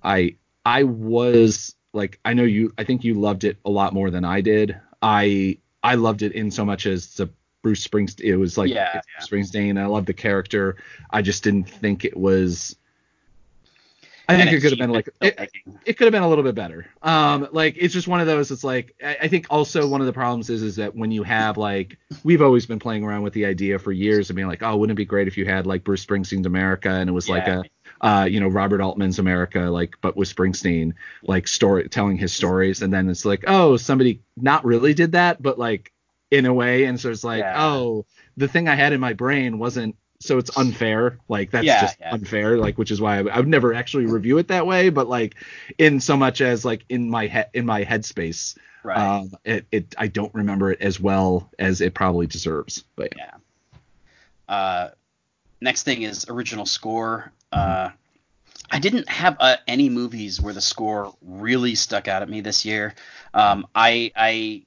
I 0.04 0.36
I 0.66 0.84
was 0.84 1.76
like, 1.94 2.20
I 2.26 2.34
know 2.34 2.44
you. 2.44 2.74
I 2.78 2.84
think 2.84 3.04
you 3.04 3.14
loved 3.14 3.44
it 3.44 3.58
a 3.66 3.70
lot 3.70 3.94
more 3.94 4.10
than 4.10 4.26
I 4.26 4.42
did. 4.42 4.80
I 5.02 5.60
I 5.84 5.96
loved 5.96 6.24
it 6.24 6.32
in 6.32 6.50
so 6.50 6.66
much 6.66 6.86
as 6.86 7.14
the 7.16 7.30
Bruce 7.62 7.86
Springsteen. 7.88 8.26
It 8.26 8.38
was 8.38 8.58
like 8.58 8.70
Yeah, 8.70 9.02
it's 9.18 9.30
Springsteen. 9.30 9.80
I 9.80 9.86
loved 9.86 10.08
the 10.08 10.14
character. 10.14 10.78
I 11.10 11.22
just 11.22 11.44
didn't 11.44 11.70
think 11.70 12.04
it 12.06 12.18
was. 12.18 12.76
I 14.28 14.38
think 14.38 14.52
it 14.54 14.62
could 14.62 14.72
have 14.72 14.80
been 14.80 14.92
like 14.92 15.10
it, 15.22 15.52
it 15.86 15.94
could 15.98 16.06
have 16.06 16.12
been 16.14 16.24
a 16.24 16.30
little 16.30 16.44
bit 16.44 16.56
better. 16.56 16.86
Um, 17.02 17.48
like 17.52 17.76
it's 17.78 17.94
just 17.94 18.08
one 18.08 18.22
of 18.22 18.28
those. 18.28 18.52
It's 18.52 18.64
like 18.64 18.96
I, 19.04 19.18
I 19.24 19.28
think 19.28 19.48
also 19.50 19.88
one 19.88 20.00
of 20.02 20.08
the 20.08 20.14
problems 20.14 20.50
is 20.50 20.62
is 20.64 20.78
that 20.78 20.96
when 20.96 21.12
you 21.12 21.24
have 21.24 21.58
like 21.58 21.98
we've 22.24 22.42
always 22.42 22.66
been 22.66 22.80
playing 22.80 23.04
around 23.04 23.24
with 23.24 23.34
the 23.34 23.46
idea 23.46 23.80
for 23.80 23.92
years 23.92 24.30
of 24.30 24.36
being 24.36 24.48
like, 24.48 24.64
oh, 24.64 24.78
wouldn't 24.78 24.96
it 24.96 25.02
be 25.02 25.06
great 25.06 25.28
if 25.28 25.38
you 25.38 25.46
had 25.46 25.68
like 25.68 25.84
Bruce 25.84 26.06
Springsteen's 26.06 26.46
America 26.46 26.90
and 26.90 27.10
it 27.10 27.14
was 27.14 27.28
like 27.28 27.48
a 27.48 27.64
uh, 28.02 28.24
you 28.26 28.40
know 28.40 28.48
Robert 28.48 28.80
Altman's 28.82 29.20
America 29.20 29.60
like 29.62 29.96
but 30.02 30.16
with 30.16 30.34
Springsteen 30.34 30.94
like 31.24 31.48
story 31.48 31.88
telling 31.90 32.18
his 32.18 32.34
stories 32.34 32.82
and 32.82 32.94
then 32.94 33.10
it's 33.10 33.26
like 33.26 33.44
oh 33.48 33.78
somebody 33.78 34.22
not 34.38 34.64
really 34.66 34.94
did 34.94 35.14
that 35.14 35.42
but 35.42 35.60
like 35.60 35.92
in 36.32 36.46
a 36.46 36.54
way 36.54 36.86
and 36.86 37.00
so 37.00 37.12
it's 37.12 37.24
like 37.24 37.40
Yeah. 37.40 37.64
oh 37.66 38.06
the 38.36 38.48
thing 38.48 38.68
I 38.68 38.76
had 38.76 38.94
in 38.94 39.00
my 39.00 39.14
brain 39.14 39.60
wasn't 39.60 39.96
so 40.24 40.38
it's 40.38 40.52
unfair 40.58 41.20
like 41.28 41.52
that's 41.52 41.66
Yeah, 41.66 41.82
just 41.82 41.98
yeah. 42.00 42.14
unfair 42.14 42.58
like 42.58 42.78
which 42.78 42.92
is 42.92 43.02
why 43.02 43.20
I, 43.20 43.24
I 43.24 43.38
would 43.40 43.48
never 43.48 43.74
actually 43.74 44.06
review 44.06 44.38
it 44.38 44.48
that 44.48 44.66
way 44.66 44.90
but 44.90 45.08
like 45.08 45.36
in 45.78 46.00
so 46.00 46.16
much 46.18 46.42
as 46.42 46.64
like 46.66 46.86
in 46.90 47.10
my 47.10 47.28
head 47.28 47.50
in 47.54 47.66
my 47.66 47.84
headspace 47.86 48.58
Right. 48.84 48.98
um 48.98 49.32
it, 49.46 49.66
it 49.72 49.96
I 49.98 50.08
don't 50.08 50.34
remember 50.34 50.72
it 50.72 50.82
as 50.82 51.00
well 51.00 51.50
as 51.60 51.82
it 51.82 51.94
probably 51.94 52.28
deserves 52.28 52.84
but 52.96 53.14
yeah. 53.16 53.26
Yeah. 54.48 54.54
Uh, 54.54 54.90
next 55.62 55.84
thing 55.84 56.04
is 56.04 56.26
original 56.30 56.66
score. 56.66 57.32
Uh, 57.52 57.90
I 58.72 58.80
didn't 58.80 59.08
have 59.10 59.38
uh, 59.40 59.58
any 59.68 59.90
movies 59.90 60.42
where 60.42 60.54
the 60.54 60.62
score 60.62 61.14
really 61.22 61.76
stuck 61.76 62.08
out 62.08 62.22
at 62.24 62.30
me 62.30 62.42
this 62.42 62.66
year. 62.66 62.94
Um, 63.34 63.68
I, 63.74 64.12
I 64.16 64.64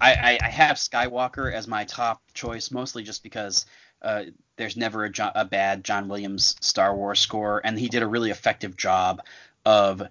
I 0.00 0.14
I 0.14 0.38
I 0.46 0.50
have 0.50 0.76
Skywalker 0.76 1.52
as 1.52 1.66
my 1.68 1.84
top 1.84 2.22
choice, 2.34 2.70
mostly 2.70 3.02
just 3.02 3.22
because 3.22 3.66
Uh, 4.02 4.24
there's 4.56 4.76
never 4.76 5.04
a, 5.04 5.10
jo- 5.10 5.32
a 5.34 5.44
bad 5.44 5.82
John 5.82 6.06
Williams 6.08 6.54
Star 6.60 6.94
Wars 6.94 7.18
score, 7.18 7.62
and 7.64 7.78
he 7.78 7.88
did 7.88 8.02
a 8.02 8.06
really 8.06 8.30
effective 8.30 8.76
job 8.76 9.22
of 9.64 10.02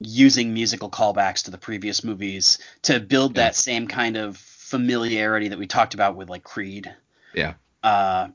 using 0.00 0.54
musical 0.54 0.90
callbacks 0.90 1.44
to 1.44 1.50
the 1.50 1.58
previous 1.58 2.04
movies 2.04 2.58
to 2.82 3.00
build 3.00 3.34
Yeah. 3.34 3.44
that 3.44 3.56
same 3.56 3.88
kind 3.88 4.16
of 4.16 4.38
familiarity 4.38 5.48
that 5.48 5.58
we 5.58 5.66
talked 5.66 5.94
about 5.94 6.16
with 6.16 6.30
like 6.30 6.44
Creed. 6.44 6.94
Yeah. 7.32 7.54
Uh, 7.82 8.28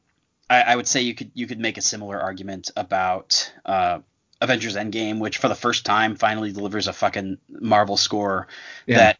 I, 0.49 0.61
I 0.63 0.75
would 0.75 0.87
say 0.87 1.01
you 1.01 1.15
could 1.15 1.31
you 1.35 1.47
could 1.47 1.59
make 1.59 1.77
a 1.77 1.81
similar 1.81 2.19
argument 2.19 2.71
about 2.75 3.53
uh, 3.65 3.99
Avengers 4.41 4.75
Endgame, 4.75 5.19
which 5.19 5.37
for 5.39 5.47
the 5.49 5.55
first 5.55 5.85
time 5.85 6.15
finally 6.17 6.51
delivers 6.51 6.87
a 6.87 6.93
fucking 6.93 7.37
Marvel 7.49 7.97
score 7.97 8.47
Yeah. 8.85 8.97
that 8.97 9.19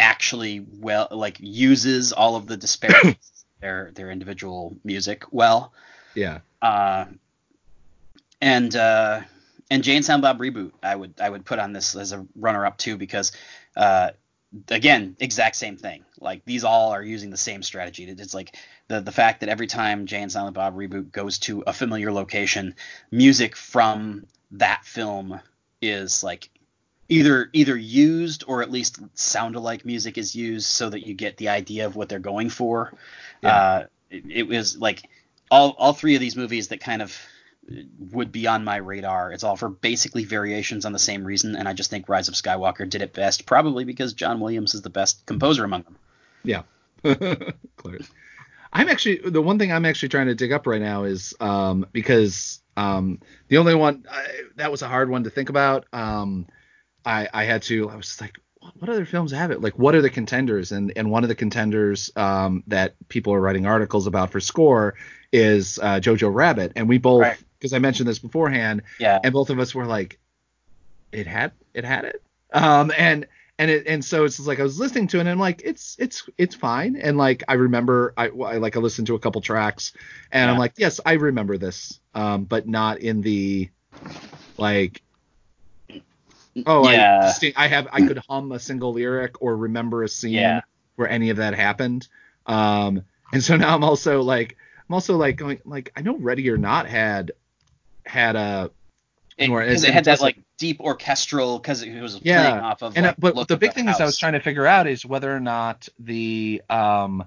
actually 0.00 0.66
well 0.80 1.06
like 1.10 1.36
uses 1.38 2.12
all 2.12 2.34
of 2.34 2.46
the 2.46 2.56
disparities 2.56 3.44
their 3.60 3.92
their 3.94 4.10
individual 4.10 4.76
music 4.82 5.24
well. 5.30 5.72
Yeah. 6.14 6.40
Uh, 6.60 7.04
and 8.40 8.74
uh, 8.74 9.20
and 9.70 9.86
and 9.86 10.04
Silent 10.04 10.22
Bob 10.22 10.38
reboot, 10.38 10.72
I 10.82 10.96
would 10.96 11.14
I 11.20 11.30
would 11.30 11.44
put 11.44 11.58
on 11.58 11.72
this 11.72 11.94
as 11.94 12.12
a 12.12 12.26
runner 12.34 12.66
up 12.66 12.78
too 12.78 12.96
because 12.96 13.32
uh, 13.76 14.10
again, 14.68 15.16
exact 15.20 15.56
same 15.56 15.76
thing. 15.76 16.04
Like 16.18 16.44
these 16.44 16.64
all 16.64 16.90
are 16.90 17.02
using 17.02 17.30
the 17.30 17.36
same 17.36 17.62
strategy. 17.62 18.04
It's 18.04 18.34
like 18.34 18.56
the 18.88 19.00
the 19.00 19.12
fact 19.12 19.40
that 19.40 19.48
every 19.48 19.66
time 19.66 20.06
Jay 20.06 20.22
and 20.22 20.32
Silent 20.32 20.54
Bob 20.54 20.74
reboot 20.76 21.12
goes 21.12 21.38
to 21.40 21.62
a 21.66 21.72
familiar 21.72 22.12
location, 22.12 22.74
music 23.10 23.56
from 23.56 24.26
that 24.52 24.84
film 24.84 25.40
is 25.80 26.24
like 26.24 26.50
either 27.10 27.50
either 27.52 27.76
used 27.76 28.44
or 28.46 28.62
at 28.62 28.70
least 28.70 29.00
sound 29.14 29.56
alike 29.56 29.84
music 29.84 30.16
is 30.16 30.34
used 30.34 30.66
so 30.66 30.88
that 30.88 31.06
you 31.06 31.12
get 31.12 31.36
the 31.36 31.50
idea 31.50 31.84
of 31.84 31.96
what 31.96 32.08
they're 32.08 32.18
going 32.18 32.48
for. 32.48 32.94
Yeah. 33.42 33.54
Uh, 33.54 33.86
it, 34.10 34.24
it 34.30 34.42
was 34.48 34.78
like 34.78 35.02
all 35.50 35.70
all 35.76 35.92
three 35.92 36.14
of 36.14 36.20
these 36.20 36.36
movies 36.36 36.68
that 36.68 36.80
kind 36.80 37.02
of 37.02 37.14
would 38.12 38.32
be 38.32 38.46
on 38.46 38.64
my 38.64 38.76
radar. 38.76 39.32
It's 39.32 39.44
all 39.44 39.56
for 39.56 39.68
basically 39.68 40.24
variations 40.24 40.84
on 40.84 40.92
the 40.92 40.98
same 40.98 41.24
reason, 41.24 41.56
and 41.56 41.68
I 41.68 41.72
just 41.72 41.90
think 41.90 42.08
Rise 42.08 42.28
of 42.28 42.34
Skywalker 42.34 42.88
did 42.88 43.02
it 43.02 43.12
best, 43.12 43.44
probably 43.44 43.84
because 43.84 44.14
John 44.14 44.40
Williams 44.40 44.74
is 44.74 44.82
the 44.82 44.90
best 44.90 45.26
composer 45.26 45.64
among 45.64 45.82
them. 45.82 45.96
Yeah. 46.44 46.62
Clear. 47.02 47.98
I'm 48.72 48.88
actually 48.88 49.20
the 49.24 49.42
one 49.42 49.58
thing 49.58 49.72
I'm 49.72 49.84
actually 49.84 50.10
trying 50.10 50.28
to 50.28 50.34
dig 50.34 50.52
up 50.52 50.66
right 50.66 50.80
now 50.80 51.02
is 51.02 51.34
um, 51.40 51.86
because 51.92 52.60
um, 52.76 53.20
the 53.48 53.58
only 53.58 53.74
one 53.74 54.06
I, 54.08 54.26
that 54.56 54.70
was 54.70 54.82
a 54.82 54.88
hard 54.88 55.10
one 55.10 55.24
to 55.24 55.30
think 55.30 55.48
about. 55.48 55.86
Um, 55.92 56.46
I 57.04 57.28
I 57.32 57.44
had 57.44 57.62
to 57.64 57.88
I 57.90 57.96
was 57.96 58.20
like 58.20 58.38
what 58.78 58.90
other 58.90 59.06
films 59.06 59.32
have 59.32 59.50
it? 59.50 59.60
Like 59.60 59.78
what 59.78 59.94
are 59.94 60.02
the 60.02 60.10
contenders? 60.10 60.72
And 60.72 60.92
and 60.96 61.10
one 61.10 61.22
of 61.24 61.28
the 61.28 61.34
contenders 61.34 62.10
um, 62.16 62.62
that 62.66 62.94
people 63.08 63.32
are 63.32 63.40
writing 63.40 63.66
articles 63.66 64.06
about 64.06 64.30
for 64.30 64.40
score 64.40 64.94
is 65.32 65.78
uh, 65.78 66.00
Jojo 66.00 66.32
Rabbit, 66.32 66.72
and 66.76 66.88
we 66.88 66.98
both 66.98 67.22
Right. 67.22 67.38
because 67.58 67.72
I 67.72 67.78
mentioned 67.78 68.08
this 68.08 68.18
beforehand, 68.18 68.82
Yeah, 68.98 69.18
and 69.22 69.32
both 69.32 69.50
of 69.50 69.58
us 69.58 69.74
were 69.74 69.86
like, 69.86 70.18
it 71.12 71.26
had 71.26 71.52
it 71.74 71.84
had 71.84 72.04
it. 72.04 72.22
Um, 72.52 72.92
and 72.96 73.26
and 73.58 73.70
it 73.70 73.86
and 73.86 74.04
so 74.04 74.24
it's 74.24 74.36
just 74.36 74.48
like 74.48 74.60
I 74.60 74.62
was 74.62 74.78
listening 74.78 75.06
to 75.08 75.18
it 75.18 75.20
and 75.20 75.28
I'm 75.28 75.38
like 75.38 75.62
it's 75.64 75.96
it's 75.98 76.28
it's 76.36 76.54
fine 76.54 76.96
and 76.96 77.16
like 77.16 77.42
I 77.48 77.54
remember 77.54 78.12
I, 78.16 78.26
I 78.28 78.56
like 78.56 78.76
I 78.76 78.80
listened 78.80 79.06
to 79.08 79.14
a 79.14 79.18
couple 79.18 79.40
tracks 79.40 79.92
and 80.32 80.50
I'm 80.50 80.58
like 80.58 80.72
yes 80.76 80.98
I 81.04 81.12
remember 81.12 81.58
this 81.58 82.00
um 82.14 82.44
but 82.44 82.66
not 82.66 82.98
in 83.00 83.20
the 83.20 83.68
like 84.56 85.02
oh 86.66 86.84
I 86.84 86.94
Yeah. 86.94 87.20
distinct, 87.20 87.58
I 87.58 87.68
have 87.68 87.88
I 87.92 88.00
could 88.00 88.18
hum 88.28 88.52
a 88.52 88.58
single 88.58 88.92
lyric 88.92 89.40
or 89.42 89.56
remember 89.56 90.02
a 90.02 90.08
scene 90.08 90.34
Yeah. 90.34 90.60
where 90.96 91.08
any 91.08 91.30
of 91.30 91.38
that 91.38 91.54
happened 91.54 92.08
um 92.46 93.02
and 93.32 93.42
so 93.42 93.56
now 93.56 93.74
I'm 93.74 93.84
also 93.84 94.22
like 94.22 94.56
I'm 94.88 94.94
also 94.94 95.16
like 95.16 95.36
going 95.36 95.60
like 95.64 95.92
I 95.96 96.02
know 96.02 96.16
Ready 96.16 96.48
or 96.50 96.56
Not 96.58 96.86
had 96.88 97.32
had 98.04 98.36
a 98.36 98.70
it, 99.38 99.48
'cause 99.48 99.58
it's 99.58 99.84
it 99.84 99.94
had 99.94 100.04
that 100.04 100.20
like 100.20 100.38
deep 100.58 100.80
orchestral 100.80 101.58
because 101.58 101.82
it 101.82 102.00
was 102.00 102.18
Yeah, 102.20 102.42
playing 102.42 102.58
off 102.58 102.82
of 102.82 102.96
and 102.96 103.06
uh, 103.06 103.14
like, 103.22 103.34
but 103.34 103.48
the 103.48 103.56
big 103.56 103.72
thing 103.72 103.88
is 103.88 104.00
I 104.00 104.04
was 104.04 104.18
trying 104.18 104.32
to 104.34 104.40
figure 104.40 104.66
out 104.66 104.86
is 104.86 105.06
whether 105.06 105.34
or 105.34 105.40
not 105.40 105.88
the 105.98 106.62
um 106.68 107.24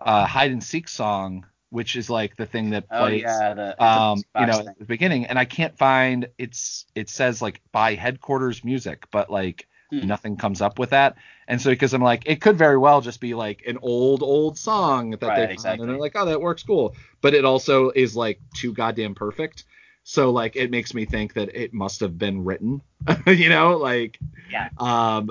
uh 0.00 0.26
hide 0.26 0.50
and 0.52 0.62
seek 0.62 0.88
song, 0.88 1.46
which 1.70 1.96
is 1.96 2.10
like 2.10 2.36
the 2.36 2.46
thing 2.46 2.70
that 2.70 2.90
Oh 2.90 3.06
plays 3.06 3.44
yeah, 3.46 3.54
the 3.54 3.76
um 3.78 4.24
you 4.36 4.46
know 4.46 4.60
thing. 4.64 4.74
at 4.78 4.78
the 4.78 4.84
beginning, 4.84 5.26
and 5.26 5.38
I 5.38 5.44
can't 5.44 5.76
find 5.78 6.28
it's 6.38 6.86
it 6.94 7.08
says 7.08 7.40
like 7.42 7.60
by 7.72 7.94
headquarters 7.94 8.64
music, 8.64 9.06
but 9.10 9.30
like 9.30 9.66
Hmm. 9.90 10.06
nothing 10.06 10.36
comes 10.36 10.60
up 10.60 10.78
with 10.78 10.90
that, 10.90 11.16
and 11.48 11.60
so 11.60 11.70
because 11.70 11.94
I'm 11.94 12.02
like 12.02 12.24
it 12.26 12.40
could 12.40 12.56
very 12.58 12.78
well 12.78 13.00
just 13.00 13.20
be 13.20 13.34
like 13.34 13.62
an 13.66 13.78
old 13.82 14.22
old 14.22 14.58
song 14.58 15.12
that 15.20 15.20
Right, 15.28 15.34
they 15.34 15.46
found, 15.48 15.80
exactly. 15.80 15.80
and 15.80 15.88
they're 15.90 15.98
like 15.98 16.12
oh 16.16 16.26
that 16.26 16.40
works 16.40 16.62
cool, 16.62 16.94
but 17.22 17.34
it 17.34 17.44
also 17.44 17.90
is 17.90 18.16
like 18.16 18.40
too 18.54 18.72
goddamn 18.72 19.14
perfect. 19.14 19.64
So 20.04 20.30
like 20.30 20.56
it 20.56 20.70
makes 20.70 20.94
me 20.94 21.04
think 21.06 21.34
that 21.34 21.54
it 21.54 21.72
must 21.74 22.00
have 22.00 22.18
been 22.18 22.44
written, 22.44 22.82
you 23.26 23.48
know, 23.48 23.76
like 23.76 24.18
Yeah. 24.48 24.70
um, 24.78 25.30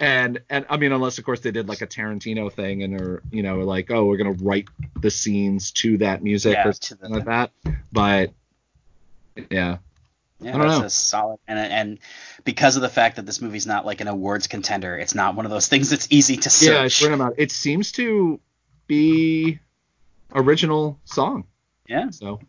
and 0.00 0.40
and 0.48 0.64
I 0.70 0.78
mean, 0.78 0.92
unless 0.92 1.18
of 1.18 1.24
course 1.24 1.40
they 1.40 1.50
did 1.50 1.68
like 1.68 1.82
a 1.82 1.86
Tarantino 1.86 2.50
thing 2.50 2.82
and 2.82 2.98
are 3.00 3.22
you 3.30 3.42
know 3.42 3.58
like 3.60 3.90
oh 3.90 4.06
we're 4.06 4.16
gonna 4.16 4.32
write 4.32 4.66
the 4.98 5.10
scenes 5.10 5.70
to 5.72 5.98
that 5.98 6.22
music 6.22 6.54
Yeah, 6.54 6.68
or 6.68 6.72
something 6.72 7.12
like 7.12 7.26
that. 7.26 7.52
But 7.92 8.32
yeah, 9.50 9.76
Yeah, 10.40 10.56
that's 10.58 10.80
know. 10.80 10.84
a 10.86 10.90
solid 10.90 11.38
and 11.46 11.58
and 11.58 11.98
because 12.44 12.76
of 12.76 12.82
the 12.82 12.88
fact 12.88 13.16
that 13.16 13.26
this 13.26 13.42
movie's 13.42 13.66
not 13.66 13.84
like 13.84 14.00
an 14.00 14.08
awards 14.08 14.46
contender, 14.46 14.96
it's 14.96 15.14
not 15.14 15.36
one 15.36 15.44
of 15.44 15.50
those 15.50 15.68
things 15.68 15.90
that's 15.90 16.08
easy 16.10 16.38
to 16.38 16.50
search. 16.50 17.02
yeah, 17.02 17.08
about. 17.12 17.34
It 17.36 17.52
seems 17.52 17.92
to 17.92 18.40
be 18.86 19.58
original 20.34 20.98
song. 21.04 21.44
Yeah. 21.86 22.08
So 22.10 22.40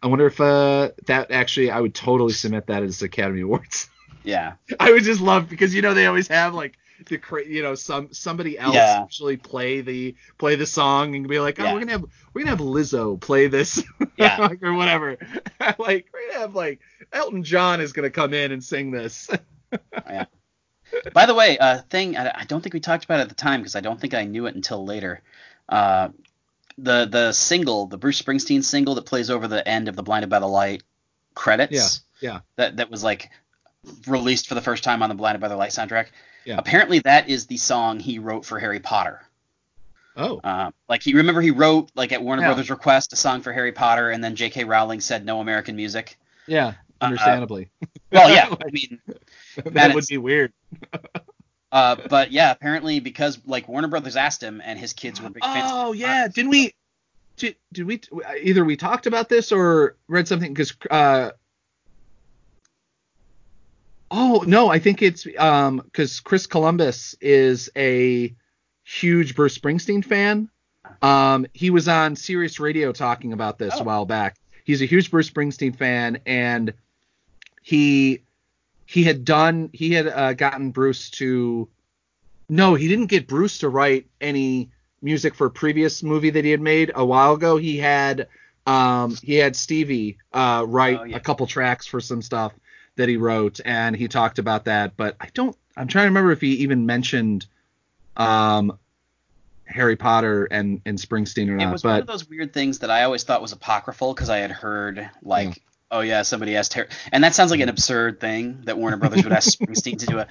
I 0.00 0.06
wonder 0.06 0.26
if 0.26 0.40
uh 0.40 0.90
that 1.06 1.32
actually 1.32 1.72
I 1.72 1.80
would 1.80 1.94
totally 1.94 2.32
submit 2.34 2.68
that 2.68 2.84
as 2.84 3.02
Academy 3.02 3.40
Awards. 3.40 3.88
Yeah. 4.22 4.52
I 4.80 4.92
would 4.92 5.02
just 5.02 5.20
love 5.20 5.48
because 5.48 5.74
you 5.74 5.82
know 5.82 5.94
they 5.94 6.06
always 6.06 6.28
have 6.28 6.54
like 6.54 6.76
the 7.06 7.20
you 7.48 7.62
know 7.62 7.74
some 7.74 8.12
somebody 8.12 8.58
else 8.58 8.74
Yeah. 8.74 9.04
usually 9.04 9.36
play 9.36 9.80
the 9.80 10.14
play 10.38 10.56
the 10.56 10.66
song 10.66 11.14
and 11.14 11.26
be 11.28 11.40
like 11.40 11.58
oh 11.60 11.64
Yeah. 11.64 11.72
we're 11.72 11.80
gonna 11.80 11.92
have 11.92 12.04
we're 12.32 12.42
gonna 12.42 12.50
have 12.56 12.60
Lizzo 12.66 13.20
play 13.20 13.46
this 13.46 13.82
Yeah. 14.16 14.36
like, 14.40 14.62
or 14.62 14.74
whatever 14.74 15.16
like 15.78 16.08
we're 16.12 16.28
gonna 16.28 16.40
have 16.40 16.54
like 16.54 16.80
Elton 17.12 17.42
John 17.42 17.80
is 17.80 17.92
gonna 17.92 18.10
come 18.10 18.34
in 18.34 18.52
and 18.52 18.62
sing 18.62 18.90
this 18.90 19.30
Yeah. 20.08 20.24
By 21.14 21.26
the 21.26 21.34
way, 21.36 21.56
uh, 21.56 21.82
thing 21.82 22.16
I, 22.16 22.32
I 22.40 22.44
don't 22.46 22.60
think 22.62 22.74
we 22.74 22.80
talked 22.80 23.04
about 23.04 23.20
it 23.20 23.22
at 23.22 23.28
the 23.28 23.34
time 23.36 23.60
because 23.60 23.76
I 23.76 23.80
don't 23.80 24.00
think 24.00 24.12
I 24.12 24.24
knew 24.24 24.46
it 24.46 24.56
until 24.56 24.84
later. 24.84 25.22
Uh, 25.68 26.08
the 26.78 27.06
the 27.06 27.32
single, 27.32 27.86
the 27.86 27.96
Bruce 27.96 28.20
Springsteen 28.20 28.64
single 28.64 28.96
that 28.96 29.06
plays 29.06 29.30
over 29.30 29.46
the 29.46 29.66
end 29.68 29.86
of 29.88 29.94
the 29.94 30.02
Blinded 30.02 30.30
by 30.30 30.40
the 30.40 30.48
Light 30.48 30.82
credits. 31.34 32.02
Yeah, 32.20 32.32
yeah. 32.32 32.40
That 32.56 32.78
that 32.78 32.90
was 32.90 33.04
like 33.04 33.30
released 34.08 34.48
for 34.48 34.56
the 34.56 34.60
first 34.60 34.82
time 34.82 35.00
on 35.02 35.08
the 35.08 35.14
Blinded 35.14 35.40
by 35.40 35.46
the 35.46 35.56
Light 35.56 35.70
soundtrack. 35.70 36.06
Yeah. 36.44 36.56
Apparently, 36.58 37.00
that 37.00 37.28
is 37.28 37.46
the 37.46 37.56
song 37.56 38.00
he 38.00 38.18
wrote 38.18 38.44
for 38.44 38.58
Harry 38.58 38.80
Potter. 38.80 39.20
oh 40.16 40.40
Uh, 40.42 40.70
like 40.88 41.02
he 41.02 41.14
remember 41.14 41.40
he 41.40 41.50
wrote 41.50 41.90
like 41.94 42.12
at 42.12 42.22
Warner 42.22 42.42
Yeah. 42.42 42.48
Brothers' 42.48 42.70
request 42.70 43.12
a 43.12 43.16
song 43.16 43.42
for 43.42 43.52
Harry 43.52 43.72
Potter, 43.72 44.10
and 44.10 44.22
then 44.24 44.36
J.K. 44.36 44.64
Rowling 44.64 45.00
said 45.00 45.24
no 45.24 45.40
American 45.40 45.76
music. 45.76 46.18
yeah 46.46 46.74
Uh, 47.00 47.04
understandably 47.06 47.70
Well, 48.12 48.28
yeah, 48.30 48.48
I 48.66 48.70
mean, 48.70 49.00
that 49.56 49.76
and 49.86 49.94
would 49.94 50.06
be 50.06 50.18
weird 50.18 50.52
uh, 51.72 51.96
but 52.08 52.32
yeah, 52.32 52.50
apparently 52.50 53.00
because 53.00 53.38
like 53.46 53.68
Warner 53.68 53.88
Brothers 53.88 54.16
asked 54.16 54.42
him, 54.42 54.60
and 54.64 54.78
his 54.78 54.92
kids 54.92 55.20
were 55.20 55.30
big 55.30 55.42
fans. 55.44 55.70
oh 55.72 55.92
yeah 55.92 56.26
didn't 56.28 56.50
we 56.50 56.72
did, 57.36 57.56
did 57.72 57.86
we 57.86 58.00
either 58.42 58.64
we 58.64 58.76
talked 58.76 59.06
about 59.06 59.28
this 59.28 59.52
or 59.52 59.96
read 60.08 60.26
something 60.28 60.52
because 60.52 60.74
uh 60.90 61.30
oh 64.10 64.44
no 64.46 64.68
i 64.68 64.78
think 64.78 65.02
it's 65.02 65.26
um 65.38 65.76
because 65.84 66.20
chris 66.20 66.46
columbus 66.46 67.14
is 67.20 67.70
a 67.76 68.34
huge 68.84 69.34
bruce 69.36 69.56
springsteen 69.56 70.04
fan 70.04 70.48
um 71.02 71.46
he 71.54 71.70
was 71.70 71.86
on 71.88 72.16
sirius 72.16 72.58
radio 72.60 72.92
talking 72.92 73.32
about 73.32 73.58
this 73.58 73.74
Oh. 73.76 73.80
a 73.80 73.84
while 73.84 74.04
back 74.06 74.36
he's 74.64 74.82
a 74.82 74.86
huge 74.86 75.10
bruce 75.10 75.30
springsteen 75.30 75.76
fan 75.76 76.18
and 76.26 76.72
he 77.62 78.22
he 78.86 79.04
had 79.04 79.24
done 79.24 79.70
he 79.72 79.92
had 79.92 80.08
uh, 80.08 80.32
gotten 80.32 80.70
bruce 80.70 81.10
to 81.10 81.68
no 82.48 82.74
he 82.74 82.88
didn't 82.88 83.06
get 83.06 83.28
bruce 83.28 83.58
to 83.58 83.68
write 83.68 84.06
any 84.20 84.70
music 85.02 85.34
for 85.34 85.46
a 85.46 85.50
previous 85.50 86.02
movie 86.02 86.30
that 86.30 86.44
he 86.44 86.50
had 86.50 86.60
made 86.60 86.92
a 86.94 87.02
while 87.02 87.32
ago. 87.32 87.56
He 87.56 87.78
had 87.78 88.26
um 88.66 89.16
he 89.22 89.36
had 89.36 89.56
Stevie 89.56 90.18
uh 90.32 90.64
write 90.68 90.98
Oh, 91.00 91.04
yeah. 91.04 91.16
a 91.16 91.20
couple 91.20 91.46
tracks 91.46 91.86
for 91.86 92.00
some 92.00 92.20
stuff 92.20 92.52
that 92.96 93.08
he 93.08 93.16
wrote 93.16 93.60
and 93.64 93.96
he 93.96 94.08
talked 94.08 94.38
about 94.38 94.64
that, 94.66 94.96
but 94.96 95.16
I 95.20 95.28
don't 95.34 95.56
I'm 95.76 95.86
trying 95.88 96.04
to 96.04 96.08
remember 96.08 96.32
if 96.32 96.40
he 96.40 96.54
even 96.56 96.86
mentioned 96.86 97.46
um 98.16 98.78
Harry 99.66 99.96
Potter 99.96 100.46
and 100.46 100.80
and 100.84 100.98
Springsteen 100.98 101.48
or 101.48 101.56
not. 101.56 101.68
It 101.68 101.72
was 101.72 101.84
one 101.84 102.00
of 102.00 102.06
those 102.06 102.28
weird 102.28 102.52
things 102.52 102.80
that 102.80 102.90
I 102.90 103.04
always 103.04 103.22
thought 103.22 103.40
was 103.40 103.52
apocryphal 103.52 104.14
because 104.14 104.28
I 104.28 104.38
had 104.38 104.50
heard 104.50 105.08
like, 105.22 105.48
Yeah. 105.48 105.54
oh 105.92 106.00
yeah, 106.00 106.22
somebody 106.22 106.56
asked 106.56 106.74
Harry, 106.74 106.88
and 107.12 107.22
that 107.22 107.34
sounds 107.34 107.50
like 107.50 107.60
an 107.60 107.68
absurd 107.68 108.20
thing 108.20 108.62
that 108.64 108.76
Warner 108.76 108.96
Brothers 108.96 109.22
would 109.24 109.32
ask 109.32 109.58
Springsteen 109.60 109.98
to 110.00 110.06
do. 110.06 110.18
A, 110.18 110.26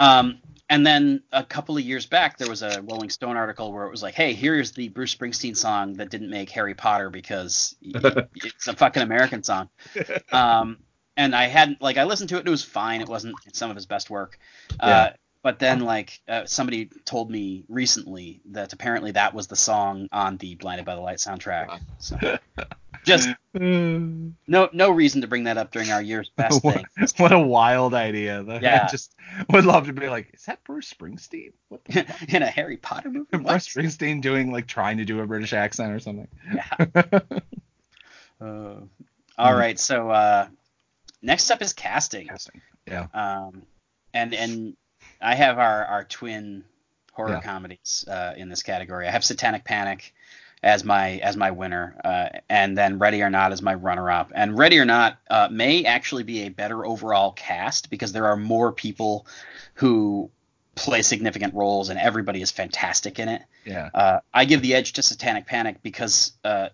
um, 0.00 0.38
and 0.70 0.86
then 0.86 1.22
a 1.32 1.44
couple 1.44 1.76
of 1.76 1.82
years 1.82 2.04
back, 2.06 2.36
there 2.38 2.48
was 2.48 2.62
a 2.62 2.82
Rolling 2.82 3.08
Stone 3.10 3.36
article 3.36 3.72
where 3.72 3.86
it 3.86 3.90
was 3.90 4.02
like, 4.02 4.14
"Hey, 4.14 4.32
here's 4.32 4.72
the 4.72 4.88
Bruce 4.88 5.14
Springsteen 5.14 5.56
song 5.56 5.94
that 5.94 6.10
didn't 6.10 6.30
make 6.30 6.50
Harry 6.50 6.74
Potter 6.74 7.10
because 7.10 7.76
it's 7.82 8.68
a 8.68 8.74
fucking 8.74 9.02
American 9.02 9.42
song." 9.42 9.68
Um, 10.32 10.78
and 11.18 11.34
I 11.34 11.48
hadn't 11.48 11.82
like 11.82 11.98
I 11.98 12.04
listened 12.04 12.30
to 12.30 12.36
it; 12.36 12.40
and 12.40 12.48
it 12.48 12.50
was 12.50 12.64
fine. 12.64 13.02
It 13.02 13.08
wasn't 13.08 13.34
some 13.52 13.68
of 13.68 13.76
his 13.76 13.84
best 13.84 14.08
work. 14.08 14.38
Uh, 14.80 15.10
but 15.42 15.58
then, 15.58 15.80
like 15.80 16.20
uh, 16.28 16.46
somebody 16.46 16.90
told 17.04 17.30
me 17.30 17.64
recently 17.68 18.40
that 18.52 18.72
apparently 18.72 19.10
that 19.12 19.34
was 19.34 19.48
the 19.48 19.56
song 19.56 20.08
on 20.12 20.36
the 20.38 20.54
Blinded 20.54 20.86
by 20.86 20.94
the 20.94 21.00
Light 21.00 21.18
soundtrack. 21.18 21.80
So 21.98 22.38
just 23.04 23.28
no 23.54 24.68
no 24.72 24.90
reason 24.90 25.20
to 25.22 25.26
bring 25.26 25.44
that 25.44 25.58
up 25.58 25.72
during 25.72 25.90
our 25.90 26.00
year's 26.00 26.30
best 26.36 26.62
what, 26.62 26.74
thing. 26.74 26.84
what 27.16 27.32
a 27.32 27.38
wild 27.38 27.94
idea. 27.94 28.44
That- 28.44 28.62
Yeah. 28.62 28.84
I 28.86 28.90
just 28.90 29.16
would 29.50 29.64
love 29.64 29.86
to 29.86 29.92
be 29.92 30.08
like, 30.08 30.30
is 30.34 30.44
that 30.44 30.62
Bruce 30.62 30.92
Springsteen? 30.92 31.52
What 31.68 31.84
the 31.84 32.06
in 32.28 32.42
a 32.42 32.46
Harry 32.46 32.76
Potter 32.76 33.10
movie. 33.10 33.26
Bruce 33.32 33.44
What? 33.44 33.60
Springsteen 33.62 34.20
doing 34.22 34.52
like 34.52 34.68
trying 34.68 34.98
to 34.98 35.04
do 35.04 35.20
a 35.20 35.26
British 35.26 35.52
accent 35.52 35.92
or 35.92 35.98
something. 35.98 36.28
Yeah. 36.54 37.20
Uh, 38.40 38.82
all 39.36 39.54
right. 39.54 39.78
So 39.78 40.10
uh, 40.10 40.46
next 41.22 41.50
up 41.50 41.62
is 41.62 41.72
casting. 41.72 42.28
Casting. 42.28 42.60
Yeah. 42.86 43.06
Um, 43.14 43.62
and 44.14 44.34
and 44.34 44.76
I 45.20 45.34
have 45.34 45.58
our 45.58 45.84
our 45.84 46.04
twin 46.04 46.64
horror 47.12 47.30
Yeah. 47.32 47.40
comedies 47.40 48.04
uh, 48.08 48.34
in 48.36 48.48
this 48.48 48.62
category. 48.62 49.06
I 49.06 49.10
have 49.10 49.24
Satanic 49.24 49.64
Panic 49.64 50.14
as 50.62 50.84
my 50.84 51.18
as 51.18 51.36
my 51.36 51.50
winner, 51.50 51.96
uh, 52.04 52.28
and 52.48 52.76
then 52.76 52.98
Ready 52.98 53.22
or 53.22 53.30
Not 53.30 53.52
as 53.52 53.62
my 53.62 53.74
runner 53.74 54.10
up. 54.10 54.32
And 54.34 54.56
Ready 54.58 54.78
or 54.78 54.84
Not 54.84 55.18
uh, 55.30 55.48
may 55.50 55.84
actually 55.84 56.22
be 56.24 56.42
a 56.42 56.48
better 56.48 56.84
overall 56.84 57.32
cast 57.32 57.90
because 57.90 58.12
there 58.12 58.26
are 58.26 58.36
more 58.36 58.72
people 58.72 59.26
who 59.74 60.30
play 60.74 61.02
significant 61.02 61.54
roles, 61.54 61.88
and 61.90 61.98
everybody 61.98 62.40
is 62.40 62.50
fantastic 62.52 63.18
in 63.18 63.28
it. 63.28 63.42
Yeah. 63.64 63.90
Uh, 63.92 64.20
I 64.32 64.44
give 64.46 64.62
the 64.62 64.74
edge 64.74 64.92
to 64.94 65.02
Satanic 65.02 65.46
Panic 65.46 65.82
because 65.82 66.32
uh, 66.44 66.68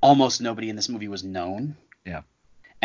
almost 0.00 0.40
nobody 0.40 0.68
in 0.68 0.76
this 0.76 0.88
movie 0.88 1.08
was 1.08 1.24
known. 1.24 1.76
Yeah. 2.04 2.22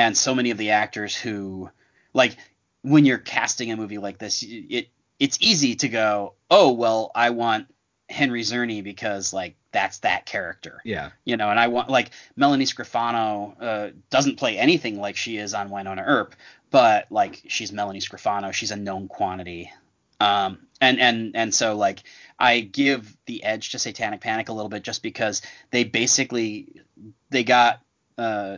And 0.02 0.18
so 0.18 0.34
many 0.36 0.49
of 0.52 0.57
the 0.57 0.72
actors 0.72 1.15
who, 1.15 1.69
like, 2.14 2.36
when 2.82 3.06
you're 3.06 3.19
casting 3.19 3.72
a 3.72 3.78
movie 3.78 3.99
like 3.99 4.18
this, 4.18 4.44
it 4.48 4.90
it's 5.19 5.38
easy 5.40 5.76
to 5.76 5.88
go, 5.90 6.34
oh 6.49 6.72
well, 6.72 7.11
I 7.14 7.30
want 7.30 7.68
Henry 8.10 8.41
Czerny 8.41 8.84
because 8.84 9.32
like 9.34 9.56
that's 9.72 9.99
that 9.99 10.26
character, 10.26 10.82
Yeah. 10.84 11.11
you 11.23 11.38
know, 11.38 11.49
and 11.49 11.60
I 11.60 11.68
want 11.68 11.90
like 11.90 12.10
Melanie 12.36 12.65
Scrofano 12.65 13.56
uh, 13.61 13.90
doesn't 14.10 14.38
play 14.38 14.57
anything 14.57 14.99
like 14.99 15.15
she 15.15 15.38
is 15.38 15.53
on 15.53 15.69
Wynonna 15.69 16.03
Earp, 16.06 16.36
but 16.72 17.06
like 17.11 17.41
she's 17.48 17.72
Melanie 17.72 18.02
Scrofano, 18.02 18.52
she's 18.52 18.72
a 18.72 18.76
known 18.76 19.07
quantity. 19.07 19.72
Um, 20.19 20.60
and 20.82 20.99
and 20.99 21.36
and 21.36 21.53
so 21.53 21.76
like 21.78 22.02
I 22.40 22.61
give 22.61 23.15
the 23.28 23.44
edge 23.44 23.69
to 23.72 23.80
Satanic 23.80 24.22
Panic 24.22 24.49
a 24.49 24.53
little 24.53 24.69
bit 24.69 24.82
just 24.84 25.03
because 25.03 25.41
they 25.69 25.84
basically 25.84 26.82
they 27.30 27.44
got 27.44 27.80
uh, 28.18 28.57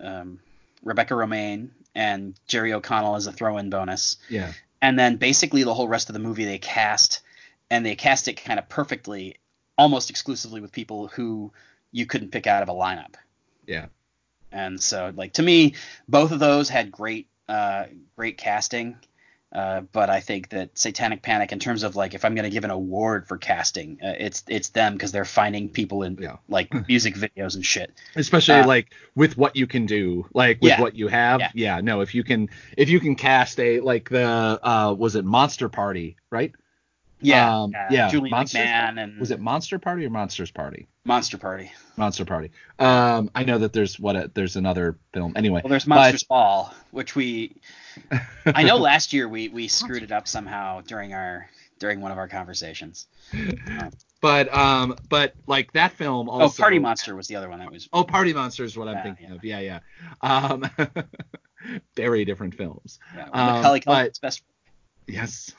um, 0.00 0.40
Rebecca 0.82 1.14
Romijn 1.14 1.70
and 1.94 2.34
Jerry 2.46 2.72
O'Connell 2.72 3.16
as 3.16 3.26
a 3.26 3.32
throw-in 3.32 3.70
bonus, 3.70 4.16
Yeah. 4.28 4.52
and 4.80 4.98
then 4.98 5.16
basically 5.16 5.62
the 5.64 5.74
whole 5.74 5.88
rest 5.88 6.08
of 6.08 6.12
the 6.12 6.18
movie 6.20 6.44
they 6.44 6.58
cast 6.58 7.20
and 7.70 7.84
they 7.84 7.94
cast 7.96 8.28
it 8.28 8.34
kind 8.42 8.58
of 8.58 8.68
perfectly, 8.68 9.36
almost 9.78 10.10
exclusively 10.10 10.60
with 10.60 10.72
people 10.72 11.08
who 11.08 11.52
you 11.92 12.06
couldn't 12.06 12.30
pick 12.30 12.46
out 12.46 12.62
of 12.62 12.68
a 12.68 12.72
lineup. 12.72 13.14
Yeah. 13.66 13.86
And 14.52 14.80
so, 14.82 15.12
like 15.14 15.34
to 15.34 15.42
me, 15.42 15.74
both 16.08 16.32
of 16.32 16.38
those 16.40 16.68
had 16.68 16.90
great, 16.90 17.28
uh, 17.48 17.84
great 18.16 18.36
casting. 18.38 18.96
Uh, 19.52 19.80
but 19.92 20.08
I 20.10 20.20
think 20.20 20.50
that 20.50 20.78
Satanic 20.78 21.22
Panic, 21.22 21.50
in 21.50 21.58
terms 21.58 21.82
of 21.82 21.96
like, 21.96 22.14
if 22.14 22.24
I'm 22.24 22.36
going 22.36 22.44
to 22.44 22.50
give 22.50 22.62
an 22.62 22.70
award 22.70 23.26
for 23.26 23.36
casting, 23.36 23.98
uh, 24.00 24.14
it's 24.18 24.44
it's 24.46 24.68
them 24.68 24.92
because 24.92 25.10
they're 25.10 25.24
finding 25.24 25.68
people 25.68 26.04
in 26.04 26.16
Yeah. 26.20 26.36
like 26.48 26.72
music 26.88 27.16
videos 27.16 27.56
and 27.56 27.66
shit. 27.66 27.92
Especially 28.14 28.60
Uh, 28.60 28.66
like 28.66 28.92
with 29.16 29.36
what 29.36 29.56
you 29.56 29.66
can 29.66 29.86
do, 29.86 30.26
like 30.34 30.60
with 30.60 30.68
Yeah. 30.70 30.80
what 30.80 30.94
you 30.94 31.08
have. 31.08 31.40
Yeah. 31.40 31.50
Yeah. 31.54 31.80
No, 31.80 32.00
if 32.00 32.14
you 32.14 32.22
can, 32.22 32.48
if 32.76 32.88
you 32.90 33.00
can 33.00 33.16
cast 33.16 33.58
a 33.58 33.80
like 33.80 34.08
the 34.08 34.60
uh 34.62 34.94
was 34.96 35.16
it 35.16 35.24
Monster 35.24 35.68
Party, 35.68 36.16
right? 36.30 36.52
Yeah, 37.20 37.62
Um, 37.62 37.72
yeah, 37.90 38.08
Julie 38.08 38.30
Monsters- 38.30 38.60
McMahon 38.62 39.02
and 39.02 39.18
Was 39.20 39.30
it 39.30 39.40
Monster 39.40 39.78
Party 39.78 40.06
or 40.06 40.10
Monsters 40.10 40.50
Party? 40.50 40.88
Monster 41.04 41.38
Party? 41.38 41.70
Monster 41.96 42.24
Party. 42.24 42.50
Um, 42.78 43.30
I 43.34 43.44
know 43.44 43.58
that 43.58 43.72
there's 43.72 43.98
what 44.00 44.16
a, 44.16 44.30
there's 44.32 44.56
another 44.56 44.98
film. 45.12 45.32
Anyway, 45.36 45.60
Well, 45.62 45.70
there's 45.70 45.84
but- 45.84 45.96
Monsters 45.96 46.24
Ball, 46.24 46.74
which 46.90 47.14
we 47.14 47.56
I 48.46 48.62
know 48.62 48.76
last 48.76 49.12
year 49.12 49.28
we 49.28 49.48
we 49.48 49.68
screwed 49.68 50.02
it 50.02 50.12
up 50.12 50.26
somehow 50.28 50.80
during 50.82 51.12
our 51.14 51.48
during 51.78 52.00
one 52.00 52.12
of 52.12 52.18
our 52.18 52.28
conversations. 52.28 53.06
But 54.22 54.54
um, 54.54 54.96
but 55.08 55.32
like 55.46 55.72
that 55.72 55.92
film 55.92 56.28
also. 56.28 56.44
oh, 56.44 56.62
Party 56.62 56.78
Monster 56.78 57.16
was 57.16 57.26
the 57.26 57.36
other 57.36 57.48
one 57.48 57.58
that 57.60 57.72
was. 57.72 57.88
Oh, 57.90 58.04
Party 58.04 58.34
Monster 58.34 58.64
is 58.64 58.76
what 58.76 58.86
I'm 58.86 59.02
thinking 59.02 59.30
yeah. 59.30 59.34
of. 59.34 59.44
Yeah, 59.44 59.60
yeah. 59.60 59.78
Um, 60.20 60.70
very 61.96 62.26
different 62.26 62.54
films. 62.54 62.98
Yeah, 63.16 63.28
um, 63.32 63.62
Macaulay 63.62 63.80
but- 63.86 64.18
best. 64.20 64.42
Yes. 65.06 65.52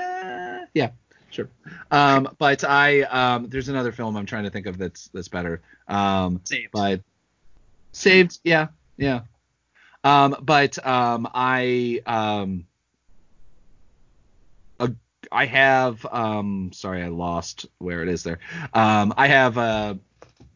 Uh, 0.00 0.60
yeah, 0.74 0.90
sure. 1.36 1.48
Um, 1.90 2.28
but 2.38 2.64
I 2.64 3.02
um, 3.02 3.48
there's 3.48 3.68
another 3.68 3.92
film 3.92 4.16
I'm 4.16 4.26
trying 4.26 4.44
to 4.44 4.50
think 4.50 4.66
of 4.66 4.78
that's 4.78 5.08
that's 5.08 5.28
better. 5.28 5.60
Um, 5.86 6.40
Saved. 6.44 6.70
but 6.72 7.02
saved. 7.92 8.40
Yeah, 8.42 8.68
yeah. 8.96 9.20
Um, 10.02 10.36
but 10.42 10.84
um, 10.86 11.28
I 11.34 12.00
um, 12.06 12.66
a, 14.80 14.92
I 15.30 15.44
have 15.46 16.04
um, 16.06 16.70
sorry, 16.72 17.02
I 17.02 17.08
lost 17.08 17.66
where 17.78 18.02
it 18.02 18.08
is 18.08 18.22
there. 18.22 18.38
Um, 18.72 19.12
I 19.16 19.28
have 19.28 19.58
uh, 19.58 19.94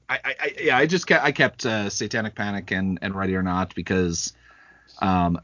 I, 0.09 0.19
I, 0.24 0.55
yeah, 0.61 0.77
I 0.78 0.86
just 0.86 1.07
kept 1.07 1.24
I 1.24 1.32
kept 1.32 1.66
uh, 1.66 1.90
Satanic 1.90 2.35
Panic 2.35 2.70
and 2.70 2.98
and 3.02 3.15
Ready 3.15 3.36
or 3.36 3.43
Not 3.43 3.74
because 3.74 4.32
um, 5.02 5.39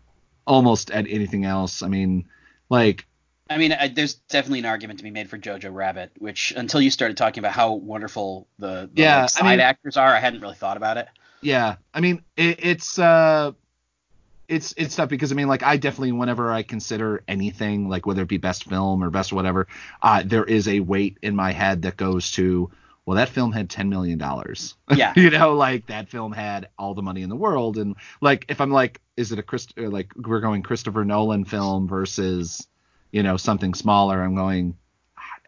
almost 0.46 0.90
at 0.90 1.06
anything 1.06 1.44
else. 1.44 1.82
I 1.82 1.88
mean, 1.88 2.24
like 2.70 3.06
I 3.48 3.58
mean, 3.58 3.72
I, 3.72 3.88
there's 3.88 4.14
definitely 4.14 4.58
an 4.60 4.64
argument 4.66 4.98
to 4.98 5.04
be 5.04 5.10
made 5.10 5.30
for 5.30 5.38
Jojo 5.38 5.72
Rabbit, 5.72 6.10
which 6.18 6.52
until 6.56 6.80
you 6.80 6.90
started 6.90 7.16
talking 7.16 7.40
about 7.40 7.52
how 7.52 7.74
wonderful 7.74 8.48
the, 8.58 8.90
the 8.92 9.02
Yeah, 9.02 9.16
like, 9.16 9.22
I 9.22 9.26
side 9.26 9.44
mean- 9.50 9.60
actors 9.60 9.96
are, 9.96 10.08
I 10.14 10.18
hadn't 10.20 10.40
really 10.40 10.56
thought 10.56 10.76
about 10.76 10.96
it. 10.96 11.08
Yeah, 11.42 11.76
I 11.94 12.00
mean 12.00 12.22
it, 12.36 12.58
it's 12.64 12.98
uh, 12.98 13.52
it's 14.48 14.74
it's 14.76 14.96
tough 14.96 15.10
because 15.10 15.30
I 15.30 15.34
mean 15.34 15.48
like 15.48 15.62
I 15.62 15.76
definitely 15.76 16.12
whenever 16.12 16.50
I 16.50 16.62
consider 16.62 17.22
anything 17.28 17.88
like 17.88 18.06
whether 18.06 18.22
it 18.22 18.28
be 18.28 18.38
best 18.38 18.64
film 18.64 19.04
or 19.04 19.10
best 19.10 19.32
whatever, 19.32 19.68
uh, 20.02 20.22
there 20.24 20.44
is 20.44 20.66
a 20.66 20.80
weight 20.80 21.18
in 21.22 21.36
my 21.36 21.52
head 21.52 21.82
that 21.82 21.96
goes 21.96 22.32
to 22.32 22.70
well 23.04 23.16
that 23.16 23.28
film 23.28 23.52
had 23.52 23.68
ten 23.70 23.88
million 23.90 24.18
dollars. 24.18 24.74
Yeah. 24.92 25.12
you 25.16 25.30
know 25.30 25.54
like 25.54 25.86
that 25.86 26.08
film 26.08 26.32
had 26.32 26.68
all 26.78 26.94
the 26.94 27.02
money 27.02 27.22
in 27.22 27.28
the 27.28 27.36
world 27.36 27.76
and 27.76 27.94
like 28.20 28.46
if 28.48 28.60
I'm 28.60 28.70
like 28.70 29.00
is 29.16 29.30
it 29.30 29.38
a 29.38 29.42
Christ 29.42 29.74
like 29.76 30.12
we're 30.16 30.40
going 30.40 30.62
Christopher 30.62 31.04
Nolan 31.04 31.44
film 31.44 31.86
versus 31.86 32.66
you 33.12 33.22
know 33.22 33.36
something 33.36 33.74
smaller 33.74 34.22
I'm 34.22 34.34
going 34.34 34.76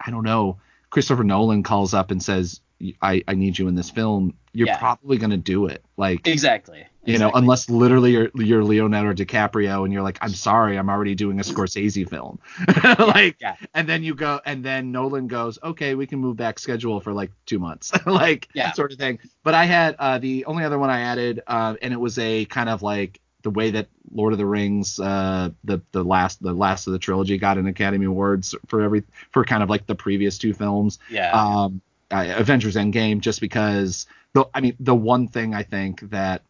I- 0.05 0.11
don't 0.11 0.25
know 0.25 0.59
Christopher 0.91 1.25
Nolan 1.25 1.63
calls 1.63 1.93
up 1.95 2.11
and 2.11 2.23
says 2.23 2.61
I 3.03 3.23
I 3.29 3.35
need 3.35 3.59
you 3.59 3.69
in 3.69 3.75
this 3.75 3.91
film 3.91 4.35
you're 4.53 4.67
Yeah. 4.69 4.79
probably 4.79 5.19
going 5.19 5.31
to 5.31 5.37
do 5.37 5.67
it 5.67 5.85
like 5.97 6.27
Exactly. 6.27 6.85
you 7.05 7.19
know, 7.19 7.31
unless 7.33 7.71
literally 7.71 8.13
you're, 8.13 8.29
you're 8.35 8.65
Leonardo 8.65 9.13
DiCaprio 9.25 9.85
and 9.85 9.93
you're 9.93 10.03
like, 10.03 10.19
I'm 10.21 10.31
sorry, 10.31 10.77
I'm 10.77 10.91
already 10.91 11.15
doing 11.15 11.39
a 11.39 11.43
Scorsese 11.43 12.09
film. 12.09 12.39
like, 12.99 13.37
yeah. 13.41 13.57
and 13.73 13.89
then 13.89 14.03
you 14.03 14.15
go, 14.15 14.41
and 14.45 14.63
then 14.65 14.91
Nolan 14.93 15.27
goes, 15.27 15.59
okay, 15.63 15.95
we 15.95 16.07
can 16.07 16.19
move 16.19 16.37
back 16.37 16.59
schedule 16.59 17.01
for 17.01 17.13
like 17.15 17.31
two 17.47 17.59
months, 17.59 17.93
like 18.07 18.49
Yeah. 18.53 18.73
sort 18.73 18.93
of 18.93 18.99
thing. 18.99 19.21
But 19.45 19.55
I 19.55 19.65
had 19.65 19.97
uh, 19.99 20.19
the 20.19 20.45
only 20.47 20.65
other 20.65 20.79
one 20.79 20.91
I 20.91 21.01
added, 21.01 21.41
uh, 21.47 21.77
and 21.81 21.95
it 21.95 22.01
was 22.01 22.19
a 22.19 22.45
kind 22.47 22.69
of 22.69 22.83
like 22.83 23.21
the 23.43 23.51
way 23.51 23.71
that 23.71 23.87
Lord 24.13 24.33
of 24.33 24.39
the 24.39 24.47
Rings, 24.47 24.99
uh, 24.99 25.51
the 25.65 25.81
the 25.93 26.03
last 26.03 26.43
the 26.43 26.53
last 26.53 26.87
of 26.87 26.93
the 26.93 26.99
trilogy 26.99 27.39
got 27.39 27.57
an 27.59 27.67
Academy 27.67 28.07
Awards 28.07 28.55
for 28.67 28.83
every 28.83 29.05
for 29.31 29.45
kind 29.45 29.63
of 29.63 29.71
like 29.71 29.87
the 29.87 29.95
previous 29.95 30.39
two 30.39 30.53
films 30.53 30.99
Yeah. 31.11 31.31
um, 31.33 31.81
uh, 32.11 32.33
Avengers 32.37 32.75
Endgame, 32.77 33.21
just 33.21 33.41
because 33.41 34.07
the 34.33 34.47
I 34.55 34.61
mean 34.61 34.77
the 34.81 34.95
one 34.95 35.29
thing 35.29 35.55
I 35.55 35.63
think 35.63 36.01
that 36.11 36.43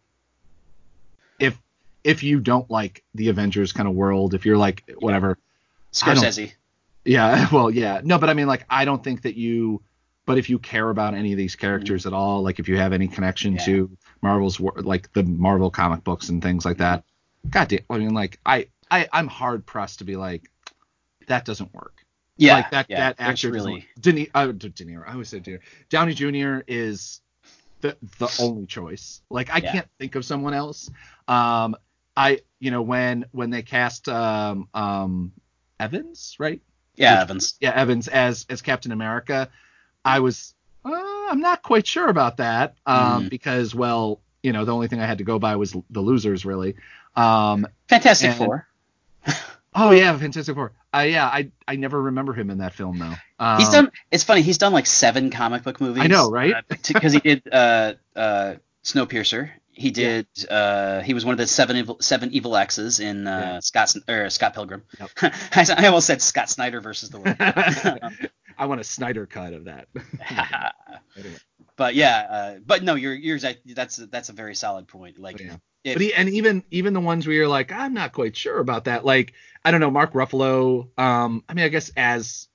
if 1.39 1.59
if 2.05 2.23
you 2.23 2.41
don't 2.41 2.71
like 2.71 3.03
the 3.15 3.29
Avengers 3.29 3.73
kind 3.73 3.89
of 3.89 3.95
world, 3.95 4.35
if 4.35 4.47
you're 4.47 4.57
like 4.57 4.85
whatever, 4.99 5.39
Scorsese. 5.93 6.53
yeah, 7.05 7.49
well, 7.53 7.71
yeah, 7.71 8.01
no, 8.03 8.19
but 8.19 8.31
I 8.31 8.35
mean 8.35 8.47
like 8.47 8.65
I 8.71 8.85
don't 8.85 9.03
think 9.03 9.23
that 9.23 9.37
you, 9.37 9.83
but 10.27 10.39
if 10.39 10.49
you 10.49 10.59
care 10.59 10.89
about 10.91 11.15
any 11.15 11.33
of 11.33 11.39
these 11.39 11.57
characters 11.57 12.07
at 12.07 12.13
all, 12.13 12.43
like 12.43 12.59
if 12.59 12.69
you 12.69 12.77
have 12.79 12.93
any 12.93 13.09
connection 13.09 13.55
Yeah. 13.55 13.65
to 13.67 13.91
Marvel's 14.23 14.61
like 14.61 15.13
the 15.13 15.23
Marvel 15.23 15.71
comic 15.71 16.05
books 16.05 16.29
and 16.29 16.43
things 16.43 16.65
like 16.65 16.79
that, 16.79 17.05
God 17.49 17.69
damn, 17.69 17.81
I 17.91 17.99
mean 17.99 18.15
like 18.15 18.39
I 18.45 18.69
I 18.91 19.09
I'm 19.13 19.27
hard 19.29 19.67
pressed 19.67 19.99
to 20.01 20.05
be 20.05 20.17
like 20.17 20.51
that 21.27 21.45
doesn't 21.45 21.73
work. 21.75 22.05
Yeah. 22.37 22.55
like 22.55 22.71
that 22.71 22.87
yeah. 22.89 22.99
that 23.01 23.17
actor 23.19 23.51
really. 23.51 23.87
De, 24.01 24.31
uh, 24.35 24.47
De 24.47 24.71
Niro. 24.71 25.07
I 25.07 25.13
always 25.13 25.29
say 25.29 25.41
De 25.41 25.53
Niro. 25.59 25.61
Downey 25.91 26.15
Jr. 26.15 26.63
is 26.67 27.21
the 27.81 27.97
the 28.19 28.35
only 28.41 28.67
choice. 28.67 29.23
Like 29.31 29.51
I 29.53 29.59
Yeah. 29.59 29.73
can't 29.73 29.89
think 29.99 30.15
of 30.15 30.25
someone 30.25 30.55
else. 30.55 30.91
Um, 31.27 31.77
I 32.17 32.41
you 32.61 32.71
know 32.71 32.83
when 32.83 33.27
when 33.33 33.51
they 33.51 33.63
cast 33.63 34.09
um 34.09 34.69
um 34.75 35.33
Evans, 35.81 36.37
right? 36.39 36.61
Yeah, 36.97 37.15
Which- 37.15 37.23
Evans. 37.23 37.55
Yeah, 37.61 37.73
Evans 37.75 38.09
as 38.09 38.47
as 38.49 38.63
Captain 38.63 38.93
America. 38.93 39.51
I 40.05 40.21
was 40.21 40.55
uh, 40.85 40.91
I'm 41.29 41.41
not 41.41 41.63
quite 41.63 41.87
sure 41.87 42.09
about 42.09 42.39
that 42.39 42.77
um, 42.87 43.27
Mm. 43.27 43.31
because 43.31 43.75
well, 43.75 44.21
you 44.43 44.53
know, 44.53 44.65
the 44.65 44.73
only 44.73 44.89
thing 44.89 45.01
I 45.01 45.07
had 45.07 45.19
to 45.19 45.25
go 45.25 45.39
by 45.39 45.57
was 45.57 45.77
the 45.91 46.01
losers 46.01 46.45
really. 46.45 46.77
Um, 47.17 47.67
Fantastic 47.89 48.31
And- 48.31 48.39
Four. 48.39 48.67
oh 49.75 49.91
yeah, 49.91 50.17
Fantastic 50.17 50.55
Four. 50.55 50.73
Uh, 50.95 51.01
yeah, 51.01 51.27
I 51.27 51.51
I 51.67 51.77
never 51.77 52.01
remember 52.05 52.33
him 52.33 52.49
in 52.51 52.59
that 52.59 52.73
film 52.73 52.99
though. 52.99 53.15
Um, 53.39 53.59
He's 53.59 53.69
done. 53.69 53.91
It's 54.11 54.25
funny. 54.25 54.41
He's 54.43 54.59
done 54.59 54.73
like 54.73 54.87
seven 54.87 55.31
comic 55.31 55.63
book 55.63 55.81
movies. 55.81 56.03
I 56.05 56.07
know, 56.07 56.31
right? 56.31 56.55
Because 56.93 57.13
he 57.13 57.21
did 57.21 57.43
uh, 57.53 57.95
uh, 58.17 58.55
Snowpiercer. 58.85 59.51
He 59.71 59.91
did. 59.93 60.27
Uh, 60.51 61.03
he 61.03 61.15
was 61.15 61.25
one 61.25 61.33
of 61.35 61.39
the 61.39 61.47
seven 61.47 61.77
evil, 61.77 61.99
seven 62.01 62.33
evil 62.33 62.57
X's 62.57 62.99
in 63.01 63.27
uh, 63.29 63.31
Yeah. 63.31 63.61
Scott 63.61 63.95
or 64.09 64.29
Scott 64.31 64.55
Pilgrim. 64.55 64.83
Yep. 64.99 65.11
I, 65.53 65.67
I 65.77 65.87
almost 65.87 66.07
said 66.09 66.21
Scott 66.23 66.49
Snyder 66.51 66.81
versus 66.81 67.11
the 67.11 67.21
world. 67.21 67.37
I 68.59 68.67
want 68.67 68.81
a 68.81 68.85
Snyder 68.85 69.27
cut 69.27 69.53
of 69.53 69.65
that. 69.65 69.89
Anyway. 71.17 71.37
but 71.77 71.95
yeah, 71.97 72.27
uh, 72.31 72.59
but 72.65 72.85
no, 72.85 72.95
you're 72.95 73.15
you're 73.15 73.39
that's 73.39 73.97
that's 73.97 74.29
a 74.29 74.33
very 74.33 74.55
solid 74.55 74.87
point. 74.87 75.19
Like, 75.19 75.41
yeah. 75.41 75.57
if, 75.83 75.95
But 75.95 76.03
he, 76.03 76.15
and 76.15 76.29
even 76.29 76.63
even 76.71 76.93
the 76.93 77.01
ones 77.01 77.27
where 77.27 77.35
you're 77.35 77.49
like, 77.49 77.73
I'm 77.73 77.95
not 77.95 78.13
quite 78.13 78.37
sure 78.37 78.59
about 78.59 78.85
that. 78.85 79.05
Like, 79.05 79.33
I 79.65 79.73
don't 79.73 79.81
know, 79.81 79.91
Mark 79.91 80.13
Ruffalo. 80.13 80.89
Um, 80.99 81.43
I 81.49 81.55
mean, 81.55 81.65
I 81.65 81.69
guess 81.69 81.91
as 81.97 82.49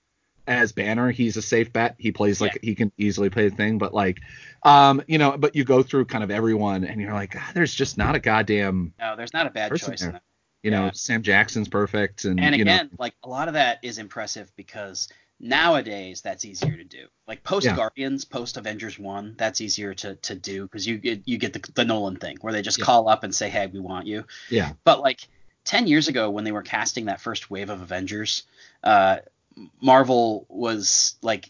as 0.48 0.72
Banner, 0.72 1.12
he's 1.12 1.38
a 1.38 1.42
safe 1.42 1.72
bet. 1.72 1.96
He 1.98 2.12
plays 2.12 2.42
like 2.42 2.60
he 2.62 2.76
can 2.76 2.92
easily 2.98 3.30
play 3.30 3.50
the 3.50 3.56
thing. 3.56 3.78
But 3.78 3.94
like, 3.94 4.20
um, 4.64 5.02
you 5.08 5.18
know, 5.18 5.38
but 5.38 5.56
you 5.56 5.64
go 5.64 5.84
through 5.84 6.06
kind 6.06 6.24
of 6.24 6.32
everyone, 6.32 6.84
and 6.84 7.00
you're 7.00 7.14
like, 7.14 7.36
ah, 7.38 7.52
there's 7.54 7.74
just 7.74 7.98
not 7.98 8.16
a 8.16 8.20
goddamn, 8.20 8.94
no, 9.00 9.16
there's 9.16 9.34
not 9.34 9.48
a 9.48 9.50
bad 9.50 9.72
choice 9.72 10.02
in 10.02 10.12
there. 10.12 10.12
that. 10.14 10.24
you 10.64 10.72
know, 10.72 10.92
Sam 10.94 11.22
Jackson's 11.22 11.70
perfect, 11.70 12.26
and, 12.26 12.40
And 12.40 12.56
you 12.56 12.64
again, 12.64 12.90
know, 12.92 12.98
like 13.00 13.14
a 13.24 13.30
lot 13.30 13.48
of 13.48 13.54
that 13.54 13.80
is 13.84 13.98
impressive 13.98 14.52
because 14.56 15.08
nowadays 15.40 16.22
that's 16.22 16.46
easier 16.46 16.76
to 16.78 16.84
do. 16.84 17.08
Like 17.28 17.44
post 17.44 17.66
Yeah. 17.66 17.76
Guardians, 17.76 18.26
post 18.26 18.58
Avengers 18.58 18.98
One, 19.00 19.36
that's 19.38 19.62
easier 19.62 19.94
to 19.96 20.16
to 20.16 20.36
do 20.36 20.64
because 20.64 20.86
you 20.88 20.98
get 20.98 21.22
you 21.26 21.38
get 21.38 21.54
the, 21.54 21.72
the 21.74 21.86
Nolan 21.86 22.16
thing 22.18 22.38
where 22.42 22.54
they 22.54 22.62
just 22.62 22.80
Yeah. 22.80 22.86
call 22.86 23.10
up 23.10 23.24
and 23.24 23.34
say, 23.34 23.50
hey, 23.50 23.68
we 23.68 23.80
want 23.80 24.08
you. 24.08 24.26
yeah, 24.50 24.74
But 24.84 25.02
like 25.02 25.28
ten 25.66 25.88
years 25.88 26.08
ago, 26.08 26.30
when 26.30 26.44
they 26.44 26.52
were 26.52 26.62
casting 26.62 27.06
that 27.06 27.22
first 27.22 27.50
wave 27.50 27.70
of 27.70 27.82
Avengers, 27.82 28.44
uh, 28.84 29.18
Marvel 29.82 30.46
was 30.50 31.16
like 31.22 31.50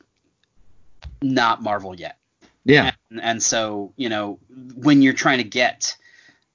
not 1.21 1.61
Marvel 1.61 1.95
yet. 1.95 2.17
yeah, 2.65 2.91
And, 3.09 3.21
and 3.21 3.43
so, 3.43 3.93
you 3.97 4.09
know, 4.09 4.39
when 4.75 5.01
you're 5.01 5.13
trying 5.13 5.37
to 5.39 5.43
get 5.43 5.95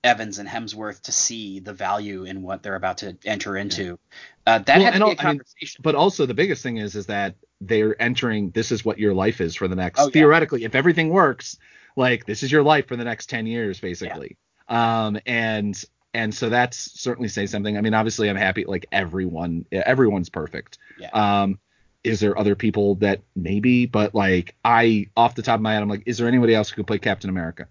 Evans 0.04 0.38
and 0.38 0.48
Hemsworth 0.48 1.02
to 1.02 1.12
see 1.12 1.58
the 1.60 1.72
value 1.72 2.24
in 2.24 2.42
what 2.42 2.62
they're 2.62 2.76
about 2.76 2.98
to 2.98 3.16
enter 3.24 3.56
into, 3.56 3.98
uh, 4.46 4.58
that 4.60 4.78
Well, 4.78 4.84
had 4.84 4.92
to 4.92 4.98
be 4.98 5.02
a 5.02 5.04
I 5.06 5.08
mean, 5.08 5.16
conversation. 5.16 5.80
but 5.82 5.94
also 5.94 6.24
the 6.26 6.34
biggest 6.34 6.62
thing 6.62 6.76
is 6.76 6.94
is 6.94 7.06
that 7.06 7.34
they're 7.60 8.00
entering 8.00 8.50
this 8.50 8.70
is 8.70 8.84
what 8.84 8.98
your 8.98 9.12
life 9.14 9.40
is 9.40 9.56
for 9.56 9.66
the 9.66 9.74
next 9.76 9.98
Oh, 10.00 10.04
yeah. 10.04 10.10
theoretically 10.10 10.62
if 10.64 10.74
everything 10.76 11.08
works 11.08 11.58
like 11.96 12.24
this 12.26 12.42
is 12.44 12.52
your 12.52 12.62
life 12.62 12.86
for 12.86 12.94
the 12.96 13.02
next 13.04 13.28
10 13.28 13.46
years 13.46 13.80
basically. 13.80 14.36
Um 14.68 15.18
and 15.26 15.82
and 16.14 16.32
so 16.34 16.48
that's 16.48 16.76
certainly 17.00 17.28
saying 17.28 17.48
something. 17.48 17.76
I 17.76 17.80
mean 17.80 17.94
obviously 17.94 18.30
i'm 18.30 18.36
happy 18.36 18.64
like 18.66 18.86
everyone 18.92 19.64
everyone's 19.72 20.28
perfect. 20.30 20.78
Yeah. 20.98 21.10
um 21.12 21.58
is 22.04 22.20
there 22.20 22.38
other 22.38 22.54
people 22.54 22.94
that 22.96 23.22
maybe 23.34 23.86
but 23.86 24.14
like 24.14 24.54
i 24.64 25.06
off 25.16 25.34
the 25.34 25.42
top 25.42 25.56
of 25.56 25.60
my 25.62 25.74
head 25.74 25.82
i'm 25.82 25.88
like 25.88 26.04
is 26.06 26.18
there 26.18 26.28
anybody 26.28 26.54
else 26.54 26.70
who 26.70 26.76
could 26.76 26.86
play 26.86 26.98
captain 27.00 27.28
america 27.28 27.66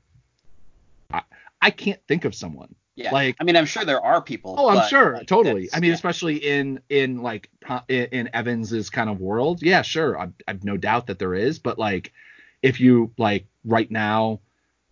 i, 1.61 1.71
can't 1.71 1.99
think 2.07 2.25
of 2.25 2.35
someone 2.35 2.75
yeah. 2.97 3.11
like- 3.11 3.38
I 3.39 3.43
mean, 3.43 3.55
I'm 3.55 3.65
sure 3.65 3.85
there 3.85 4.03
are 4.03 4.21
people. 4.21 4.55
Oh, 4.57 4.69
I'm 4.69 4.89
sure, 4.89 5.13
like, 5.13 5.27
totally. 5.27 5.69
I 5.71 5.79
mean, 5.79 5.89
yeah. 5.89 5.95
especially 5.95 6.38
in 6.38 6.81
in 6.89 7.21
like 7.21 7.49
in, 7.88 8.05
in 8.05 8.29
Evans's 8.34 8.89
kind 8.89 9.09
of 9.09 9.21
world. 9.21 9.61
Yeah, 9.61 9.84
sure. 9.84 10.19
I've, 10.19 10.34
I've 10.47 10.63
no 10.63 10.77
doubt 10.77 11.07
that 11.07 11.19
there 11.19 11.35
is, 11.35 11.59
but 11.59 11.77
like 11.77 12.11
if 12.63 12.81
you 12.81 13.11
like 13.17 13.45
right 13.63 13.89
now, 13.89 14.39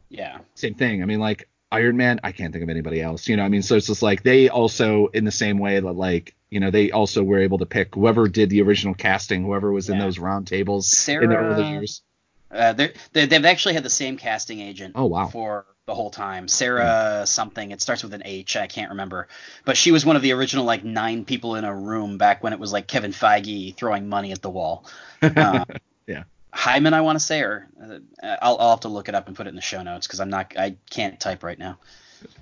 yeah. 0.10 0.38
same 0.54 0.76
thing. 0.76 1.02
I 1.02 1.06
mean, 1.06 1.20
like 1.20 1.50
Iron 1.72 1.98
Man, 1.98 2.20
I 2.24 2.32
can't 2.32 2.54
think 2.54 2.64
of 2.64 2.70
anybody 2.70 3.02
else. 3.02 3.28
You 3.28 3.38
know, 3.38 3.44
I 3.44 3.50
mean, 3.50 3.64
so 3.64 3.76
it's 3.76 3.88
just 3.88 4.04
like 4.04 4.22
they 4.22 4.50
also 4.50 5.08
in 5.08 5.26
the 5.26 5.32
same 5.32 5.58
way 5.58 5.80
that 5.80 5.92
like 5.94 6.36
you 6.52 6.60
know 6.60 6.70
they 6.70 6.92
also 6.92 7.24
were 7.24 7.40
able 7.40 7.58
to 7.58 7.66
pick 7.66 7.96
whoever 7.96 8.28
did 8.28 8.52
the 8.52 8.62
original 8.62 8.94
casting, 8.94 9.44
whoever 9.44 9.72
was 9.72 9.90
in 9.90 9.98
those 9.98 10.20
round 10.20 10.46
tables 10.46 10.88
Sarah, 10.88 11.24
in 11.24 11.30
the 11.32 11.38
early 11.38 11.70
years. 11.70 12.04
Uh, 12.52 12.72
they 12.74 12.94
they've 13.12 13.46
actually 13.46 13.74
had 13.74 13.84
the 13.84 13.90
same 13.90 14.16
casting 14.16 14.62
agent 14.62 14.94
Oh 14.96 15.06
wow. 15.06 15.28
for 15.28 15.66
the 15.86 15.94
whole 15.94 16.10
time. 16.10 16.48
Sarah 16.48 17.24
something. 17.26 17.72
It 17.72 17.82
starts 17.82 18.02
with 18.02 18.14
an 18.14 18.24
H. 18.26 18.56
I 18.58 18.66
can't 18.66 18.90
remember. 18.90 19.28
But 19.66 19.78
she 19.78 19.92
was 19.92 20.06
one 20.06 20.16
of 20.16 20.24
the 20.24 20.32
original 20.34 20.66
like 20.66 20.84
nine 20.84 21.26
people 21.26 21.56
in 21.56 21.64
a 21.64 21.76
room 21.76 22.18
back 22.18 22.44
when 22.44 22.54
it 22.54 22.60
was 22.60 22.74
like 22.74 22.88
Kevin 22.88 23.12
Feige 23.12 23.76
throwing 23.76 24.10
money 24.10 24.32
at 24.32 24.42
the 24.42 24.50
wall. 24.50 24.86
Uh, 25.22 25.66
Yeah. 26.08 26.26
Hyman, 26.52 26.94
I 26.94 27.02
want 27.02 27.18
to 27.18 27.26
say, 27.26 27.42
or 27.42 27.68
uh, 27.82 27.98
I'll, 28.42 28.58
I'll 28.60 28.70
have 28.70 28.82
to 28.82 28.90
look 28.90 29.10
it 29.10 29.16
up 29.16 29.26
and 29.26 29.36
put 29.36 29.48
it 29.48 29.50
in 29.50 29.56
the 29.56 29.62
show 29.62 29.82
notes 29.82 30.06
because 30.06 30.20
I'm 30.20 30.30
not, 30.30 30.54
I 30.56 30.78
can't 30.92 31.20
type 31.20 31.42
right 31.42 31.58
now. 31.58 31.80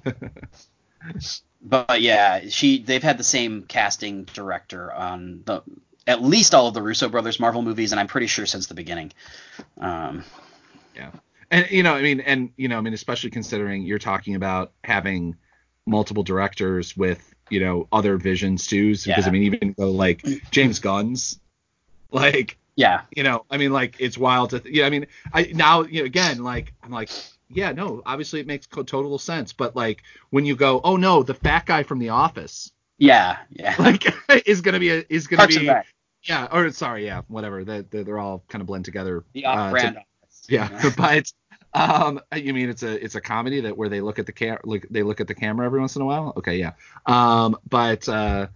but 1.61 2.01
yeah, 2.01 2.49
she, 2.49 2.83
they've 2.83 3.01
had 3.01 3.17
the 3.17 3.23
same 3.23 3.63
casting 3.63 4.25
director 4.25 4.91
on 4.91 5.43
the, 5.45 5.61
at 6.05 6.21
least 6.21 6.53
all 6.53 6.67
of 6.67 6.73
the 6.73 6.81
Russo 6.81 7.07
brothers 7.07 7.39
Marvel 7.39 7.61
movies, 7.61 7.93
and 7.93 8.01
I'm 8.01 8.07
pretty 8.07 8.27
sure 8.27 8.45
since 8.45 8.67
the 8.67 8.73
beginning. 8.73 9.13
Um, 9.77 10.25
and 11.53 11.69
you 11.71 11.84
know 11.84 11.93
i 11.93 12.01
mean 12.01 12.19
and 12.19 12.49
you 12.57 12.67
know 12.67 12.77
i 12.77 12.81
mean 12.81 12.93
especially 12.93 13.30
considering 13.30 13.84
you're 13.84 13.99
talking 13.99 14.35
about 14.35 14.73
having 14.84 15.35
multiple 15.85 16.23
directors 16.23 16.97
with 16.97 17.34
you 17.49 17.59
know 17.59 17.88
other 17.91 18.17
visions 18.17 18.67
too 18.67 18.91
because 18.91 19.05
Yeah. 19.07 19.23
i 19.25 19.30
mean 19.30 19.43
even 19.43 19.75
though 19.77 19.91
like 19.91 20.25
james 20.51 20.80
gunn's 20.80 21.39
like 22.11 22.57
yeah, 22.75 23.01
you 23.15 23.21
know 23.21 23.45
i 23.51 23.57
mean 23.57 23.71
like 23.71 23.97
it's 23.99 24.17
wild 24.17 24.49
to 24.49 24.59
th- 24.59 24.73
yeah 24.73 24.88
i 24.88 24.89
mean 24.89 25.05
i 25.31 25.43
now 25.53 25.84
you 25.84 25.99
know 25.99 26.05
again 26.05 26.43
like 26.43 26.73
i'm 26.84 26.89
like 26.91 27.09
yeah 27.49 27.71
no 27.71 28.01
obviously 28.05 28.39
it 28.39 28.47
makes 28.47 28.65
total 28.65 29.19
sense 29.19 29.53
but 29.53 29.75
like 29.75 30.01
when 30.31 30.43
you 30.43 30.55
go 30.55 30.81
oh 30.84 30.95
no 30.95 31.21
the 31.21 31.35
fat 31.35 31.65
guy 31.67 31.84
from 31.84 31.99
the 31.99 32.09
office 32.09 32.71
yeah, 32.97 33.38
yeah. 33.49 33.75
like 33.80 34.05
is 34.47 34.61
gonna 34.61 34.80
be 34.80 34.89
a, 34.89 35.03
is 35.09 35.27
gonna 35.27 35.41
Parks 35.41 35.57
be 35.57 35.69
yeah 36.23 36.47
or 36.51 36.71
sorry 36.71 37.05
yeah 37.05 37.21
whatever 37.27 37.63
they, 37.63 37.81
they, 37.81 38.01
they're 38.03 38.17
all 38.19 38.43
kind 38.47 38.61
of 38.61 38.67
blend 38.67 38.85
together 38.85 39.23
the 39.34 39.45
uh, 39.45 39.53
to- 39.53 39.61
off-brand 39.61 39.97
office. 39.97 40.45
yeah, 40.47 40.91
but 40.97 41.31
um, 41.73 42.19
you 42.35 42.53
mean 42.53 42.69
it's 42.69 42.83
a 42.83 43.03
it's 43.03 43.15
a 43.15 43.21
comedy 43.21 43.61
that 43.61 43.77
where 43.77 43.89
they 43.89 44.01
look 44.01 44.19
at 44.19 44.25
the 44.25 44.31
cam 44.31 44.57
look 44.63 44.85
they 44.89 45.03
look 45.03 45.21
at 45.21 45.27
the 45.27 45.35
camera 45.35 45.65
every 45.65 45.79
once 45.79 45.95
in 45.95 46.01
a 46.01 46.05
while? 46.05 46.33
Okay, 46.37 46.57
yeah. 46.57 46.73
Um, 47.05 47.57
but 47.69 48.07
uh, 48.07 48.47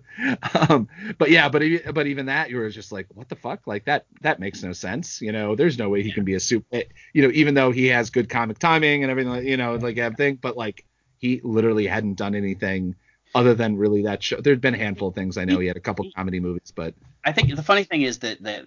um, 0.68 0.88
but 1.18 1.30
yeah, 1.30 1.48
but 1.48 1.62
but 1.92 2.06
even 2.06 2.26
that 2.26 2.50
you 2.50 2.56
were 2.56 2.70
just 2.70 2.92
like, 2.92 3.06
what 3.14 3.28
the 3.28 3.36
fuck? 3.36 3.66
Like 3.66 3.84
that 3.86 4.06
that 4.20 4.40
makes 4.40 4.62
no 4.62 4.72
sense. 4.72 5.20
You 5.20 5.32
know, 5.32 5.54
there's 5.54 5.78
no 5.78 5.88
way 5.88 6.02
he 6.02 6.12
can 6.12 6.24
be 6.24 6.34
a 6.34 6.40
super. 6.40 6.82
You 7.12 7.22
know, 7.22 7.30
even 7.32 7.54
though 7.54 7.70
he 7.70 7.86
has 7.88 8.10
good 8.10 8.28
comic 8.28 8.58
timing 8.58 9.02
and 9.02 9.10
everything, 9.10 9.32
like, 9.32 9.44
you 9.44 9.56
know, 9.56 9.74
like 9.76 9.98
everything, 9.98 10.36
but 10.36 10.56
like 10.56 10.84
he 11.18 11.40
literally 11.42 11.86
hadn't 11.86 12.14
done 12.14 12.34
anything 12.34 12.96
other 13.34 13.54
than 13.54 13.76
really 13.76 14.02
that 14.02 14.22
show. 14.22 14.40
There'd 14.40 14.60
been 14.60 14.74
a 14.74 14.78
handful 14.78 15.08
of 15.08 15.14
things 15.14 15.38
I 15.38 15.44
know. 15.44 15.58
He 15.58 15.66
had 15.66 15.76
a 15.76 15.80
couple 15.80 16.10
comedy 16.14 16.40
movies, 16.40 16.72
but 16.74 16.94
I 17.24 17.32
think 17.32 17.54
the 17.54 17.62
funny 17.62 17.84
thing 17.84 18.02
is 18.02 18.20
that 18.20 18.42
that 18.42 18.66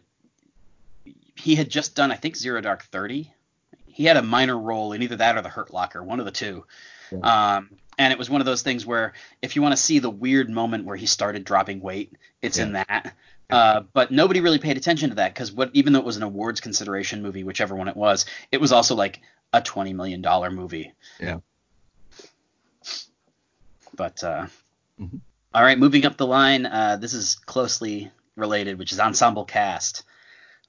he 1.35 1.55
had 1.55 1.69
just 1.69 1.95
done 1.95 2.11
I 2.11 2.15
think 2.15 2.35
Zero 2.35 2.61
Dark 2.61 2.83
Thirty. 2.83 3.31
He 3.95 4.03
had 4.03 4.17
a 4.17 4.21
minor 4.21 4.59
role 4.59 4.91
in 4.91 5.01
either 5.01 5.15
that 5.15 5.37
or 5.37 5.41
the 5.41 5.47
Hurt 5.47 5.73
Locker, 5.73 6.03
one 6.03 6.19
of 6.19 6.25
the 6.25 6.31
two. 6.31 6.65
Um, 7.23 7.69
and 7.97 8.11
it 8.11 8.19
was 8.19 8.29
one 8.29 8.41
of 8.41 8.45
those 8.45 8.61
things 8.61 8.85
where 8.85 9.13
if 9.41 9.55
you 9.55 9.61
want 9.61 9.71
to 9.71 9.81
see 9.81 9.99
the 9.99 10.09
weird 10.09 10.49
moment 10.49 10.83
where 10.83 10.97
he 10.97 11.05
started 11.05 11.45
dropping 11.45 11.79
weight, 11.79 12.11
it's 12.41 12.57
in 12.57 12.73
that. 12.73 13.15
Uh, 13.49 13.83
but 13.93 14.11
nobody 14.11 14.41
really 14.41 14.59
paid 14.59 14.75
attention 14.75 15.09
to 15.11 15.15
that 15.15 15.33
because 15.33 15.53
what 15.53 15.69
even 15.73 15.93
though 15.93 15.99
it 15.99 16.05
was 16.05 16.17
an 16.17 16.23
awards 16.23 16.59
consideration 16.59 17.21
movie, 17.21 17.45
whichever 17.45 17.73
one 17.73 17.87
it 17.87 17.95
was, 17.95 18.25
it 18.51 18.59
was 18.59 18.73
also 18.73 18.95
like 18.95 19.21
a 19.53 19.61
twenty 19.61 19.93
million 19.93 20.21
dollar 20.21 20.51
movie. 20.51 20.91
Yeah. 21.19 21.37
But 23.95 24.21
uh, 24.25 24.47
Mhm. 24.99 25.21
all 25.53 25.63
right, 25.63 25.79
moving 25.79 26.05
up 26.05 26.17
the 26.17 26.27
line, 26.27 26.65
uh, 26.65 26.97
this 26.97 27.13
is 27.13 27.35
closely 27.35 28.11
related, 28.35 28.77
which 28.77 28.91
is 28.91 28.99
ensemble 28.99 29.45
cast. 29.45 30.03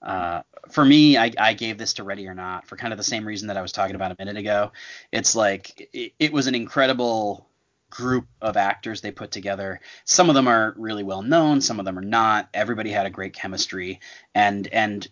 Uh, 0.06 0.42
for 0.70 0.84
me, 0.84 1.18
I, 1.18 1.32
I 1.36 1.52
gave 1.54 1.78
this 1.78 1.94
to 1.94 2.04
Ready 2.04 2.28
or 2.28 2.34
Not 2.34 2.66
for 2.68 2.76
kind 2.76 2.92
of 2.92 2.96
the 2.96 3.04
same 3.04 3.26
reason 3.26 3.48
that 3.48 3.56
I 3.56 3.62
was 3.62 3.72
talking 3.72 3.96
about 3.96 4.12
a 4.12 4.16
minute 4.18 4.36
ago. 4.36 4.70
It's 5.10 5.34
like 5.34 5.90
it, 5.92 6.12
it 6.20 6.32
was 6.32 6.46
an 6.46 6.54
incredible 6.54 7.48
group 7.90 8.26
of 8.40 8.56
actors 8.56 9.00
they 9.00 9.10
put 9.10 9.32
together. 9.32 9.80
Some 10.04 10.28
of 10.28 10.36
them 10.36 10.46
are 10.46 10.74
really 10.76 11.02
well 11.02 11.22
known, 11.22 11.60
some 11.60 11.80
of 11.80 11.84
them 11.84 11.98
are 11.98 12.02
not. 12.02 12.48
Everybody 12.54 12.90
had 12.90 13.06
a 13.06 13.10
great 13.10 13.34
chemistry, 13.34 13.98
and 14.32 14.68
and 14.68 15.06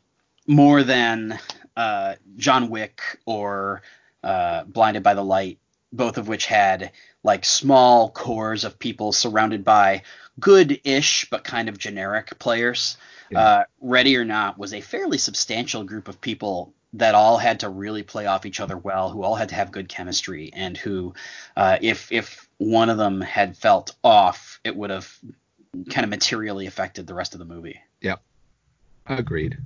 more 0.46 0.84
than 0.84 1.40
uh, 1.76 2.14
John 2.36 2.70
Wick 2.70 3.00
or 3.26 3.82
uh, 4.22 4.62
Blinded 4.64 5.02
by 5.02 5.14
the 5.14 5.24
Light, 5.24 5.58
both 5.92 6.18
of 6.18 6.28
which 6.28 6.46
had 6.46 6.92
like 7.24 7.44
small 7.44 8.10
cores 8.10 8.62
of 8.62 8.78
people 8.78 9.10
surrounded 9.10 9.64
by 9.64 10.02
good-ish 10.38 11.28
but 11.30 11.42
kind 11.42 11.68
of 11.68 11.78
generic 11.78 12.38
players. 12.38 12.96
Yeah. 13.30 13.40
Uh, 13.40 13.64
Ready 13.80 14.16
or 14.16 14.24
Not 14.24 14.58
was 14.58 14.74
a 14.74 14.80
fairly 14.80 15.18
substantial 15.18 15.84
group 15.84 16.08
of 16.08 16.20
people 16.20 16.72
that 16.94 17.14
all 17.14 17.38
had 17.38 17.60
to 17.60 17.68
really 17.68 18.02
play 18.02 18.26
off 18.26 18.46
each 18.46 18.60
other 18.60 18.76
well, 18.76 19.10
who 19.10 19.22
all 19.22 19.34
had 19.34 19.48
to 19.48 19.54
have 19.54 19.72
good 19.72 19.88
chemistry, 19.88 20.50
and 20.52 20.76
who, 20.76 21.14
uh, 21.56 21.78
if 21.80 22.12
if 22.12 22.48
one 22.58 22.88
of 22.88 22.98
them 22.98 23.20
had 23.20 23.56
felt 23.56 23.96
off, 24.04 24.60
it 24.62 24.76
would 24.76 24.90
have 24.90 25.12
kind 25.90 26.04
of 26.04 26.10
materially 26.10 26.66
affected 26.66 27.06
the 27.06 27.14
rest 27.14 27.34
of 27.34 27.40
the 27.40 27.44
movie. 27.44 27.80
Yep. 28.00 28.20
Agreed. 29.06 29.58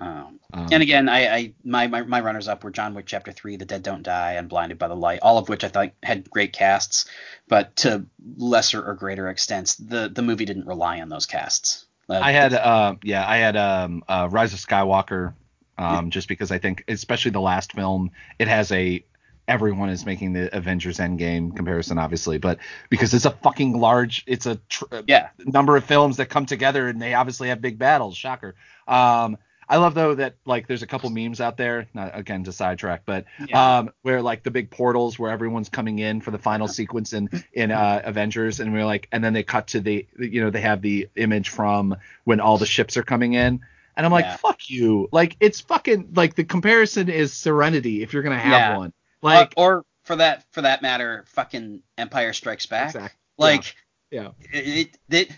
Um, 0.00 0.38
Um, 0.52 0.68
and 0.72 0.82
again, 0.82 1.08
I, 1.08 1.28
I 1.28 1.52
my, 1.62 1.88
my 1.88 2.02
my 2.02 2.20
runners 2.20 2.48
up 2.48 2.64
were 2.64 2.70
John 2.70 2.94
Wick 2.94 3.04
Chapter 3.06 3.32
Three, 3.32 3.56
The 3.56 3.66
Dead 3.66 3.82
Don't 3.82 4.02
Die, 4.02 4.32
and 4.32 4.48
Blinded 4.48 4.78
by 4.78 4.88
the 4.88 4.96
Light, 4.96 5.18
all 5.20 5.36
of 5.36 5.48
which 5.48 5.62
I 5.62 5.68
thought 5.68 5.90
had 6.02 6.30
great 6.30 6.52
casts, 6.54 7.04
but 7.48 7.76
to 7.76 8.06
lesser 8.36 8.82
or 8.82 8.94
greater 8.94 9.28
extents, 9.28 9.74
the 9.74 10.08
the 10.08 10.22
movie 10.22 10.46
didn't 10.46 10.66
rely 10.66 11.00
on 11.00 11.10
those 11.10 11.26
casts. 11.26 11.84
Uh, 12.08 12.20
I 12.22 12.32
had 12.32 12.54
uh 12.54 12.94
yeah, 13.02 13.26
I 13.26 13.36
had 13.38 13.56
um 13.56 14.02
uh, 14.08 14.28
Rise 14.30 14.52
of 14.52 14.60
Skywalker 14.60 15.34
um 15.76 16.10
just 16.10 16.28
because 16.28 16.50
I 16.50 16.58
think 16.58 16.84
especially 16.88 17.30
the 17.32 17.40
last 17.40 17.72
film 17.72 18.10
it 18.38 18.48
has 18.48 18.72
a 18.72 19.04
everyone 19.46 19.88
is 19.88 20.04
making 20.04 20.32
the 20.34 20.54
Avengers 20.56 20.98
Endgame 20.98 21.54
comparison 21.54 21.98
obviously, 21.98 22.38
but 22.38 22.58
because 22.90 23.14
it's 23.14 23.24
a 23.24 23.30
fucking 23.30 23.78
large 23.78 24.24
it's 24.26 24.46
a 24.46 24.56
tr- 24.68 24.84
yeah, 25.06 25.28
number 25.44 25.76
of 25.76 25.84
films 25.84 26.16
that 26.18 26.26
come 26.26 26.46
together 26.46 26.88
and 26.88 27.00
they 27.00 27.14
obviously 27.14 27.48
have 27.48 27.60
big 27.60 27.78
battles, 27.78 28.16
shocker. 28.16 28.54
Um 28.86 29.38
I 29.70 29.76
love 29.76 29.94
though 29.94 30.14
that 30.14 30.36
like 30.46 30.66
there's 30.66 30.82
a 30.82 30.86
couple 30.86 31.10
memes 31.10 31.40
out 31.40 31.56
there, 31.56 31.86
not 31.92 32.12
again 32.18 32.44
to 32.44 32.52
sidetrack, 32.52 33.02
but 33.04 33.26
Yeah. 33.46 33.78
um 33.78 33.90
where 34.02 34.22
like 34.22 34.42
the 34.42 34.50
big 34.50 34.70
portals 34.70 35.18
where 35.18 35.30
everyone's 35.30 35.68
coming 35.68 35.98
in 35.98 36.20
for 36.20 36.30
the 36.30 36.38
final 36.38 36.68
sequence 36.68 37.12
in 37.12 37.28
in 37.52 37.70
uh, 37.70 38.00
Avengers, 38.04 38.60
and 38.60 38.72
we're 38.72 38.86
like, 38.86 39.08
and 39.12 39.22
then 39.22 39.32
they 39.34 39.42
cut 39.42 39.68
to 39.68 39.80
the 39.80 40.06
you 40.18 40.40
know 40.40 40.50
they 40.50 40.62
have 40.62 40.80
the 40.80 41.08
image 41.16 41.50
from 41.50 41.96
when 42.24 42.40
all 42.40 42.56
the 42.58 42.66
ships 42.66 42.96
are 42.96 43.02
coming 43.02 43.34
in, 43.34 43.60
and 43.96 44.06
I'm 44.06 44.12
like, 44.12 44.24
Yeah. 44.24 44.36
fuck 44.36 44.70
you, 44.70 45.08
like 45.12 45.36
it's 45.40 45.60
fucking 45.60 46.12
like 46.14 46.34
the 46.34 46.44
comparison 46.44 47.08
is 47.10 47.32
Serenity 47.34 48.02
if 48.02 48.12
you're 48.14 48.22
gonna 48.22 48.38
have 48.38 48.52
Yeah. 48.52 48.76
one, 48.78 48.92
like 49.20 49.52
or, 49.56 49.74
or 49.78 49.84
for 50.04 50.16
that 50.16 50.44
for 50.52 50.62
that 50.62 50.80
matter, 50.80 51.24
fucking 51.28 51.82
Empire 51.98 52.32
Strikes 52.32 52.64
Back. 52.66 52.94
Exact- 52.94 53.16
Like 53.36 53.74
yeah, 54.10 54.30
it, 54.50 54.96
it, 55.10 55.30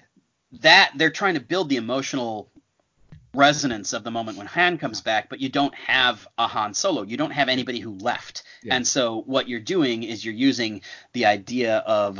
that 0.60 0.92
they're 0.96 1.10
trying 1.10 1.34
to 1.34 1.40
build 1.40 1.68
the 1.68 1.76
emotional 1.76 2.48
resonance 3.34 3.92
of 3.92 4.04
the 4.04 4.10
moment 4.10 4.38
when 4.38 4.46
Han 4.46 4.78
comes 4.78 5.00
back, 5.00 5.28
but 5.28 5.40
you 5.40 5.48
don't 5.48 5.74
have 5.74 6.26
a 6.38 6.46
Han 6.46 6.74
Solo. 6.74 7.02
You 7.02 7.16
don't 7.16 7.30
have 7.30 7.48
anybody 7.48 7.78
who 7.78 7.92
left. 7.92 8.42
Yeah. 8.62 8.74
And 8.74 8.86
so 8.86 9.22
what 9.22 9.48
you're 9.48 9.60
doing 9.60 10.02
is 10.02 10.24
you're 10.24 10.34
using 10.34 10.82
the 11.12 11.26
idea 11.26 11.78
of 11.78 12.16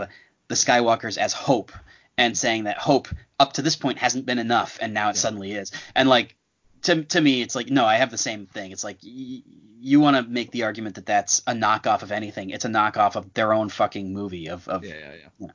the 0.48 0.54
Skywalkers 0.54 1.18
as 1.18 1.32
hope 1.32 1.72
and 2.16 2.36
saying 2.36 2.64
that 2.64 2.78
hope 2.78 3.08
up 3.38 3.54
to 3.54 3.62
this 3.62 3.76
point 3.76 3.98
hasn't 3.98 4.26
been 4.26 4.38
enough 4.38 4.78
and 4.80 4.92
now 4.92 5.10
it 5.10 5.16
suddenly 5.16 5.52
is. 5.52 5.72
And 5.94 6.08
like 6.08 6.36
to 6.82 7.04
to 7.04 7.20
me 7.20 7.42
it's 7.42 7.54
like 7.54 7.70
no, 7.70 7.84
I 7.84 7.96
have 7.96 8.10
the 8.10 8.18
same 8.18 8.46
thing. 8.46 8.72
It's 8.72 8.84
like 8.84 8.98
y- 9.02 9.42
you 9.82 10.00
want 10.00 10.16
to 10.16 10.22
make 10.22 10.50
the 10.50 10.64
argument 10.64 10.96
that 10.96 11.06
that's 11.06 11.40
a 11.46 11.52
knockoff 11.52 12.02
of 12.02 12.12
anything. 12.12 12.50
It's 12.50 12.64
a 12.66 12.68
knockoff 12.68 13.16
of 13.16 13.32
their 13.32 13.52
own 13.52 13.68
fucking 13.70 14.12
movie 14.12 14.48
of 14.48 14.68
of 14.68 14.84
yeah, 14.84 14.94
yeah, 14.98 15.28
yeah. 15.38 15.48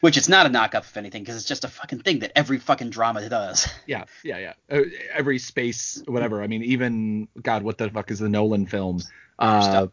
Which 0.00 0.16
it's 0.16 0.28
not 0.28 0.46
a 0.46 0.48
knockoff 0.48 0.90
of 0.90 0.96
anything 0.96 1.22
because 1.22 1.36
it's 1.36 1.44
just 1.44 1.64
a 1.64 1.68
fucking 1.68 2.00
thing 2.00 2.20
that 2.20 2.32
every 2.36 2.58
fucking 2.58 2.90
drama 2.90 3.28
does. 3.28 3.66
Yeah, 3.86 4.04
yeah, 4.22 4.38
yeah. 4.38 4.52
Uh, 4.70 4.82
every 5.12 5.38
space, 5.38 6.02
whatever. 6.06 6.42
I 6.42 6.46
mean, 6.46 6.62
even 6.64 7.28
God, 7.42 7.62
what 7.62 7.78
the 7.78 7.90
fuck 7.90 8.10
is 8.10 8.18
the 8.18 8.28
Nolan 8.28 8.66
film? 8.66 9.00
Uh, 9.38 9.88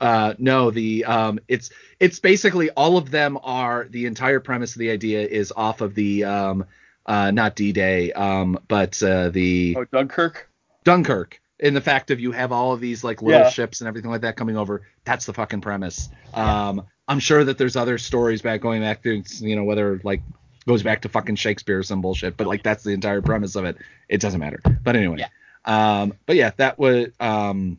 uh, 0.00 0.34
no, 0.38 0.70
the 0.70 1.04
um, 1.04 1.38
it's 1.48 1.70
it's 2.00 2.18
basically 2.18 2.70
all 2.70 2.96
of 2.96 3.10
them 3.10 3.38
are 3.42 3.86
the 3.88 4.06
entire 4.06 4.40
premise 4.40 4.74
of 4.74 4.80
the 4.80 4.90
idea 4.90 5.20
is 5.26 5.52
off 5.56 5.80
of 5.80 5.94
the 5.94 6.24
um, 6.24 6.64
uh, 7.06 7.30
not 7.30 7.56
D-Day, 7.56 8.12
um, 8.12 8.58
but 8.68 9.00
uh, 9.02 9.28
the 9.30 9.76
Oh, 9.78 9.84
Dunkirk. 9.84 10.48
Dunkirk. 10.84 11.40
In 11.58 11.74
the 11.74 11.80
fact 11.80 12.10
of 12.10 12.20
you 12.20 12.32
have 12.32 12.52
all 12.52 12.72
of 12.72 12.80
these 12.80 13.04
like 13.04 13.22
little 13.22 13.42
Yeah. 13.42 13.48
ships 13.50 13.80
and 13.80 13.88
everything 13.88 14.10
like 14.10 14.22
that 14.22 14.36
coming 14.36 14.56
over. 14.56 14.82
That's 15.04 15.26
the 15.26 15.34
fucking 15.34 15.60
premise. 15.60 16.08
Um, 16.34 16.86
I'm 17.10 17.18
sure 17.18 17.44
that 17.44 17.58
there's 17.58 17.74
other 17.76 17.98
stories 17.98 18.40
back 18.40 18.60
going 18.60 18.80
back 18.80 19.02
to 19.02 19.22
you 19.40 19.56
know 19.56 19.64
whether 19.64 20.00
like 20.04 20.22
goes 20.66 20.82
back 20.82 21.02
to 21.02 21.08
fucking 21.08 21.36
Shakespeare 21.36 21.78
or 21.80 21.82
some 21.82 22.00
bullshit, 22.00 22.36
but 22.36 22.46
like 22.46 22.62
that's 22.62 22.84
the 22.84 22.92
entire 22.92 23.20
premise 23.20 23.56
of 23.56 23.64
it. 23.64 23.76
It 24.08 24.20
doesn't 24.20 24.40
matter. 24.40 24.60
But 24.82 24.94
anyway. 24.96 25.18
Yeah. 25.18 25.28
Um, 25.64 26.14
but 26.26 26.36
yeah, 26.36 26.52
that 26.56 26.78
was 26.78 27.08
um 27.20 27.78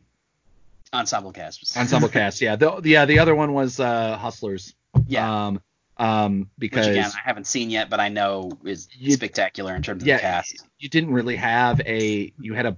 Ensemble 0.93 1.31
cast. 1.31 1.77
ensemble 1.77 2.09
cast. 2.19 2.41
Yeah. 2.41 2.55
The 2.57 2.81
yeah 2.83 3.05
the 3.05 3.19
other 3.19 3.33
one 3.33 3.53
was 3.53 3.79
uh 3.79 4.17
Hustlers. 4.17 4.73
yeah. 5.07 5.45
Um, 5.47 5.61
um 5.97 6.49
because 6.57 6.87
which 6.87 6.97
again 6.97 7.11
I 7.15 7.21
haven't 7.27 7.47
seen 7.47 7.69
yet, 7.69 7.89
but 7.89 7.99
I 7.99 8.09
know 8.09 8.51
is 8.65 8.89
You- 8.97 9.13
spectacular 9.13 9.75
in 9.75 9.81
terms 9.81 10.03
of 10.03 10.07
yeah, 10.07 10.17
the 10.17 10.21
cast. 10.21 10.65
you 10.79 10.89
didn't 10.89 11.13
really 11.13 11.37
have 11.37 11.79
a 11.81 12.33
you 12.39 12.53
had 12.53 12.65
a 12.65 12.75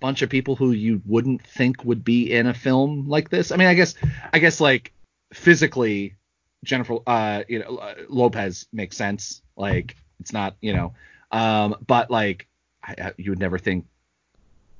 bunch 0.00 0.22
of 0.22 0.28
people 0.28 0.54
who 0.56 0.72
you 0.72 1.00
wouldn't 1.06 1.42
think 1.46 1.82
would 1.84 2.04
be 2.04 2.30
in 2.32 2.46
a 2.46 2.54
film 2.54 3.08
like 3.08 3.30
this. 3.30 3.50
I 3.50 3.56
mean, 3.56 3.68
I 3.68 3.74
guess 3.74 3.94
I 4.34 4.38
guess 4.38 4.60
like 4.60 4.92
physically 5.32 6.16
Jennifer 6.64 6.98
uh 7.06 7.44
you 7.48 7.60
know 7.60 7.76
uh, 7.76 7.94
Lopez 8.08 8.66
makes 8.72 8.96
sense. 8.96 9.42
Like 9.56 9.96
it's 10.20 10.32
not, 10.32 10.56
you 10.60 10.72
know, 10.72 10.94
um 11.30 11.76
but 11.86 12.10
like 12.10 12.46
I, 12.82 12.94
I, 12.98 13.12
you 13.16 13.30
would 13.30 13.38
never 13.40 13.58
think 13.58 13.86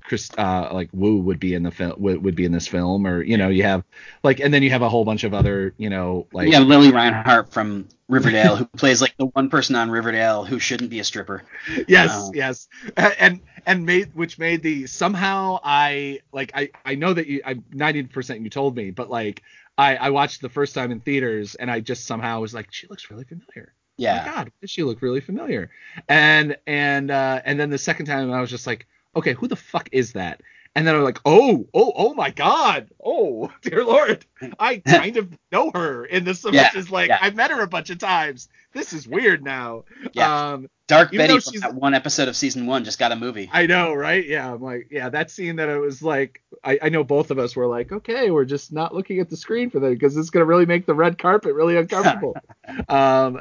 Chris 0.02 0.30
uh 0.38 0.70
like 0.72 0.88
Wu 0.92 1.18
would 1.18 1.38
be 1.38 1.54
in 1.54 1.62
the 1.62 1.70
film 1.70 1.94
would, 1.98 2.22
would 2.24 2.34
be 2.34 2.44
in 2.44 2.52
this 2.52 2.66
film 2.66 3.06
or 3.06 3.22
you 3.22 3.36
know, 3.36 3.48
you 3.48 3.62
have 3.64 3.84
like 4.22 4.40
and 4.40 4.52
then 4.52 4.62
you 4.62 4.70
have 4.70 4.82
a 4.82 4.88
whole 4.88 5.04
bunch 5.04 5.24
of 5.24 5.34
other, 5.34 5.74
you 5.76 5.90
know, 5.90 6.26
like 6.32 6.48
yeah, 6.48 6.60
Lili 6.60 6.90
Reinhart 6.92 7.52
from 7.52 7.88
Riverdale, 8.08 8.56
who 8.56 8.64
plays 8.76 9.02
like 9.02 9.14
the 9.18 9.26
one 9.26 9.50
person 9.50 9.76
on 9.76 9.90
Riverdale 9.90 10.44
who 10.44 10.58
shouldn't 10.58 10.90
be 10.90 11.00
a 11.00 11.04
stripper. 11.04 11.44
yes 11.86 12.28
Um, 12.28 12.32
yes 12.32 12.68
and 12.96 13.40
and 13.66 13.84
made 13.84 14.14
which 14.14 14.38
made 14.38 14.62
the 14.62 14.86
somehow 14.86 15.58
i 15.62 16.20
like 16.32 16.50
i 16.54 16.70
i 16.86 16.94
know 16.94 17.12
that 17.12 17.26
you 17.26 17.42
i'm 17.44 17.62
90% 17.74 18.42
you 18.42 18.48
told 18.50 18.76
me 18.76 18.90
but 18.90 19.10
like 19.10 19.42
i 19.78 19.96
i 19.96 20.10
watched 20.10 20.42
the 20.42 20.48
first 20.50 20.74
time 20.74 20.90
in 20.92 21.00
theaters 21.00 21.54
and 21.56 21.70
i 21.70 21.80
just 21.80 22.06
somehow 22.06 22.40
was 22.40 22.54
like 22.54 22.68
she 22.70 22.86
looks 22.88 23.10
really 23.10 23.24
familiar. 23.24 23.74
Oh 24.00 24.04
Yeah. 24.04 24.14
my 24.14 24.20
god 24.20 24.52
does 24.60 24.70
she 24.70 24.82
look 24.84 25.02
really 25.02 25.20
familiar? 25.20 25.70
And 26.08 26.56
and 26.66 27.10
uh 27.10 27.42
and 27.44 27.58
then 27.58 27.70
the 27.70 27.78
second 27.78 28.06
time 28.06 28.32
i 28.32 28.40
was 28.40 28.50
just 28.50 28.66
like 28.66 28.86
okay 29.16 29.34
who 29.34 29.48
the 29.48 29.56
fuck 29.56 29.88
is 29.92 30.12
that 30.12 30.40
and 30.78 30.86
then 30.86 30.94
I'm 30.94 31.02
like, 31.02 31.18
oh, 31.24 31.66
oh, 31.74 31.92
oh 31.96 32.14
my 32.14 32.30
God, 32.30 32.88
oh 33.04 33.50
dear 33.62 33.84
Lord, 33.84 34.24
I 34.60 34.76
kind 34.86 35.16
of 35.16 35.36
know 35.50 35.72
her 35.74 36.04
in 36.04 36.24
this 36.24 36.40
so 36.40 36.52
Yeah, 36.52 36.62
much 36.62 36.76
as 36.76 36.88
like 36.90 37.08
yeah. 37.08 37.18
I've 37.20 37.34
met 37.34 37.50
her 37.50 37.60
a 37.60 37.66
bunch 37.66 37.90
of 37.90 37.98
times. 37.98 38.48
This 38.72 38.92
is 38.92 39.08
weird 39.08 39.42
now. 39.42 39.84
Yeah. 40.12 40.52
Um, 40.52 40.70
Dark 40.86 41.10
Betty 41.10 41.32
from 41.40 41.40
she's- 41.40 41.62
that 41.62 41.74
one 41.74 41.94
episode 41.94 42.28
of 42.28 42.36
season 42.36 42.66
one 42.66 42.84
just 42.84 42.98
got 42.98 43.12
a 43.12 43.16
movie. 43.16 43.50
I 43.52 43.66
know, 43.66 43.92
right? 43.92 44.24
Yeah, 44.24 44.52
I'm 44.54 44.62
like, 44.62 44.88
yeah, 44.90 45.08
that 45.08 45.30
scene 45.30 45.56
that 45.56 45.68
it 45.68 45.78
was 45.78 46.00
like, 46.02 46.42
I, 46.62 46.78
I 46.82 46.88
know 46.90 47.02
both 47.02 47.30
of 47.30 47.38
us 47.38 47.56
were 47.56 47.66
like, 47.66 47.90
okay, 47.90 48.30
we're 48.30 48.44
just 48.44 48.72
not 48.72 48.94
looking 48.94 49.18
at 49.20 49.28
the 49.28 49.36
screen 49.36 49.70
for 49.70 49.80
that 49.80 49.90
because 49.90 50.16
it's 50.16 50.30
gonna 50.30 50.44
really 50.44 50.66
make 50.66 50.86
the 50.86 50.94
red 50.94 51.18
carpet 51.18 51.54
really 51.54 51.76
uncomfortable. 51.76 52.36
um, 52.88 53.38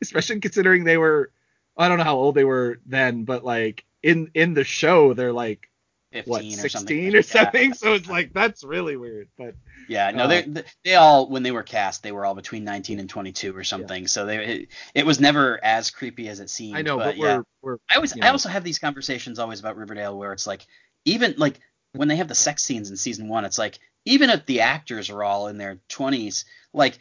especially 0.00 0.40
considering 0.40 0.84
they 0.84 0.96
were, 0.96 1.30
I 1.76 1.88
don't 1.88 1.98
know 1.98 2.04
how 2.04 2.16
old 2.16 2.34
they 2.34 2.44
were 2.44 2.80
then, 2.86 3.24
but 3.24 3.44
like 3.44 3.84
in 4.02 4.30
in 4.34 4.54
the 4.54 4.64
show 4.64 5.14
they're 5.14 5.32
like 5.32 5.66
15 6.12 6.30
what 6.32 6.42
or 6.42 6.50
16 6.50 6.68
something. 6.70 7.14
or 7.14 7.22
something, 7.22 7.72
so 7.74 7.92
it's 7.94 8.08
like 8.16 8.32
that's 8.32 8.64
really 8.64 8.96
weird. 8.96 9.28
But 9.38 9.54
Yeah, 9.88 10.10
no, 10.10 10.24
Uh, 10.24 10.26
they 10.26 10.62
they- 10.84 10.94
all 10.96 11.28
when 11.28 11.44
they 11.44 11.52
were 11.52 11.62
cast, 11.62 12.02
they 12.02 12.10
were 12.10 12.26
all 12.26 12.34
between 12.34 12.64
19 12.64 12.98
and 12.98 13.08
22 13.08 13.56
or 13.56 13.62
something. 13.62 14.08
So 14.08 14.26
they 14.26 14.44
it, 14.44 14.68
it 14.94 15.06
was 15.06 15.20
never 15.20 15.60
as 15.62 15.90
creepy 15.92 16.28
as 16.28 16.40
it 16.40 16.50
seemed. 16.50 16.76
I 16.76 16.82
know, 16.82 16.96
but, 16.98 17.16
yeah. 17.16 17.36
we're 17.36 17.44
we're 17.62 17.76
I 17.88 17.94
always 17.94 18.12
I 18.14 18.16
know. 18.20 18.32
also 18.32 18.48
have 18.48 18.64
these 18.64 18.80
conversations 18.80 19.38
always 19.38 19.60
about 19.60 19.76
Riverdale 19.76 20.18
where 20.18 20.32
it's 20.32 20.48
like 20.48 20.66
even 21.04 21.34
like 21.36 21.60
when 21.92 22.08
they 22.08 22.16
have 22.16 22.28
the 22.28 22.34
sex 22.34 22.64
scenes 22.64 22.90
in 22.90 22.96
season 22.96 23.28
one, 23.28 23.44
it's 23.44 23.58
like 23.58 23.78
even 24.04 24.30
if 24.30 24.44
the 24.46 24.62
actors 24.62 25.10
are 25.10 25.22
all 25.22 25.46
in 25.46 25.58
their 25.58 25.78
20s, 25.90 26.44
like 26.72 26.98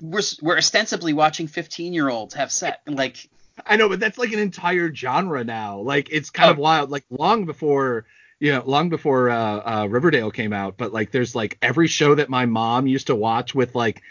we're 0.00 0.22
we're 0.40 0.58
ostensibly 0.58 1.14
watching 1.14 1.48
15 1.48 1.92
year 1.92 2.08
olds 2.08 2.34
have 2.34 2.52
sex. 2.52 2.78
Like 2.86 3.28
I 3.64 3.76
know, 3.76 3.88
but 3.88 4.00
that's 4.00 4.18
like 4.18 4.32
an 4.32 4.38
entire 4.38 4.92
genre 4.94 5.44
now. 5.44 5.78
Like 5.80 6.08
it's 6.10 6.30
kind 6.30 6.48
Oh. 6.48 6.52
of 6.52 6.58
wild. 6.58 6.90
Like 6.90 7.04
long 7.10 7.46
before, 7.46 8.06
you 8.40 8.52
know, 8.52 8.62
long 8.66 8.90
before 8.90 9.30
uh, 9.30 9.82
uh, 9.82 9.86
Riverdale 9.88 10.30
came 10.30 10.52
out. 10.52 10.76
But 10.76 10.92
like, 10.92 11.10
there's 11.10 11.34
like 11.34 11.56
every 11.62 11.86
show 11.88 12.14
that 12.16 12.28
my 12.28 12.46
mom 12.46 12.86
used 12.86 13.06
to 13.08 13.14
watch 13.14 13.54
with 13.54 13.74
like 13.74 14.02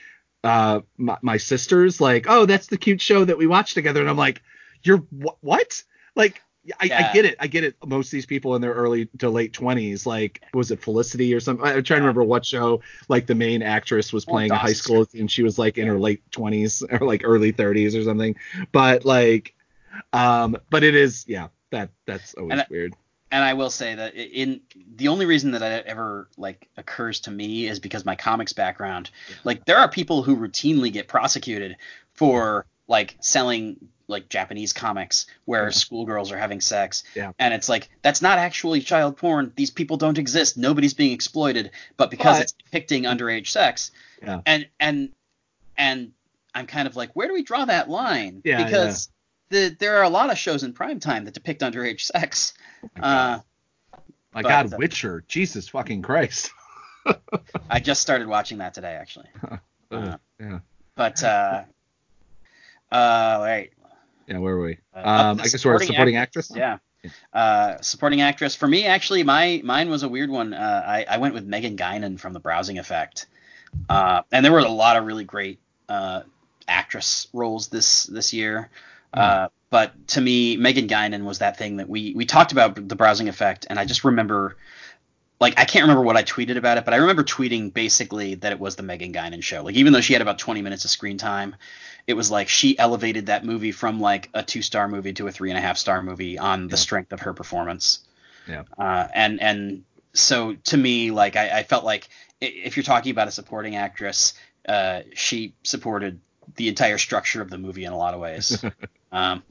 uh 0.43 0.81
my, 0.97 1.17
my 1.21 1.37
sisters. 1.37 2.01
Like, 2.01 2.25
oh, 2.27 2.45
that's 2.45 2.67
the 2.67 2.77
cute 2.77 3.01
show 3.01 3.23
that 3.25 3.37
we 3.37 3.47
watched 3.47 3.75
together. 3.75 4.01
And 4.01 4.09
I'm 4.09 4.17
like, 4.17 4.41
you're 4.83 4.97
wh- 4.99 5.43
what? 5.43 5.83
Like. 6.15 6.41
I, 6.79 6.85
I 6.85 7.13
get 7.13 7.25
it. 7.25 7.35
I 7.39 7.47
get 7.47 7.63
it. 7.63 7.75
Most 7.85 8.07
of 8.07 8.11
these 8.11 8.25
people 8.25 8.55
in 8.55 8.61
their 8.61 8.73
early 8.73 9.05
to 9.19 9.29
late 9.29 9.53
twenties, 9.53 10.05
like 10.05 10.41
was 10.53 10.71
it 10.71 10.81
Felicity 10.81 11.33
or 11.33 11.39
something? 11.39 11.65
I'm 11.65 11.83
trying 11.83 11.99
to 11.99 12.03
remember 12.05 12.23
what 12.23 12.45
show. 12.45 12.81
Like 13.07 13.27
the 13.27 13.35
main 13.35 13.61
actress 13.61 14.11
was 14.11 14.25
Or 14.25 14.31
playing 14.33 14.51
a 14.51 14.57
high 14.57 14.73
school, 14.73 15.05
and 15.13 15.29
she 15.29 15.43
was 15.43 15.59
like 15.59 15.77
in 15.77 15.87
her 15.87 15.99
late 15.99 16.23
twenties 16.31 16.81
or 16.91 16.99
like 17.05 17.21
early 17.23 17.51
thirties 17.51 17.95
or 17.95 18.03
something. 18.03 18.35
But 18.71 19.05
like, 19.05 19.53
um, 20.13 20.57
but 20.69 20.83
it 20.83 20.95
is, 20.95 21.25
yeah, 21.27 21.49
that 21.71 21.89
that's 22.05 22.33
always 22.33 22.51
And 22.53 22.61
I- 22.61 22.67
weird. 22.69 22.95
and 23.31 23.43
I 23.43 23.53
will 23.53 23.69
say 23.69 23.95
that 23.95 24.15
in 24.15 24.61
the 24.95 25.07
only 25.09 25.25
reason 25.25 25.51
that 25.51 25.61
it 25.61 25.85
ever 25.85 26.29
like 26.37 26.67
occurs 26.77 27.19
to 27.21 27.31
me 27.31 27.67
is 27.67 27.79
because 27.79 28.05
my 28.05 28.15
comics 28.15 28.53
background. 28.53 29.09
Like 29.43 29.65
there 29.65 29.77
are 29.77 29.89
people 29.89 30.23
who 30.23 30.35
routinely 30.35 30.91
get 30.91 31.07
prosecuted 31.07 31.77
for 32.13 32.65
like 32.87 33.15
selling 33.19 33.77
like 34.07 34.29
Japanese 34.29 34.71
comics 34.71 35.25
where 35.45 35.63
Yeah. 35.63 35.69
schoolgirls 35.71 36.31
are 36.31 36.37
having 36.37 36.61
sex. 36.61 37.03
Yeah. 37.15 37.31
And 37.39 37.53
it's 37.53 37.67
like 37.67 37.89
that's 38.03 38.21
not 38.21 38.37
actually 38.37 38.81
child 38.81 39.17
porn. 39.17 39.51
These 39.55 39.71
people 39.71 39.97
don't 39.97 40.17
exist. 40.19 40.57
Nobody's 40.57 40.93
being 40.93 41.11
exploited, 41.11 41.71
but 41.97 42.11
because 42.11 42.35
But- 42.37 42.41
it's 42.43 42.51
depicting 42.51 43.03
underage 43.03 43.47
sex. 43.47 43.91
Yeah. 44.21 44.41
And 44.45 44.67
and 44.79 45.09
and 45.77 46.11
I'm 46.53 46.67
kind 46.67 46.87
of 46.87 46.95
like, 46.95 47.11
where 47.15 47.27
do 47.27 47.33
we 47.33 47.43
draw 47.43 47.65
that 47.65 47.89
line? 47.89 48.41
Yeah, 48.45 48.63
because 48.63 49.09
the 49.49 49.75
there 49.79 49.97
are 49.97 50.03
a 50.03 50.09
lot 50.09 50.31
of 50.31 50.37
shows 50.37 50.63
in 50.63 50.73
prime 50.73 50.99
time 50.99 51.25
that 51.25 51.33
depict 51.33 51.61
underage 51.61 52.01
sex. 52.01 52.53
my 52.97 53.01
Uh, 53.01 53.39
My 54.33 54.41
but, 54.43 54.49
God, 54.49 54.73
uh, 54.73 54.77
Witcher, 54.77 55.23
Jesus 55.27 55.67
fucking 55.69 56.01
Christ. 56.03 56.51
I 57.69 57.79
just 57.79 58.01
started 58.01 58.27
watching 58.27 58.59
that 58.59 58.73
today, 58.73 58.93
actually. 58.93 59.27
Uh, 59.91 60.17
yeah, 60.39 60.59
But 60.95 61.23
uh, 61.23 61.63
uh, 62.91 63.39
wait, 63.41 63.71
yeah. 64.27 64.37
Where 64.37 64.55
were 64.55 64.65
we? 64.65 64.77
Uh, 64.95 64.99
um, 64.99 65.39
I 65.39 65.43
guess 65.43 65.53
we're 65.53 65.59
supporting 65.59 65.87
supporting 65.87 66.15
actress. 66.17 66.51
actress. 66.51 66.57
Yeah. 66.57 66.77
Uh, 67.33 67.79
supporting 67.81 68.21
actress 68.21 68.55
for 68.55 68.67
me 68.67 68.85
actually 68.85 69.21
my 69.21 69.61
mine 69.63 69.89
was 69.89 70.03
a 70.03 70.09
weird 70.09 70.29
one. 70.29 70.53
Uh, 70.53 70.83
I 70.85 71.05
I 71.07 71.17
went 71.17 71.33
with 71.33 71.45
Megan 71.45 71.77
Guinan 71.77 72.19
from 72.19 72.33
The 72.33 72.39
Browsing 72.39 72.79
Effect, 72.79 73.27
uh, 73.89 74.23
and 74.31 74.43
there 74.43 74.51
were 74.51 74.59
a 74.59 74.69
lot 74.69 74.97
of 74.97 75.05
really 75.05 75.23
great 75.23 75.59
uh, 75.87 76.21
actress 76.67 77.27
roles 77.33 77.67
this 77.67 78.05
this 78.05 78.33
year. 78.33 78.69
Uh, 79.13 79.47
but 79.69 80.07
to 80.09 80.19
me, 80.19 80.57
Megan 80.57 80.87
Guinan 80.87 81.23
was 81.23 81.39
that 81.39 81.57
thing 81.57 81.77
that 81.77 81.87
we 81.87 82.13
we 82.15 82.25
talked 82.25 82.51
about 82.51 82.87
The 82.87 82.95
Browsing 82.95 83.29
Effect, 83.29 83.67
and 83.69 83.79
I 83.79 83.85
just 83.85 84.03
remember. 84.03 84.57
Like 85.39 85.59
I 85.59 85.65
can't 85.65 85.83
remember 85.83 86.01
what 86.03 86.15
I 86.15 86.23
tweeted 86.23 86.55
about 86.57 86.77
it, 86.77 86.85
but 86.85 86.93
I 86.93 86.97
remember 86.97 87.23
tweeting 87.23 87.73
basically 87.73 88.35
that 88.35 88.51
it 88.53 88.59
was 88.59 88.75
the 88.77 88.83
Megan 88.83 89.11
Guinan 89.13 89.43
show. 89.43 89.63
Like 89.63 89.75
even 89.75 89.91
though 89.93 90.01
she 90.01 90.13
had 90.13 90.21
about 90.21 90.39
20 90.39 90.61
minutes 90.61 90.85
of 90.85 90.91
screen 90.91 91.17
time, 91.17 91.55
it 92.07 92.13
was 92.13 92.31
like 92.31 92.47
she 92.47 92.77
elevated 92.79 93.25
that 93.25 93.43
movie 93.43 93.71
from 93.71 93.99
like 93.99 94.29
a 94.33 94.43
two 94.43 94.61
star 94.61 94.87
movie 94.87 95.13
to 95.13 95.27
a 95.27 95.31
three 95.31 95.49
and 95.49 95.57
a 95.57 95.61
half 95.61 95.77
star 95.77 96.01
movie 96.01 96.37
on 96.37 96.67
the 96.67 96.75
Yeah. 96.75 96.79
strength 96.79 97.11
of 97.11 97.21
her 97.21 97.33
performance. 97.33 97.99
Yeah. 98.47 98.63
Uh, 98.77 99.07
and 99.13 99.41
and 99.41 99.83
so 100.13 100.53
to 100.55 100.77
me, 100.77 101.11
like 101.11 101.35
I, 101.35 101.59
I 101.59 101.63
felt 101.63 101.83
like 101.83 102.07
if 102.39 102.77
you're 102.77 102.83
talking 102.83 103.11
about 103.11 103.27
a 103.27 103.31
supporting 103.31 103.75
actress, 103.75 104.33
uh, 104.69 105.01
she 105.13 105.53
supported 105.63 106.19
the 106.55 106.69
entire 106.69 106.97
structure 106.97 107.41
of 107.41 107.49
the 107.49 107.57
movie 107.57 107.85
in 107.85 107.91
a 107.91 107.97
lot 107.97 108.13
of 108.13 108.19
ways. 108.19 108.63
um, 109.11 109.43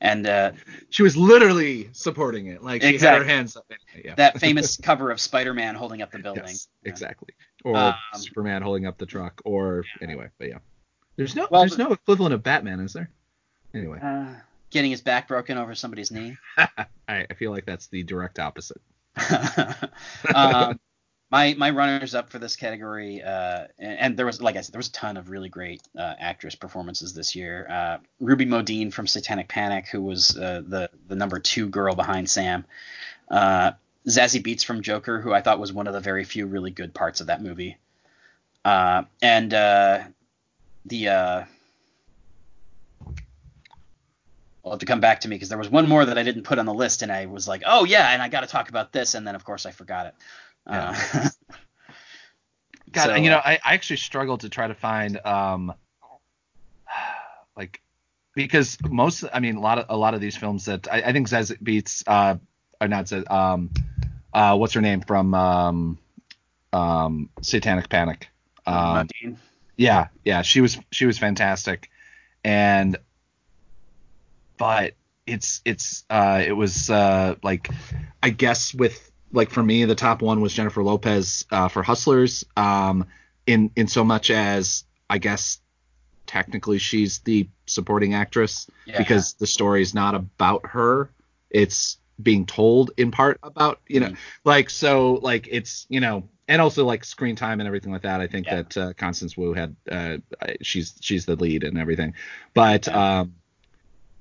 and 0.00 0.26
uh, 0.26 0.52
She 0.90 1.02
was 1.02 1.16
literally 1.16 1.88
supporting 1.92 2.46
it. 2.46 2.62
Like 2.62 2.82
she 2.82 2.98
had 2.98 3.18
her 3.18 3.24
hands 3.24 3.56
up. 3.56 3.64
Yeah. 4.04 4.14
that 4.16 4.38
famous 4.40 4.76
cover 4.76 5.10
of 5.10 5.20
Spider-Man 5.20 5.74
holding 5.74 6.02
up 6.02 6.10
the 6.12 6.18
building. 6.18 6.44
Yes, 6.46 6.68
Yeah. 6.84 6.90
exactly. 6.90 7.34
Or 7.64 7.76
Um, 7.76 7.94
Superman 8.14 8.62
holding 8.62 8.86
up 8.86 8.98
the 8.98 9.06
truck. 9.06 9.40
Or 9.44 9.84
anyway, 10.00 10.28
but 10.38 10.48
yeah. 10.48 10.58
There's 11.16 11.34
no 11.34 11.48
Well, 11.50 11.62
there's 11.62 11.78
no 11.78 11.92
equivalent 11.92 12.34
of 12.34 12.42
Batman, 12.42 12.80
is 12.80 12.92
there? 12.92 13.10
Anyway, 13.74 13.98
Uh, 14.02 14.34
getting 14.70 14.90
his 14.90 15.00
back 15.00 15.28
broken 15.28 15.56
over 15.58 15.74
somebody's 15.74 16.10
knee. 16.10 16.36
I, 16.58 16.86
I 17.08 17.34
feel 17.34 17.50
like 17.50 17.64
that's 17.66 17.86
the 17.88 18.02
direct 18.02 18.38
opposite. 18.38 18.80
um, 20.34 20.78
my 21.30 21.54
my 21.54 21.70
runners 21.70 22.14
up 22.14 22.30
for 22.30 22.38
this 22.38 22.56
category, 22.56 23.22
uh, 23.22 23.66
and, 23.78 23.98
and 23.98 24.16
there 24.16 24.26
was 24.26 24.40
like 24.40 24.56
I 24.56 24.60
said, 24.60 24.72
there 24.72 24.78
was 24.78 24.88
a 24.88 24.92
ton 24.92 25.16
of 25.16 25.28
really 25.30 25.48
great 25.48 25.82
uh, 25.98 26.14
actress 26.18 26.54
performances 26.54 27.14
this 27.14 27.34
year. 27.34 27.66
Uh, 27.68 27.98
Ruby 28.20 28.46
Modine 28.46 28.92
from 28.92 29.06
Satanic 29.06 29.48
Panic, 29.48 29.88
who 29.88 30.02
was 30.02 30.36
uh, 30.36 30.62
the 30.66 30.90
the 31.08 31.16
number 31.16 31.38
two 31.40 31.68
girl 31.68 31.94
behind 31.94 32.30
Sam. 32.30 32.64
Uh, 33.28 33.72
Zazie 34.06 34.42
Beetz 34.42 34.64
from 34.64 34.82
Joker, 34.82 35.20
who 35.20 35.32
I 35.32 35.40
thought 35.40 35.58
was 35.58 35.72
one 35.72 35.88
of 35.88 35.92
the 35.92 36.00
very 36.00 36.22
few 36.22 36.46
really 36.46 36.70
good 36.70 36.94
parts 36.94 37.20
of 37.20 37.26
that 37.26 37.42
movie. 37.42 37.76
Uh, 38.64 39.02
and 39.20 39.50
the 39.50 41.46
will 44.62 44.72
have 44.72 44.80
to 44.80 44.86
come 44.86 45.00
back 45.00 45.20
to 45.20 45.28
me 45.28 45.36
because 45.36 45.48
there 45.48 45.58
was 45.58 45.70
one 45.70 45.88
more 45.88 46.04
that 46.04 46.18
I 46.18 46.24
didn't 46.24 46.42
put 46.42 46.58
on 46.58 46.66
the 46.66 46.74
list, 46.74 47.02
and 47.02 47.10
I 47.10 47.26
was 47.26 47.46
like, 47.46 47.62
oh 47.64 47.84
yeah, 47.84 48.12
and 48.12 48.20
I 48.20 48.28
got 48.28 48.40
to 48.40 48.48
talk 48.48 48.68
about 48.68 48.92
this, 48.92 49.14
and 49.14 49.26
then 49.26 49.36
of 49.36 49.44
course 49.44 49.64
I 49.64 49.70
forgot 49.70 50.06
it. 50.06 50.14
Uh, 50.66 50.94
God, 52.92 53.04
so, 53.06 53.14
you 53.16 53.30
know, 53.30 53.36
uh, 53.36 53.42
I, 53.44 53.58
I 53.64 53.74
actually 53.74 53.98
struggled 53.98 54.40
to 54.40 54.48
try 54.48 54.66
to 54.68 54.74
find 54.74 55.24
um 55.24 55.72
like 57.56 57.80
because 58.34 58.78
most 58.88 59.24
I 59.32 59.40
mean 59.40 59.56
a 59.56 59.60
lot 59.60 59.78
of 59.78 59.86
a 59.88 59.96
lot 59.96 60.14
of 60.14 60.20
these 60.20 60.36
films 60.36 60.66
that 60.66 60.88
I, 60.90 61.02
I 61.02 61.12
think 61.12 61.28
Zazie 61.28 61.60
Beetz 61.62 62.02
uh 62.06 62.36
or 62.80 62.88
not 62.88 63.06
Zaz, 63.06 63.30
um 63.30 63.70
uh 64.32 64.56
what's 64.56 64.74
her 64.74 64.80
name 64.80 65.00
from 65.00 65.34
um 65.34 65.98
um 66.72 67.30
Satanic 67.42 67.88
Panic. 67.88 68.28
Um 68.66 69.08
yeah, 69.76 70.08
yeah, 70.24 70.42
she 70.42 70.60
was 70.60 70.78
she 70.90 71.06
was 71.06 71.18
fantastic. 71.18 71.90
And 72.44 72.96
but 74.58 74.94
it's 75.26 75.60
it's 75.64 76.04
uh 76.08 76.42
it 76.46 76.52
was 76.52 76.88
uh 76.88 77.34
like 77.42 77.68
I 78.22 78.30
guess 78.30 78.72
with 78.72 79.10
like 79.32 79.50
for 79.50 79.62
me, 79.62 79.84
the 79.84 79.94
top 79.94 80.22
one 80.22 80.40
was 80.40 80.52
Jennifer 80.54 80.82
Lopez 80.82 81.44
uh, 81.50 81.68
for 81.68 81.82
Hustlers. 81.82 82.44
Um, 82.56 83.06
in 83.46 83.70
in 83.76 83.86
so 83.86 84.04
much 84.04 84.30
as 84.30 84.84
I 85.08 85.18
guess 85.18 85.60
technically 86.26 86.78
she's 86.78 87.18
the 87.20 87.48
supporting 87.66 88.14
actress 88.14 88.66
Yeah. 88.86 88.98
because 88.98 89.34
the 89.34 89.46
story 89.46 89.82
is 89.82 89.94
not 89.94 90.14
about 90.14 90.66
her. 90.66 91.10
It's 91.50 91.98
being 92.20 92.46
told 92.46 92.90
in 92.96 93.10
part 93.10 93.38
about 93.42 93.80
you 93.86 94.00
know 94.00 94.08
Mhm. 94.08 94.16
like 94.44 94.70
so 94.70 95.14
like 95.22 95.46
it's 95.50 95.86
you 95.88 96.00
know 96.00 96.28
and 96.48 96.62
also 96.62 96.84
like 96.84 97.04
screen 97.04 97.36
time 97.36 97.60
and 97.60 97.66
everything 97.66 97.92
like 97.92 98.02
that. 98.02 98.20
I 98.20 98.26
think 98.26 98.46
Yeah. 98.46 98.62
that 98.62 98.76
uh, 98.76 98.92
Constance 98.94 99.36
Wu 99.36 99.52
had 99.54 99.76
uh, 99.90 100.16
she's 100.62 100.96
she's 101.00 101.26
the 101.26 101.36
lead 101.36 101.62
and 101.62 101.78
everything, 101.78 102.14
but 102.54 102.86
Yeah. 102.86 103.18
um. 103.20 103.34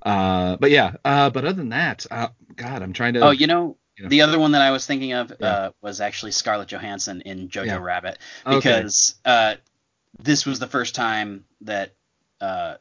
Uh, 0.02 0.56
but 0.58 0.70
yeah, 0.70 0.94
uh, 1.04 1.32
but 1.32 1.46
other 1.46 1.54
than 1.54 1.70
that, 1.70 2.06
uh, 2.12 2.28
God, 2.56 2.84
I'm 2.84 2.94
trying 2.94 3.16
to. 3.16 3.22
Oh, 3.22 3.32
you 3.32 3.48
know, 3.48 3.76
know. 4.04 4.10
the 4.10 4.22
other 4.22 4.38
one 4.38 4.52
that 4.52 4.62
I 4.62 4.72
was 4.72 4.86
thinking 4.86 5.14
of 5.14 5.32
Yeah. 5.40 5.48
uh, 5.48 5.72
was 5.82 6.02
actually 6.02 6.32
Scarlett 6.34 6.68
Johansson 6.68 7.22
in 7.22 7.48
Jojo 7.50 7.66
Yeah. 7.68 7.78
Rabbit 7.78 8.18
Okay. 8.46 8.58
because 8.58 9.16
uh, 9.26 9.56
this 10.20 10.46
was 10.46 10.60
the 10.60 10.68
first 10.68 10.96
time 10.96 11.46
that 11.62 11.94
uh, 12.42 12.76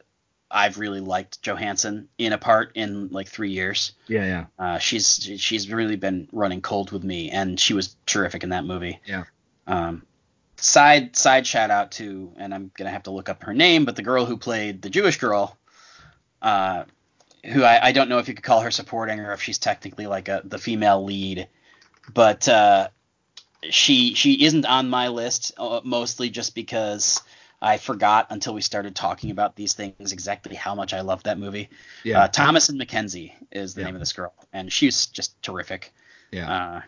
I've 0.50 0.78
really 0.78 1.00
liked 1.00 1.40
Johansson 1.42 2.08
in 2.18 2.32
a 2.32 2.38
part 2.38 2.72
in 2.74 3.08
like 3.08 3.28
three 3.28 3.50
years. 3.50 3.92
yeah, 4.08 4.24
yeah. 4.24 4.44
Uh, 4.58 4.78
she's 4.78 5.30
she's 5.38 5.70
really 5.70 5.96
been 5.96 6.28
running 6.32 6.60
cold 6.60 6.90
with 6.92 7.02
me, 7.04 7.30
and 7.30 7.58
she 7.58 7.74
was 7.74 7.96
terrific 8.06 8.42
in 8.42 8.50
that 8.50 8.64
movie. 8.64 9.00
Yeah. 9.06 9.24
Um, 9.66 10.02
side 10.56 11.16
side 11.16 11.46
shout 11.46 11.70
out 11.70 11.92
to, 11.92 12.32
and 12.36 12.54
I'm 12.54 12.70
gonna 12.76 12.90
have 12.90 13.04
to 13.04 13.10
look 13.10 13.28
up 13.28 13.42
her 13.44 13.54
name, 13.54 13.84
but 13.84 13.96
the 13.96 14.02
girl 14.02 14.26
who 14.26 14.36
played 14.36 14.82
the 14.82 14.90
Jewish 14.90 15.18
girl, 15.18 15.56
uh, 16.42 16.84
who 17.52 17.62
I, 17.62 17.88
I 17.88 17.92
don't 17.92 18.08
know 18.08 18.18
if 18.18 18.28
you 18.28 18.34
could 18.34 18.44
call 18.44 18.60
her 18.60 18.70
supporting 18.70 19.20
or 19.20 19.32
if 19.32 19.42
she's 19.42 19.58
technically 19.58 20.06
like 20.06 20.28
a 20.28 20.42
the 20.44 20.58
female 20.58 21.04
lead, 21.04 21.48
but 22.12 22.48
uh, 22.48 22.88
she 23.70 24.14
she 24.14 24.44
isn't 24.44 24.66
on 24.66 24.88
my 24.90 25.08
list 25.08 25.52
uh, 25.58 25.80
mostly 25.84 26.30
just 26.30 26.54
because. 26.54 27.22
I 27.62 27.78
forgot 27.78 28.26
until 28.28 28.52
we 28.52 28.60
started 28.60 28.94
talking 28.94 29.30
about 29.30 29.56
these 29.56 29.72
things 29.72 30.12
exactly 30.12 30.54
how 30.54 30.74
much 30.74 30.92
I 30.92 31.00
loved 31.00 31.24
that 31.24 31.38
movie. 31.38 31.70
Yeah. 32.02 32.24
Uh, 32.24 32.28
Thomasin 32.28 32.78
McKenzie 32.78 33.32
is 33.50 33.72
the 33.72 33.80
Yeah. 33.80 33.86
name 33.86 33.94
of 33.94 34.00
this 34.00 34.12
girl, 34.12 34.34
and 34.52 34.70
she's 34.70 35.06
just 35.06 35.40
terrific. 35.40 35.94
Yeah. 36.30 36.82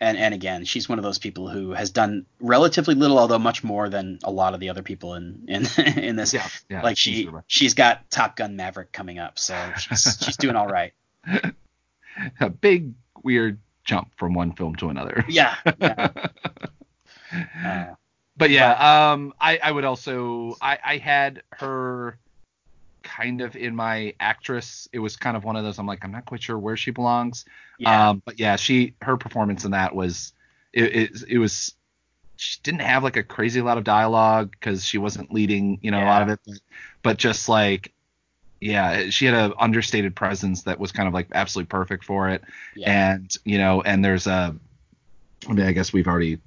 And 0.00 0.18
and 0.18 0.34
again, 0.34 0.64
she's 0.64 0.88
one 0.88 0.98
of 0.98 1.02
those 1.02 1.18
people 1.18 1.48
who 1.48 1.70
has 1.72 1.90
done 1.90 2.26
relatively 2.40 2.94
little, 2.94 3.18
although 3.18 3.38
much 3.38 3.64
more 3.64 3.88
than 3.88 4.18
a 4.24 4.30
lot 4.30 4.52
of 4.54 4.60
the 4.60 4.68
other 4.68 4.82
people 4.82 5.14
in 5.14 5.44
in 5.48 5.66
in 5.98 6.16
this. 6.16 6.34
yeah, 6.34 6.46
yeah. 6.68 6.82
like 6.82 6.96
she 6.98 7.22
she's- 7.22 7.34
she's 7.46 7.74
got 7.74 8.10
Top 8.10 8.36
Gun 8.36 8.56
Maverick 8.56 8.92
coming 8.92 9.18
up, 9.18 9.38
so 9.38 9.54
she's 9.78 10.18
she's 10.24 10.36
doing 10.36 10.56
all 10.56 10.66
right. 10.68 10.92
a 12.40 12.50
big 12.50 12.92
weird 13.22 13.58
jump 13.84 14.10
from 14.16 14.34
one 14.34 14.52
film 14.52 14.74
to 14.76 14.88
another. 14.90 15.24
Yeah. 15.28 15.54
yeah. 15.80 16.08
Uh, 17.64 17.94
But 18.36 18.50
yeah, 18.50 19.12
um, 19.12 19.32
I, 19.40 19.58
I 19.62 19.70
would 19.72 19.84
also 19.84 20.56
I, 20.60 20.78
I 20.84 20.96
had 20.98 21.42
her 21.52 22.18
kind 23.06 23.40
of 23.40 23.54
in 23.54 23.74
my 23.74 24.14
actress. 24.18 24.88
It 24.92 24.98
was 24.98 25.16
kind 25.16 25.36
of 25.36 25.44
one 25.44 25.56
of 25.56 25.64
those. 25.64 25.78
I'm 25.78 25.86
like, 25.86 26.04
I'm 26.04 26.12
not 26.12 26.26
quite 26.26 26.42
sure 26.42 26.58
where 26.58 26.76
she 26.76 26.90
belongs. 26.90 27.44
yeah. 27.78 28.10
Um, 28.10 28.22
but 28.24 28.40
yeah, 28.40 28.56
she 28.56 28.94
her 29.00 29.16
performance 29.16 29.64
in 29.64 29.70
that 29.70 29.94
was 29.94 30.32
it, 30.72 30.84
it, 30.84 31.24
it 31.28 31.38
was 31.38 31.74
she 32.36 32.58
didn't 32.62 32.82
have 32.82 33.02
like 33.02 33.16
a 33.16 33.22
crazy 33.22 33.62
lot 33.62 33.78
of 33.78 33.84
dialogue 33.84 34.50
because 34.50 34.84
she 34.84 34.98
wasn't 34.98 35.32
leading 35.32 35.78
you 35.82 35.90
know 35.90 36.02
a 36.02 36.04
lot 36.04 36.22
of 36.22 36.28
it, 36.28 36.40
but, 36.44 36.58
but 37.02 37.16
just 37.16 37.48
like 37.48 37.92
yeah, 38.60 39.10
she 39.10 39.26
had 39.26 39.34
a 39.34 39.54
understated 39.58 40.16
presence 40.16 40.62
that 40.62 40.80
was 40.80 40.90
kind 40.90 41.06
of 41.06 41.14
like 41.14 41.28
absolutely 41.32 41.68
perfect 41.68 42.04
for 42.04 42.28
it. 42.30 42.42
yeah. 42.74 43.12
And 43.12 43.32
you 43.44 43.58
know, 43.58 43.82
and 43.82 44.04
there's 44.04 44.26
a 44.26 44.54
I 45.48 45.52
mean, 45.52 45.66
I 45.66 45.72
guess 45.72 45.92
we've 45.92 46.08
already 46.08 46.40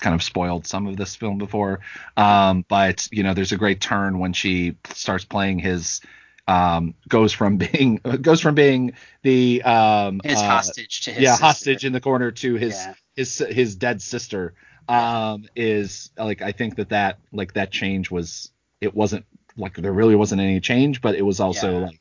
kind 0.00 0.14
of 0.14 0.22
spoiled 0.22 0.66
some 0.66 0.86
of 0.86 0.96
this 0.96 1.14
film 1.16 1.38
before, 1.38 1.80
um, 2.16 2.64
but 2.68 3.08
you 3.10 3.22
know, 3.22 3.34
there's 3.34 3.52
a 3.52 3.56
great 3.56 3.80
turn 3.80 4.18
when 4.18 4.32
she 4.32 4.76
starts 4.92 5.24
playing 5.24 5.58
his 5.58 6.00
um, 6.46 6.94
goes 7.08 7.32
from 7.32 7.56
being 7.58 7.96
goes 8.20 8.40
from 8.40 8.54
being 8.54 8.92
the 9.22 9.62
um, 9.62 10.20
his 10.22 10.40
uh, 10.40 10.46
hostage 10.46 11.00
to 11.02 11.10
his 11.10 11.22
yeah 11.24 11.30
sister. 11.30 11.44
hostage 11.44 11.84
in 11.84 11.92
the 11.92 12.00
corner 12.00 12.30
to 12.30 12.54
his 12.54 12.74
Yeah. 12.74 12.94
his 13.16 13.38
his 13.38 13.76
dead 13.76 14.02
sister 14.02 14.54
um 14.86 15.46
is 15.56 16.10
like 16.18 16.42
i 16.42 16.52
think 16.52 16.76
that 16.76 16.90
that 16.90 17.18
like 17.32 17.54
that 17.54 17.70
change 17.70 18.10
was 18.10 18.50
it 18.82 18.94
wasn't 18.94 19.24
like 19.56 19.74
there 19.76 19.92
really 19.94 20.14
wasn't 20.14 20.38
any 20.38 20.60
change 20.60 21.00
but 21.00 21.14
it 21.14 21.22
was 21.22 21.40
also 21.40 21.72
Yeah. 21.72 21.86
like 21.86 22.00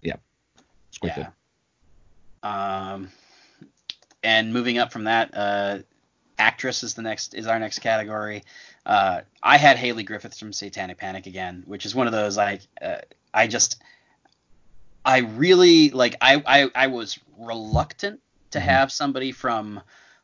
yeah 0.00 0.16
it's 0.88 0.98
quite 0.98 1.16
yeah. 1.18 1.28
Um, 2.42 3.10
and 4.22 4.52
moving 4.52 4.78
up 4.78 4.90
from 4.92 5.04
that, 5.04 5.30
uh, 5.34 5.78
actress 6.40 6.82
is 6.82 6.94
the 6.94 7.02
next 7.02 7.34
is 7.34 7.46
our 7.46 7.58
next 7.58 7.80
category. 7.80 8.42
Uh, 8.86 9.20
I 9.42 9.58
had 9.58 9.76
Hayley 9.76 10.02
Griffith 10.02 10.36
from 10.38 10.52
Satanic 10.52 10.98
Panic 10.98 11.26
again, 11.26 11.62
which 11.66 11.84
is 11.86 11.94
one 11.94 12.06
of 12.06 12.12
those 12.12 12.38
I 12.38 12.60
uh, 12.82 12.96
I 13.32 13.46
just 13.46 13.80
I 15.04 15.18
really 15.18 15.90
like 15.90 16.16
I 16.20 16.42
I, 16.46 16.70
I 16.74 16.86
was 16.88 17.18
reluctant 17.38 18.20
to 18.52 18.58
Mhm. 18.58 18.62
have 18.62 18.92
somebody 18.92 19.32
from 19.32 19.80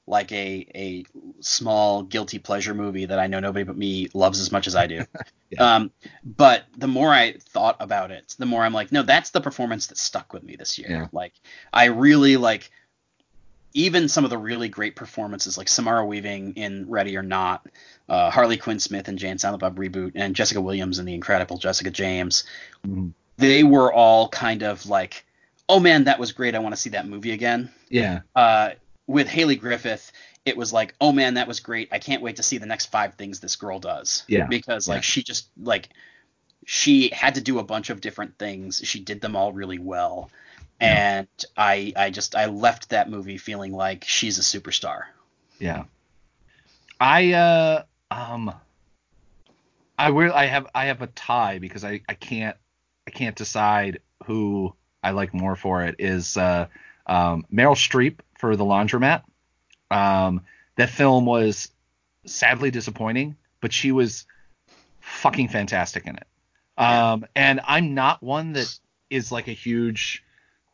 like 0.08 0.30
a 0.32 0.66
a 0.74 1.04
small 1.40 2.02
guilty 2.02 2.38
pleasure 2.38 2.74
movie 2.74 3.06
that 3.06 3.18
I 3.18 3.26
know 3.26 3.40
nobody 3.40 3.64
but 3.64 3.76
me 3.76 4.08
loves 4.14 4.40
as 4.40 4.52
much 4.52 4.66
as 4.66 4.76
I 4.76 4.86
do. 4.86 5.04
Yeah. 5.48 5.76
Um, 5.76 5.92
but 6.24 6.64
the 6.76 6.88
more 6.88 7.12
I 7.12 7.34
thought 7.38 7.76
about 7.78 8.10
it, 8.10 8.34
the 8.36 8.46
more 8.46 8.64
I'm 8.64 8.72
like, 8.72 8.90
no, 8.90 9.02
that's 9.02 9.30
the 9.30 9.40
performance 9.40 9.86
that 9.86 9.96
stuck 9.96 10.32
with 10.32 10.42
me 10.42 10.56
this 10.56 10.76
year. 10.76 10.88
Yeah. 10.90 11.06
Like 11.12 11.34
I 11.72 11.84
really 11.84 12.36
like 12.36 12.68
even 13.76 14.08
some 14.08 14.24
of 14.24 14.30
the 14.30 14.38
really 14.38 14.68
great 14.70 14.96
performances 14.96 15.58
like 15.58 15.68
Samara 15.68 16.04
Weaving 16.04 16.54
in 16.54 16.88
Ready 16.88 17.14
or 17.16 17.22
Not, 17.22 17.66
uh, 18.08 18.30
Harley 18.30 18.56
Quinn 18.56 18.80
Smith 18.80 19.06
in 19.08 19.18
Jay 19.18 19.28
and 19.28 19.38
Silent 19.40 19.60
Bob 19.60 19.76
Reboot, 19.78 20.12
and 20.14 20.34
Jessica 20.34 20.60
Williams 20.62 20.98
in 20.98 21.04
The 21.04 21.12
Incredible 21.12 21.58
Jessica 21.58 21.90
James. 21.90 22.44
Mhm. 22.86 23.12
They 23.36 23.62
were 23.64 23.92
all 23.92 24.28
kind 24.30 24.62
of 24.62 24.86
like, 24.86 25.26
oh 25.68 25.78
man, 25.78 26.04
that 26.04 26.18
was 26.18 26.32
great. 26.32 26.54
I 26.54 26.58
want 26.58 26.74
to 26.74 26.80
see 26.80 26.90
that 26.90 27.06
movie 27.06 27.32
again. 27.32 27.70
Yeah. 27.90 28.20
Uh, 28.34 28.70
with 29.06 29.28
Hayley 29.28 29.56
Griffith, 29.56 30.10
it 30.46 30.56
was 30.56 30.72
like, 30.72 30.94
oh 31.00 31.12
man, 31.12 31.34
that 31.34 31.46
was 31.46 31.60
great. 31.60 31.88
I 31.92 31.98
can't 31.98 32.22
wait 32.22 32.36
to 32.36 32.42
see 32.42 32.56
the 32.56 32.66
next 32.66 32.86
five 32.86 33.14
things 33.14 33.40
this 33.40 33.56
girl 33.56 33.78
does. 33.78 34.24
Yeah. 34.26 34.46
Because 34.46 34.88
like 34.88 34.98
Yeah. 34.98 35.00
she 35.02 35.22
just 35.22 35.48
like 35.60 35.90
she 36.64 37.10
had 37.10 37.34
to 37.34 37.40
do 37.42 37.58
a 37.58 37.62
bunch 37.62 37.90
of 37.90 38.00
different 38.00 38.38
things. 38.38 38.80
She 38.84 39.00
did 39.00 39.20
them 39.20 39.36
all 39.36 39.52
really 39.52 39.78
well. 39.78 40.30
And 40.80 41.28
I 41.56 41.92
I 41.96 42.10
just 42.10 42.34
I 42.34 42.46
left 42.46 42.90
that 42.90 43.08
movie 43.08 43.38
feeling 43.38 43.72
like 43.72 44.04
she's 44.04 44.38
a 44.38 44.42
superstar. 44.42 45.04
Yeah. 45.58 45.84
I 47.00 47.32
uh 47.32 47.82
um 48.10 48.54
I 49.98 50.10
will 50.10 50.32
I 50.32 50.46
have 50.46 50.66
I 50.74 50.86
have 50.86 51.02
a 51.02 51.06
tie 51.08 51.58
because 51.58 51.84
I 51.84 52.02
I 52.08 52.14
can't 52.14 52.56
I 53.06 53.10
can't 53.10 53.36
decide 53.36 54.00
who 54.24 54.74
I 55.02 55.10
like 55.10 55.32
more 55.32 55.56
for 55.56 55.84
it 55.84 55.96
is 55.98 56.36
uh 56.36 56.66
um 57.06 57.46
Meryl 57.52 57.74
Streep 57.74 58.18
for 58.38 58.56
The 58.56 58.64
Laundromat. 58.64 59.22
Um 59.90 60.42
that 60.76 60.90
film 60.90 61.24
was 61.24 61.70
sadly 62.26 62.70
disappointing, 62.70 63.36
but 63.60 63.72
she 63.72 63.92
was 63.92 64.26
fucking 65.00 65.48
fantastic 65.48 66.06
in 66.06 66.16
it. 66.16 66.26
Um 66.76 67.24
and 67.34 67.60
I'm 67.66 67.94
not 67.94 68.22
one 68.22 68.52
that 68.52 68.78
is 69.08 69.32
like 69.32 69.48
a 69.48 69.52
huge 69.52 70.22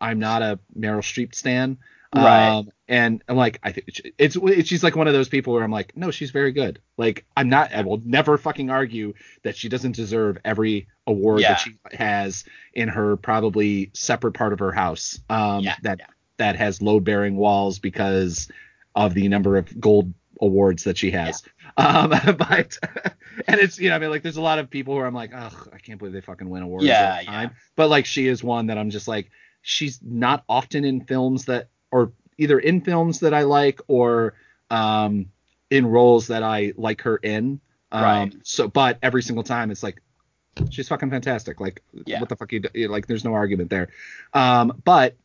I'm 0.03 0.19
not 0.19 0.43
a 0.43 0.59
Meryl 0.79 1.01
Streep 1.01 1.35
stan. 1.35 1.79
Right. 2.15 2.49
Um, 2.49 2.71
and 2.89 3.23
I'm 3.27 3.37
like, 3.39 3.59
I 3.63 3.73
think 3.73 3.89
it's, 4.19 4.37
it's 4.37 4.69
she's 4.69 4.85
like 4.85 4.97
one 4.97 5.07
of 5.07 5.15
those 5.15 5.31
people 5.31 5.55
where 5.55 5.65
I'm 5.65 5.71
like, 5.71 5.97
no, 5.97 6.11
she's 6.11 6.31
very 6.31 6.53
good. 6.53 6.79
Like 6.99 7.25
I'm 7.35 7.49
not, 7.49 7.73
I 7.73 7.81
will 7.81 8.03
never 8.05 8.37
fucking 8.37 8.69
argue 8.69 9.15
that 9.45 9.57
she 9.57 9.71
doesn't 9.71 9.97
deserve 9.97 10.37
every 10.45 10.89
award 11.07 11.41
Yeah. 11.41 11.55
that 11.55 11.61
she 11.61 11.79
has 11.93 12.45
in 12.75 12.89
her 12.89 13.17
probably 13.17 13.91
separate 13.95 14.33
part 14.33 14.53
of 14.53 14.59
her 14.59 14.73
house. 14.73 15.21
Um, 15.31 15.61
Yeah, 15.61 15.77
that 15.85 16.01
yeah. 16.01 16.07
that 16.37 16.57
has 16.57 16.83
load 16.83 17.03
bearing 17.05 17.37
walls 17.37 17.79
because 17.79 18.49
of 18.95 19.15
the 19.15 19.29
number 19.29 19.57
of 19.57 19.81
gold 19.81 20.13
awards 20.39 20.85
that 20.85 20.99
she 20.99 21.13
has. 21.13 21.43
Um, 21.79 22.11
but 22.37 22.77
and 23.49 23.59
it's 23.59 23.79
you 23.79 23.89
know 23.89 23.97
I 23.97 23.99
mean 24.01 24.11
like 24.11 24.23
there's 24.23 24.37
a 24.37 24.43
lot 24.43 24.59
of 24.59 24.69
people 24.69 24.95
where 24.95 25.07
I'm 25.07 25.15
like, 25.15 25.31
ugh, 25.35 25.71
I 25.73 25.79
can't 25.79 25.99
believe 25.99 26.13
they 26.13 26.21
fucking 26.21 26.51
win 26.51 26.63
awards 26.63 26.85
Yeah, 26.85 27.13
all 27.13 27.25
the 27.25 27.25
yeah. 27.25 27.49
But 27.75 27.89
like 27.89 28.05
she 28.05 28.27
is 28.29 28.45
one 28.45 28.67
that 28.67 28.77
I'm 28.77 28.91
just 28.91 29.09
like 29.09 29.31
she's 29.63 30.01
not 30.03 30.45
often 30.49 30.85
in 30.85 31.01
films 31.05 31.47
that 31.47 31.69
or 31.91 32.13
either 32.39 32.59
in 32.59 32.81
films 32.81 33.21
that 33.21 33.33
I 33.35 33.43
like 33.43 33.81
or 33.89 34.35
um 34.71 35.27
in 35.71 35.87
roles 35.87 36.27
that 36.27 36.43
I 36.43 36.73
like 36.77 37.03
her 37.03 37.17
in. 37.17 37.61
Um 37.91 38.03
Right. 38.03 38.35
so 38.43 38.69
but 38.69 38.99
every 39.03 39.23
single 39.23 39.45
time 39.45 39.71
it's 39.71 39.83
like 39.83 40.01
she's 40.71 40.89
fucking 40.89 41.11
fantastic. 41.11 41.61
Like 41.61 41.83
Yeah. 42.07 42.21
what 42.21 42.29
the 42.29 42.37
fuck 42.37 42.53
you 42.53 42.61
do? 42.61 42.89
like 42.89 43.07
there's 43.07 43.25
no 43.25 43.35
argument 43.35 43.71
there. 43.71 43.89
Um 44.35 44.81
but 44.85 45.17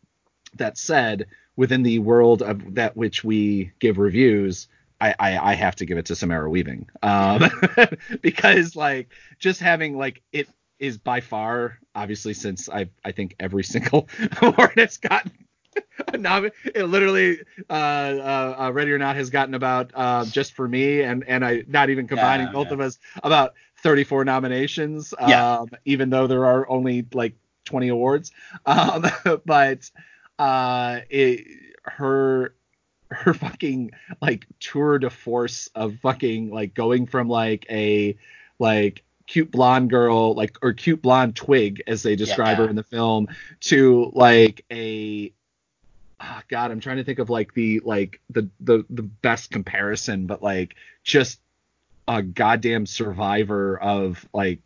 that 0.56 0.78
said, 0.78 1.28
within 1.56 1.84
the 1.84 2.00
world 2.00 2.42
of 2.42 2.76
that 2.76 2.96
which 2.96 3.24
we 3.24 3.72
give 3.80 3.98
reviews, 3.98 4.68
I, 5.00 5.14
I, 5.20 5.52
I 5.52 5.54
have 5.56 5.76
to 5.78 5.86
give 5.86 5.98
it 5.98 6.06
to 6.08 6.16
Samara 6.16 6.50
Weaving. 6.50 6.90
Um, 7.04 7.50
because 8.22 8.76
like 8.76 9.10
just 9.40 9.60
having 9.60 9.98
like 9.98 10.22
it 10.32 10.48
is 10.80 10.98
by 10.98 11.22
far 11.22 11.80
obviously 11.96 12.34
since 12.34 12.70
I 12.70 12.90
I 13.04 13.12
think 13.12 13.36
every 13.40 13.64
single 13.74 14.08
award 14.42 14.74
has 14.78 14.98
gotten 14.98 15.32
a 16.14 16.18
nom- 16.18 16.50
it 16.66 16.84
literally 16.84 17.40
uh, 17.70 17.74
uh, 17.74 18.56
uh 18.60 18.72
Ready 18.72 18.92
or 18.92 18.98
Not 18.98 19.16
has 19.16 19.30
gotten 19.30 19.54
about 19.54 19.92
uh, 19.94 20.26
just 20.26 20.54
for 20.54 20.68
me 20.68 21.02
and 21.02 21.24
and 21.28 21.46
I 21.46 21.64
not 21.68 21.90
even 21.90 22.08
combining 22.08 22.48
Yeah, 22.48 22.52
both 22.52 22.68
yeah. 22.68 22.74
of 22.74 22.80
us 22.80 23.00
about 23.24 23.54
34 23.84 24.26
nominations 24.26 25.14
Yeah. 25.20 25.44
um 25.60 25.70
even 25.86 26.10
though 26.10 26.28
there 26.28 26.46
are 26.46 26.68
only 26.70 27.06
like 27.14 27.36
20 27.66 27.90
awards 27.90 28.32
um 28.66 29.06
but 29.46 29.90
uh 30.40 31.00
it 31.10 31.46
her 31.84 32.54
her 33.12 33.34
fucking 33.34 33.92
like 34.22 34.46
tour 34.60 35.00
de 35.00 35.10
force 35.10 35.68
of 35.76 35.96
fucking 36.00 36.50
like 36.50 36.74
going 36.74 37.06
from 37.06 37.30
like 37.30 37.66
a 37.70 38.18
like 38.60 39.04
cute 39.28 39.52
blonde 39.52 39.90
girl 39.90 40.34
like 40.34 40.58
or 40.62 40.74
cute 40.74 41.02
blonde 41.02 41.36
twig 41.36 41.84
as 41.86 42.02
they 42.02 42.16
describe 42.16 42.58
her 42.58 42.68
in 42.68 42.76
the 42.76 42.84
film 42.84 43.28
to 43.60 44.12
like 44.16 44.64
a 44.72 45.32
oh 46.22 46.42
god 46.48 46.72
i'm 46.72 46.80
trying 46.80 46.98
to 46.98 47.04
think 47.04 47.20
of 47.20 47.30
like 47.30 47.54
the 47.54 47.80
like 47.82 48.22
the 48.30 48.50
the 48.62 48.86
the 48.90 49.04
best 49.04 49.52
comparison 49.52 50.26
but 50.26 50.42
like 50.42 50.76
just 51.04 51.40
a 52.08 52.22
goddamn 52.24 52.86
survivor 52.86 53.78
of 53.78 54.26
like 54.34 54.60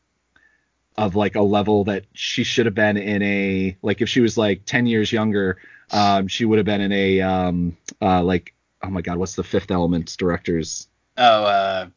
of 0.98 1.16
like 1.16 1.36
a 1.36 1.42
level 1.42 1.84
that 1.86 2.06
she 2.14 2.44
should 2.44 2.66
have 2.68 2.76
been 2.76 2.98
in 2.98 3.22
a 3.24 3.76
like 3.82 4.02
if 4.02 4.08
she 4.10 4.22
was 4.22 4.38
like 4.38 4.64
10 4.66 4.86
years 4.86 5.12
younger 5.12 5.58
um 5.92 6.28
she 6.28 6.46
would 6.46 6.60
have 6.60 6.66
been 6.66 6.82
in 6.82 6.92
a 6.92 7.22
um 7.22 7.76
uh 8.02 8.22
like 8.22 8.54
oh 8.84 8.90
my 8.90 9.02
god 9.02 9.18
what's 9.18 9.36
the 9.36 9.44
fifth 9.44 9.72
element 9.72 10.16
directors 10.18 10.88
Oh, 11.18 11.44
uh, 11.44 11.88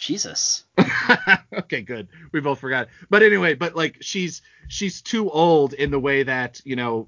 Jesus. 0.00 0.64
okay, 1.58 1.82
good. 1.82 2.08
We 2.32 2.40
both 2.40 2.58
forgot. 2.58 2.88
But 3.10 3.22
anyway, 3.22 3.54
but 3.54 3.76
like 3.76 3.98
she's 4.00 4.42
she's 4.68 5.02
too 5.02 5.30
old 5.30 5.74
in 5.74 5.90
the 5.90 6.00
way 6.00 6.22
that, 6.22 6.60
you 6.64 6.74
know, 6.74 7.06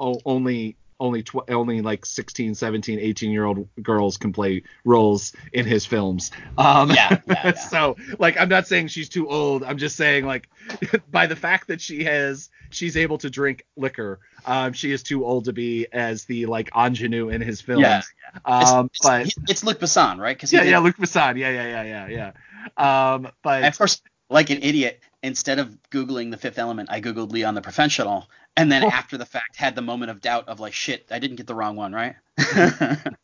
o- 0.00 0.20
only 0.26 0.76
only 0.98 1.22
tw- 1.22 1.48
only 1.48 1.80
like 1.82 2.06
16, 2.06 2.54
17, 2.54 2.98
18 2.98 3.30
year 3.30 3.44
old 3.44 3.68
girls 3.82 4.16
can 4.16 4.32
play 4.32 4.62
roles 4.84 5.32
in 5.52 5.66
his 5.66 5.84
films. 5.86 6.30
Um 6.56 6.90
Yeah, 6.90 7.20
yeah, 7.26 7.42
yeah. 7.44 7.52
so 7.54 7.96
like 8.18 8.38
I'm 8.38 8.48
not 8.48 8.66
saying 8.66 8.88
she's 8.88 9.08
too 9.08 9.28
old. 9.28 9.62
I'm 9.62 9.78
just 9.78 9.96
saying 9.96 10.24
like 10.26 10.48
by 11.10 11.26
the 11.26 11.36
fact 11.36 11.68
that 11.68 11.80
she 11.80 12.04
has 12.04 12.50
she's 12.70 12.96
able 12.96 13.18
to 13.18 13.30
drink 13.30 13.66
liquor, 13.76 14.20
um 14.46 14.72
she 14.72 14.92
is 14.92 15.02
too 15.02 15.24
old 15.24 15.44
to 15.46 15.52
be 15.52 15.86
as 15.92 16.24
the 16.24 16.46
like 16.46 16.70
ingenue 16.74 17.28
in 17.28 17.40
his 17.40 17.60
films. 17.60 17.82
Yeah, 17.82 18.02
Um 18.44 18.86
it's, 18.92 19.02
but 19.02 19.26
it's, 19.26 19.36
it's 19.48 19.64
Luc 19.64 19.78
Besson, 19.78 20.18
right? 20.18 20.36
Because 20.36 20.52
yeah, 20.52 20.62
yeah, 20.62 20.78
Luc 20.78 20.96
Besson. 20.96 21.36
Yeah, 21.38 21.50
yeah, 21.50 21.82
yeah, 21.82 22.06
yeah, 22.08 22.32
yeah. 22.78 23.14
Um 23.14 23.28
but 23.42 23.62
And 23.62 23.66
of 23.66 23.78
course, 23.78 24.00
like 24.28 24.50
an 24.50 24.58
idiot, 24.62 25.00
instead 25.22 25.58
of 25.58 25.76
googling 25.90 26.30
the 26.30 26.36
Fifth 26.36 26.58
Element, 26.58 26.88
I 26.90 27.00
googled 27.00 27.30
Leon 27.32 27.54
the 27.54 27.62
Professional, 27.62 28.28
and 28.56 28.72
then 28.72 28.84
after 28.84 29.18
the 29.18 29.26
fact 29.26 29.56
had 29.56 29.74
the 29.74 29.82
moment 29.82 30.10
of 30.10 30.20
doubt 30.20 30.48
of 30.48 30.60
like, 30.60 30.72
shit, 30.72 31.06
I 31.10 31.18
didn't 31.18 31.36
get 31.36 31.46
the 31.46 31.54
wrong 31.54 31.76
one, 31.76 31.92
right? 31.92 32.16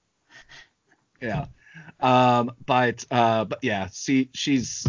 yeah. 1.20 1.46
Um 2.00 2.52
but 2.66 3.04
uh 3.10 3.44
but 3.44 3.60
yeah 3.62 3.88
see 3.90 4.28
she's 4.34 4.86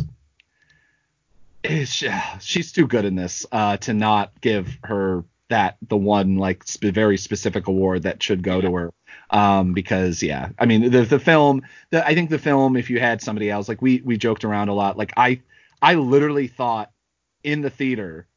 she's 2.39 2.71
too 2.71 2.87
good 2.87 3.05
in 3.05 3.15
this 3.15 3.45
uh 3.51 3.77
to 3.77 3.93
not 3.93 4.31
give 4.41 4.77
her 4.83 5.23
that 5.49 5.77
the 5.87 5.95
one 5.95 6.37
like 6.37 6.63
sp- 6.67 6.91
very 6.91 7.17
specific 7.17 7.67
award 7.67 8.03
that 8.03 8.21
should 8.21 8.43
go 8.43 8.59
to 8.59 8.73
her. 8.75 8.93
Um 9.29 9.73
because 9.73 10.21
yeah 10.21 10.49
i 10.59 10.65
mean 10.65 10.91
the 10.91 11.03
the 11.03 11.19
film 11.19 11.61
the, 11.91 12.05
i 12.05 12.13
think 12.13 12.29
the 12.29 12.39
film 12.39 12.75
if 12.75 12.89
you 12.89 12.99
had 12.99 13.21
somebody 13.21 13.49
else 13.49 13.69
like 13.69 13.81
we 13.81 14.01
we 14.03 14.17
joked 14.17 14.43
around 14.43 14.69
a 14.69 14.73
lot. 14.73 14.97
Like 14.97 15.13
i 15.15 15.39
i 15.81 15.93
literally 15.93 16.47
thought 16.47 16.91
in 17.43 17.61
the 17.61 17.69
theater 17.69 18.27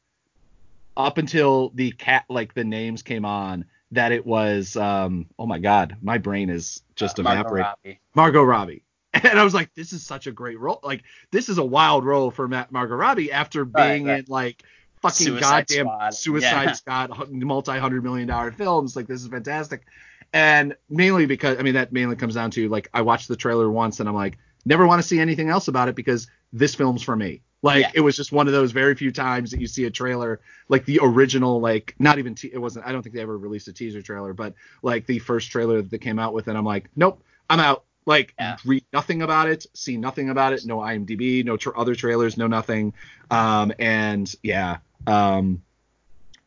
up 0.97 1.17
until 1.17 1.69
the 1.75 1.91
cat 1.91 2.25
like 2.29 2.53
the 2.53 2.63
names 2.65 3.03
came 3.03 3.23
on 3.23 3.63
that 3.91 4.11
it 4.11 4.25
was 4.25 4.75
um 4.75 5.27
oh 5.39 5.45
my 5.45 5.59
god 5.59 5.95
my 6.01 6.17
brain 6.17 6.49
is 6.49 6.81
just 6.95 7.19
Uh, 7.19 7.21
evaporating 7.21 7.65
Robbie. 7.67 7.99
Margot 8.15 8.43
Robbie. 8.43 8.83
And 9.13 9.39
I 9.39 9.43
was 9.43 9.53
like, 9.53 9.73
this 9.73 9.93
is 9.93 10.05
such 10.05 10.27
a 10.27 10.31
great 10.31 10.59
role. 10.59 10.79
Like, 10.83 11.03
this 11.31 11.49
is 11.49 11.57
a 11.57 11.63
wild 11.65 12.05
role 12.05 12.29
for 12.29 12.47
Matt 12.47 12.71
Margot 12.71 12.95
Robbie 12.95 13.31
after 13.31 13.63
Right, 13.63 13.93
being 13.93 14.05
right. 14.05 14.19
in 14.19 14.25
like 14.27 14.61
fucking 15.01 15.25
Suicide 15.27 15.67
goddamn 15.67 15.85
Squad. 15.85 16.13
Suicide 16.13 16.63
Yeah. 16.65 16.71
Squad, 17.07 17.31
multi 17.31 17.77
hundred 17.79 18.03
million 18.03 18.27
dollar 18.27 18.51
films. 18.51 18.95
Like, 18.95 19.07
this 19.07 19.21
is 19.21 19.27
fantastic. 19.27 19.85
And 20.33 20.75
mainly 20.89 21.25
because, 21.25 21.57
I 21.57 21.61
mean, 21.63 21.75
that 21.75 21.91
mainly 21.93 22.15
comes 22.15 22.35
down 22.35 22.51
to 22.51 22.67
like, 22.69 22.89
I 22.93 23.01
watched 23.01 23.27
the 23.29 23.35
trailer 23.37 23.71
once 23.71 23.99
and 24.01 24.07
I'm 24.09 24.13
like, 24.15 24.37
never 24.65 24.85
want 24.85 25.01
to 25.01 25.07
see 25.07 25.19
anything 25.19 25.49
else 25.49 25.67
about 25.67 25.87
it 25.87 25.95
because 25.95 26.27
this 26.53 26.75
film's 26.75 27.01
for 27.03 27.15
me. 27.15 27.41
Like, 27.63 27.81
Yeah. 27.81 27.91
it 27.95 28.01
was 28.01 28.15
just 28.15 28.31
one 28.31 28.47
of 28.47 28.53
those 28.53 28.71
very 28.71 28.93
few 28.95 29.11
times 29.11 29.51
that 29.51 29.59
you 29.59 29.67
see 29.67 29.85
a 29.85 29.89
trailer, 29.89 30.39
like 30.69 30.85
the 30.85 30.99
original, 31.01 31.59
like, 31.59 31.95
not 31.97 32.19
even, 32.19 32.35
te- 32.35 32.51
it 32.53 32.59
wasn't, 32.59 32.85
I 32.85 32.91
don't 32.91 33.01
think 33.01 33.15
they 33.15 33.21
ever 33.21 33.37
released 33.37 33.67
a 33.67 33.73
teaser 33.73 34.01
trailer, 34.01 34.33
but 34.33 34.53
like 34.83 35.05
the 35.07 35.19
first 35.19 35.49
trailer 35.51 35.81
that 35.81 35.89
they 35.89 35.97
came 35.97 36.19
out 36.19 36.33
with. 36.33 36.47
And 36.47 36.57
I'm 36.57 36.65
like, 36.65 36.89
nope. 36.95 37.21
I'm 37.49 37.59
out. 37.59 37.83
Like 38.05 38.33
Yeah. 38.39 38.57
read 38.63 38.85
nothing 38.93 39.21
about 39.21 39.49
it, 39.49 39.65
see 39.73 39.97
nothing 39.97 40.29
about 40.29 40.53
it, 40.53 40.65
no 40.65 40.77
IMDb, 40.77 41.43
no 41.43 41.57
tra- 41.57 41.77
other 41.77 41.95
trailers, 41.95 42.37
no 42.37 42.47
nothing. 42.47 42.93
Um, 43.31 43.73
and 43.79 44.33
yeah, 44.43 44.77
um, 45.07 45.61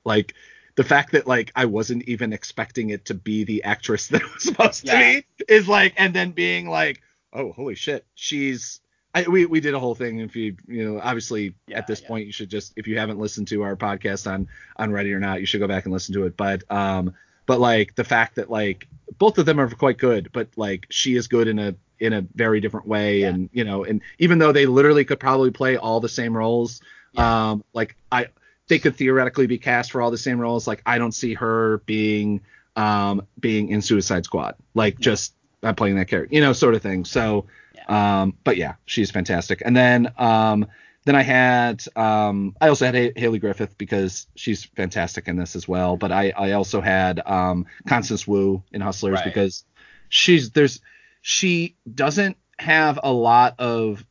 like 0.05 0.33
the 0.77 0.85
fact 0.85 1.13
that 1.13 1.27
like 1.27 1.53
I 1.55 1.67
wasn't 1.67 2.05
even 2.05 2.33
expecting 2.33 2.91
it 2.91 3.05
to 3.07 3.15
be 3.15 3.45
the 3.45 3.65
actress 3.65 4.09
that 4.09 4.23
it 4.23 4.33
was 4.35 4.43
supposed 4.45 4.87
Yeah. 4.87 4.93
to 5.17 5.25
be 5.39 5.45
is 5.55 5.69
like, 5.69 5.93
and 5.99 6.15
then 6.15 6.31
being 6.31 6.67
like, 6.69 7.03
oh 7.33 7.53
holy 7.53 7.75
shit, 7.75 8.07
she's. 8.15 8.81
I, 9.15 9.27
we 9.28 9.45
we 9.47 9.61
did 9.61 9.74
a 9.74 9.78
whole 9.78 9.95
thing. 9.95 10.20
If 10.20 10.37
you 10.37 10.57
you 10.69 10.85
know 10.85 11.01
obviously 11.01 11.55
Yeah, 11.66 11.78
at 11.78 11.87
this 11.87 12.01
yeah. 12.01 12.09
point 12.09 12.27
you 12.27 12.32
should 12.32 12.49
just 12.49 12.73
if 12.77 12.87
you 12.87 12.99
haven't 12.99 13.19
listened 13.19 13.49
to 13.49 13.62
our 13.62 13.77
podcast 13.77 14.31
on 14.31 14.49
on 14.77 14.93
Ready 14.93 15.12
or 15.12 15.19
Not 15.20 15.41
you 15.41 15.47
should 15.47 15.61
go 15.61 15.69
back 15.69 15.85
and 15.85 15.93
listen 15.93 16.15
to 16.15 16.27
it. 16.27 16.37
But 16.37 16.62
um 16.70 17.15
but 17.47 17.59
like 17.59 17.95
the 17.97 18.05
fact 18.05 18.37
that 18.37 18.51
like 18.51 18.87
both 19.19 19.39
of 19.39 19.47
them 19.47 19.59
are 19.59 19.69
quite 19.69 19.99
good, 19.99 20.31
but 20.32 20.49
like 20.57 20.87
she 20.91 21.16
is 21.16 21.27
good 21.27 21.49
in 21.49 21.59
a 21.59 21.74
in 21.99 22.12
a 22.12 22.23
very 22.35 22.61
different 22.61 22.87
way, 22.87 23.20
Yeah. 23.20 23.28
and 23.31 23.51
you 23.53 23.65
know, 23.65 23.85
and 23.85 24.01
even 24.19 24.39
though 24.39 24.53
they 24.53 24.66
literally 24.66 25.05
could 25.05 25.20
probably 25.20 25.51
play 25.51 25.77
all 25.77 26.01
the 26.01 26.09
same 26.09 26.37
roles, 26.37 26.81
um, 27.16 27.65
like 27.74 27.97
I 28.12 28.28
they 28.69 28.78
could 28.78 28.95
theoretically 28.95 29.49
be 29.49 29.59
cast 29.59 29.91
for 29.91 30.01
all 30.01 30.12
the 30.12 30.19
same 30.19 30.39
roles. 30.39 30.69
Like 30.69 30.82
I 30.87 30.99
don't 30.99 31.12
see 31.12 31.35
her 31.35 31.78
being 31.87 32.41
um 32.77 33.27
being 33.41 33.70
in 33.70 33.82
Suicide 33.82 34.24
Squad, 34.24 34.55
like 34.74 35.01
just 35.01 35.35
not 35.62 35.77
playing 35.77 35.97
that 35.97 36.07
character, 36.07 36.32
you 36.35 36.41
know, 36.41 36.53
sort 36.53 36.74
of 36.74 36.82
thing. 36.82 37.05
So, 37.05 37.47
um, 37.91 38.37
but 38.45 38.57
yeah, 38.57 38.75
she's 38.87 39.11
fantastic. 39.11 39.62
And 39.65 39.77
then 39.77 40.12
um 40.17 40.67
then 41.05 41.17
I 41.17 41.23
had 41.23 41.83
um 41.97 42.55
I 42.61 42.69
also 42.69 42.85
had 42.87 42.95
Ha- 42.95 43.12
Hayley 43.17 43.39
Griffith 43.39 43.77
because 43.79 44.27
she's 44.37 44.65
fantastic 44.65 45.29
in 45.29 45.37
this 45.37 45.57
as 45.57 45.67
well. 45.67 45.97
But 45.97 46.12
I 46.12 46.31
I 46.31 46.53
also 46.53 46.81
had 46.81 47.21
um 47.27 47.67
Constance 47.87 48.27
Wu 48.27 48.62
in 48.73 48.81
Hustlers 48.81 49.15
Right. 49.15 49.25
because 49.25 49.65
she's 50.09 50.51
there's 50.51 50.81
she 51.23 51.77
doesn't 51.95 52.37
have 52.59 53.01
a 53.03 53.12
lot 53.12 53.55
of 53.59 54.05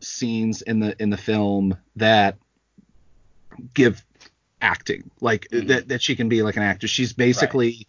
scenes 0.00 0.62
in 0.62 0.78
the 0.80 1.00
in 1.02 1.10
the 1.10 1.16
film 1.16 1.76
that 1.96 2.36
give 3.74 4.04
acting 4.62 5.10
like 5.20 5.48
Mhm. 5.50 5.68
that 5.68 5.88
that 5.88 6.02
she 6.02 6.16
can 6.16 6.28
be 6.28 6.42
like 6.42 6.56
an 6.56 6.62
actor. 6.62 6.86
She's 6.88 7.12
basically 7.12 7.86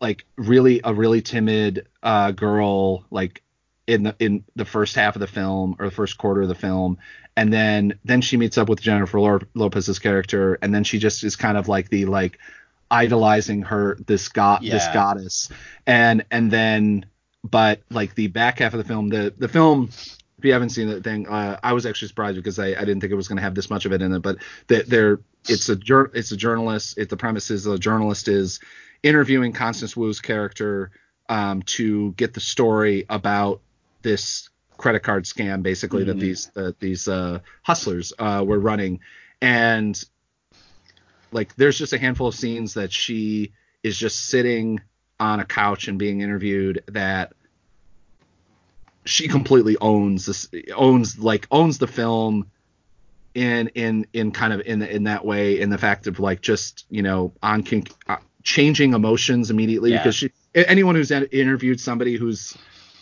like 0.00 0.24
really 0.36 0.80
a 0.84 0.92
really 0.92 1.22
timid 1.22 1.86
uh 2.02 2.30
girl 2.32 3.04
like 3.10 3.42
in 3.86 4.04
the 4.04 4.16
in 4.18 4.44
the 4.56 4.64
first 4.64 4.94
half 4.94 5.16
of 5.16 5.20
the 5.20 5.26
film 5.26 5.76
or 5.78 5.86
the 5.86 5.94
first 5.94 6.18
quarter 6.18 6.42
of 6.42 6.48
the 6.48 6.54
film. 6.54 6.98
And 7.36 7.52
then 7.52 7.98
then 8.04 8.20
she 8.20 8.36
meets 8.36 8.58
up 8.58 8.68
with 8.68 8.80
Jennifer 8.80 9.20
Lo- 9.20 9.40
Lopez's 9.54 9.98
character 9.98 10.58
and 10.62 10.74
then 10.74 10.84
she 10.84 10.98
just 10.98 11.24
is 11.24 11.36
kind 11.36 11.58
of 11.58 11.68
like 11.68 11.88
the 11.90 12.06
like 12.06 12.38
idolizing 12.90 13.62
her 13.62 13.96
this 14.06 14.28
god 14.28 14.62
this 14.62 14.86
goddess. 14.92 15.48
And 15.86 16.24
and 16.30 16.50
then 16.50 17.06
but 17.42 17.80
like 17.90 18.14
the 18.14 18.28
back 18.28 18.60
half 18.60 18.72
of 18.74 18.78
the 18.78 18.84
film 18.84 19.08
the 19.08 19.34
the 19.36 19.48
film 19.48 19.90
if 20.38 20.44
you 20.44 20.52
haven't 20.52 20.70
seen 20.70 20.88
the 20.88 21.00
thing 21.00 21.28
uh, 21.28 21.58
I 21.62 21.72
was 21.72 21.86
actually 21.86 22.08
surprised 22.08 22.36
because 22.36 22.58
I, 22.58 22.68
I 22.68 22.80
didn't 22.80 23.00
think 23.00 23.12
it 23.12 23.16
was 23.16 23.28
going 23.28 23.36
to 23.36 23.42
have 23.42 23.54
this 23.54 23.68
much 23.68 23.84
of 23.84 23.92
it 23.92 24.00
in 24.00 24.12
it 24.12 24.20
but 24.20 24.38
that 24.68 24.88
there 24.88 25.20
it's 25.48 25.68
a 25.68 25.76
jour- 25.76 26.10
it's 26.14 26.32
a 26.32 26.36
journalist 26.36 26.96
it 26.96 27.10
the 27.10 27.16
premise 27.16 27.50
is 27.50 27.64
the 27.64 27.78
journalist 27.78 28.28
is 28.28 28.60
interviewing 29.02 29.52
Constance 29.52 29.96
Wu's 29.96 30.20
character 30.20 30.90
um, 31.28 31.62
to 31.62 32.12
get 32.12 32.34
the 32.34 32.40
story 32.40 33.04
about 33.08 33.60
this 34.04 34.48
credit 34.78 35.00
card 35.00 35.24
scam 35.24 35.62
basically 35.62 36.04
that 36.04 36.16
Mhm. 36.16 36.20
these 36.20 36.46
that 36.54 36.78
these 36.78 37.08
uh, 37.08 37.40
hustlers 37.62 38.12
uh, 38.18 38.44
were 38.46 38.58
running 38.60 39.00
and 39.40 40.04
like 41.32 41.54
there's 41.56 41.78
just 41.78 41.92
a 41.92 41.98
handful 41.98 42.28
of 42.28 42.34
scenes 42.34 42.74
that 42.74 42.92
she 42.92 43.52
is 43.82 43.96
just 43.98 44.26
sitting 44.26 44.80
on 45.18 45.40
a 45.40 45.44
couch 45.44 45.88
and 45.88 45.98
being 45.98 46.20
interviewed 46.20 46.82
that 46.88 47.32
she 49.04 49.28
completely 49.28 49.76
owns 49.80 50.26
this 50.26 50.48
owns 50.74 51.18
like 51.18 51.46
owns 51.50 51.78
the 51.78 51.86
film 51.86 52.50
in 53.34 53.68
in 53.74 54.06
in 54.12 54.30
kind 54.32 54.52
of 54.52 54.60
in 54.60 54.80
in 54.82 55.04
that 55.04 55.24
way 55.24 55.60
in 55.60 55.70
the 55.70 55.78
fact 55.78 56.06
of 56.06 56.18
like 56.20 56.40
just 56.40 56.84
you 56.90 57.02
know 57.02 57.32
on 57.42 57.62
con- 57.62 57.84
uh, 58.08 58.16
changing 58.42 58.92
emotions 58.94 59.50
immediately 59.50 59.90
Yeah. 59.92 59.98
because 59.98 60.14
she 60.16 60.30
anyone 60.54 60.94
who's 60.94 61.10
interviewed 61.10 61.80
somebody 61.80 62.16
who's 62.16 62.56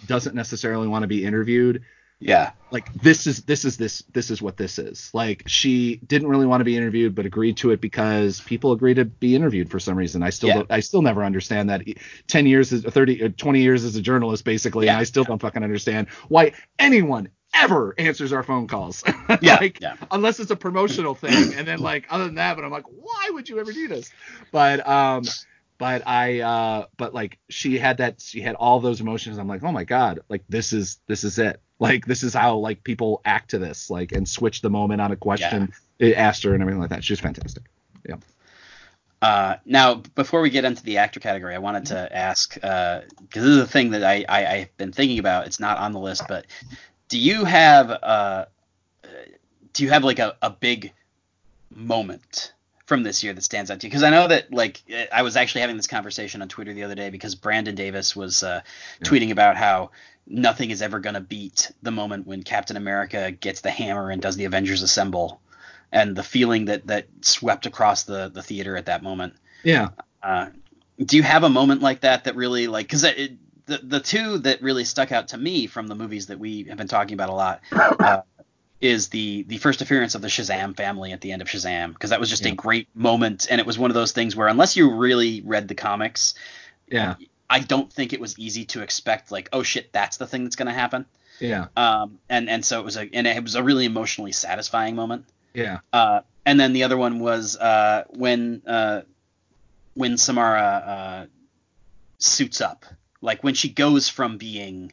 doesn't 0.06 0.34
necessarily 0.34 0.88
want 0.88 1.02
to 1.02 1.06
be 1.08 1.24
interviewed 1.24 1.82
Yeah. 2.20 2.52
like 2.70 2.92
this 2.92 3.26
is 3.26 3.42
this 3.44 3.64
is 3.64 3.76
this 3.76 4.02
this 4.12 4.30
is 4.30 4.40
what 4.40 4.56
this 4.56 4.78
is 4.78 5.10
like 5.12 5.42
she 5.46 5.96
didn't 6.06 6.28
really 6.28 6.46
want 6.46 6.60
to 6.60 6.64
be 6.64 6.76
interviewed 6.76 7.14
but 7.14 7.26
agreed 7.26 7.56
to 7.58 7.70
it 7.70 7.80
because 7.80 8.40
people 8.40 8.72
agree 8.72 8.94
to 8.94 9.04
be 9.04 9.34
interviewed 9.34 9.70
for 9.70 9.80
some 9.80 9.96
reason 9.96 10.22
i 10.22 10.30
still 10.30 10.48
Yeah. 10.48 10.54
don't, 10.54 10.70
i 10.70 10.80
still 10.80 11.02
never 11.02 11.24
understand 11.24 11.70
that 11.70 11.82
10 12.28 12.46
years 12.46 12.72
is 12.72 12.84
30 12.84 13.24
uh, 13.24 13.28
20 13.36 13.60
years 13.62 13.84
as 13.84 13.96
a 13.96 14.00
journalist 14.02 14.44
basically 14.44 14.88
and 14.88 14.96
i 14.96 15.02
still 15.04 15.24
don't 15.24 15.40
fucking 15.40 15.62
understand 15.64 16.08
why 16.28 16.52
anyone 16.78 17.28
ever 17.54 17.94
answers 17.98 18.32
our 18.32 18.42
phone 18.42 18.66
calls 18.66 19.02
Yeah. 19.42 19.56
like 19.56 19.80
yeah. 19.80 19.96
unless 20.10 20.40
it's 20.40 20.50
a 20.50 20.56
promotional 20.56 21.14
thing 21.14 21.52
and 21.54 21.66
then 21.68 21.80
like 21.80 22.06
other 22.08 22.24
than 22.24 22.36
that 22.36 22.56
but 22.56 22.64
i'm 22.64 22.70
like 22.70 22.86
why 22.86 23.30
would 23.32 23.48
you 23.48 23.58
ever 23.60 23.72
do 23.72 23.88
this 23.88 24.10
but 24.52 24.86
um 24.88 25.24
but 25.82 26.06
i 26.06 26.38
uh 26.38 26.86
but 26.96 27.12
like 27.12 27.38
she 27.48 27.76
had 27.76 27.96
that 27.96 28.20
she 28.20 28.40
had 28.40 28.54
all 28.54 28.78
those 28.78 29.00
emotions. 29.00 29.36
I'm 29.36 29.48
like 29.48 29.64
oh 29.64 29.72
my 29.72 29.82
god 29.82 30.20
like 30.28 30.44
this 30.48 30.72
is 30.72 31.00
this 31.08 31.24
is 31.24 31.40
it. 31.40 31.60
Like 31.80 32.06
this 32.06 32.22
is 32.22 32.32
how 32.32 32.58
like 32.58 32.84
people 32.84 33.20
act 33.24 33.50
to 33.50 33.58
this 33.58 33.90
like 33.90 34.12
and 34.12 34.28
switch 34.28 34.60
the 34.60 34.70
moment 34.70 35.00
on 35.00 35.10
a 35.10 35.16
question 35.16 35.72
it 35.98 36.14
asked 36.14 36.44
her 36.44 36.54
and 36.54 36.62
everything 36.62 36.80
like 36.80 36.90
that. 36.90 37.02
She 37.02 37.12
was 37.12 37.18
fantastic 37.18 37.64
Uh, 39.20 39.56
now, 39.64 39.94
before 40.14 40.40
we 40.40 40.50
get 40.50 40.64
into 40.64 40.82
the 40.84 40.98
actor 40.98 41.18
category, 41.18 41.54
I 41.54 41.58
wanted 41.58 41.86
to 41.86 42.16
ask 42.16 42.54
because 42.54 43.04
this 43.32 43.44
is 43.44 43.58
a 43.58 43.66
thing 43.66 43.90
that 43.90 44.04
I, 44.04 44.24
I 44.28 44.52
I've 44.54 44.76
been 44.76 44.92
thinking 44.92 45.18
about. 45.18 45.46
It's 45.46 45.58
not 45.58 45.78
on 45.78 45.92
the 45.92 46.00
list, 46.00 46.22
but 46.28 46.46
do 47.08 47.18
you 47.18 47.44
have 47.44 47.90
uh, 47.90 48.44
do 49.72 49.82
you 49.82 49.90
have 49.90 50.04
like 50.04 50.20
a, 50.20 50.36
a 50.42 50.50
big 50.50 50.92
moment 51.74 52.52
from 52.92 53.02
this 53.04 53.22
year 53.22 53.32
that 53.32 53.40
stands 53.42 53.70
out 53.70 53.80
to 53.80 53.86
you? 53.86 53.90
Because 53.90 54.02
I 54.02 54.10
know 54.10 54.28
that 54.28 54.52
like 54.52 54.82
I 55.10 55.22
was 55.22 55.34
actually 55.34 55.62
having 55.62 55.78
this 55.78 55.86
conversation 55.86 56.42
on 56.42 56.48
Twitter 56.48 56.74
the 56.74 56.82
other 56.82 56.94
day 56.94 57.08
because 57.08 57.34
Brandon 57.34 57.74
Davis 57.74 58.14
was 58.14 58.42
uh, 58.42 58.60
tweeting 59.02 59.30
about 59.30 59.56
how 59.56 59.92
nothing 60.26 60.70
is 60.70 60.82
ever 60.82 61.00
going 61.00 61.14
to 61.14 61.20
beat 61.20 61.72
the 61.82 61.90
moment 61.90 62.26
when 62.26 62.42
Captain 62.42 62.76
America 62.76 63.30
gets 63.30 63.62
the 63.62 63.70
hammer 63.70 64.10
and 64.10 64.20
does 64.20 64.36
the 64.36 64.44
Avengers 64.44 64.82
Assemble, 64.82 65.40
and 65.90 66.14
the 66.14 66.22
feeling 66.22 66.66
that 66.66 66.86
that 66.88 67.06
swept 67.22 67.64
across 67.64 68.02
the 68.02 68.28
the 68.28 68.42
theater 68.42 68.76
at 68.76 68.84
that 68.86 69.02
moment. 69.02 69.32
yeah 69.62 69.88
Uh, 70.22 70.50
do 71.02 71.16
you 71.16 71.22
have 71.22 71.44
a 71.44 71.48
moment 71.48 71.80
like 71.80 72.02
that 72.02 72.24
that 72.24 72.36
really 72.36 72.66
like 72.66 72.86
because 72.86 73.02
the 73.66 73.78
the 73.82 74.00
two 74.00 74.38
that 74.38 74.60
really 74.60 74.84
stuck 74.84 75.12
out 75.12 75.28
to 75.28 75.38
me 75.38 75.66
from 75.66 75.86
the 75.86 75.94
movies 75.94 76.26
that 76.26 76.38
we 76.38 76.64
have 76.64 76.76
been 76.76 76.88
talking 76.88 77.14
about 77.14 77.30
a 77.30 77.32
lot 77.32 77.60
uh, 77.72 78.20
is 78.82 79.08
the 79.08 79.44
the 79.44 79.56
first 79.56 79.80
appearance 79.80 80.14
of 80.14 80.20
the 80.20 80.28
Shazam 80.28 80.76
family 80.76 81.12
at 81.12 81.22
the 81.22 81.32
end 81.32 81.40
of 81.40 81.48
Shazam 81.48 81.94
because 81.94 82.10
that 82.10 82.20
was 82.20 82.28
just 82.28 82.44
a 82.44 82.50
great 82.50 82.88
moment 82.94 83.46
and 83.50 83.60
it 83.60 83.66
was 83.66 83.78
one 83.78 83.90
of 83.90 83.94
those 83.94 84.12
things 84.12 84.36
where 84.36 84.48
unless 84.48 84.76
you 84.76 84.90
really 84.94 85.40
read 85.46 85.68
the 85.68 85.74
comics 85.74 86.34
yeah. 86.88 87.14
I 87.48 87.60
don't 87.60 87.90
think 87.90 88.12
it 88.12 88.20
was 88.20 88.38
easy 88.38 88.64
to 88.66 88.82
expect 88.82 89.30
like 89.32 89.48
oh 89.52 89.62
shit 89.62 89.92
that's 89.92 90.16
the 90.18 90.26
thing 90.26 90.44
that's 90.44 90.56
going 90.56 90.66
to 90.66 90.74
happen. 90.74 91.06
Yeah. 91.38 91.66
Um 91.76 92.18
and 92.28 92.50
and 92.50 92.64
so 92.64 92.80
it 92.80 92.84
was 92.84 92.96
a 92.96 93.08
and 93.14 93.26
it 93.26 93.42
was 93.42 93.54
a 93.54 93.62
really 93.62 93.84
emotionally 93.86 94.32
satisfying 94.32 94.96
moment. 94.96 95.24
Yeah. 95.54 95.78
Uh, 95.92 96.20
and 96.44 96.58
then 96.58 96.72
the 96.72 96.82
other 96.82 96.96
one 96.96 97.20
was 97.20 97.56
uh, 97.56 98.04
when 98.10 98.62
uh, 98.66 99.02
when 99.94 100.16
Samara 100.16 100.60
uh, 100.62 101.26
suits 102.18 102.60
up, 102.60 102.84
like 103.20 103.44
when 103.44 103.54
she 103.54 103.68
goes 103.68 104.08
from 104.08 104.38
being 104.38 104.92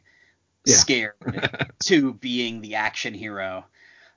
Yeah. 0.66 0.76
scared 0.76 1.14
to 1.84 2.12
being 2.14 2.60
the 2.60 2.74
action 2.76 3.14
hero. 3.14 3.64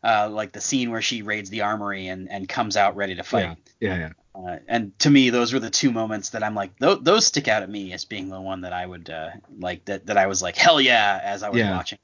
Uh, 0.04 0.30
like 0.30 0.52
the 0.52 0.60
scene 0.62 0.92
where 0.92 1.02
she 1.02 1.22
raids 1.22 1.50
the 1.50 1.62
armory 1.62 2.08
and, 2.08 2.30
and 2.30 2.50
comes 2.50 2.76
out 2.76 2.96
ready 2.98 3.16
to 3.16 3.24
fight. 3.24 3.58
yeah 3.80 3.96
yeah 3.98 4.10
Uh, 4.36 4.58
and 4.68 4.98
to 5.00 5.10
me, 5.10 5.30
those 5.30 5.54
were 5.54 5.60
the 5.60 5.70
two 5.70 5.92
moments 5.92 6.32
that 6.32 6.44
I'm 6.44 6.56
like, 6.56 6.78
th- 6.80 7.00
those 7.04 7.26
stick 7.26 7.48
out 7.48 7.64
at 7.64 7.70
me 7.70 7.94
as 7.94 8.04
being 8.04 8.30
the 8.30 8.42
one 8.42 8.62
that 8.62 8.74
I 8.74 8.86
would 8.86 9.10
uh, 9.10 9.30
like 9.60 9.86
that 9.86 10.08
that 10.08 10.18
I 10.18 10.28
was 10.28 10.42
like, 10.42 10.58
hell 10.58 10.82
yeah, 10.82 11.22
as 11.24 11.44
I 11.44 11.50
was 11.50 11.60
Yeah. 11.60 11.72
watching. 11.78 12.00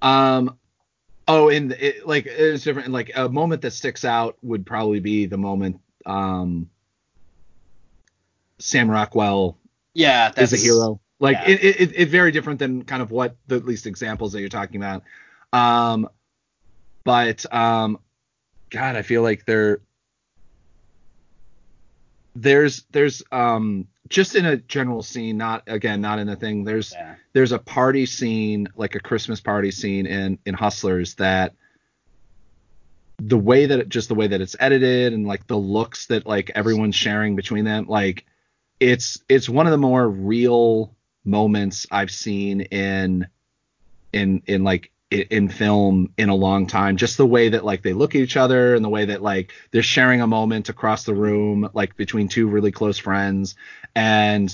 Um. 0.00 0.56
Oh, 1.28 1.48
and 1.48 1.72
it, 1.72 2.06
like 2.06 2.26
it's 2.26 2.62
different. 2.62 2.90
Like 2.92 3.10
a 3.16 3.28
moment 3.28 3.62
that 3.62 3.72
sticks 3.72 4.04
out 4.04 4.36
would 4.42 4.64
probably 4.64 5.00
be 5.00 5.26
the 5.26 5.36
moment 5.36 5.80
um 6.06 6.70
Sam 8.58 8.90
Rockwell 8.90 9.58
Yeah, 9.94 10.30
that's 10.30 10.52
is 10.52 10.62
a 10.62 10.66
hero. 10.66 11.00
Like 11.18 11.36
yeah. 11.36 11.48
it, 11.50 11.64
it, 11.64 11.80
it, 11.80 11.92
it's 11.96 12.10
very 12.10 12.30
different 12.30 12.58
than 12.58 12.84
kind 12.84 13.02
of 13.02 13.10
what 13.10 13.36
the 13.46 13.58
least 13.58 13.86
examples 13.86 14.32
that 14.32 14.40
you're 14.40 14.48
talking 14.48 14.76
about. 14.82 15.02
Um, 15.52 16.08
but 17.06 17.54
um, 17.54 18.00
God, 18.68 18.96
I 18.96 19.02
feel 19.02 19.22
like 19.22 19.46
there 19.46 19.78
there's 22.34 22.84
there's 22.90 23.22
um 23.30 23.86
just 24.08 24.34
in 24.34 24.44
a 24.44 24.56
general 24.56 25.02
scene, 25.04 25.38
not 25.38 25.62
again, 25.68 26.00
not 26.00 26.18
in 26.18 26.28
a 26.28 26.34
thing. 26.34 26.64
There's 26.64 26.92
Yeah. 26.92 27.14
there's 27.32 27.52
a 27.52 27.60
party 27.60 28.06
scene, 28.06 28.68
like 28.76 28.96
a 28.96 29.00
Christmas 29.00 29.40
party 29.40 29.70
scene 29.70 30.04
in 30.06 30.38
in 30.44 30.54
Hustlers 30.54 31.14
that 31.14 31.54
the 33.18 33.38
way 33.38 33.66
that 33.66 33.78
it, 33.78 33.88
just 33.88 34.08
the 34.08 34.14
way 34.16 34.26
that 34.26 34.40
it's 34.40 34.56
edited 34.58 35.12
and 35.12 35.28
like 35.28 35.46
the 35.46 35.56
looks 35.56 36.06
that 36.06 36.26
like 36.26 36.50
everyone's 36.56 36.96
sharing 36.96 37.36
between 37.36 37.64
them, 37.64 37.86
like 37.86 38.26
it's 38.80 39.22
it's 39.28 39.48
one 39.48 39.66
of 39.66 39.70
the 39.70 39.78
more 39.78 40.08
real 40.08 40.92
moments 41.24 41.86
I've 41.92 42.10
seen 42.10 42.62
in 42.62 43.28
in 44.12 44.42
in 44.46 44.64
like 44.64 44.90
in 45.20 45.48
film 45.48 46.12
in 46.16 46.28
a 46.28 46.34
long 46.34 46.66
time. 46.66 46.96
Just 46.96 47.16
the 47.16 47.26
way 47.26 47.50
that 47.50 47.64
like 47.64 47.82
they 47.82 47.92
look 47.92 48.14
at 48.14 48.20
each 48.20 48.36
other 48.36 48.74
and 48.74 48.84
the 48.84 48.88
way 48.88 49.06
that 49.06 49.22
like 49.22 49.52
they're 49.70 49.82
sharing 49.82 50.20
a 50.20 50.26
moment 50.26 50.68
across 50.68 51.04
the 51.04 51.14
room 51.14 51.68
like 51.74 51.96
between 51.96 52.28
two 52.28 52.48
really 52.48 52.72
close 52.72 52.98
friends. 52.98 53.54
And 53.94 54.48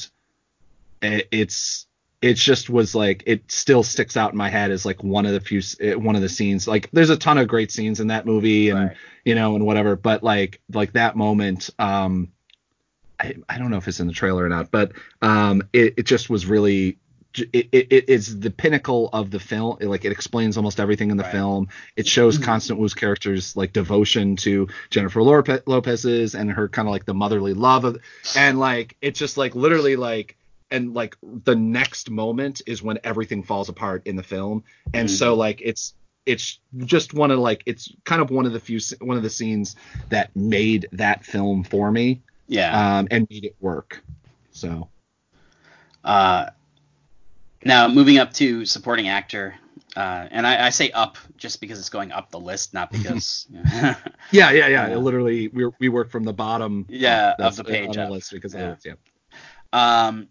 it's 1.02 1.86
it 2.22 2.34
just 2.34 2.70
was 2.70 2.94
like 2.94 3.24
it 3.26 3.51
still 3.51 3.82
sticks 3.82 4.16
out 4.16 4.30
in 4.30 4.39
my 4.39 4.48
head 4.48 4.70
as 4.70 4.86
like 4.86 5.02
one 5.02 5.26
of 5.26 5.32
the 5.32 5.40
few 5.40 5.60
eh, 5.80 5.94
one 5.94 6.14
of 6.14 6.22
the 6.22 6.28
scenes. 6.28 6.68
Like 6.68 6.89
there's 6.93 7.10
a 7.10 7.16
ton 7.16 7.36
of 7.36 7.48
great 7.48 7.72
scenes 7.72 8.01
in 8.01 8.06
that 8.06 8.24
movie 8.24 8.70
and 8.70 8.89
right. 8.89 8.97
you 9.24 9.34
know 9.34 9.56
and 9.56 9.66
whatever 9.66 9.97
but 9.97 10.22
like 10.22 10.60
like 10.72 10.93
that 10.93 11.16
moment 11.16 11.70
um 11.78 12.32
I, 13.18 13.34
I 13.48 13.59
don't 13.59 13.70
know 13.70 13.76
if 13.76 13.89
it's 13.89 14.01
in 14.01 14.06
the 14.06 14.12
trailer 14.12 14.44
or 14.44 14.48
not 14.48 14.70
but 14.70 14.93
um 15.20 15.64
it, 15.72 15.94
it 15.98 16.02
just 16.05 16.30
was 16.30 16.47
really 16.47 16.98
it, 17.35 17.69
it, 17.73 18.05
it's 18.09 18.35
the 18.35 18.51
pinnacle 18.51 19.11
of 19.13 19.31
the 19.31 19.41
film. 19.41 19.79
It, 19.81 19.87
like 19.89 20.05
it 20.05 20.13
explains 20.13 20.57
almost 20.57 20.81
everything 20.81 21.11
in 21.11 21.17
the 21.17 21.23
right. 21.25 21.33
film. 21.33 21.69
It 21.97 22.07
shows 22.07 22.39
mm-hmm. 22.39 22.77
Wu's 22.79 22.95
character's 22.95 23.57
like 23.57 23.73
devotion 23.73 24.37
to 24.37 24.69
Jennifer 24.91 25.23
Lopez's 25.23 26.35
and 26.35 26.51
her 26.51 26.69
kind 26.69 26.89
of 26.89 26.93
like 26.93 27.05
the 27.05 27.15
motherly 27.15 27.55
love 27.55 27.85
of, 27.85 27.99
and 28.37 28.59
like 28.59 28.97
it's 29.01 29.19
just 29.19 29.37
like 29.37 29.55
literally 29.55 29.97
like 29.97 30.37
and 30.73 30.95
like 30.95 31.17
the 31.23 31.55
next 31.55 32.11
moment 32.11 32.63
is 32.67 32.83
when 32.83 32.99
everything 33.05 33.43
falls 33.43 33.69
apart 33.69 34.03
in 34.07 34.17
the 34.17 34.23
film 34.23 34.65
and 34.95 35.09
mm-hmm. 35.09 35.15
so 35.15 35.35
like 35.35 35.61
it's 35.63 35.95
it's 36.25 36.61
just 36.79 37.15
one 37.15 37.31
of 37.31 37.39
like 37.39 37.63
it's 37.67 37.93
kind 38.05 38.23
of 38.23 38.31
one 38.31 38.47
of 38.47 38.53
the 38.53 38.61
few 38.61 38.81
one 39.01 39.17
of 39.17 39.23
the 39.23 39.31
scenes 39.31 39.77
that 40.09 40.35
made 40.35 40.89
that 40.93 41.25
film 41.25 41.63
for 41.63 41.93
me 41.93 42.23
yeah 42.49 42.99
um 42.99 43.09
and 43.11 43.27
made 43.31 43.45
it 43.45 43.55
work 43.61 44.03
so 44.51 44.89
uh 46.05 46.47
now 47.64 47.89
moving 47.89 48.18
up 48.18 48.32
to 48.34 48.64
supporting 48.64 49.09
actor 49.09 49.55
uh, 49.97 50.26
and 50.30 50.47
I, 50.47 50.66
I, 50.66 50.70
say 50.70 50.90
up 50.93 51.18
just 51.36 51.60
because 51.60 51.78
it's 51.78 51.90
going 51.90 52.12
up 52.12 52.30
the 52.30 52.40
list, 52.40 52.72
not 52.72 52.90
because. 52.93 53.47
yeah, 53.72 53.97
yeah, 54.30 54.51
yeah. 54.51 54.94
Uh, 54.94 54.98
Literally, 54.98 55.48
we 55.48 55.70
we 55.78 55.89
work 55.89 56.10
from 56.10 56.24
the 56.24 56.32
bottom. 56.32 56.86
Yeah, 56.89 57.34
of 57.39 57.56
the 57.56 57.64
page 57.64 57.97
on 57.97 58.06
the 58.06 58.10
list 58.10 58.32
because 58.32 58.55
yeah. 58.55 58.72
of. 58.72 58.84
Yeah. 58.84 58.94
Um, 59.72 60.28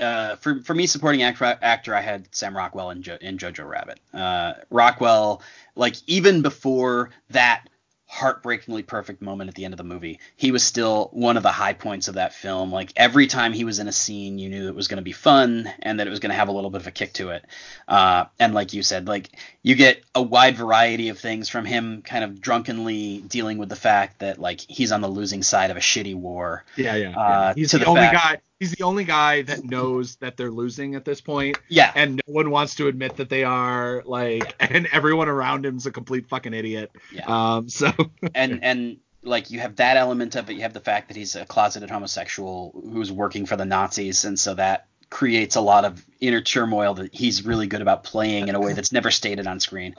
uh, 0.00 0.36
for 0.36 0.60
for 0.62 0.74
me, 0.74 0.86
supporting 0.86 1.22
actor, 1.22 1.58
actor, 1.60 1.94
I 1.94 2.00
had 2.00 2.32
Sam 2.32 2.56
Rockwell 2.56 2.90
in, 2.90 3.02
jo- 3.02 3.18
in 3.20 3.38
Jojo 3.38 3.68
Rabbit. 3.68 3.98
Uh, 4.14 4.54
Rockwell, 4.70 5.42
like 5.74 5.96
even 6.06 6.42
before 6.42 7.10
that 7.30 7.68
heartbreakingly 8.10 8.82
perfect 8.82 9.20
moment 9.20 9.48
at 9.48 9.54
the 9.54 9.66
end 9.66 9.74
of 9.74 9.78
the 9.78 9.84
movie. 9.84 10.18
He 10.34 10.50
was 10.50 10.62
still 10.62 11.10
one 11.12 11.36
of 11.36 11.42
the 11.42 11.52
high 11.52 11.74
points 11.74 12.08
of 12.08 12.14
that 12.14 12.32
film. 12.32 12.72
Like 12.72 12.90
every 12.96 13.26
time 13.26 13.52
he 13.52 13.64
was 13.64 13.78
in 13.78 13.86
a 13.86 13.92
scene, 13.92 14.38
you 14.38 14.48
knew 14.48 14.66
it 14.68 14.74
was 14.74 14.88
going 14.88 14.96
to 14.96 15.02
be 15.02 15.12
fun 15.12 15.70
and 15.80 16.00
that 16.00 16.06
it 16.06 16.10
was 16.10 16.18
going 16.18 16.30
to 16.30 16.36
have 16.36 16.48
a 16.48 16.52
little 16.52 16.70
bit 16.70 16.80
of 16.80 16.86
a 16.86 16.90
kick 16.90 17.12
to 17.14 17.30
it. 17.30 17.44
Uh, 17.86 18.24
and 18.40 18.54
like 18.54 18.72
you 18.72 18.82
said, 18.82 19.06
like 19.06 19.28
you 19.62 19.74
get 19.74 20.02
a 20.14 20.22
wide 20.22 20.56
variety 20.56 21.10
of 21.10 21.18
things 21.18 21.50
from 21.50 21.66
him, 21.66 22.00
kind 22.00 22.24
of 22.24 22.40
drunkenly 22.40 23.18
dealing 23.18 23.58
with 23.58 23.68
the 23.68 23.76
fact 23.76 24.20
that 24.20 24.38
like 24.38 24.62
he's 24.62 24.90
on 24.90 25.02
the 25.02 25.08
losing 25.08 25.42
side 25.42 25.70
of 25.70 25.76
a 25.76 25.80
shitty 25.80 26.14
war. 26.14 26.64
Yeah, 26.76 26.96
yeah. 26.96 27.18
Uh, 27.18 27.54
He's 27.54 27.72
the, 27.72 27.78
the, 27.78 27.84
only 27.84 28.00
fact, 28.00 28.14
guy 28.14 28.40
he's 28.58 28.72
the 28.72 28.84
only 28.84 29.04
guy 29.04 29.42
that 29.42 29.64
knows 29.64 30.16
that 30.16 30.36
they're 30.36 30.50
losing 30.50 30.94
at 30.94 31.04
this 31.04 31.20
point. 31.20 31.58
Yeah. 31.68 31.92
And 31.94 32.16
no 32.26 32.32
one 32.32 32.50
wants 32.50 32.74
to 32.76 32.88
admit 32.88 33.16
that 33.16 33.28
they 33.28 33.44
are 33.44 34.02
like 34.04 34.54
and 34.60 34.86
everyone 34.92 35.28
around 35.28 35.64
him's 35.64 35.86
a 35.86 35.90
complete 35.90 36.28
fucking 36.28 36.54
idiot. 36.54 36.90
Yeah. 37.12 37.24
Um 37.26 37.68
so 37.68 37.92
and 38.34 38.62
and 38.62 38.98
like 39.22 39.50
you 39.50 39.60
have 39.60 39.76
that 39.76 39.96
element 39.96 40.36
of 40.36 40.48
it, 40.48 40.54
you 40.54 40.62
have 40.62 40.72
the 40.72 40.80
fact 40.80 41.08
that 41.08 41.16
he's 41.16 41.36
a 41.36 41.44
closeted 41.44 41.90
homosexual 41.90 42.72
who's 42.92 43.12
working 43.12 43.46
for 43.46 43.56
the 43.56 43.64
Nazis 43.64 44.24
and 44.24 44.38
so 44.38 44.54
that 44.54 44.86
creates 45.10 45.56
a 45.56 45.60
lot 45.60 45.84
of 45.84 46.04
inner 46.20 46.40
turmoil 46.40 46.94
that 46.94 47.14
he's 47.14 47.44
really 47.44 47.66
good 47.66 47.80
about 47.80 48.04
playing 48.04 48.48
in 48.48 48.54
a 48.54 48.60
way 48.60 48.72
that's 48.74 48.92
never 48.92 49.10
stated 49.10 49.46
on 49.46 49.60
screen. 49.60 49.94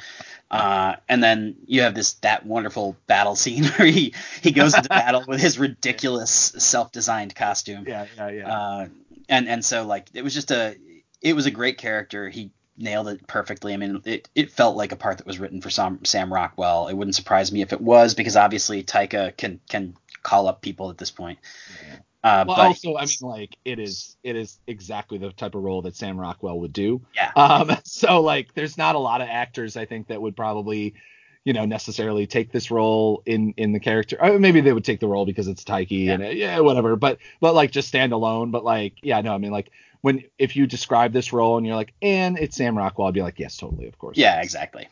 Uh, 0.51 0.95
and 1.07 1.23
then 1.23 1.55
you 1.65 1.81
have 1.81 1.93
this 1.93 2.13
that 2.13 2.45
wonderful 2.45 2.97
battle 3.07 3.35
scene 3.35 3.63
where 3.77 3.87
he 3.87 4.13
he 4.41 4.51
goes 4.51 4.75
into 4.75 4.89
battle 4.89 5.23
with 5.27 5.39
his 5.39 5.59
ridiculous 5.59 6.31
self-designed 6.31 7.35
costume. 7.35 7.85
Yeah, 7.87 8.05
yeah, 8.17 8.29
yeah. 8.29 8.51
Uh, 8.51 8.87
and 9.27 9.47
and 9.47 9.63
so 9.63 9.85
like 9.85 10.07
it 10.13 10.23
was 10.23 10.33
just 10.33 10.51
a 10.51 10.75
it 11.21 11.33
was 11.33 11.45
a 11.45 11.51
great 11.51 11.77
character. 11.77 12.29
He 12.29 12.51
nailed 12.79 13.09
it 13.09 13.27
perfectly. 13.27 13.73
I 13.73 13.77
mean, 13.77 14.01
it, 14.05 14.29
it 14.33 14.51
felt 14.51 14.77
like 14.77 14.91
a 14.91 14.95
part 14.95 15.17
that 15.17 15.27
was 15.27 15.37
written 15.37 15.61
for 15.61 15.69
Sam, 15.69 16.03
Sam 16.05 16.33
Rockwell. 16.33 16.87
It 16.87 16.93
wouldn't 16.93 17.15
surprise 17.15 17.51
me 17.51 17.61
if 17.61 17.73
it 17.73 17.81
was 17.81 18.13
because 18.13 18.35
obviously 18.35 18.83
Taika 18.83 19.35
can 19.35 19.59
can 19.69 19.95
call 20.23 20.47
up 20.47 20.61
people 20.61 20.89
at 20.89 20.97
this 20.97 21.11
point. 21.11 21.39
Yeah. 21.87 21.97
Uh, 22.21 22.43
well, 22.47 22.57
but 22.57 22.65
also, 22.65 22.97
I 22.97 23.05
mean, 23.05 23.15
like 23.21 23.57
it 23.63 23.79
is 23.79 24.17
it 24.23 24.35
is 24.35 24.59
exactly 24.67 25.17
the 25.17 25.31
type 25.31 25.55
of 25.55 25.63
role 25.63 25.81
that 25.83 25.95
Sam 25.95 26.19
Rockwell 26.19 26.59
would 26.59 26.73
do. 26.73 27.01
Yeah. 27.15 27.31
Um. 27.35 27.71
So 27.85 28.21
like, 28.21 28.53
there's 28.53 28.77
not 28.77 28.95
a 28.95 28.99
lot 28.99 29.21
of 29.21 29.27
actors 29.29 29.77
I 29.77 29.85
think 29.85 30.07
that 30.07 30.21
would 30.21 30.35
probably, 30.35 30.95
you 31.43 31.53
know, 31.53 31.65
necessarily 31.65 32.27
take 32.27 32.51
this 32.51 32.71
role 32.71 33.23
in 33.25 33.53
in 33.55 33.71
the 33.71 33.79
character. 33.79 34.17
Or 34.19 34.37
maybe 34.37 34.59
they 34.61 34.73
would 34.73 34.83
take 34.85 34.99
the 34.99 35.07
role 35.07 35.25
because 35.25 35.47
it's 35.47 35.63
Taika 35.63 35.87
yeah. 35.91 36.13
and 36.13 36.37
yeah, 36.37 36.59
whatever. 36.59 36.95
But 36.97 37.19
but 37.39 37.55
like 37.55 37.71
just 37.71 37.87
stand 37.87 38.11
alone. 38.11 38.51
But 38.51 38.65
like, 38.65 38.95
yeah, 39.01 39.21
no, 39.21 39.33
I 39.33 39.37
mean 39.37 39.51
like 39.51 39.71
when 40.01 40.23
if 40.37 40.55
you 40.55 40.67
describe 40.67 41.13
this 41.13 41.31
role 41.33 41.57
and 41.57 41.65
you're 41.65 41.75
like, 41.75 41.93
and 42.01 42.37
it's 42.37 42.57
Sam 42.57 42.77
Rockwell, 42.77 43.07
I'd 43.07 43.13
be 43.13 43.21
like, 43.21 43.39
yes, 43.39 43.57
totally, 43.57 43.87
of 43.87 43.97
course. 43.97 44.17
Yeah, 44.17 44.41
exactly. 44.41 44.87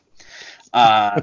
Uh, 0.73 1.21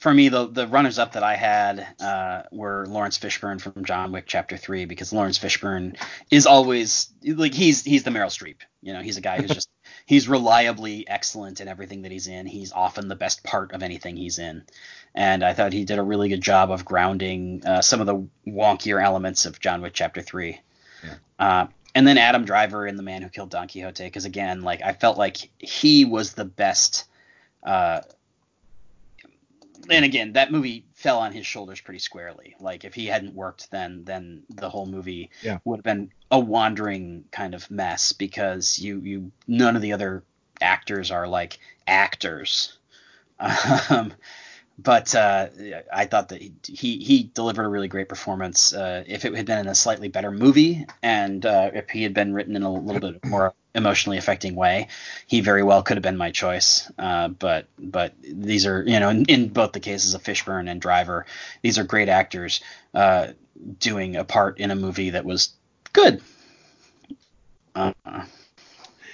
for 0.00 0.14
me, 0.14 0.30
the 0.30 0.46
the 0.46 0.66
runners 0.66 0.98
up 0.98 1.12
that 1.12 1.22
I 1.22 1.36
had 1.36 1.86
uh, 2.00 2.42
were 2.50 2.86
Laurence 2.88 3.18
Fishburne 3.18 3.60
from 3.60 3.84
John 3.84 4.12
Wick 4.12 4.24
Chapter 4.26 4.56
Three 4.56 4.86
because 4.86 5.12
Laurence 5.12 5.38
Fishburne 5.38 5.96
is 6.30 6.46
always 6.46 7.12
like 7.22 7.52
he's 7.52 7.84
he's 7.84 8.02
the 8.02 8.10
Meryl 8.10 8.30
Streep. 8.30 8.56
You 8.80 8.94
know, 8.94 9.02
he's 9.02 9.18
a 9.18 9.20
guy 9.20 9.42
who's 9.42 9.50
just 9.50 9.68
he's 10.06 10.26
reliably 10.26 11.06
excellent 11.06 11.60
in 11.60 11.68
everything 11.68 12.02
that 12.02 12.12
he's 12.12 12.28
in. 12.28 12.46
He's 12.46 12.72
often 12.72 13.08
the 13.08 13.14
best 13.14 13.44
part 13.44 13.72
of 13.72 13.82
anything 13.82 14.16
he's 14.16 14.38
in, 14.38 14.64
and 15.14 15.44
I 15.44 15.52
thought 15.52 15.74
he 15.74 15.84
did 15.84 15.98
a 15.98 16.02
really 16.02 16.30
good 16.30 16.40
job 16.40 16.70
of 16.70 16.86
grounding 16.86 17.62
uh, 17.66 17.82
some 17.82 18.00
of 18.00 18.06
the 18.06 18.26
wonkier 18.46 19.04
elements 19.04 19.44
of 19.44 19.60
John 19.60 19.82
Wick 19.82 19.92
Chapter 19.92 20.22
Three. 20.22 20.62
Yeah. 21.04 21.14
Uh, 21.38 21.66
and 21.94 22.06
then 22.06 22.16
Adam 22.16 22.46
Driver 22.46 22.86
in 22.86 22.96
The 22.96 23.02
Man 23.02 23.20
Who 23.20 23.28
Killed 23.28 23.50
Don 23.50 23.68
Quixote 23.68 24.04
because 24.04 24.24
again, 24.24 24.62
like 24.62 24.80
I 24.82 24.94
felt 24.94 25.18
like 25.18 25.50
he 25.58 26.06
was 26.06 26.32
the 26.32 26.46
best. 26.46 27.04
Uh, 27.62 28.00
and 29.88 30.04
again, 30.04 30.32
that 30.34 30.52
movie 30.52 30.84
fell 30.94 31.18
on 31.18 31.32
his 31.32 31.46
shoulders 31.46 31.80
pretty 31.80 32.00
squarely. 32.00 32.54
Like 32.60 32.84
if 32.84 32.94
he 32.94 33.06
hadn't 33.06 33.34
worked, 33.34 33.70
then 33.70 34.04
then 34.04 34.42
the 34.48 34.68
whole 34.68 34.86
movie 34.86 35.30
yeah. 35.42 35.58
would 35.64 35.78
have 35.78 35.84
been 35.84 36.12
a 36.30 36.38
wandering 36.38 37.24
kind 37.30 37.54
of 37.54 37.70
mess 37.70 38.12
because 38.12 38.78
you 38.78 39.00
you 39.00 39.32
none 39.46 39.76
of 39.76 39.82
the 39.82 39.92
other 39.92 40.24
actors 40.60 41.10
are 41.10 41.26
like 41.26 41.58
actors. 41.86 42.76
Um, 43.88 44.12
but 44.82 45.14
uh, 45.14 45.48
I 45.92 46.06
thought 46.06 46.30
that 46.30 46.40
he 46.40 46.98
he 46.98 47.30
delivered 47.34 47.64
a 47.64 47.68
really 47.68 47.88
great 47.88 48.08
performance. 48.08 48.72
Uh, 48.72 49.04
if 49.06 49.24
it 49.24 49.34
had 49.34 49.46
been 49.46 49.58
in 49.58 49.66
a 49.66 49.74
slightly 49.74 50.08
better 50.08 50.30
movie, 50.30 50.86
and 51.02 51.44
uh, 51.44 51.70
if 51.74 51.90
he 51.90 52.02
had 52.02 52.14
been 52.14 52.32
written 52.32 52.56
in 52.56 52.62
a 52.62 52.72
little 52.72 53.00
bit 53.00 53.24
more 53.24 53.52
emotionally 53.74 54.16
affecting 54.16 54.54
way, 54.54 54.88
he 55.26 55.40
very 55.40 55.62
well 55.62 55.82
could 55.82 55.96
have 55.96 56.02
been 56.02 56.16
my 56.16 56.30
choice. 56.30 56.90
Uh, 56.98 57.28
but 57.28 57.66
but 57.78 58.14
these 58.22 58.64
are 58.64 58.82
you 58.86 58.98
know 58.98 59.10
in, 59.10 59.24
in, 59.26 59.48
both 59.48 59.72
the 59.72 59.80
cases 59.80 60.14
of 60.14 60.22
Fishburne 60.22 60.70
and 60.70 60.80
Driver, 60.80 61.26
these 61.62 61.78
are 61.78 61.84
great 61.84 62.08
actors 62.08 62.62
uh, 62.94 63.28
doing 63.78 64.16
a 64.16 64.24
part 64.24 64.58
in 64.58 64.70
a 64.70 64.76
movie 64.76 65.10
that 65.10 65.24
was 65.24 65.52
good. 65.92 66.22
Uh, 67.74 67.92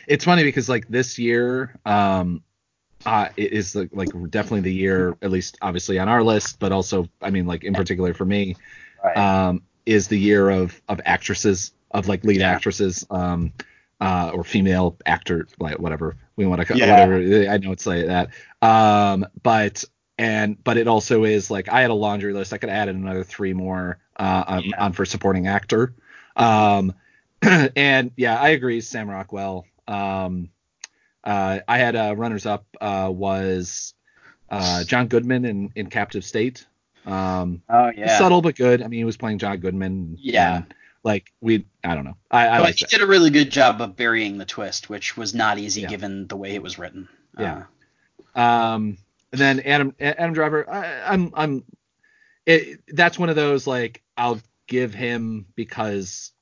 it's 0.07 0.25
funny 0.25 0.45
because 0.45 0.69
like 0.69 0.87
this 0.89 1.19
year, 1.19 1.75
um, 1.85 2.43
uh, 3.07 3.29
it 3.37 3.53
is 3.53 3.75
like, 3.75 3.91
like 3.93 4.09
definitely 4.31 4.61
the 4.61 4.73
year, 4.73 5.17
at 5.23 5.31
least 5.31 5.57
obviously 5.63 5.99
on 5.99 6.09
our 6.09 6.23
list, 6.23 6.59
but 6.59 6.73
also 6.73 7.09
I 7.23 7.31
mean 7.31 7.47
like 7.47 7.65
in 7.65 7.75
particular 7.75 8.13
for 8.13 8.25
me, 8.25 8.57
right. 9.03 9.17
um, 9.17 9.63
is 9.87 10.09
the 10.09 10.19
year 10.19 10.51
of 10.51 10.81
of 10.89 11.01
actresses 11.05 11.73
of 11.93 12.09
like 12.09 12.25
lead 12.25 12.41
yeah. 12.41 12.51
actresses. 12.51 13.07
Um, 13.11 13.53
uh, 13.99 14.31
or 14.35 14.45
female 14.45 14.95
actor, 15.07 15.49
like 15.59 15.79
whatever 15.79 16.19
we 16.37 16.45
want 16.45 16.61
to, 16.61 16.67
call 16.67 16.77
yeah. 16.77 17.07
whatever. 17.07 17.51
I 17.51 17.57
know 17.57 17.73
it's 17.73 17.87
like 17.87 18.05
that. 18.05 18.29
Um, 18.61 19.27
but 19.43 19.85
and 20.19 20.63
but 20.65 20.77
it 20.77 20.89
also 20.89 21.25
is 21.25 21.51
like 21.51 21.69
I 21.69 21.81
had 21.81 21.91
a 21.91 21.95
laundry 21.95 22.33
list. 22.33 22.53
I 22.53 22.59
could 22.59 22.69
add 22.69 22.89
in 22.89 22.97
another 22.97 23.25
three 23.25 23.53
more 23.53 23.99
uh, 24.19 24.45
on, 24.47 24.65
yeah. 24.65 24.85
on 24.85 24.93
for 24.93 25.05
supporting 25.05 25.47
actor. 25.47 25.95
Um, 26.37 26.95
and 27.43 28.11
yeah, 28.17 28.39
I 28.39 28.51
agree. 28.51 28.81
Sam 28.81 29.09
Rockwell. 29.09 29.67
Um, 29.89 30.51
I 31.27 31.79
had 31.79 31.97
uh, 31.97 32.15
runners 32.17 32.47
up 32.47 32.65
uh, 32.81 33.11
was 33.13 33.95
uh, 34.51 34.85
John 34.85 35.09
Goodman 35.09 35.45
in, 35.45 35.73
in 35.75 35.91
Captive 35.91 36.25
State. 36.25 36.67
Um, 37.05 37.63
oh 37.69 37.91
yeah, 37.97 38.19
subtle 38.19 38.43
but 38.43 38.57
good. 38.57 38.83
I 38.83 38.89
mean, 38.89 38.99
he 38.99 39.05
was 39.05 39.17
playing 39.17 39.39
John 39.39 39.59
Goodman. 39.59 40.17
Yeah. 40.21 40.57
And, 40.57 40.75
like 41.05 41.33
we 41.41 41.65
I 41.85 41.95
don't 41.95 42.05
know. 42.05 42.17
I, 42.31 42.49
I 42.49 42.73
he 42.73 42.85
did 42.85 43.01
a 43.01 43.07
really 43.07 43.31
good 43.31 43.51
job 43.51 43.81
of 43.81 43.95
burying 43.95 44.39
the 44.39 44.45
twist, 44.45 44.91
which 44.91 45.17
was 45.17 45.35
not 45.35 45.59
easy 45.59 45.83
yeah. 45.83 45.89
given 45.89 46.27
the 46.27 46.37
way 46.37 46.55
it 46.55 46.63
was 46.63 46.79
written. 46.79 47.09
Yeah. 47.39 47.65
Uh, 48.35 48.41
um. 48.41 48.99
And 49.33 49.41
then 49.41 49.61
Adam 49.61 49.95
Adam 50.01 50.35
Driver, 50.35 50.69
I, 50.69 51.13
I'm 51.13 51.33
I'm. 51.35 51.65
It, 52.45 52.81
that's 52.89 53.19
one 53.19 53.29
of 53.29 53.37
those 53.37 53.67
like 53.67 54.03
I'll 54.17 54.41
give 54.67 54.95
him 54.95 55.47
because 55.55 56.33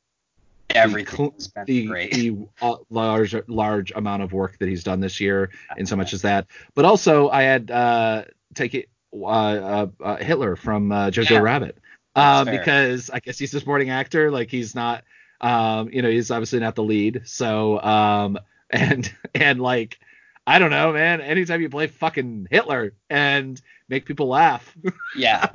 Everything 0.71 1.17
cl- 1.17 1.33
has 1.33 1.49
been 1.49 1.65
the, 1.67 1.87
great. 1.87 2.13
the 2.13 2.37
uh, 2.63 2.77
large 2.91 3.35
large 3.49 3.93
amount 3.93 4.23
of 4.23 4.33
work 4.33 4.59
that 4.59 4.69
he's 4.69 4.83
done 4.85 5.01
this 5.01 5.21
year 5.21 5.51
in 5.77 5.87
so 5.87 5.97
much 5.97 6.13
as 6.13 6.23
that. 6.23 6.47
But 6.75 6.85
also 6.85 7.29
I 7.29 7.43
had 7.43 7.71
uh, 7.71 8.25
Taika 8.55 8.87
uh, 9.13 9.27
uh, 9.27 9.87
uh, 10.03 10.17
Hitler 10.17 10.57
from 10.57 10.91
uh, 10.91 11.11
Jojo 11.11 11.31
Yeah. 11.31 11.39
Rabbit 11.39 11.79
um, 12.17 12.47
because 12.47 13.11
I 13.11 13.21
guess 13.21 13.39
he's 13.39 13.55
a 13.55 13.61
supporting 13.61 13.91
actor. 13.91 14.31
Like 14.31 14.51
he's 14.51 14.75
not, 14.75 15.05
um, 15.41 15.91
you 15.93 16.03
know, 16.03 16.11
he's 16.11 16.31
obviously 16.31 16.61
not 16.61 16.75
the 16.75 16.83
lead. 16.83 17.23
So 17.25 17.81
um, 17.81 18.39
and 18.71 19.13
and 19.35 19.61
like 19.61 19.99
I 20.47 20.59
don't 20.59 20.71
know, 20.71 20.93
man. 20.93 21.21
Anytime 21.21 21.61
you 21.61 21.69
play 21.69 21.87
fucking 21.87 22.49
Hitler 22.51 22.95
and 23.09 23.61
make 23.89 24.07
people 24.07 24.29
laugh, 24.29 24.75
yeah, 25.17 25.49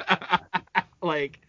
like 1.02 1.40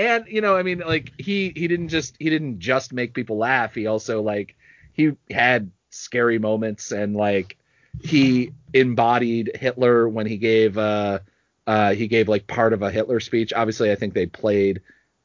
and 0.00 0.26
you 0.28 0.40
know 0.40 0.56
i 0.56 0.62
mean 0.62 0.78
like 0.78 1.12
he 1.18 1.52
he 1.54 1.68
didn't 1.68 1.88
just 1.88 2.16
he 2.18 2.30
didn't 2.30 2.58
just 2.58 2.92
make 2.92 3.12
people 3.14 3.36
laugh 3.36 3.74
he 3.74 3.86
also 3.86 4.22
like 4.22 4.56
he 4.92 5.12
had 5.30 5.70
scary 5.90 6.38
moments 6.38 6.90
and 6.90 7.14
like 7.14 7.58
he 8.02 8.52
embodied 8.72 9.50
hitler 9.54 10.08
when 10.08 10.26
he 10.26 10.38
gave 10.38 10.78
uh 10.78 11.18
uh 11.66 11.92
he 11.92 12.08
gave 12.08 12.28
like 12.28 12.46
part 12.46 12.72
of 12.72 12.82
a 12.82 12.90
hitler 12.90 13.20
speech 13.20 13.52
obviously 13.52 13.90
i 13.92 13.94
think 13.94 14.14
they 14.14 14.26
played 14.26 14.80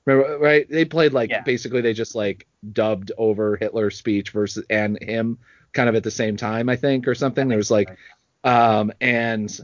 remember 0.05 0.37
right 0.39 0.69
they 0.69 0.83
played 0.85 1.13
like 1.13 1.29
Yeah. 1.29 1.41
basically 1.41 1.81
they 1.81 1.93
just 1.93 2.15
like 2.15 2.45
dubbed 2.73 3.11
over 3.17 3.55
hitler's 3.55 3.97
speech 3.97 4.31
versus 4.31 4.65
and 4.69 5.01
him 5.01 5.37
kind 5.73 5.87
of 5.87 5.95
at 5.95 6.03
the 6.03 6.11
same 6.11 6.35
time 6.35 6.67
i 6.67 6.75
think 6.75 7.07
or 7.07 7.15
something 7.15 7.47
there 7.47 7.57
was 7.57 7.71
like 7.71 7.97
um 8.43 8.91
and 8.99 9.59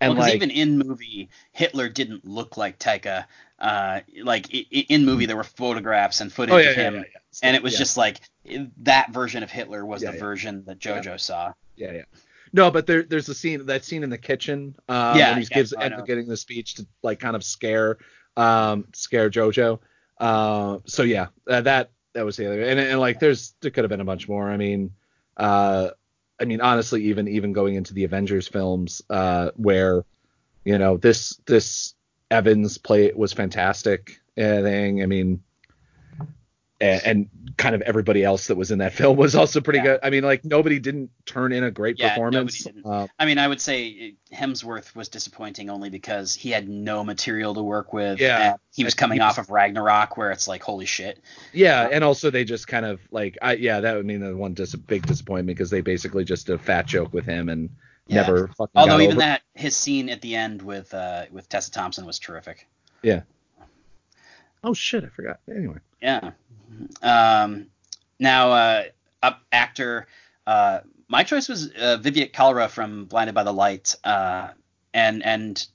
and 0.00 0.12
because 0.12 0.26
like 0.26 0.36
even 0.36 0.50
in 0.50 0.78
movie, 0.78 1.28
Hitler 1.52 1.88
didn't 1.88 2.24
look 2.24 2.56
like 2.56 2.78
Taika. 2.78 3.24
Uh, 3.58 4.00
like 4.22 4.52
in 4.70 5.04
movie, 5.04 5.26
there 5.26 5.36
were 5.36 5.44
photographs 5.44 6.20
and 6.20 6.32
footage 6.32 6.54
oh 6.54 6.58
yeah, 6.58 6.70
of 6.70 6.76
him, 6.76 6.94
yeah, 6.94 7.00
yeah. 7.00 7.18
and 7.42 7.56
it 7.56 7.62
was 7.62 7.76
just 7.76 7.96
like 7.96 8.20
that 8.78 9.10
version 9.12 9.42
of 9.42 9.50
Hitler 9.50 9.84
was 9.84 10.02
the 10.02 10.12
version 10.12 10.64
that 10.66 10.78
JoJo 10.78 11.18
saw. 11.18 11.52
Yeah, 11.76 11.92
yeah. 11.92 12.02
No, 12.52 12.70
but 12.70 12.86
there, 12.86 13.02
there's 13.02 13.28
a 13.28 13.34
scene 13.34 13.66
that 13.66 13.84
scene 13.84 14.02
in 14.02 14.10
the 14.10 14.18
kitchen 14.18 14.74
um, 14.88 15.18
Yeah, 15.18 15.32
when 15.32 15.42
he 15.42 15.46
gives 15.46 15.74
getting 16.06 16.28
the 16.28 16.36
speech 16.36 16.74
to 16.76 16.86
like 17.02 17.20
kind 17.20 17.36
of 17.36 17.44
scare 17.44 17.98
um 18.36 18.86
scare 18.94 19.30
JoJo. 19.30 19.80
Uh, 20.18 20.78
so 20.86 21.02
yeah, 21.02 21.26
uh, 21.48 21.60
that 21.62 21.90
that 22.14 22.24
was 22.24 22.36
the 22.36 22.46
other 22.46 22.62
and 22.62 22.80
and 22.80 23.00
like 23.00 23.20
there's 23.20 23.54
there 23.60 23.70
could 23.70 23.84
have 23.84 23.90
been 23.90 24.00
a 24.00 24.04
bunch 24.04 24.28
more. 24.28 24.48
I 24.48 24.56
mean, 24.56 24.92
uh, 25.36 25.90
I 26.40 26.44
mean 26.44 26.60
honestly, 26.60 27.04
even 27.04 27.28
even 27.28 27.52
going 27.52 27.74
into 27.74 27.94
the 27.94 28.04
Avengers 28.04 28.48
films, 28.48 29.02
uh, 29.10 29.50
where 29.56 30.04
you 30.64 30.78
know 30.78 30.96
this 30.96 31.40
this 31.46 31.94
Evans 32.30 32.78
play 32.78 33.12
was 33.14 33.32
fantastic. 33.32 34.20
And 34.36 34.64
thing, 34.64 35.02
I 35.02 35.06
mean. 35.06 35.42
And, 36.80 37.02
and 37.04 37.56
kind 37.56 37.74
of 37.74 37.80
everybody 37.82 38.22
else 38.22 38.46
that 38.46 38.56
was 38.56 38.70
in 38.70 38.78
that 38.78 38.92
film 39.00 39.16
was 39.16 39.34
also 39.34 39.60
pretty 39.60 39.80
Yeah. 39.80 39.84
good. 39.84 40.00
I 40.04 40.10
mean, 40.10 40.22
like 40.22 40.44
nobody 40.44 40.78
didn't 40.78 41.10
turn 41.26 41.52
in 41.52 41.64
a 41.64 41.72
great 41.72 41.98
Yeah, 41.98 42.10
performance. 42.10 42.64
nobody 42.64 42.80
didn't. 42.82 42.88
Uh, 42.92 43.08
I 43.18 43.26
mean, 43.26 43.38
I 43.38 43.48
would 43.48 43.60
say 43.60 44.14
Hemsworth 44.32 44.94
was 44.94 45.08
disappointing 45.08 45.70
only 45.70 45.90
because 45.90 46.34
he 46.34 46.50
had 46.52 46.68
no 46.68 47.02
material 47.02 47.52
to 47.54 47.62
work 47.64 47.92
with. 47.92 48.20
Yeah. 48.20 48.50
and 48.52 48.60
he 48.72 48.84
was 48.84 48.94
coming 48.94 49.16
he 49.18 49.22
off 49.22 49.38
of 49.38 49.50
Ragnarok, 49.50 50.16
where 50.16 50.30
it's 50.30 50.46
like, 50.46 50.62
holy 50.62 50.86
shit. 50.86 51.18
yeah, 51.52 51.88
and 51.90 52.04
also 52.04 52.30
they 52.30 52.44
just 52.44 52.68
kind 52.68 52.86
of 52.86 53.00
like, 53.10 53.36
I 53.42 53.54
yeah, 53.54 53.80
that 53.80 53.96
would 53.96 54.06
mean 54.06 54.20
the 54.20 54.36
one 54.36 54.54
dis- 54.54 54.76
big 54.76 55.04
disappointment 55.04 55.58
because 55.58 55.70
they 55.70 55.80
basically 55.80 56.22
just 56.24 56.46
did 56.46 56.54
a 56.54 56.58
fat 56.58 56.86
joke 56.86 57.12
with 57.12 57.24
him 57.26 57.48
and 57.48 57.70
Yeah. 58.08 58.22
never 58.22 58.48
fucking. 58.48 58.72
Although 58.74 58.92
got 58.94 59.00
even 59.02 59.16
over- 59.16 59.20
that 59.20 59.42
his 59.54 59.76
scene 59.76 60.08
at 60.08 60.20
the 60.22 60.34
end 60.34 60.62
with 60.62 60.92
uh, 60.94 61.26
with 61.30 61.48
Tessa 61.48 61.70
Thompson 61.70 62.04
was 62.06 62.18
terrific. 62.18 62.66
Yeah. 63.02 63.22
Oh 64.64 64.74
shit, 64.74 65.04
I 65.04 65.08
forgot. 65.08 65.40
Anyway, 65.48 65.78
Yeah. 66.02 66.32
Um, 67.02 67.66
now, 68.18 68.50
uh, 68.52 68.82
up 69.22 69.40
actor, 69.52 70.06
uh, 70.46 70.80
my 71.08 71.22
choice 71.22 71.48
was 71.48 71.70
uh, 71.70 71.98
Viveik 72.00 72.32
Kalra 72.32 72.68
from 72.68 73.04
Blinded 73.04 73.34
by 73.34 73.44
the 73.44 73.52
Light, 73.52 73.94
uh, 74.04 74.48
and 74.92 75.24
and 75.24 75.66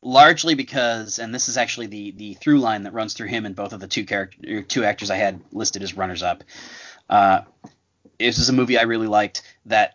largely 0.00 0.54
because, 0.54 1.18
and 1.18 1.34
this 1.34 1.48
is 1.48 1.56
actually 1.56 1.86
the 1.86 2.12
the 2.12 2.34
through 2.34 2.60
line 2.60 2.84
that 2.84 2.92
runs 2.94 3.14
through 3.14 3.28
him 3.28 3.44
and 3.46 3.54
both 3.54 3.72
of 3.72 3.80
the 3.80 3.88
two 3.88 4.04
character 4.04 4.62
two 4.62 4.84
actors 4.84 5.10
I 5.10 5.16
had 5.16 5.40
listed 5.52 5.82
as 5.82 5.94
runners 5.96 6.22
up. 6.22 6.44
Uh, 7.10 7.42
this 8.18 8.38
is 8.38 8.48
a 8.48 8.52
movie 8.52 8.78
I 8.78 8.82
really 8.82 9.06
liked 9.06 9.42
that 9.66 9.94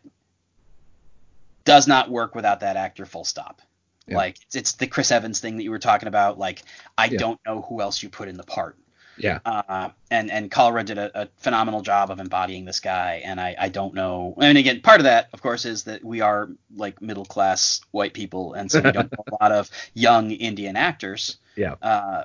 does 1.66 1.88
not 1.88 2.10
work 2.10 2.36
without 2.36 2.60
that 2.62 2.76
actor. 2.78 3.06
Full 3.06 3.26
stop. 3.26 3.62
Yeah. 4.08 4.18
Like 4.18 4.38
it's, 4.42 4.56
it's 4.56 4.72
the 4.74 4.88
Chris 4.88 5.12
Evans 5.12 5.40
thing 5.40 5.58
that 5.58 5.64
you 5.64 5.72
were 5.72 5.80
talking 5.80 6.08
about. 6.08 6.38
Like 6.38 6.64
I 6.98 7.06
Yeah. 7.06 7.18
don't 7.18 7.40
know 7.46 7.62
who 7.62 7.82
else 7.82 8.04
you 8.04 8.10
put 8.10 8.28
in 8.28 8.38
the 8.38 8.44
part 8.44 8.78
yeah, 9.18 9.40
uh, 9.46 9.90
and 10.10 10.32
and 10.32 10.50
Kalra 10.50 10.84
did 10.84 10.98
a, 10.98 11.22
a 11.24 11.28
phenomenal 11.38 11.82
job 11.82 12.10
of 12.10 12.20
embodying 12.20 12.66
this 12.66 12.80
guy. 12.80 13.22
And 13.24 13.40
I, 13.40 13.56
I 13.60 13.70
don't 13.70 13.94
know. 13.94 14.34
And 14.42 14.58
again, 14.58 14.82
part 14.82 15.00
of 15.00 15.04
that, 15.04 15.30
of 15.34 15.42
course, 15.42 15.66
is 15.66 15.84
that 15.84 16.04
we 16.04 16.22
are 16.22 16.50
like 16.76 17.02
middle 17.02 17.26
class 17.26 17.82
white 17.92 18.14
people, 18.14 18.54
and 18.54 18.72
so 18.72 18.82
we 18.82 18.92
don't 18.92 19.12
know 19.12 19.24
a 19.32 19.36
lot 19.44 19.52
of 19.52 19.70
young 19.94 20.32
Indian 20.32 20.76
actors. 20.76 21.38
Yeah. 21.56 21.76
Uh, 21.82 22.24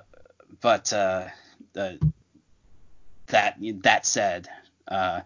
but 0.60 0.90
uh, 0.93 1.27
the, 1.74 1.98
that 3.27 3.59
that 3.82 4.06
said, 4.06 4.48
uh, 4.89 5.20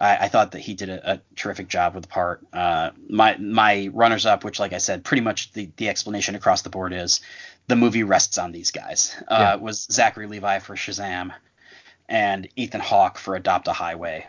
I, 0.00 0.16
I 0.16 0.28
thought 0.28 0.52
that 0.52 0.60
he 0.60 0.74
did 0.74 0.88
a, 0.88 1.12
a 1.14 1.20
terrific 1.36 1.68
job 1.68 1.94
with 1.94 2.04
the 2.04 2.08
part. 2.08 2.42
Uh, 2.52 2.90
my 3.08 3.36
my 3.36 3.90
runners 3.92 4.26
up, 4.26 4.44
which 4.44 4.58
like 4.58 4.72
I 4.72 4.78
said, 4.78 5.04
pretty 5.04 5.20
much 5.22 5.52
the 5.52 5.70
the 5.76 5.88
explanation 5.88 6.34
across 6.34 6.62
the 6.62 6.70
board 6.70 6.92
is 6.92 7.20
the 7.68 7.76
movie 7.76 8.02
rests 8.02 8.38
on 8.38 8.52
these 8.52 8.70
guys. 8.70 9.14
Uh, 9.28 9.36
Yeah. 9.38 9.54
Was 9.56 9.86
Zachary 9.90 10.26
Levi 10.26 10.58
for 10.60 10.74
Shazam, 10.74 11.32
and 12.08 12.48
Ethan 12.56 12.80
Hawke 12.80 13.18
for 13.18 13.36
Adopt 13.36 13.68
a 13.68 13.72
Highway. 13.72 14.26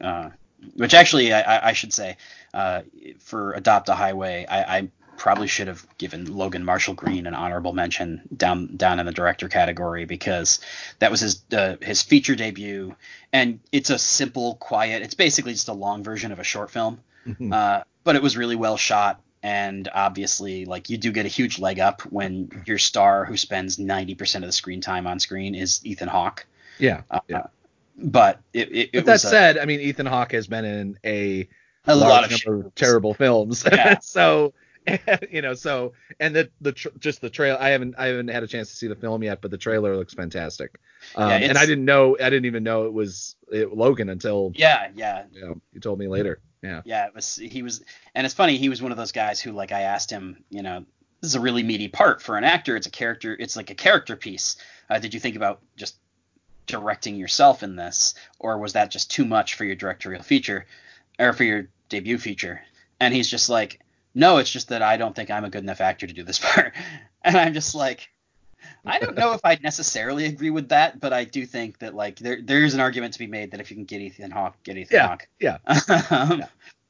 Uh, 0.00 0.30
which 0.76 0.94
actually, 0.94 1.32
I, 1.32 1.70
I- 1.70 1.72
should 1.72 1.92
say, 1.92 2.16
uh, 2.54 2.82
for 3.18 3.52
Adopt 3.54 3.88
a 3.88 3.94
Highway, 3.94 4.46
I, 4.48 4.78
I 4.78 4.88
probably 5.16 5.46
should 5.46 5.68
have 5.68 5.86
given 5.98 6.24
Logan 6.34 6.64
Marshall 6.64 6.94
Green 6.94 7.26
an 7.26 7.34
honorable 7.34 7.72
mention 7.72 8.22
down 8.36 8.76
down 8.76 8.98
in 9.00 9.06
the 9.06 9.12
director 9.12 9.48
category 9.48 10.04
because 10.04 10.60
that 10.98 11.10
was 11.10 11.20
his 11.20 11.42
uh, 11.52 11.76
his 11.80 12.02
feature 12.02 12.34
debut, 12.34 12.94
and 13.32 13.60
it's 13.70 13.90
a 13.90 13.98
simple, 13.98 14.56
quiet. 14.56 15.02
It's 15.02 15.14
basically 15.14 15.52
just 15.52 15.68
a 15.68 15.72
long 15.74 16.02
version 16.02 16.32
of 16.32 16.38
a 16.38 16.44
short 16.44 16.70
film, 16.70 17.00
Mhm. 17.26 17.52
uh, 17.52 17.84
but 18.04 18.16
it 18.16 18.22
was 18.22 18.36
really 18.36 18.56
well 18.56 18.76
shot. 18.76 19.20
And 19.44 19.88
obviously, 19.92 20.66
like 20.66 20.88
you 20.88 20.96
do 20.98 21.10
get 21.10 21.26
a 21.26 21.28
huge 21.28 21.58
leg 21.58 21.80
up 21.80 22.02
when 22.02 22.62
your 22.64 22.78
star, 22.78 23.24
who 23.24 23.36
spends 23.36 23.78
ninety 23.78 24.14
percent 24.14 24.44
of 24.44 24.48
the 24.48 24.52
screen 24.52 24.80
time 24.80 25.06
on 25.06 25.18
screen, 25.18 25.54
is 25.54 25.80
Ethan 25.84 26.08
Hawke. 26.08 26.46
yeah, 26.78 27.02
Uh, 27.10 27.20
yeah. 27.28 27.46
But 27.98 28.40
it, 28.52 28.68
it, 28.70 28.74
it 28.74 28.92
But 28.92 29.06
that 29.06 29.20
said, 29.20 29.58
I 29.58 29.64
mean, 29.66 29.80
Ethan 29.80 30.06
Hawke 30.06 30.32
has 30.32 30.46
been 30.46 30.64
in 30.64 30.98
a, 31.04 31.48
a, 31.86 31.94
lot 31.94 32.24
of 32.32 32.42
of 32.46 32.74
terrible 32.74 33.14
films. 33.14 33.64
Yeah. 33.70 33.98
so, 34.02 34.54
you 35.30 35.42
know, 35.42 35.54
so 35.54 35.92
and 36.18 36.34
the 36.34 36.50
the 36.60 36.72
tr- 36.72 36.88
just 36.98 37.20
the 37.20 37.30
trail. 37.30 37.56
I 37.60 37.70
haven't 37.70 37.94
I 37.98 38.06
haven't 38.06 38.28
had 38.28 38.42
a 38.42 38.46
chance 38.48 38.70
to 38.70 38.76
see 38.76 38.88
the 38.88 38.96
film 38.96 39.22
yet, 39.22 39.40
but 39.40 39.50
the 39.50 39.58
trailer 39.58 39.96
looks 39.96 40.14
fantastic. 40.14 40.78
Um, 41.14 41.28
Yeah, 41.28 41.36
and 41.36 41.58
I 41.58 41.66
didn't 41.66 41.84
know 41.84 42.16
I 42.20 42.30
didn't 42.30 42.46
even 42.46 42.64
know 42.64 42.84
it 42.86 42.92
was 42.92 43.36
it, 43.50 43.72
Logan 43.72 44.08
until 44.08 44.52
Yeah, 44.54 44.90
yeah, 44.94 45.24
you, 45.32 45.40
know, 45.40 45.60
you 45.72 45.80
told 45.80 45.98
me 45.98 46.08
later. 46.08 46.40
Yeah. 46.62 46.82
yeah. 46.84 47.06
It 47.06 47.14
was 47.14 47.36
he 47.36 47.62
was, 47.62 47.82
and 48.14 48.24
it's 48.24 48.34
funny. 48.34 48.56
He 48.56 48.68
was 48.68 48.80
one 48.80 48.92
of 48.92 48.98
those 48.98 49.12
guys 49.12 49.40
who, 49.40 49.52
like, 49.52 49.72
I 49.72 49.82
asked 49.82 50.10
him, 50.10 50.44
you 50.48 50.62
know, 50.62 50.84
this 51.20 51.30
is 51.30 51.34
a 51.34 51.40
really 51.40 51.62
meaty 51.62 51.88
part 51.88 52.22
for 52.22 52.36
an 52.36 52.44
actor. 52.44 52.76
It's 52.76 52.86
a 52.86 52.90
character. 52.90 53.36
It's 53.38 53.56
like 53.56 53.70
a 53.70 53.74
character 53.74 54.16
piece. 54.16 54.56
Uh, 54.88 54.98
did 54.98 55.12
you 55.14 55.20
think 55.20 55.36
about 55.36 55.60
just 55.76 55.96
directing 56.66 57.16
yourself 57.16 57.62
in 57.62 57.76
this, 57.76 58.14
or 58.38 58.58
was 58.58 58.74
that 58.74 58.90
just 58.90 59.10
too 59.10 59.24
much 59.24 59.54
for 59.54 59.64
your 59.64 59.74
directorial 59.74 60.22
feature, 60.22 60.66
or 61.18 61.32
for 61.32 61.44
your 61.44 61.68
debut 61.88 62.18
feature? 62.18 62.60
And 63.00 63.12
he's 63.12 63.28
just 63.28 63.48
like, 63.48 63.80
no, 64.14 64.38
it's 64.38 64.50
just 64.50 64.68
that 64.68 64.82
I 64.82 64.96
don't 64.96 65.14
think 65.16 65.30
I'm 65.30 65.44
a 65.44 65.50
good 65.50 65.62
enough 65.62 65.80
actor 65.80 66.06
to 66.06 66.12
do 66.12 66.22
this 66.22 66.38
part. 66.42 66.74
And 67.22 67.36
I'm 67.36 67.54
just 67.54 67.74
like, 67.74 68.08
I 68.86 68.98
don't 68.98 69.16
know 69.16 69.32
if 69.34 69.40
I'd 69.44 69.62
necessarily 69.62 70.26
agree 70.26 70.50
with 70.50 70.68
that, 70.70 71.00
but 71.00 71.12
I 71.12 71.24
do 71.24 71.46
think 71.46 71.78
that 71.80 71.94
like 71.94 72.18
there 72.18 72.40
there's 72.42 72.74
an 72.74 72.80
argument 72.80 73.14
to 73.14 73.18
be 73.20 73.26
made 73.26 73.52
that 73.52 73.60
if 73.60 73.70
you 73.70 73.76
can 73.76 73.84
get 73.84 74.00
Ethan 74.00 74.30
Hawke, 74.30 74.56
get 74.64 74.76
Ethan 74.76 74.98
Yeah, 74.98 75.08
Hawke. 75.08 75.28
yeah. 75.40 75.58
Um, 76.10 76.44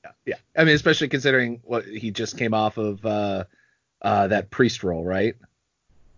Yeah. 0.05 0.12
Yeah. 0.27 0.36
I 0.57 0.65
mean, 0.65 0.74
especially 0.74 1.09
considering 1.09 1.61
what 1.65 1.85
he 1.86 2.11
just 2.11 2.36
came 2.39 2.55
off 2.55 2.77
of 2.78 3.05
uh 3.07 3.44
uh 4.03 4.28
that 4.28 4.51
priest 4.51 4.82
role, 4.85 5.05
right? 5.05 5.36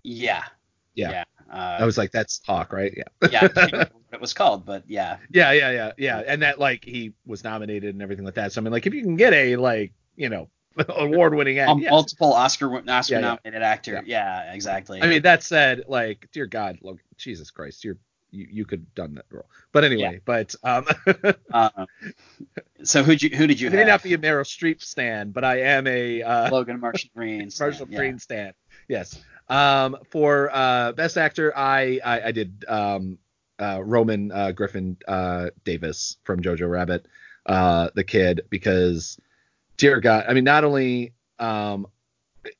yeah. 0.03 0.45
Yeah. 0.95 1.11
Yeah. 1.11 1.25
I 1.79 1.83
Uh, 1.83 1.87
was 1.87 1.99
like, 1.99 2.11
that's 2.13 2.41
Hawk, 2.47 2.73
right? 2.73 2.93
Yeah. 2.97 3.05
yeah. 3.31 3.49
I 3.57 3.67
what 3.69 3.91
it 4.13 4.21
was 4.21 4.35
called, 4.35 4.65
but 4.65 4.85
yeah. 4.89 5.19
Yeah, 5.31 5.53
yeah, 5.53 5.71
yeah, 5.71 5.93
yeah. 5.99 6.23
And 6.27 6.43
that 6.43 6.59
like 6.59 6.85
he 6.85 7.13
was 7.27 7.45
nominated 7.45 7.95
and 7.95 8.03
everything 8.03 8.25
like 8.25 8.35
that. 8.35 8.53
So 8.53 8.61
I 8.61 8.65
mean, 8.65 8.73
like 8.73 8.87
if 8.87 8.95
you 8.95 9.03
can 9.03 9.17
get 9.17 9.33
a 9.33 9.57
like 9.57 9.93
you 10.17 10.29
know 10.29 10.49
award-winning 10.89 11.59
act, 11.59 11.71
Um, 11.71 11.79
yeah. 11.81 11.91
Multiple 11.91 12.33
Oscar 12.33 12.75
Oscar 12.89 13.15
Yeah, 13.15 13.21
yeah. 13.21 13.21
nominated 13.21 13.63
actor. 13.63 14.03
Yeah. 14.07 14.53
exactly. 14.53 15.01
I 15.03 15.07
mean, 15.07 15.23
that 15.23 15.43
said, 15.43 15.85
like 15.89 16.29
dear 16.33 16.47
God, 16.47 16.79
look, 16.83 16.99
Jesus 17.17 17.51
Christ, 17.51 17.85
you're 17.85 17.97
you, 18.31 18.49
you 18.51 18.65
could 18.65 18.81
have 18.81 18.95
done 18.97 19.15
that 19.15 19.27
role. 19.31 19.47
But 19.71 19.85
anyway, 19.85 20.21
but 20.25 20.55
um, 20.65 20.87
Um, 21.53 21.87
so 22.83 23.03
who 23.05 23.13
you 23.13 23.31
who 23.31 23.47
did 23.47 23.61
you 23.61 23.69
I 23.69 23.73
may 23.73 23.79
have? 23.79 23.87
not 23.87 24.03
be 24.03 24.15
a 24.15 24.19
Meryl 24.19 24.45
Streep 24.45 24.83
stan, 24.83 25.31
but 25.31 25.45
I 25.45 25.61
am 25.61 25.87
a 25.87 26.23
uh, 26.23 26.51
Logan 26.53 26.81
Marshall 26.81 27.11
Green. 27.15 27.49
Marshall 27.59 27.87
yeah. 27.91 27.97
Green 27.99 28.19
stan. 28.19 28.53
Yes. 28.89 29.21
Um, 29.49 29.97
for 30.11 30.51
uh, 30.53 30.93
best 30.93 31.17
actor, 31.17 31.57
I 31.57 32.01
I, 32.05 32.23
I 32.29 32.33
did 32.33 32.65
um, 32.67 33.19
uh, 33.61 33.81
Roman 33.85 34.33
uh, 34.33 34.51
Griffin 34.53 34.97
uh, 35.07 35.51
Davis 35.65 36.17
from 36.25 36.41
Jojo 36.41 36.69
Rabbit, 36.69 37.07
uh, 37.47 37.91
the 37.95 38.05
kid, 38.05 38.43
because 38.51 39.19
dear 39.77 40.01
God, 40.01 40.27
I 40.29 40.35
mean, 40.35 40.45
not 40.45 40.65
only 40.65 41.15
um, 41.39 41.87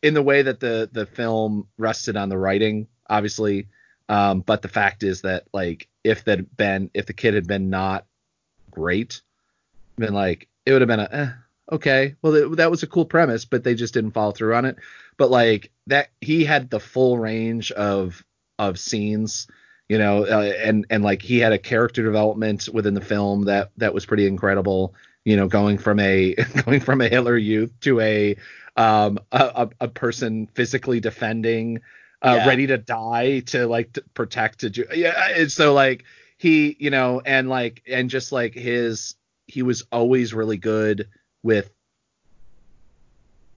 in 0.03 0.15
the 0.15 0.23
way 0.23 0.43
that 0.43 0.61
the 0.61 0.89
the 0.93 1.07
film 1.07 1.69
rested 1.79 2.17
on 2.17 2.29
the 2.29 2.39
writing, 2.39 2.89
obviously, 3.09 3.69
um, 4.09 4.41
but 4.41 4.63
the 4.63 4.69
fact 4.69 5.03
is 5.03 5.23
that 5.23 5.45
like 5.53 5.89
if 6.03 6.25
that 6.25 6.57
been 6.57 6.91
if 6.95 7.07
the 7.07 7.13
kid 7.13 7.35
had 7.35 7.47
been 7.47 7.71
not 7.71 8.07
great, 8.71 9.23
been 9.97 10.15
like 10.15 10.49
it 10.67 10.73
would 10.73 10.83
have 10.83 10.89
been 10.89 11.01
a 11.01 11.09
eh, 11.11 11.31
okay, 11.73 12.15
well 12.23 12.33
th- 12.33 12.57
that 12.57 12.71
was 12.71 12.83
a 12.83 12.89
cool 12.89 13.05
premise, 13.05 13.45
but 13.45 13.65
they 13.65 13.75
just 13.75 13.95
didn't 13.95 14.13
follow 14.13 14.33
through 14.33 14.55
on 14.55 14.65
it. 14.65 14.77
But 15.17 15.31
like 15.31 15.71
that, 15.87 16.09
he 16.21 16.45
had 16.45 16.71
the 16.71 16.81
full 16.81 17.19
range 17.19 17.71
of 17.73 18.25
of 18.59 18.79
scenes 18.79 19.49
you 19.89 19.99
know 19.99 20.25
uh, 20.25 20.53
and 20.63 20.87
and 20.91 21.03
like 21.03 21.21
he 21.23 21.39
had 21.39 21.53
a 21.53 21.59
character 21.59 22.03
development 22.03 22.69
within 22.73 22.95
the 22.95 23.01
film 23.01 23.45
that 23.45 23.71
that 23.77 23.93
was 23.93 24.07
pretty 24.07 24.27
incredible 24.27 24.95
you 25.25 25.37
know 25.37 25.49
going 25.49 25.79
from 25.79 25.99
a 26.01 26.35
going 26.65 26.81
from 26.81 27.01
a 27.01 27.09
hitler 27.09 27.37
youth 27.37 27.73
to 27.81 28.01
a 28.01 28.37
um 28.77 29.19
a, 29.33 29.69
a 29.81 29.89
person 29.89 30.47
physically 30.55 31.01
defending 31.01 31.81
uh 32.23 32.37
Yeah. 32.37 32.47
ready 32.47 32.67
to 32.67 32.79
die 32.79 33.41
to 33.41 33.67
like 33.67 33.93
to 33.93 34.03
protect 34.15 34.61
to 34.61 34.71
ju- 34.71 34.87
yeah 34.95 35.31
and 35.37 35.51
so 35.51 35.73
like 35.75 36.05
he 36.39 36.77
you 36.79 36.91
know 36.91 37.21
and 37.25 37.49
like 37.49 37.83
and 37.89 38.11
just 38.11 38.33
like 38.33 38.55
his 38.55 39.15
he 39.47 39.63
was 39.63 39.85
always 39.93 40.35
really 40.35 40.57
good 40.59 41.09
with 41.43 41.71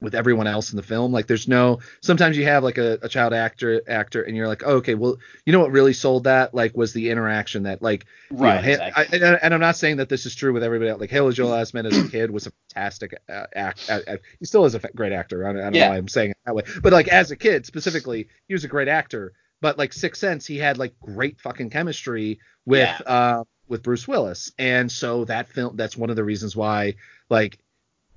with 0.02 0.16
everyone 0.16 0.48
else 0.48 0.72
in 0.72 0.78
the 0.78 0.84
film. 0.84 1.12
Like 1.12 1.28
there's 1.28 1.48
no 1.48 1.80
sometimes 2.02 2.38
you 2.38 2.46
have 2.46 2.64
like 2.64 2.78
a, 2.78 3.00
a 3.02 3.10
child 3.10 3.34
actor 3.34 3.82
actor 3.88 4.22
and 4.24 4.36
you're 4.36 4.48
like, 4.48 4.64
oh, 4.66 4.76
okay, 4.76 4.96
well, 4.96 5.18
you 5.46 5.54
know 5.54 5.60
what 5.60 5.72
really 5.72 5.94
sold 5.94 6.26
that 6.26 6.54
like 6.54 6.76
was 6.78 6.94
the 6.94 7.10
interaction 7.10 7.64
that 7.64 7.82
like 7.82 8.06
you 8.42 8.52
know, 8.52 8.60
Right. 8.60 8.64
Exactly. 8.66 9.20
I, 9.22 9.26
and, 9.26 9.40
and 9.42 9.54
I'm 9.54 9.60
not 9.60 9.78
saying 9.78 9.98
that 9.98 10.10
this 10.10 10.26
is 10.26 10.36
true 10.36 10.54
with 10.54 10.64
everybody 10.64 10.90
else. 10.92 11.00
Like 11.00 11.10
Haley 11.10 11.34
Joel 11.34 11.52
Osment 11.52 11.86
as 11.86 11.98
a 11.98 12.04
kid 12.04 12.30
was 12.32 12.48
a 12.48 12.52
fantastic 12.74 13.16
uh, 13.30 13.46
act. 13.56 13.90
Uh, 13.90 14.02
uh, 14.08 14.18
he 14.40 14.46
still 14.46 14.66
is 14.66 14.76
a 14.76 14.80
great 14.80 15.12
actor. 15.14 15.48
I 15.48 15.54
don't, 15.54 15.62
I 15.62 15.66
don't 15.66 15.74
Yeah. 15.74 15.86
know 15.86 15.90
why 15.90 15.98
I'm 15.98 16.08
saying 16.08 16.32
it 16.32 16.38
that 16.46 16.56
way, 16.56 16.64
but 16.84 16.94
like 16.94 17.08
as 17.08 17.32
a 17.32 17.36
kid 17.36 17.66
specifically, 17.66 18.28
he 18.48 18.54
was 18.54 18.64
a 18.64 18.68
great 18.68 18.88
actor. 18.88 19.34
But 19.62 19.78
like 19.78 19.94
Sixth 19.94 20.20
Sense, 20.20 20.46
he 20.46 20.58
had 20.58 20.78
like 20.78 21.00
great 21.00 21.40
fucking 21.42 21.72
chemistry 21.72 22.40
with 22.66 23.02
uh, 23.08 23.44
with 23.68 23.82
Bruce 23.82 24.08
Willis, 24.08 24.52
and 24.60 24.92
so 24.92 25.26
that 25.26 25.48
film 25.50 25.76
that's 25.76 25.98
one 25.98 26.10
of 26.12 26.16
the 26.16 26.24
reasons 26.24 26.56
why 26.56 26.96
like 27.30 27.58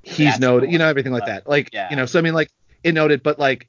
he's 0.03 0.29
That's 0.29 0.41
noted, 0.41 0.67
cool. 0.67 0.73
you 0.73 0.79
know, 0.79 0.89
everything 0.89 1.13
like 1.13 1.27
that. 1.27 1.49
Like 1.49 1.71
yeah. 1.73 1.89
you 1.91 1.97
know, 1.97 2.07
so 2.07 2.19
I 2.19 2.23
mean 2.23 2.35
like 2.35 2.51
it 2.83 2.93
noted, 2.93 3.23
but 3.23 3.39
like 3.39 3.69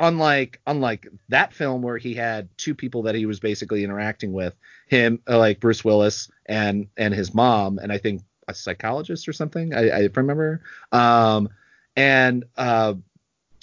unlike 0.00 0.60
unlike 0.66 1.06
that 1.28 1.52
film 1.52 1.82
where 1.82 1.98
he 1.98 2.14
had 2.14 2.48
two 2.56 2.74
people 2.74 3.02
that 3.02 3.14
he 3.14 3.26
was 3.26 3.38
basically 3.38 3.84
interacting 3.84 4.32
with 4.32 4.54
him 4.88 5.20
uh, 5.28 5.38
like 5.38 5.60
bruce 5.60 5.84
willis 5.84 6.30
and 6.46 6.88
and 6.96 7.12
his 7.12 7.34
mom 7.34 7.78
and 7.78 7.92
i 7.92 7.98
think 7.98 8.22
a 8.48 8.54
psychologist 8.54 9.28
or 9.28 9.32
something 9.34 9.74
i, 9.74 9.90
I 9.90 10.08
remember 10.14 10.62
um 10.90 11.50
and 11.96 12.46
uh 12.56 12.94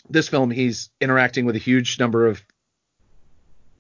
this 0.10 0.30
film 0.30 0.52
he's 0.52 0.91
interacting 1.02 1.45
with 1.45 1.56
a 1.56 1.60
huge 1.60 1.99
number 1.99 2.28
of 2.28 2.44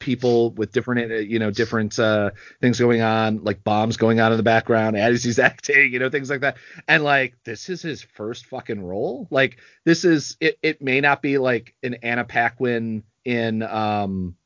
people 0.07 0.51
with 0.51 0.71
different 0.71 1.11
uh, 1.11 1.15
you 1.15 1.37
know 1.37 1.51
different 1.51 1.99
uh 1.99 2.31
things 2.61 2.79
going 2.79 3.01
on 3.01 3.43
like 3.43 3.61
bombs 3.65 3.97
going 3.97 4.21
on 4.21 4.31
in 4.31 4.37
the 4.37 4.43
background 4.43 4.95
as 4.95 5.21
he's 5.21 5.37
acting 5.51 5.91
you 5.91 5.99
know 5.99 6.09
things 6.09 6.29
like 6.29 6.39
that. 6.39 6.55
And 6.87 7.03
like 7.03 7.35
this 7.43 7.67
is 7.67 7.81
his 7.81 8.01
first 8.01 8.45
fucking 8.45 8.81
role. 8.81 9.27
Like 9.29 9.57
this 9.83 10.05
is 10.05 10.37
it 10.39 10.57
it 10.63 10.81
may 10.81 11.01
not 11.01 11.21
be 11.21 11.37
like 11.37 11.75
an 11.83 11.95
Anna 11.95 12.23
Paquin 12.23 13.03
in 13.25 13.61
um 13.63 14.37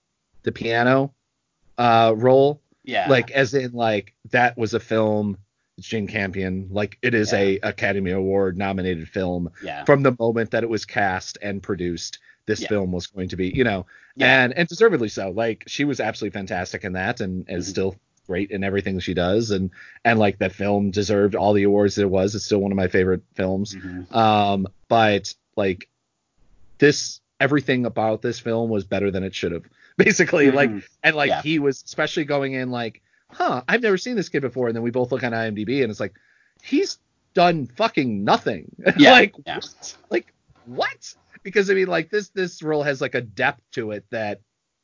the 0.42 0.52
piano 0.52 1.14
uh 1.78 2.14
role. 2.18 2.64
Yeah. 2.84 3.08
like 3.08 3.30
as 3.30 3.54
in 3.54 3.74
like 3.74 4.16
that 4.32 4.58
was 4.58 4.74
a 4.74 4.80
film. 4.80 5.38
It's 5.78 5.88
Jane 5.88 6.08
Campion. 6.08 6.70
Like 6.72 6.98
it 7.04 7.14
is 7.14 7.34
a 7.34 7.60
Academy 7.60 8.12
Award 8.12 8.58
nominated 8.58 9.08
film 9.08 9.52
yeah. 9.64 9.86
from 9.86 10.02
the 10.02 10.16
moment 10.20 10.52
that 10.52 10.64
it 10.64 10.70
was 10.70 10.86
cast 10.86 11.38
and 11.40 11.62
produced 11.62 12.18
this 12.48 12.62
Yeah. 12.62 12.68
film 12.70 12.92
was 12.92 13.08
going 13.08 13.30
to 13.30 13.36
be 13.38 13.50
you 13.56 13.64
know 13.64 13.86
Yeah. 14.16 14.44
and 14.44 14.54
and 14.58 14.68
deservedly 14.68 15.10
so 15.10 15.30
like 15.32 15.64
she 15.68 15.84
was 15.86 16.00
absolutely 16.00 16.38
fantastic 16.38 16.84
in 16.84 16.94
that 16.94 17.22
and 17.22 17.46
is 17.50 17.68
Mhm. 17.68 17.70
still 17.70 17.96
great 18.28 18.52
in 18.52 18.64
everything 18.64 19.00
she 19.00 19.14
does 19.14 19.52
and 19.52 19.72
and 20.06 20.20
like 20.20 20.40
that 20.40 20.52
film 20.54 20.92
deserved 20.92 21.36
all 21.36 21.54
the 21.54 21.64
awards 21.64 21.96
that 21.96 22.04
it 22.04 22.10
was 22.10 22.34
it's 22.36 22.46
still 22.46 22.60
one 22.60 22.72
of 22.72 22.76
my 22.78 22.88
favorite 22.88 23.22
films 23.36 23.76
Mhm. 23.76 24.14
um 24.16 24.68
but 24.88 25.34
like 25.56 25.88
this 26.78 27.20
everything 27.40 27.86
about 27.86 28.22
this 28.22 28.40
film 28.40 28.70
was 28.70 28.84
better 28.86 29.12
than 29.12 29.24
it 29.24 29.34
should 29.34 29.52
have 29.52 29.64
basically 29.98 30.52
like 30.52 30.70
Mhm. 30.70 30.84
and 31.04 31.16
like 31.16 31.30
Yeah. 31.30 31.42
he 31.42 31.60
was 31.60 31.84
especially 31.84 32.24
going 32.26 32.54
in 32.54 32.70
like 32.72 33.02
huh 33.30 33.62
i've 33.68 33.82
never 33.82 33.98
seen 33.98 34.16
this 34.16 34.30
kid 34.30 34.42
before 34.42 34.68
and 34.68 34.76
then 34.76 34.84
we 34.84 34.92
both 34.92 35.12
look 35.12 35.24
on 35.24 35.32
imdb 35.32 35.82
and 35.84 35.92
it's 35.92 36.00
like 36.00 36.14
he's 36.62 36.98
done 37.34 37.66
fucking 37.66 38.24
nothing 38.24 38.66
Yeah, 38.98 39.12
like 39.12 39.34
yeah. 39.46 39.56
what? 39.56 39.96
like 40.10 40.34
what 40.66 41.14
because 41.44 41.70
i 41.70 41.74
mean 41.74 41.88
like 41.88 42.10
this 42.10 42.30
this 42.30 42.62
role 42.62 42.84
has 42.84 43.02
like 43.02 43.16
a 43.16 43.22
depth 43.22 43.62
to 43.72 43.92
it 43.92 44.06
that 44.12 44.42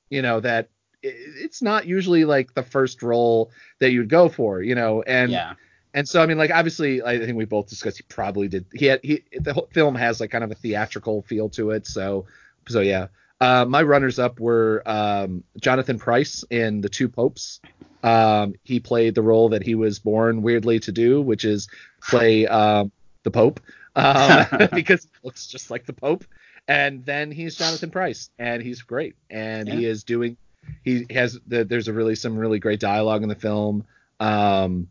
you 0.09 0.21
know 0.21 0.39
that 0.39 0.69
it's 1.03 1.61
not 1.61 1.85
usually 1.85 2.25
like 2.25 2.53
the 2.53 2.63
first 2.63 3.03
role 3.03 3.51
that 3.79 3.91
you'd 3.91 4.09
go 4.09 4.29
for 4.29 4.61
you 4.61 4.75
know 4.75 5.01
and 5.03 5.31
yeah. 5.31 5.53
and 5.93 6.07
so 6.07 6.21
I 6.21 6.25
mean, 6.25 6.38
like 6.38 6.51
obviously, 6.51 7.03
I 7.03 7.19
think 7.19 7.38
we 7.38 7.45
both 7.45 7.67
discussed 7.67 7.97
he 7.97 8.03
probably 8.09 8.47
did. 8.47 8.65
He 8.73 8.85
had 8.85 8.99
he 9.03 9.23
the 9.39 9.53
whole 9.53 9.69
film 9.71 9.95
has 9.95 10.19
like 10.19 10.31
kind 10.31 10.43
of 10.43 10.51
a 10.51 10.55
theatrical 10.55 11.21
feel 11.21 11.49
to 11.49 11.71
it. 11.71 11.88
So 11.88 12.25
so 12.67 12.81
yeah. 12.81 13.07
Uh, 13.39 13.65
my 13.65 13.84
runners 13.84 14.17
up 14.17 14.39
were 14.39 14.81
um, 14.88 15.43
Jonathan 15.61 15.99
Pryce 15.99 16.43
in 16.49 16.81
The 16.81 16.89
Two 16.89 17.07
Popes. 17.07 17.59
Um, 18.03 18.55
he 18.63 18.79
played 18.79 19.13
the 19.13 19.21
role 19.21 19.49
that 19.49 19.61
he 19.61 19.75
was 19.75 19.99
born 19.99 20.41
weirdly 20.41 20.79
to 20.79 20.91
do, 20.91 21.21
which 21.21 21.45
is 21.45 21.67
play 22.01 22.47
um, 22.47 22.91
the 23.21 23.29
Pope 23.29 23.59
um, 23.95 24.45
because 24.73 25.03
he 25.03 25.09
looks 25.23 25.45
just 25.45 25.69
like 25.69 25.85
the 25.85 25.93
Pope. 25.93 26.25
And 26.68 27.06
then 27.06 27.31
he's 27.31 27.56
Jonathan 27.56 27.89
Pryce, 27.91 28.30
and 28.39 28.61
he's 28.61 28.81
great, 28.81 29.15
and 29.30 29.69
he 29.69 29.85
is 29.85 30.03
doing. 30.03 30.35
He 30.84 31.06
has 31.11 31.39
the, 31.48 31.64
there's 31.64 31.88
a 31.88 31.94
really 31.94 32.15
some 32.15 32.38
really 32.38 32.60
great 32.60 32.80
dialogue 32.81 33.23
in 33.23 33.30
the 33.30 33.35
film. 33.35 33.85
Um, 34.19 34.89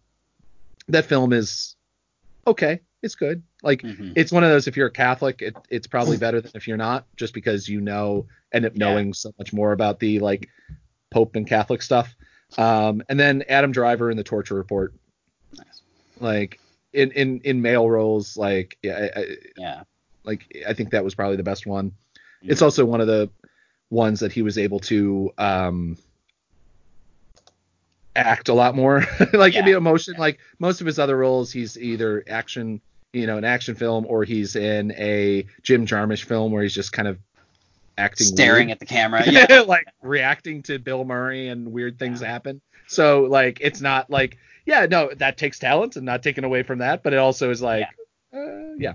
that 0.89 1.05
film 1.05 1.33
is 1.35 1.77
okay. 2.47 2.81
It's 3.03 3.15
good. 3.15 3.43
Like 3.63 3.83
Mhm. 3.83 4.15
it's 4.17 4.33
one 4.33 4.43
of 4.43 4.49
those. 4.51 4.67
If 4.67 4.77
you're 4.77 4.87
a 4.87 4.91
Catholic, 4.93 5.43
it, 5.43 5.55
it's 5.69 5.87
probably 5.87 6.17
better 6.17 6.41
than 6.41 6.53
if 6.55 6.67
you're 6.67 6.79
not, 6.79 7.05
just 7.17 7.35
because 7.35 7.69
you 7.69 7.81
know 7.83 8.27
end 8.53 8.65
up 8.65 8.73
Yeah. 8.75 8.87
knowing 8.91 9.13
so 9.13 9.33
much 9.39 9.53
more 9.53 9.73
about 9.73 10.01
the 10.01 10.19
like 10.21 10.49
Pope 11.11 11.37
and 11.37 11.47
Catholic 11.47 11.83
stuff. 11.83 12.15
Um, 12.57 13.03
and 13.11 13.21
then 13.21 13.45
Adam 13.49 13.71
Driver 13.73 14.11
in 14.11 14.17
the 14.17 14.25
Torture 14.25 14.55
Report, 14.55 14.95
Nice. 15.59 15.83
like 16.21 16.59
in 16.95 17.11
in 17.13 17.41
in 17.45 17.61
male 17.61 17.89
roles, 17.91 18.37
like 18.39 18.79
yeah, 18.83 19.09
I, 19.15 19.37
Yeah. 19.59 19.83
Like 20.27 20.65
I 20.69 20.73
think 20.75 20.91
that 20.91 21.05
was 21.05 21.15
probably 21.15 21.37
the 21.37 21.43
best 21.43 21.67
one. 21.67 21.93
Mhm. 22.45 22.51
It's 22.51 22.63
also 22.63 22.85
one 22.85 23.01
of 23.01 23.07
the 23.07 23.31
ones 23.91 24.21
that 24.21 24.33
he 24.33 24.43
was 24.43 24.59
able 24.59 24.81
to 24.81 25.33
um 25.39 25.97
act 28.15 28.49
a 28.49 28.55
lot 28.55 28.75
more 28.75 29.05
like 29.33 29.55
Yeah. 29.55 29.63
the 29.65 29.73
emotion 29.73 30.15
Yeah. 30.15 30.21
like 30.21 30.39
most 30.59 30.81
of 30.81 30.87
his 30.87 30.99
other 30.99 31.17
roles 31.17 31.53
he's 31.53 31.77
either 31.79 32.25
action 32.29 32.81
you 33.13 33.27
know 33.27 33.37
an 33.37 33.45
action 33.45 33.75
film 33.75 34.07
or 34.09 34.25
he's 34.25 34.57
in 34.57 34.93
a 34.93 35.47
Jim 35.63 35.87
Jarmusch 35.87 36.25
film 36.25 36.51
where 36.53 36.63
he's 36.63 36.75
just 36.75 36.93
kind 36.93 37.09
of 37.09 37.19
acting 37.99 38.27
Staring 38.27 38.69
weird. 38.69 38.77
at 38.77 38.79
the 38.81 38.87
camera. 38.87 39.23
Yeah. 39.31 39.61
like 39.67 39.87
reacting 40.03 40.63
to 40.65 40.79
Bill 40.79 41.05
Murray 41.05 41.49
and 41.49 41.73
weird 41.73 41.99
things 41.99 42.21
happen 42.21 42.61
so 42.87 43.23
like 43.25 43.59
it's 43.61 43.81
not 43.83 44.11
like 44.11 44.39
yeah 44.65 44.87
no 44.87 45.11
that 45.17 45.37
takes 45.37 45.59
talent 45.59 45.97
and 45.97 46.07
not 46.07 46.23
taken 46.23 46.45
away 46.45 46.63
from 46.63 46.79
that 46.79 47.03
but 47.03 47.13
it 47.13 47.19
also 47.19 47.51
is 47.51 47.61
like 47.61 47.87
uh, 48.35 48.75
yeah 48.79 48.95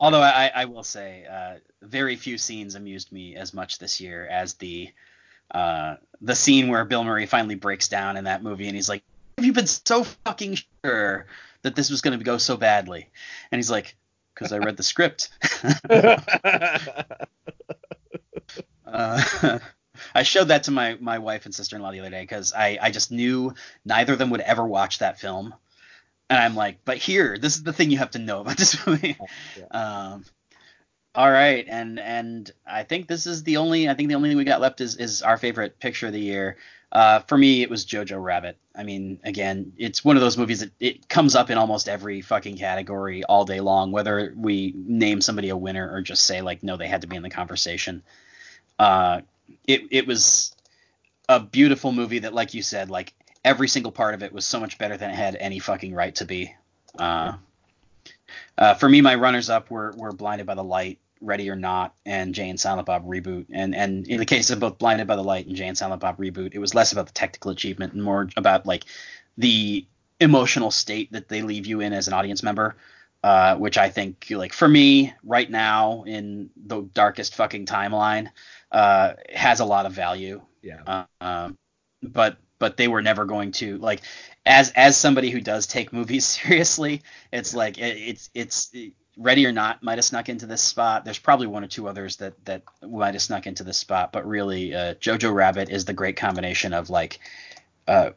Although 0.00 0.22
I, 0.22 0.50
I 0.54 0.64
will 0.66 0.84
say, 0.84 1.26
uh, 1.30 1.56
very 1.82 2.16
few 2.16 2.38
scenes 2.38 2.74
amused 2.74 3.12
me 3.12 3.36
as 3.36 3.52
much 3.52 3.78
this 3.78 4.00
year 4.00 4.26
as 4.26 4.54
the 4.54 4.90
uh, 5.50 5.96
the 6.20 6.34
scene 6.34 6.68
where 6.68 6.84
Bill 6.84 7.04
Murray 7.04 7.26
finally 7.26 7.54
breaks 7.54 7.88
down 7.88 8.16
in 8.16 8.24
that 8.24 8.42
movie 8.42 8.66
and 8.66 8.76
he's 8.76 8.88
like, 8.88 9.02
"Have 9.36 9.46
you 9.46 9.52
been 9.52 9.66
so 9.66 10.04
fucking 10.04 10.58
sure 10.84 11.26
that 11.62 11.74
this 11.74 11.90
was 11.90 12.00
going 12.00 12.18
to 12.18 12.24
go 12.24 12.38
so 12.38 12.56
badly?" 12.56 13.08
And 13.50 13.58
he's 13.58 13.70
like, 13.70 13.96
"Because 14.34 14.52
I 14.52 14.58
read 14.58 14.76
the 14.76 14.82
script." 14.82 15.30
uh, 18.86 19.58
I 20.14 20.22
showed 20.22 20.48
that 20.48 20.64
to 20.64 20.70
my 20.70 20.96
my 21.00 21.18
wife 21.18 21.44
and 21.46 21.54
sister 21.54 21.76
in 21.76 21.82
law 21.82 21.92
the 21.92 22.00
other 22.00 22.10
day 22.10 22.22
because 22.22 22.52
I 22.52 22.78
I 22.80 22.90
just 22.90 23.10
knew 23.10 23.54
neither 23.84 24.12
of 24.12 24.18
them 24.18 24.30
would 24.30 24.40
ever 24.40 24.64
watch 24.64 24.98
that 24.98 25.18
film. 25.18 25.54
And 26.30 26.38
I'm 26.38 26.54
like, 26.54 26.78
but 26.84 26.98
here, 26.98 27.38
this 27.38 27.56
is 27.56 27.62
the 27.62 27.72
thing 27.72 27.90
you 27.90 27.98
have 27.98 28.10
to 28.12 28.18
know 28.18 28.40
about 28.40 28.56
this 28.56 28.86
movie. 28.86 29.16
Um, 29.70 30.24
all 31.14 31.30
right, 31.30 31.66
and 31.68 31.98
and 31.98 32.50
I 32.66 32.84
think 32.84 33.08
this 33.08 33.26
is 33.26 33.42
the 33.42 33.56
only 33.56 33.88
I 33.88 33.94
think 33.94 34.08
the 34.08 34.14
only 34.14 34.28
thing 34.28 34.38
we 34.38 34.44
got 34.44 34.60
left 34.60 34.80
is 34.80 34.96
is 34.96 35.22
our 35.22 35.36
favorite 35.36 35.80
picture 35.80 36.06
of 36.06 36.12
the 36.12 36.20
year. 36.20 36.58
Uh, 36.90 37.20
for 37.20 37.36
me, 37.36 37.62
it 37.62 37.68
was 37.68 37.84
Jojo 37.84 38.22
Rabbit. 38.22 38.56
I 38.74 38.82
mean, 38.82 39.20
again, 39.22 39.72
it's 39.76 40.04
one 40.04 40.16
of 40.16 40.22
those 40.22 40.38
movies 40.38 40.60
that 40.60 40.70
it 40.80 41.08
comes 41.08 41.34
up 41.34 41.50
in 41.50 41.58
almost 41.58 41.88
every 41.88 42.22
fucking 42.22 42.56
category 42.56 43.24
all 43.24 43.44
day 43.44 43.60
long, 43.60 43.92
whether 43.92 44.32
we 44.36 44.72
name 44.74 45.20
somebody 45.20 45.50
a 45.50 45.56
winner 45.56 45.90
or 45.92 46.00
just 46.00 46.24
say 46.24 46.40
like, 46.40 46.62
no, 46.62 46.76
they 46.76 46.88
had 46.88 47.02
to 47.02 47.06
be 47.06 47.16
in 47.16 47.22
the 47.22 47.30
conversation. 47.30 48.02
Uh, 48.78 49.20
it 49.66 49.82
it 49.90 50.06
was 50.06 50.54
a 51.28 51.40
beautiful 51.40 51.92
movie 51.92 52.20
that, 52.20 52.32
like 52.32 52.54
you 52.54 52.62
said, 52.62 52.90
like 52.90 53.12
every 53.44 53.68
single 53.68 53.92
part 53.92 54.14
of 54.14 54.22
it 54.22 54.32
was 54.32 54.44
so 54.44 54.60
much 54.60 54.78
better 54.78 54.96
than 54.96 55.10
it 55.10 55.16
had 55.16 55.36
any 55.36 55.58
fucking 55.58 55.94
right 55.94 56.14
to 56.16 56.24
be. 56.24 56.54
Uh, 56.98 57.34
uh, 58.56 58.74
for 58.74 58.88
me, 58.88 59.00
my 59.00 59.14
runners 59.14 59.50
up 59.50 59.70
were 59.70 59.92
were 59.96 60.12
Blinded 60.12 60.46
by 60.46 60.54
the 60.54 60.64
Light, 60.64 60.98
Ready 61.20 61.48
or 61.50 61.56
Not, 61.56 61.94
and 62.04 62.34
Jay 62.34 62.48
and 62.48 62.58
Silent 62.58 62.86
Bob 62.86 63.06
Reboot. 63.06 63.46
And 63.50 63.74
and 63.74 64.06
in 64.06 64.18
the 64.18 64.26
case 64.26 64.50
of 64.50 64.60
both 64.60 64.78
Blinded 64.78 65.06
by 65.06 65.16
the 65.16 65.24
Light 65.24 65.46
and 65.46 65.56
Jay 65.56 65.66
and 65.66 65.78
Silent 65.78 66.00
Bob 66.00 66.18
Reboot, 66.18 66.54
it 66.54 66.58
was 66.58 66.74
less 66.74 66.92
about 66.92 67.06
the 67.06 67.12
technical 67.12 67.50
achievement 67.50 67.92
and 67.92 68.02
more 68.02 68.28
about 68.36 68.66
like 68.66 68.84
the 69.36 69.86
emotional 70.20 70.70
state 70.70 71.12
that 71.12 71.28
they 71.28 71.42
leave 71.42 71.66
you 71.66 71.80
in 71.80 71.92
as 71.92 72.08
an 72.08 72.14
audience 72.14 72.42
member. 72.42 72.76
Uh, 73.24 73.56
which 73.56 73.76
I 73.76 73.88
think, 73.90 74.26
like 74.30 74.52
for 74.52 74.68
me, 74.68 75.12
right 75.24 75.50
now 75.50 76.04
in 76.04 76.50
the 76.56 76.82
darkest 76.94 77.34
fucking 77.34 77.66
timeline, 77.66 78.30
uh, 78.70 79.14
has 79.34 79.58
a 79.58 79.64
lot 79.64 79.86
of 79.86 79.92
value. 79.92 80.40
Yeah. 80.62 80.82
Uh, 80.86 81.04
um, 81.20 81.58
but 82.00 82.38
but 82.58 82.76
they 82.76 82.88
were 82.88 83.02
never 83.02 83.24
going 83.24 83.52
to 83.52 83.78
like 83.78 84.02
as 84.46 84.70
as 84.72 84.96
somebody 84.96 85.30
who 85.30 85.40
does 85.40 85.66
take 85.66 85.92
movies 85.92 86.24
seriously. 86.26 87.02
It's 87.32 87.54
like 87.54 87.78
it, 87.78 87.96
it's 87.96 88.30
it's 88.34 88.70
Ready 89.18 89.44
or 89.46 89.52
Not 89.52 89.82
might 89.82 89.98
have 89.98 90.04
snuck 90.04 90.28
into 90.28 90.46
this 90.46 90.62
spot. 90.62 91.04
There's 91.04 91.18
probably 91.18 91.48
one 91.48 91.64
or 91.64 91.66
two 91.66 91.88
others 91.88 92.16
that 92.16 92.44
that 92.44 92.62
might 92.82 93.14
have 93.14 93.22
snuck 93.22 93.48
into 93.48 93.64
this 93.64 93.76
spot, 93.76 94.12
but 94.12 94.26
really, 94.26 94.72
uh, 94.72 94.94
Jojo 94.94 95.34
Rabbit 95.34 95.70
is 95.70 95.84
the 95.84 95.92
great 95.92 96.16
combination 96.16 96.72
of 96.72 96.88
like 96.88 97.18
uh, 97.88 98.10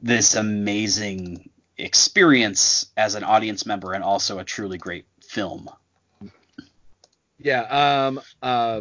this 0.00 0.34
amazing 0.34 1.48
experience 1.78 2.86
as 2.96 3.14
an 3.14 3.22
audience 3.22 3.66
member 3.66 3.92
and 3.92 4.02
also 4.02 4.40
a 4.40 4.44
truly 4.44 4.78
great 4.78 5.06
film. 5.20 5.68
Yeah. 7.38 8.06
Um. 8.06 8.20
Uh. 8.42 8.80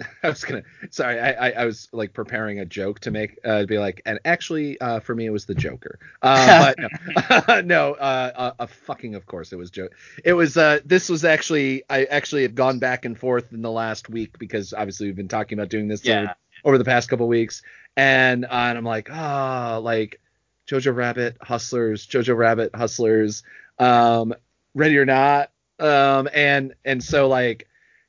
I 0.22 0.28
was 0.28 0.44
gonna. 0.44 0.62
Sorry, 0.90 1.18
I, 1.18 1.32
I, 1.32 1.50
I 1.50 1.64
was 1.64 1.88
like 1.92 2.12
preparing 2.12 2.60
a 2.60 2.64
joke 2.64 3.00
to 3.00 3.10
make 3.10 3.38
uh, 3.44 3.60
to 3.60 3.66
be 3.66 3.78
like, 3.78 4.02
and 4.06 4.18
actually, 4.24 4.80
uh, 4.80 5.00
for 5.00 5.14
me, 5.14 5.26
it 5.26 5.30
was 5.30 5.46
the 5.46 5.54
Joker. 5.54 5.98
Uh, 6.22 6.74
but 6.78 7.38
no, 7.48 7.60
no, 7.64 7.92
uh, 7.94 8.32
uh, 8.34 8.52
uh, 8.58 8.66
fucking 8.66 9.14
of 9.14 9.26
course 9.26 9.52
it 9.52 9.56
was 9.56 9.70
joke. 9.70 9.92
It 10.24 10.32
was. 10.34 10.56
Uh, 10.56 10.80
this 10.84 11.08
was 11.08 11.24
actually. 11.24 11.84
I 11.90 12.04
actually 12.04 12.42
had 12.42 12.54
gone 12.54 12.78
back 12.78 13.04
and 13.04 13.18
forth 13.18 13.52
in 13.52 13.62
the 13.62 13.70
last 13.70 14.08
week 14.08 14.38
because 14.38 14.72
obviously 14.72 15.06
we've 15.06 15.16
been 15.16 15.28
talking 15.28 15.58
about 15.58 15.68
doing 15.68 15.88
this 15.88 16.04
Yeah. 16.04 16.20
over, 16.20 16.34
over 16.64 16.78
the 16.78 16.84
past 16.84 17.08
couple 17.08 17.28
weeks, 17.28 17.62
and 17.96 18.44
uh, 18.44 18.48
and 18.50 18.78
I'm 18.78 18.84
like, 18.84 19.08
ah, 19.10 19.78
like 19.82 20.20
Jojo 20.68 20.94
Rabbit, 20.94 21.36
Hustlers, 21.42 22.06
Jojo 22.06 22.36
Rabbit, 22.36 22.74
Hustlers, 22.74 23.42
um, 23.78 24.34
Ready 24.74 24.96
or 24.98 25.04
Not, 25.04 25.50
um, 25.78 26.28
and 26.32 26.74
and 26.84 27.02
so 27.02 27.28
like 27.28 27.66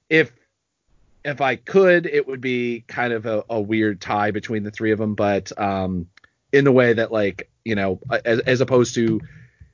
if 0.09 0.31
if 1.23 1.41
I 1.41 1.56
could, 1.56 2.06
it 2.06 2.27
would 2.27 2.41
be 2.41 2.84
kind 2.88 3.14
of 3.14 3.26
a, 3.26 3.43
a 3.49 3.60
weird 3.60 4.02
tie 4.02 4.31
between 4.31 4.64
the 4.64 4.72
three 4.72 4.91
of 4.91 4.99
them, 4.99 5.15
but 5.15 5.57
um, 5.60 6.07
in 6.52 6.64
the 6.64 6.72
way 6.72 6.93
that 6.93 7.11
like 7.11 7.49
you 7.64 7.76
know, 7.76 7.99
as, 8.26 8.39
as 8.39 8.61
opposed 8.61 8.95
to 8.95 9.22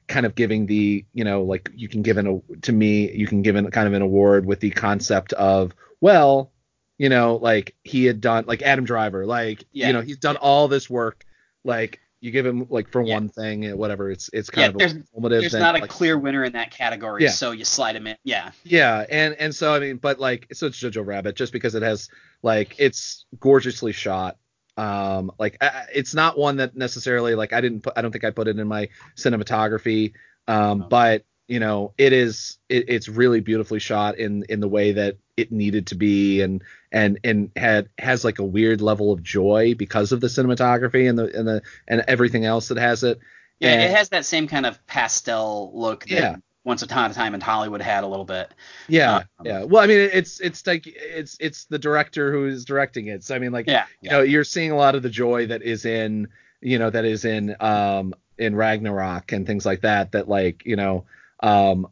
kind 0.08 0.26
of 0.26 0.36
giving 0.36 0.66
the 0.66 1.06
you 1.14 1.24
know 1.24 1.44
like 1.44 1.70
you 1.76 1.90
can 1.90 2.02
give 2.02 2.18
an 2.18 2.28
a 2.28 2.58
to 2.62 2.72
me 2.72 3.12
you 3.12 3.28
can 3.28 3.42
give 3.42 3.56
an 3.56 3.70
kind 3.72 3.88
of 3.88 3.94
an 3.94 4.02
award 4.02 4.46
with 4.46 4.62
the 4.62 4.70
concept 4.72 5.34
of 5.34 5.76
well 6.00 6.52
you 6.98 7.10
know 7.10 7.36
like 7.36 7.76
he 7.84 8.06
had 8.06 8.22
done 8.22 8.46
like 8.48 8.62
Adam 8.62 8.86
Driver 8.86 9.26
like 9.26 9.66
Yeah. 9.74 9.88
you 9.88 9.94
know 9.94 10.02
he's 10.02 10.18
done 10.18 10.38
all 10.38 10.70
this 10.70 10.90
work 10.90 11.26
like 11.66 12.00
you 12.20 12.32
give 12.32 12.46
him 12.46 12.66
like 12.70 12.92
for 12.92 13.04
Yeah. 13.04 13.14
one 13.16 13.30
thing 13.30 13.66
and 13.66 13.78
whatever 13.78 14.10
it's 14.10 14.30
it's 14.34 14.50
Yeah, 14.52 14.56
kind 14.56 14.74
of 14.74 14.78
there's- 14.80 14.94
informative 14.94 15.42
There's 15.42 15.52
then, 15.52 15.62
not 15.62 15.76
a 15.76 15.80
like, 15.82 15.90
clear 15.90 16.18
winner 16.18 16.44
in 16.44 16.54
that 16.54 16.72
category, 16.72 17.24
Yeah. 17.24 17.30
so 17.30 17.52
you 17.52 17.64
slide 17.64 17.96
him 17.96 18.08
in. 18.08 18.18
Yeah, 18.24 18.52
yeah, 18.64 19.06
and 19.10 19.36
and 19.36 19.54
so 19.56 19.74
I 19.74 19.80
mean, 19.80 19.98
but 19.98 20.20
like, 20.20 20.48
so 20.54 20.68
it's 20.68 20.80
Jojo 20.80 21.06
Rabbit 21.06 21.36
just 21.36 21.54
because 21.54 21.76
it 21.76 21.84
has 21.84 22.10
like 22.42 22.76
it's 22.80 23.26
gorgeously 23.40 23.92
shot. 23.92 24.38
Um, 24.78 25.32
like 25.40 25.58
I, 25.62 25.68
I- 25.68 25.86
it's 25.94 26.14
not 26.14 26.38
one 26.38 26.58
that 26.58 26.76
necessarily 26.76 27.36
like 27.36 27.54
I 27.54 27.62
didn't 27.62 27.82
put 27.82 27.94
I 27.96 28.02
don't 28.02 28.12
think 28.12 28.24
I 28.24 28.32
put 28.32 28.48
it 28.48 28.58
in 28.60 28.68
my 28.68 28.90
cinematography. 29.16 30.14
Um, 30.48 30.84
Oh. 30.84 30.88
but 30.88 31.24
you 31.48 31.60
know, 31.60 31.94
it 31.98 32.14
is 32.14 32.58
it, 32.70 32.86
it's 32.90 33.08
really 33.08 33.40
beautifully 33.40 33.80
shot 33.80 34.18
in 34.18 34.44
in 34.50 34.60
the 34.60 34.68
way 34.68 34.92
that 34.94 35.18
it 35.38 35.52
needed 35.52 35.88
to 35.88 35.96
be, 35.96 36.42
and 36.42 36.64
and 36.92 37.20
and 37.24 37.52
had 37.56 37.90
has 37.98 38.24
like 38.26 38.40
a 38.40 38.44
weird 38.44 38.82
level 38.82 39.12
of 39.12 39.24
joy 39.24 39.74
because 39.78 40.12
of 40.12 40.20
the 40.22 40.28
cinematography 40.28 41.10
and 41.10 41.18
the 41.18 41.38
and 41.38 41.48
the 41.48 41.62
and 41.88 42.04
everything 42.08 42.46
else 42.46 42.68
that 42.70 42.78
has 42.78 43.04
it. 43.04 43.20
yeah. 43.60 43.72
And- 43.74 43.82
it 43.84 43.92
has 43.96 44.10
that 44.10 44.26
same 44.26 44.48
kind 44.48 44.66
of 44.66 44.86
pastel 44.88 45.72
look 45.74 46.06
that 46.08 46.12
Yeah. 46.12 46.36
Once 46.64 46.82
Upon 46.82 47.10
a 47.10 47.14
Time 47.14 47.34
in 47.34 47.40
Hollywood 47.40 47.82
had 47.82 48.04
a 48.04 48.08
little 48.08 48.26
bit. 48.26 48.54
Yeah, 48.90 49.24
Um, 49.40 49.46
yeah. 49.46 49.64
Well, 49.64 49.82
I 49.82 49.88
mean, 49.88 50.10
it's 50.12 50.42
it's 50.42 50.68
like 50.68 50.84
it's 50.86 51.38
it's 51.40 51.64
the 51.64 51.80
director 51.80 52.30
who 52.30 52.46
is 52.46 52.66
directing 52.66 53.08
it. 53.08 53.24
So 53.24 53.36
I 53.36 53.40
mean, 53.40 53.54
like, 53.54 53.68
Yeah, 53.68 53.86
you 54.02 54.10
know, 54.10 54.22
you're 54.22 54.44
seeing 54.44 54.72
a 54.72 54.76
lot 54.76 54.94
of 54.96 55.02
the 55.02 55.10
joy 55.10 55.48
that 55.48 55.62
is 55.62 55.86
in, 55.86 56.28
you 56.60 56.78
know, 56.78 56.90
that 56.90 57.06
is 57.06 57.24
in 57.24 57.56
um 57.62 58.14
in 58.38 58.54
Ragnarok 58.54 59.32
and 59.32 59.48
things 59.48 59.66
like 59.66 59.80
that. 59.82 60.12
That 60.12 60.28
like, 60.28 60.66
you 60.66 60.76
know, 60.76 61.06
um, 61.42 61.88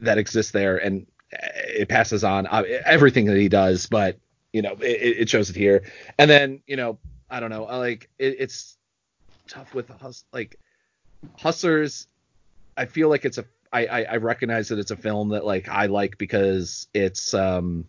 that 0.00 0.18
exists 0.18 0.52
there, 0.52 0.76
and 0.78 1.06
it 1.30 1.88
passes 1.88 2.24
on 2.24 2.46
uh, 2.46 2.62
everything 2.84 3.26
that 3.26 3.36
he 3.36 3.48
does. 3.48 3.86
But 3.86 4.18
you 4.52 4.62
know, 4.62 4.72
it, 4.80 5.20
it 5.20 5.28
shows 5.28 5.50
it 5.50 5.56
here. 5.56 5.82
And 6.18 6.30
then 6.30 6.62
you 6.66 6.76
know, 6.76 6.98
I 7.30 7.40
don't 7.40 7.50
know, 7.50 7.64
like 7.64 8.08
it, 8.18 8.36
it's 8.38 8.76
tough 9.48 9.74
with 9.74 9.88
hus 9.88 10.24
like 10.32 10.58
hustlers. 11.36 12.06
I 12.76 12.86
feel 12.86 13.08
like 13.08 13.24
it's 13.24 13.38
a 13.38 13.44
I, 13.72 13.86
I 13.86 14.02
I 14.02 14.16
recognize 14.16 14.68
that 14.68 14.78
it's 14.78 14.90
a 14.90 14.96
film 14.96 15.30
that 15.30 15.44
like 15.44 15.68
I 15.68 15.86
like 15.86 16.18
because 16.18 16.88
it's 16.94 17.34
um 17.34 17.86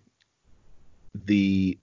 the 1.26 1.78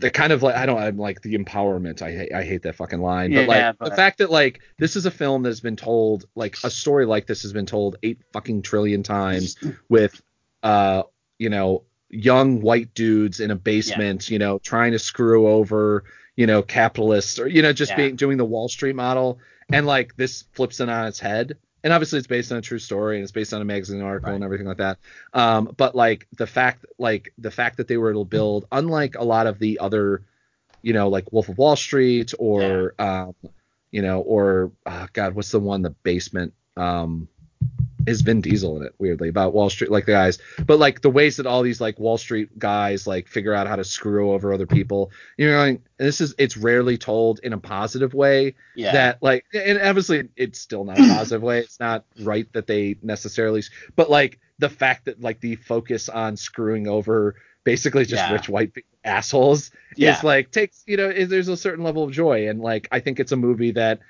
the 0.00 0.10
kind 0.10 0.32
of 0.32 0.42
like 0.42 0.54
I 0.54 0.66
don't 0.66 0.78
I'm 0.78 0.96
like 0.96 1.22
the 1.22 1.36
empowerment. 1.36 2.02
I 2.02 2.12
hate 2.12 2.32
I 2.32 2.44
hate 2.44 2.62
that 2.62 2.76
fucking 2.76 3.00
line. 3.00 3.30
But 3.32 3.48
Yeah, 3.48 3.72
like 3.72 3.78
the 3.90 3.96
fact 3.96 4.18
that 4.18 4.30
like 4.30 4.60
this 4.78 4.96
is 4.96 5.06
a 5.06 5.10
film 5.10 5.42
that's 5.42 5.60
been 5.60 5.76
told 5.76 6.26
like 6.34 6.56
a 6.64 6.70
story 6.70 7.04
like 7.06 7.26
this 7.26 7.42
has 7.42 7.52
been 7.52 7.66
told 7.66 7.96
eight 8.02 8.20
fucking 8.32 8.62
trillion 8.62 9.02
times 9.02 9.56
with 9.88 10.20
uh 10.62 11.02
you 11.38 11.50
know 11.50 11.84
young 12.10 12.60
white 12.62 12.94
dudes 12.94 13.40
in 13.40 13.50
a 13.50 13.56
basement 13.56 14.30
you 14.30 14.38
know 14.38 14.58
trying 14.60 14.92
to 14.92 14.98
screw 14.98 15.46
over 15.48 16.04
you 16.36 16.46
know 16.46 16.62
capitalists 16.62 17.38
or 17.38 17.46
you 17.48 17.62
know 17.62 17.72
just 17.72 17.90
Yeah. 17.90 17.96
being 17.96 18.16
doing 18.16 18.38
the 18.38 18.44
Wall 18.44 18.68
Street 18.68 18.96
model. 18.96 19.38
And 19.70 19.86
like 19.86 20.16
this 20.16 20.44
flips 20.52 20.80
it 20.80 20.88
on 20.88 21.06
its 21.06 21.20
head 21.20 21.58
and 21.84 21.92
obviously 21.92 22.18
it's 22.18 22.26
based 22.26 22.50
on 22.52 22.58
a 22.58 22.62
true 22.62 22.78
story 22.78 23.16
and 23.16 23.22
it's 23.22 23.32
based 23.32 23.54
on 23.54 23.60
a 23.60 23.64
magazine 23.64 24.02
article 24.02 24.32
and 24.32 24.44
everything 24.44 24.66
like 24.66 24.78
that. 24.78 24.98
Um 25.32 25.72
but 25.76 25.94
like 25.94 26.26
the 26.36 26.46
fact 26.46 26.84
like 26.98 27.32
the 27.38 27.50
fact 27.50 27.76
that 27.76 27.88
they 27.88 27.96
were 27.96 28.10
able 28.10 28.24
to 28.24 28.28
build 28.28 28.66
unlike 28.72 29.16
a 29.16 29.24
lot 29.24 29.46
of 29.46 29.58
the 29.58 29.78
other 29.78 30.22
you 30.82 30.92
know 30.92 31.08
like 31.08 31.32
wolf 31.32 31.48
of 31.48 31.58
wall 31.58 31.76
street 31.76 32.32
or 32.38 32.94
um 32.98 33.34
you 33.90 34.02
know 34.02 34.20
or 34.20 34.72
oh 34.86 35.06
god 35.12 35.34
what's 35.34 35.50
the 35.50 35.60
one 35.60 35.82
the 35.82 35.90
basement 35.90 36.52
um 36.76 37.28
is 38.08 38.22
Vin 38.22 38.40
Diesel 38.40 38.76
in 38.78 38.82
it 38.86 38.94
weirdly 38.98 39.28
about 39.28 39.52
Wall 39.54 39.68
Street 39.70 39.90
like 39.90 40.06
the 40.06 40.12
guys. 40.12 40.38
But 40.66 40.78
like 40.78 41.02
the 41.02 41.10
ways 41.10 41.36
that 41.36 41.46
all 41.46 41.62
these 41.62 41.80
like 41.80 41.98
Wall 41.98 42.16
Street 42.18 42.58
guys 42.58 43.06
like 43.06 43.28
figure 43.28 43.52
out 43.54 43.66
how 43.66 43.76
to 43.76 43.84
screw 43.84 44.32
over 44.32 44.52
other 44.52 44.66
people 44.66 45.10
you 45.36 45.48
know 45.48 45.62
and 45.62 45.80
this 45.98 46.20
is 46.20 46.34
it's 46.38 46.56
rarely 46.56 46.96
told 46.96 47.40
in 47.42 47.52
a 47.52 47.58
positive 47.58 48.14
way 48.14 48.54
Yeah, 48.74 48.92
that 48.92 49.22
like 49.22 49.44
and 49.52 49.78
obviously 49.80 50.28
it's 50.36 50.58
still 50.60 50.84
not 50.84 50.98
a 50.98 51.08
positive 51.14 51.42
way. 51.42 51.58
It's 51.60 51.78
not 51.80 52.04
right 52.22 52.50
that 52.54 52.66
they 52.66 52.96
necessarily 53.02 53.62
but 53.96 54.10
like 54.10 54.38
the 54.58 54.68
fact 54.68 55.04
that 55.04 55.20
like 55.20 55.40
the 55.40 55.56
focus 55.56 56.08
on 56.08 56.36
screwing 56.36 56.88
over 56.88 57.36
basically 57.64 58.04
just 58.04 58.24
Yeah. 58.24 58.32
rich 58.32 58.48
white 58.48 58.72
assholes 59.04 59.70
Yeah. 59.96 60.16
is 60.16 60.24
like 60.24 60.50
takes 60.50 60.82
you 60.86 60.96
know 60.96 61.08
is, 61.10 61.28
there's 61.28 61.48
a 61.48 61.56
certain 61.56 61.84
level 61.84 62.04
of 62.04 62.10
joy. 62.12 62.48
And 62.48 62.60
like 62.60 62.88
i 62.90 63.00
think 63.00 63.20
it's 63.20 63.32
a 63.32 63.36
movie 63.36 63.72
that 63.72 64.00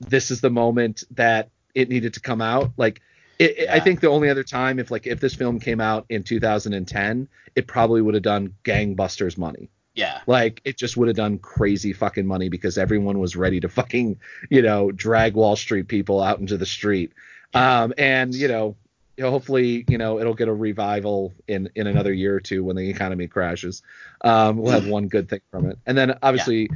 this 0.00 0.30
is 0.30 0.40
the 0.40 0.50
moment 0.50 1.04
that 1.12 1.50
it 1.74 1.88
needed 1.88 2.14
to 2.14 2.20
come 2.20 2.40
out. 2.42 2.72
Like 2.76 3.00
it, 3.38 3.58
it- 3.58 3.68
I 3.70 3.80
think 3.80 4.00
the 4.00 4.08
only 4.08 4.28
other 4.30 4.44
time 4.44 4.78
if 4.78 4.90
like 4.90 5.06
if 5.06 5.20
this 5.20 5.34
film 5.34 5.58
came 5.60 5.80
out 5.80 6.04
in 6.08 6.22
2010 6.22 7.28
it 7.54 7.66
probably 7.66 8.00
would 8.00 8.14
have 8.14 8.22
done 8.22 8.54
gangbusters 8.64 9.36
money. 9.36 9.68
Yeah, 9.94 10.20
like 10.26 10.62
it 10.64 10.78
just 10.78 10.96
would 10.96 11.08
have 11.08 11.16
done 11.18 11.36
crazy 11.38 11.92
fucking 11.92 12.26
money 12.26 12.48
because 12.48 12.78
everyone 12.78 13.18
was 13.18 13.36
ready 13.36 13.60
to 13.60 13.68
fucking, 13.68 14.18
you 14.48 14.62
know, 14.62 14.90
drag 14.90 15.34
Wall 15.34 15.54
Street 15.54 15.86
people 15.86 16.22
out 16.22 16.38
into 16.38 16.56
the 16.56 16.64
street. 16.64 17.12
Um, 17.52 17.92
and 17.98 18.34
you 18.34 18.48
know, 18.48 18.74
hopefully, 19.20 19.84
you 19.88 19.98
know, 19.98 20.18
it'll 20.18 20.32
get 20.32 20.48
a 20.48 20.52
revival 20.54 21.34
in 21.46 21.68
in 21.74 21.86
another 21.86 22.10
year 22.10 22.34
or 22.34 22.40
two 22.40 22.64
when 22.64 22.74
the 22.76 22.88
economy 22.88 23.28
crashes. 23.28 23.82
Um, 24.22 24.56
we'll 24.56 24.72
have 24.72 24.86
one 24.98 25.08
good 25.08 25.28
thing 25.28 25.42
from 25.50 25.66
it, 25.66 25.78
and 25.84 25.98
then 25.98 26.16
obviously, 26.22 26.70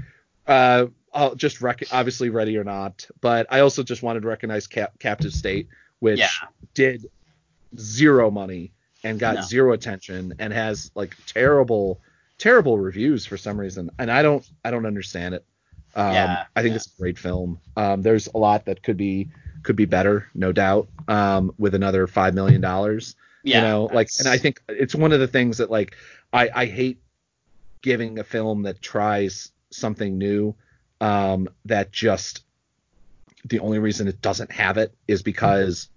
uh, 0.47 0.85
I'll 1.15 1.35
just 1.35 1.63
rec- 1.63 1.91
obviously 1.93 2.29
ready 2.29 2.59
or 2.59 2.65
not, 2.65 3.09
but 3.23 3.47
I 3.51 3.61
also 3.61 3.83
just 3.83 4.03
wanted 4.03 4.21
to 4.25 4.29
recognize 4.29 4.67
Cap- 4.67 4.99
Captive 4.99 5.33
State, 5.33 5.69
which 6.01 6.19
Yeah. 6.19 6.29
did 6.75 7.07
zero 7.79 8.31
money 8.31 8.73
and 9.05 9.19
got 9.19 9.37
No. 9.37 9.41
zero 9.43 9.73
attention 9.73 10.35
and 10.39 10.53
has 10.53 10.91
like 10.95 11.17
terrible 11.27 12.01
terrible 12.39 12.79
reviews 12.79 13.25
for 13.25 13.37
some 13.37 13.59
reason 13.59 13.91
and 13.99 14.11
i 14.11 14.21
don't 14.23 14.47
i 14.65 14.71
don't 14.71 14.85
understand 14.87 15.35
it 15.35 15.45
um, 15.95 16.13
Yeah, 16.13 16.45
i 16.55 16.63
think 16.63 16.73
yeah. 16.73 16.77
it's 16.77 16.87
a 16.87 17.01
great 17.01 17.19
film 17.19 17.59
um, 17.77 18.03
there's 18.03 18.29
a 18.35 18.39
lot 18.39 18.65
that 18.67 18.83
could 18.83 18.97
be 18.97 19.29
could 19.63 19.77
be 19.77 19.85
better 19.87 20.29
no 20.35 20.53
doubt 20.53 20.89
um, 21.09 21.53
with 21.59 21.75
another 21.75 22.07
five 22.07 22.35
million 22.35 22.61
dollars 22.61 23.17
yeah. 23.43 23.57
you 23.59 23.63
know 23.67 23.85
like 23.93 24.09
and 24.19 24.29
i 24.29 24.37
think 24.39 24.61
it's 24.69 24.95
one 24.95 25.13
of 25.13 25.21
the 25.21 25.27
things 25.29 25.59
that 25.59 25.71
like 25.71 25.97
i 26.33 26.49
i 26.55 26.67
hate 26.67 27.01
giving 27.83 28.19
a 28.19 28.25
film 28.25 28.63
that 28.63 28.83
tries 28.83 29.53
something 29.71 30.19
new 30.19 30.55
um, 31.01 31.49
that 31.67 31.93
just 31.93 32.43
the 33.49 33.61
only 33.61 33.79
reason 33.79 34.09
it 34.09 34.21
doesn't 34.21 34.53
have 34.53 34.79
it 34.79 34.95
is 35.09 35.23
because 35.23 35.89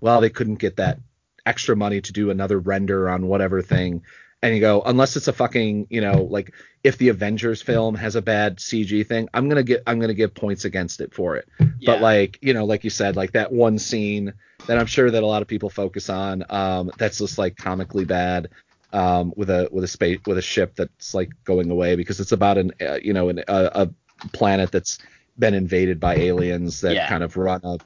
well 0.00 0.20
they 0.20 0.30
couldn't 0.30 0.56
get 0.56 0.76
that 0.76 0.98
extra 1.46 1.74
money 1.76 2.00
to 2.00 2.12
do 2.12 2.30
another 2.30 2.58
render 2.58 3.08
on 3.08 3.26
whatever 3.26 3.62
thing 3.62 4.02
and 4.42 4.54
you 4.54 4.60
go 4.60 4.82
unless 4.82 5.16
it's 5.16 5.28
a 5.28 5.32
fucking 5.32 5.86
you 5.90 6.00
know 6.00 6.22
like 6.30 6.52
if 6.84 6.98
the 6.98 7.08
avengers 7.08 7.60
film 7.62 7.94
has 7.94 8.14
a 8.16 8.22
bad 8.22 8.58
cg 8.58 9.06
thing 9.06 9.28
i'm 9.34 9.48
gonna 9.48 9.62
get 9.62 9.82
i'm 9.86 9.98
gonna 9.98 10.14
give 10.14 10.34
points 10.34 10.64
against 10.64 11.00
it 11.00 11.14
for 11.14 11.36
it 11.36 11.48
Yeah. 11.58 11.66
but 11.86 12.00
like 12.00 12.38
you 12.42 12.52
know 12.54 12.64
like 12.64 12.84
you 12.84 12.90
said 12.90 13.16
like 13.16 13.32
that 13.32 13.52
one 13.52 13.78
scene 13.78 14.34
that 14.66 14.78
i'm 14.78 14.86
sure 14.86 15.10
that 15.10 15.22
a 15.22 15.26
lot 15.26 15.42
of 15.42 15.48
people 15.48 15.70
focus 15.70 16.08
on 16.10 16.44
um 16.50 16.90
that's 16.98 17.18
just 17.18 17.38
like 17.38 17.56
comically 17.56 18.04
bad 18.04 18.48
um 18.92 19.32
with 19.36 19.50
a 19.50 19.68
with 19.72 19.84
a 19.84 19.88
space 19.88 20.18
with 20.26 20.36
a 20.38 20.42
ship 20.42 20.74
that's 20.76 21.14
like 21.14 21.30
going 21.44 21.70
away 21.70 21.96
because 21.96 22.20
it's 22.20 22.32
about 22.32 22.58
an 22.58 22.72
uh, 22.80 22.98
you 23.02 23.12
know 23.12 23.28
an, 23.28 23.38
a, 23.48 23.88
a 24.22 24.28
planet 24.32 24.70
that's 24.72 24.98
been 25.40 25.54
invaded 25.54 25.98
by 25.98 26.14
aliens 26.16 26.82
that 26.82 26.94
Yeah. 26.94 27.08
kind 27.08 27.24
of 27.24 27.36
run 27.36 27.62
up. 27.64 27.80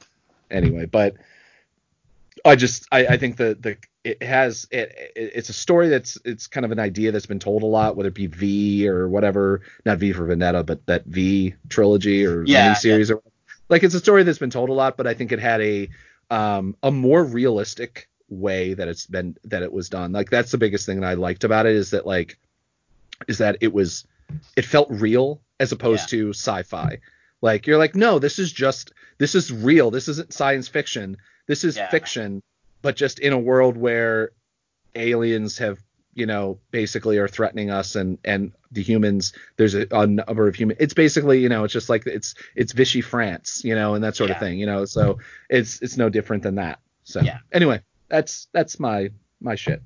Anyway 0.50 0.84
but 0.86 1.16
i 2.44 2.54
just 2.54 2.86
i 2.92 3.06
i 3.06 3.16
think 3.16 3.36
the 3.36 3.56
the 3.60 3.76
it 4.04 4.22
has 4.22 4.66
it, 4.70 4.92
it 5.16 5.32
it's 5.34 5.48
a 5.48 5.52
story 5.54 5.88
that's 5.88 6.18
it's 6.24 6.46
kind 6.46 6.64
of 6.66 6.72
an 6.72 6.78
idea 6.78 7.10
that's 7.10 7.26
been 7.26 7.38
told 7.38 7.62
a 7.62 7.66
lot 7.66 7.96
whether 7.96 8.08
it 8.08 8.14
be 8.14 8.26
v 8.26 8.86
or 8.88 9.08
whatever 9.08 9.62
not 9.86 9.98
v 9.98 10.12
for 10.12 10.26
vendetta 10.26 10.62
but 10.62 10.84
that 10.86 11.04
v 11.06 11.54
trilogy 11.70 12.26
or 12.26 12.44
Yeah, 12.44 12.72
miniseries 12.72 13.10
or 13.10 13.22
like 13.70 13.82
it's 13.82 13.94
a 13.94 14.00
story 14.00 14.22
that's 14.22 14.38
been 14.38 14.50
told 14.50 14.68
a 14.68 14.72
lot 14.74 14.96
but 14.96 15.06
i 15.06 15.14
think 15.14 15.32
it 15.32 15.38
had 15.40 15.60
a 15.62 15.88
um 16.30 16.76
a 16.82 16.90
more 16.90 17.24
realistic 17.24 18.08
way 18.28 18.74
that 18.74 18.88
it's 18.88 19.06
been 19.06 19.36
that 19.44 19.62
it 19.62 19.72
was 19.72 19.88
done. 19.88 20.12
Like 20.12 20.30
that's 20.30 20.50
the 20.50 20.58
biggest 20.58 20.86
thing 20.86 21.00
that 21.00 21.06
i 21.08 21.14
liked 21.14 21.44
about 21.44 21.66
it 21.66 21.74
is 21.74 21.90
that 21.90 22.06
like 22.06 22.38
is 23.28 23.38
that 23.38 23.58
it 23.60 23.72
was 23.72 24.06
it 24.56 24.64
felt 24.64 24.88
real 24.90 25.40
as 25.60 25.72
opposed 25.72 26.08
to 26.10 26.30
sci-fi 26.30 26.98
like 27.42 27.66
you're 27.66 27.78
like 27.78 27.94
no 27.94 28.18
this 28.18 28.38
is 28.38 28.52
just 28.52 28.92
this 29.18 29.34
is 29.34 29.52
real. 29.52 29.90
This 29.90 30.08
isn't 30.08 30.32
science 30.32 30.66
fiction. 30.68 31.16
This 31.46 31.64
is 31.64 31.76
Yeah. 31.76 31.88
fiction 31.90 32.42
but 32.82 32.96
just 32.96 33.18
in 33.18 33.32
a 33.32 33.38
world 33.38 33.76
where 33.76 34.30
aliens 34.94 35.58
have 35.58 35.78
you 36.14 36.26
know 36.26 36.58
basically 36.70 37.18
are 37.18 37.26
threatening 37.28 37.70
us 37.70 37.96
and 37.96 38.18
and 38.24 38.52
the 38.70 38.82
humans 38.82 39.32
there's 39.56 39.74
a, 39.74 39.86
a 39.90 40.06
number 40.06 40.46
of 40.46 40.54
human 40.54 40.76
it's 40.78 40.94
basically 40.94 41.40
you 41.40 41.48
know 41.48 41.64
it's 41.64 41.72
just 41.72 41.88
like 41.88 42.06
it's 42.06 42.34
it's 42.54 42.72
Vichy 42.72 43.00
France 43.00 43.62
you 43.64 43.74
know 43.74 43.94
and 43.94 44.04
that 44.04 44.14
sort 44.16 44.30
of 44.30 44.38
thing 44.38 44.58
you 44.58 44.66
know 44.66 44.84
so 44.84 45.18
it's 45.50 45.80
it's 45.82 45.96
no 45.96 46.08
different 46.08 46.42
than 46.42 46.54
that. 46.56 46.78
So 47.04 47.22
Yeah. 47.22 47.38
anyway 47.52 47.80
that's 48.08 48.48
that's 48.52 48.78
my 48.78 49.10
my 49.40 49.54
shit. 49.54 49.82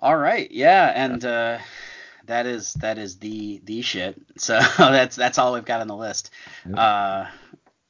All 0.00 0.16
right, 0.16 0.50
yeah, 0.50 0.92
and 0.94 1.24
uh, 1.24 1.58
that 2.26 2.46
is 2.46 2.74
that 2.74 2.98
is 2.98 3.18
the 3.18 3.60
the 3.64 3.82
shit. 3.82 4.20
So 4.36 4.60
that's 4.78 5.16
that's 5.16 5.38
all 5.38 5.54
we've 5.54 5.64
got 5.64 5.80
on 5.80 5.88
the 5.88 5.96
list. 5.96 6.30
Yep. 6.66 6.78
Uh, 6.78 7.26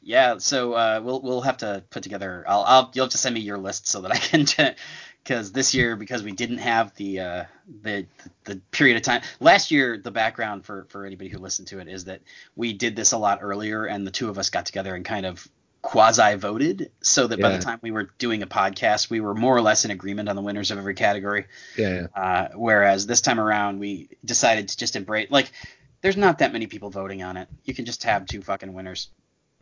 yeah, 0.05 0.37
so 0.39 0.75
uh, 0.75 1.01
we'll 1.03 1.23
we'll 1.23 1.41
have 1.41 1.59
to 1.59 1.83
put 1.91 2.03
together. 2.03 2.45
I'll, 2.47 2.63
I'll 2.63 2.91
you'll 2.95 3.07
have 3.07 3.13
to 3.13 3.19
send 3.19 3.35
me 3.35 3.41
your 3.41 3.59
list 3.59 3.89
so 3.89 4.03
that 4.03 4.13
I 4.13 4.17
can. 4.17 4.47
Because 5.25 5.53
this 5.53 5.75
year, 5.75 5.97
because 5.97 6.23
we 6.23 6.33
didn't 6.33 6.59
have 6.59 6.95
the 6.97 7.21
uh, 7.21 7.45
the 7.81 8.05
the 8.45 8.61
period 8.73 8.99
of 8.99 9.03
time 9.05 9.23
last 9.41 9.71
year, 9.71 9.97
the 9.97 10.11
background 10.11 10.67
for 10.67 10.85
for 10.91 11.07
anybody 11.07 11.31
who 11.31 11.39
listened 11.39 11.69
to 11.69 11.79
it 11.79 11.89
is 11.89 12.05
that 12.05 12.21
we 12.57 12.75
did 12.75 12.95
this 12.95 13.13
a 13.13 13.17
lot 13.17 13.39
earlier, 13.41 13.87
and 13.87 14.07
the 14.07 14.11
two 14.11 14.29
of 14.29 14.37
us 14.37 14.51
got 14.51 14.67
together 14.67 14.95
and 14.95 15.03
kind 15.03 15.25
of 15.25 15.49
quasi 15.85 16.35
voted, 16.37 16.91
so 17.03 17.27
that 17.27 17.39
by 17.41 17.51
the 17.51 17.59
time 17.63 17.79
we 17.83 17.91
were 17.91 18.09
doing 18.19 18.43
a 18.43 18.47
podcast, 18.47 19.11
we 19.11 19.21
were 19.21 19.35
more 19.35 19.55
or 19.55 19.61
less 19.61 19.85
in 19.85 19.91
agreement 19.91 20.29
on 20.31 20.35
the 20.35 20.41
winners 20.43 20.71
of 20.71 20.79
every 20.79 20.95
category. 20.95 21.45
yeah 21.77 22.07
Uh, 22.17 22.49
whereas 22.55 23.07
this 23.07 23.21
time 23.21 23.39
around, 23.39 23.79
we 23.79 24.09
decided 24.25 24.69
to 24.69 24.77
just 24.79 24.97
embrace 24.97 25.31
like 25.31 25.53
there's 26.01 26.17
not 26.17 26.39
that 26.39 26.53
many 26.53 26.67
people 26.67 26.89
voting 26.91 27.23
on 27.23 27.37
it. 27.37 27.49
You 27.65 27.75
can 27.75 27.85
just 27.85 28.03
have 28.05 28.25
two 28.27 28.41
fucking 28.43 28.73
winners. 28.73 29.11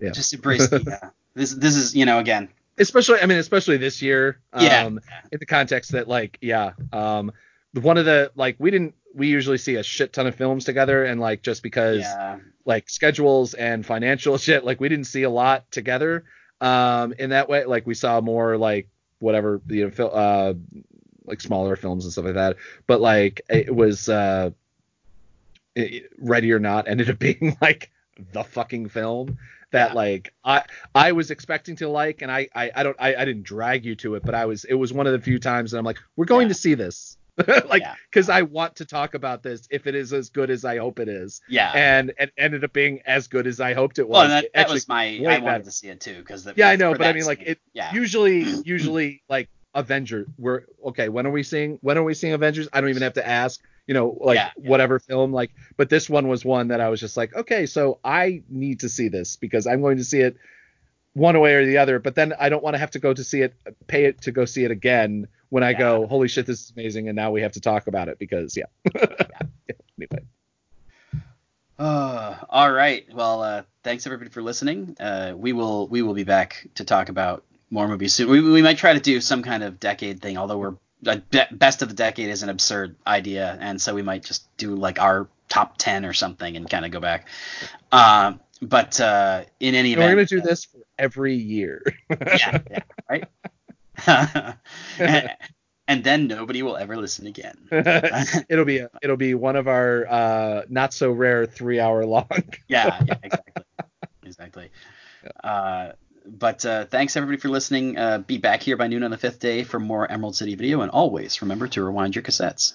Yeah. 0.01 0.11
Just 0.12 0.32
embrace 0.32 0.69
the 0.69 1.01
uh, 1.03 1.09
this 1.35 1.53
this 1.55 1.74
is 1.77 1.94
you 1.94 2.07
know 2.07 2.19
again 2.20 2.49
especially 2.78 3.20
I 3.20 3.27
mean 3.27 3.39
especially 3.39 3.77
this 3.77 4.01
year 4.01 4.39
um 4.53 4.65
Yeah. 4.65 4.86
in 5.32 5.39
the 5.39 5.47
context 5.47 5.93
that 5.93 6.09
like 6.09 6.39
yeah 6.40 6.73
um 6.93 7.32
one 7.74 7.99
of 7.99 8.05
the 8.05 8.31
like 8.35 8.57
we 8.59 8.70
didn't 8.70 8.94
we 9.14 9.28
usually 9.28 9.59
see 9.59 9.76
a 9.76 9.82
shit 9.82 10.12
ton 10.12 10.26
of 10.26 10.34
films 10.34 10.64
together 10.64 11.05
and 11.05 11.20
like 11.20 11.43
just 11.43 11.62
because 11.62 12.01
yeah 12.01 12.39
like 12.64 12.89
schedules 12.89 13.55
and 13.55 13.84
financial 13.84 14.39
shit 14.47 14.64
like 14.64 14.80
we 14.80 14.89
didn't 14.89 15.06
see 15.06 15.22
a 15.24 15.30
lot 15.30 15.70
together 15.70 16.24
um 16.60 17.12
in 17.18 17.30
that 17.30 17.48
way 17.48 17.64
like 17.64 17.86
we 17.86 17.94
saw 17.94 18.20
more 18.20 18.56
like 18.56 18.89
whatever 19.18 19.60
you 19.68 19.84
know 19.84 19.90
fil- 19.90 20.14
uh 20.14 20.55
like 21.24 21.40
smaller 21.40 21.76
films 21.76 22.05
and 22.05 22.12
stuff 22.12 22.24
like 22.24 22.34
that 22.34 22.56
but 22.86 23.01
like 23.01 23.40
it 23.48 23.74
was 23.74 24.09
uh 24.09 24.51
it, 25.74 26.10
ready 26.18 26.52
or 26.52 26.59
not 26.59 26.89
ended 26.89 27.10
up 27.10 27.18
being 27.20 27.56
like 27.60 27.90
the 28.32 28.44
fucking 28.44 28.89
film 28.89 29.39
that 29.72 29.90
Yeah. 29.90 29.94
like 29.94 30.34
i 30.44 30.62
i 30.94 31.12
was 31.12 31.30
expecting 31.30 31.76
to 31.76 31.89
like 31.89 32.22
and 32.22 32.30
i 32.30 32.47
i, 32.55 32.70
I 32.74 32.82
don't 32.82 32.97
I, 32.98 33.14
I 33.14 33.24
didn't 33.24 33.44
drag 33.44 33.84
you 33.84 33.94
to 33.97 34.14
it 34.16 34.22
but 34.22 34.34
i 34.34 34.44
was 34.44 34.64
it 34.64 34.74
was 34.74 34.93
one 34.93 35.06
of 35.06 35.12
the 35.12 35.20
few 35.20 35.39
times 35.39 35.70
that 35.70 35.78
i'm 35.78 35.84
like 35.84 35.98
we're 36.16 36.26
going 36.26 36.47
Yeah. 36.47 36.55
to 36.55 36.55
see 36.60 36.74
this 36.74 37.16
like 37.66 37.82
Yeah. 37.82 37.94
because 38.10 38.28
i 38.28 38.42
want 38.42 38.76
to 38.76 38.84
talk 38.84 39.14
about 39.14 39.42
this 39.42 39.66
if 39.70 39.86
it 39.86 39.94
is 39.94 40.12
as 40.12 40.28
good 40.30 40.50
as 40.50 40.64
i 40.64 40.76
hope 40.78 40.98
it 40.98 41.09
is 41.09 41.40
yeah. 41.48 41.72
and 41.74 42.12
it 42.18 42.32
ended 42.36 42.62
up 42.64 42.72
being 42.72 43.00
as 43.06 43.28
good 43.28 43.46
as 43.46 43.60
I 43.60 43.74
hoped 43.74 43.98
it 43.98 44.09
was. 44.09 44.16
well, 44.18 44.28
that, 44.28 44.44
that 44.52 44.60
actually, 44.60 44.74
was 44.74 44.88
my 44.88 45.04
I 45.18 45.38
wanted 45.38 45.44
better. 45.44 45.64
to 45.64 45.70
see 45.70 45.88
it 45.88 46.00
too 46.00 46.18
because 46.18 46.46
yeah, 46.56 46.68
I 46.68 46.76
know, 46.76 46.92
but 46.92 47.02
I 47.06 47.12
mean, 47.12 47.24
like 47.24 47.42
it 47.42 47.59
yeah 47.72 47.92
usually, 47.94 48.40
usually 48.64 49.22
like 49.28 49.48
Avenger. 49.74 50.26
We're 50.38 50.62
okay. 50.86 51.09
When 51.09 51.26
are 51.26 51.30
we 51.30 51.42
seeing? 51.42 51.78
When 51.80 51.96
are 51.98 52.02
we 52.02 52.14
seeing 52.14 52.32
Avengers? 52.32 52.68
I 52.72 52.80
don't 52.80 52.90
even 52.90 53.02
have 53.02 53.14
to 53.14 53.26
ask. 53.26 53.60
You 53.86 53.94
know, 53.94 54.16
like 54.20 54.36
Yeah, 54.36 54.50
yeah. 54.59 54.70
whatever 54.70 54.98
film. 54.98 55.32
Like, 55.32 55.50
but 55.76 55.88
this 55.88 56.09
one 56.10 56.28
was 56.28 56.44
one 56.44 56.68
that 56.68 56.80
I 56.80 56.88
was 56.88 57.00
just 57.00 57.16
like, 57.16 57.34
okay, 57.34 57.66
so 57.66 57.98
I 58.04 58.42
need 58.48 58.80
to 58.80 58.88
see 58.88 59.09
this 59.09 59.36
because 59.36 59.66
I'm 59.66 59.80
going 59.80 59.96
to 59.98 60.04
see 60.04 60.20
it 60.20 60.36
one 61.14 61.39
way 61.40 61.55
or 61.55 61.66
the 61.66 61.78
other. 61.78 61.98
But 61.98 62.14
then 62.14 62.32
I 62.39 62.48
don't 62.48 62.62
want 62.62 62.74
to 62.74 62.78
have 62.78 62.90
to 62.93 62.98
go 62.98 63.12
to 63.12 63.22
see 63.24 63.43
it, 63.43 63.55
pay 63.86 64.05
it 64.06 64.20
to 64.22 64.32
go 64.32 64.44
see 64.44 64.64
it 64.64 64.70
again 64.70 65.28
when 65.51 65.62
I 65.62 65.70
Yeah. 65.70 65.78
go, 65.78 66.06
holy 66.06 66.28
shit, 66.28 66.47
this 66.47 66.60
is 66.62 66.72
amazing, 66.76 67.09
and 67.09 67.16
now 67.16 67.30
we 67.30 67.43
have 67.43 67.52
to 67.52 67.60
talk 67.60 67.86
about 67.86 68.09
it 68.09 68.18
because 68.18 68.56
yeah. 68.56 68.64
Yeah, 68.94 69.74
Anyway. 69.98 70.24
Uh, 71.78 72.36
all 72.48 72.70
right. 72.70 73.06
Well, 73.12 73.43
uh, 73.43 73.62
thanks 73.82 74.06
everybody 74.06 74.30
for 74.30 74.43
listening. 74.43 74.97
Uh, 75.01 75.34
we 75.36 75.52
will 75.52 75.89
we 75.89 76.02
will 76.02 76.14
be 76.14 76.24
back 76.24 76.66
to 76.76 76.84
talk 76.84 77.09
about 77.09 77.44
more 77.70 77.89
movies 77.89 78.14
soon. 78.14 78.30
We, 78.30 78.40
we 78.40 78.62
might 78.62 78.78
try 78.78 78.93
to 78.93 79.01
do 79.01 79.20
some 79.20 79.43
kind 79.43 79.62
of 79.62 79.80
decade 79.80 80.20
thing, 80.20 80.36
although 80.39 80.59
we're 80.59 80.74
uh, 81.06 81.16
be- 81.30 81.43
best 81.52 81.82
of 81.82 81.89
the 81.89 81.94
decade 81.94 82.28
is 82.28 82.43
an 82.43 82.48
absurd 82.51 82.97
idea, 83.06 83.56
and 83.60 83.80
so 83.80 83.94
we 83.94 84.02
might 84.02 84.22
just 84.24 84.55
do 84.59 84.74
like 84.76 85.01
our 85.01 85.28
top 85.48 85.76
ten 85.78 86.05
or 86.05 86.12
something 86.12 86.56
and 86.56 86.68
kind 86.70 86.84
of 86.84 86.90
go 86.90 87.01
back. 87.01 87.26
Um, 87.90 88.40
but 88.62 89.01
uh, 89.01 89.44
in 89.60 89.74
any 89.74 89.93
And 89.93 90.01
event, 90.02 90.10
we're 90.10 90.24
gonna 90.24 90.26
do 90.26 90.40
this 90.40 90.64
for 90.64 90.78
every 90.98 91.34
year. 91.34 91.82
yeah, 92.10 92.60
yeah, 92.70 92.78
right. 93.10 93.24
and, 94.98 95.30
and 95.89 96.05
then 96.05 96.28
nobody 96.28 96.62
will 96.62 96.76
ever 96.76 96.97
listen 96.97 97.26
again. 97.26 97.56
it'll 98.48 98.64
be 98.64 98.78
a, 98.78 98.89
it'll 99.02 99.16
be 99.16 99.34
one 99.34 99.56
of 99.56 99.66
our 99.68 100.06
uh, 100.09 100.62
not 100.68 100.94
so 100.94 101.10
rare 101.10 101.44
three 101.44 101.80
hour 101.80 102.06
long. 102.06 102.28
yeah, 102.68 103.02
yeah, 103.05 103.14
exactly, 103.22 103.64
exactly. 104.22 104.70
Uh, 105.43 105.93
but 106.24 106.64
uh, 106.64 106.84
thanks 106.84 107.16
everybody 107.16 107.39
for 107.40 107.48
listening. 107.48 107.98
Uh, 107.98 108.18
be 108.18 108.39
back 108.39 108.62
here 108.62 108.76
by 108.76 108.86
noon 108.86 109.02
on 109.02 109.10
the 109.10 109.18
fifth 109.18 109.40
day 109.40 109.64
for 109.64 109.80
more 109.80 110.10
Emerald 110.10 110.36
City 110.36 110.55
video, 110.55 110.82
and 110.82 110.90
always 110.90 111.43
remember 111.43 111.66
to 111.66 111.82
rewind 111.82 112.14
your 112.14 112.22
cassettes. 112.22 112.74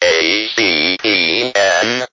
A 0.00 0.48
C 0.56 0.96
E 1.04 1.52
N 1.54 2.06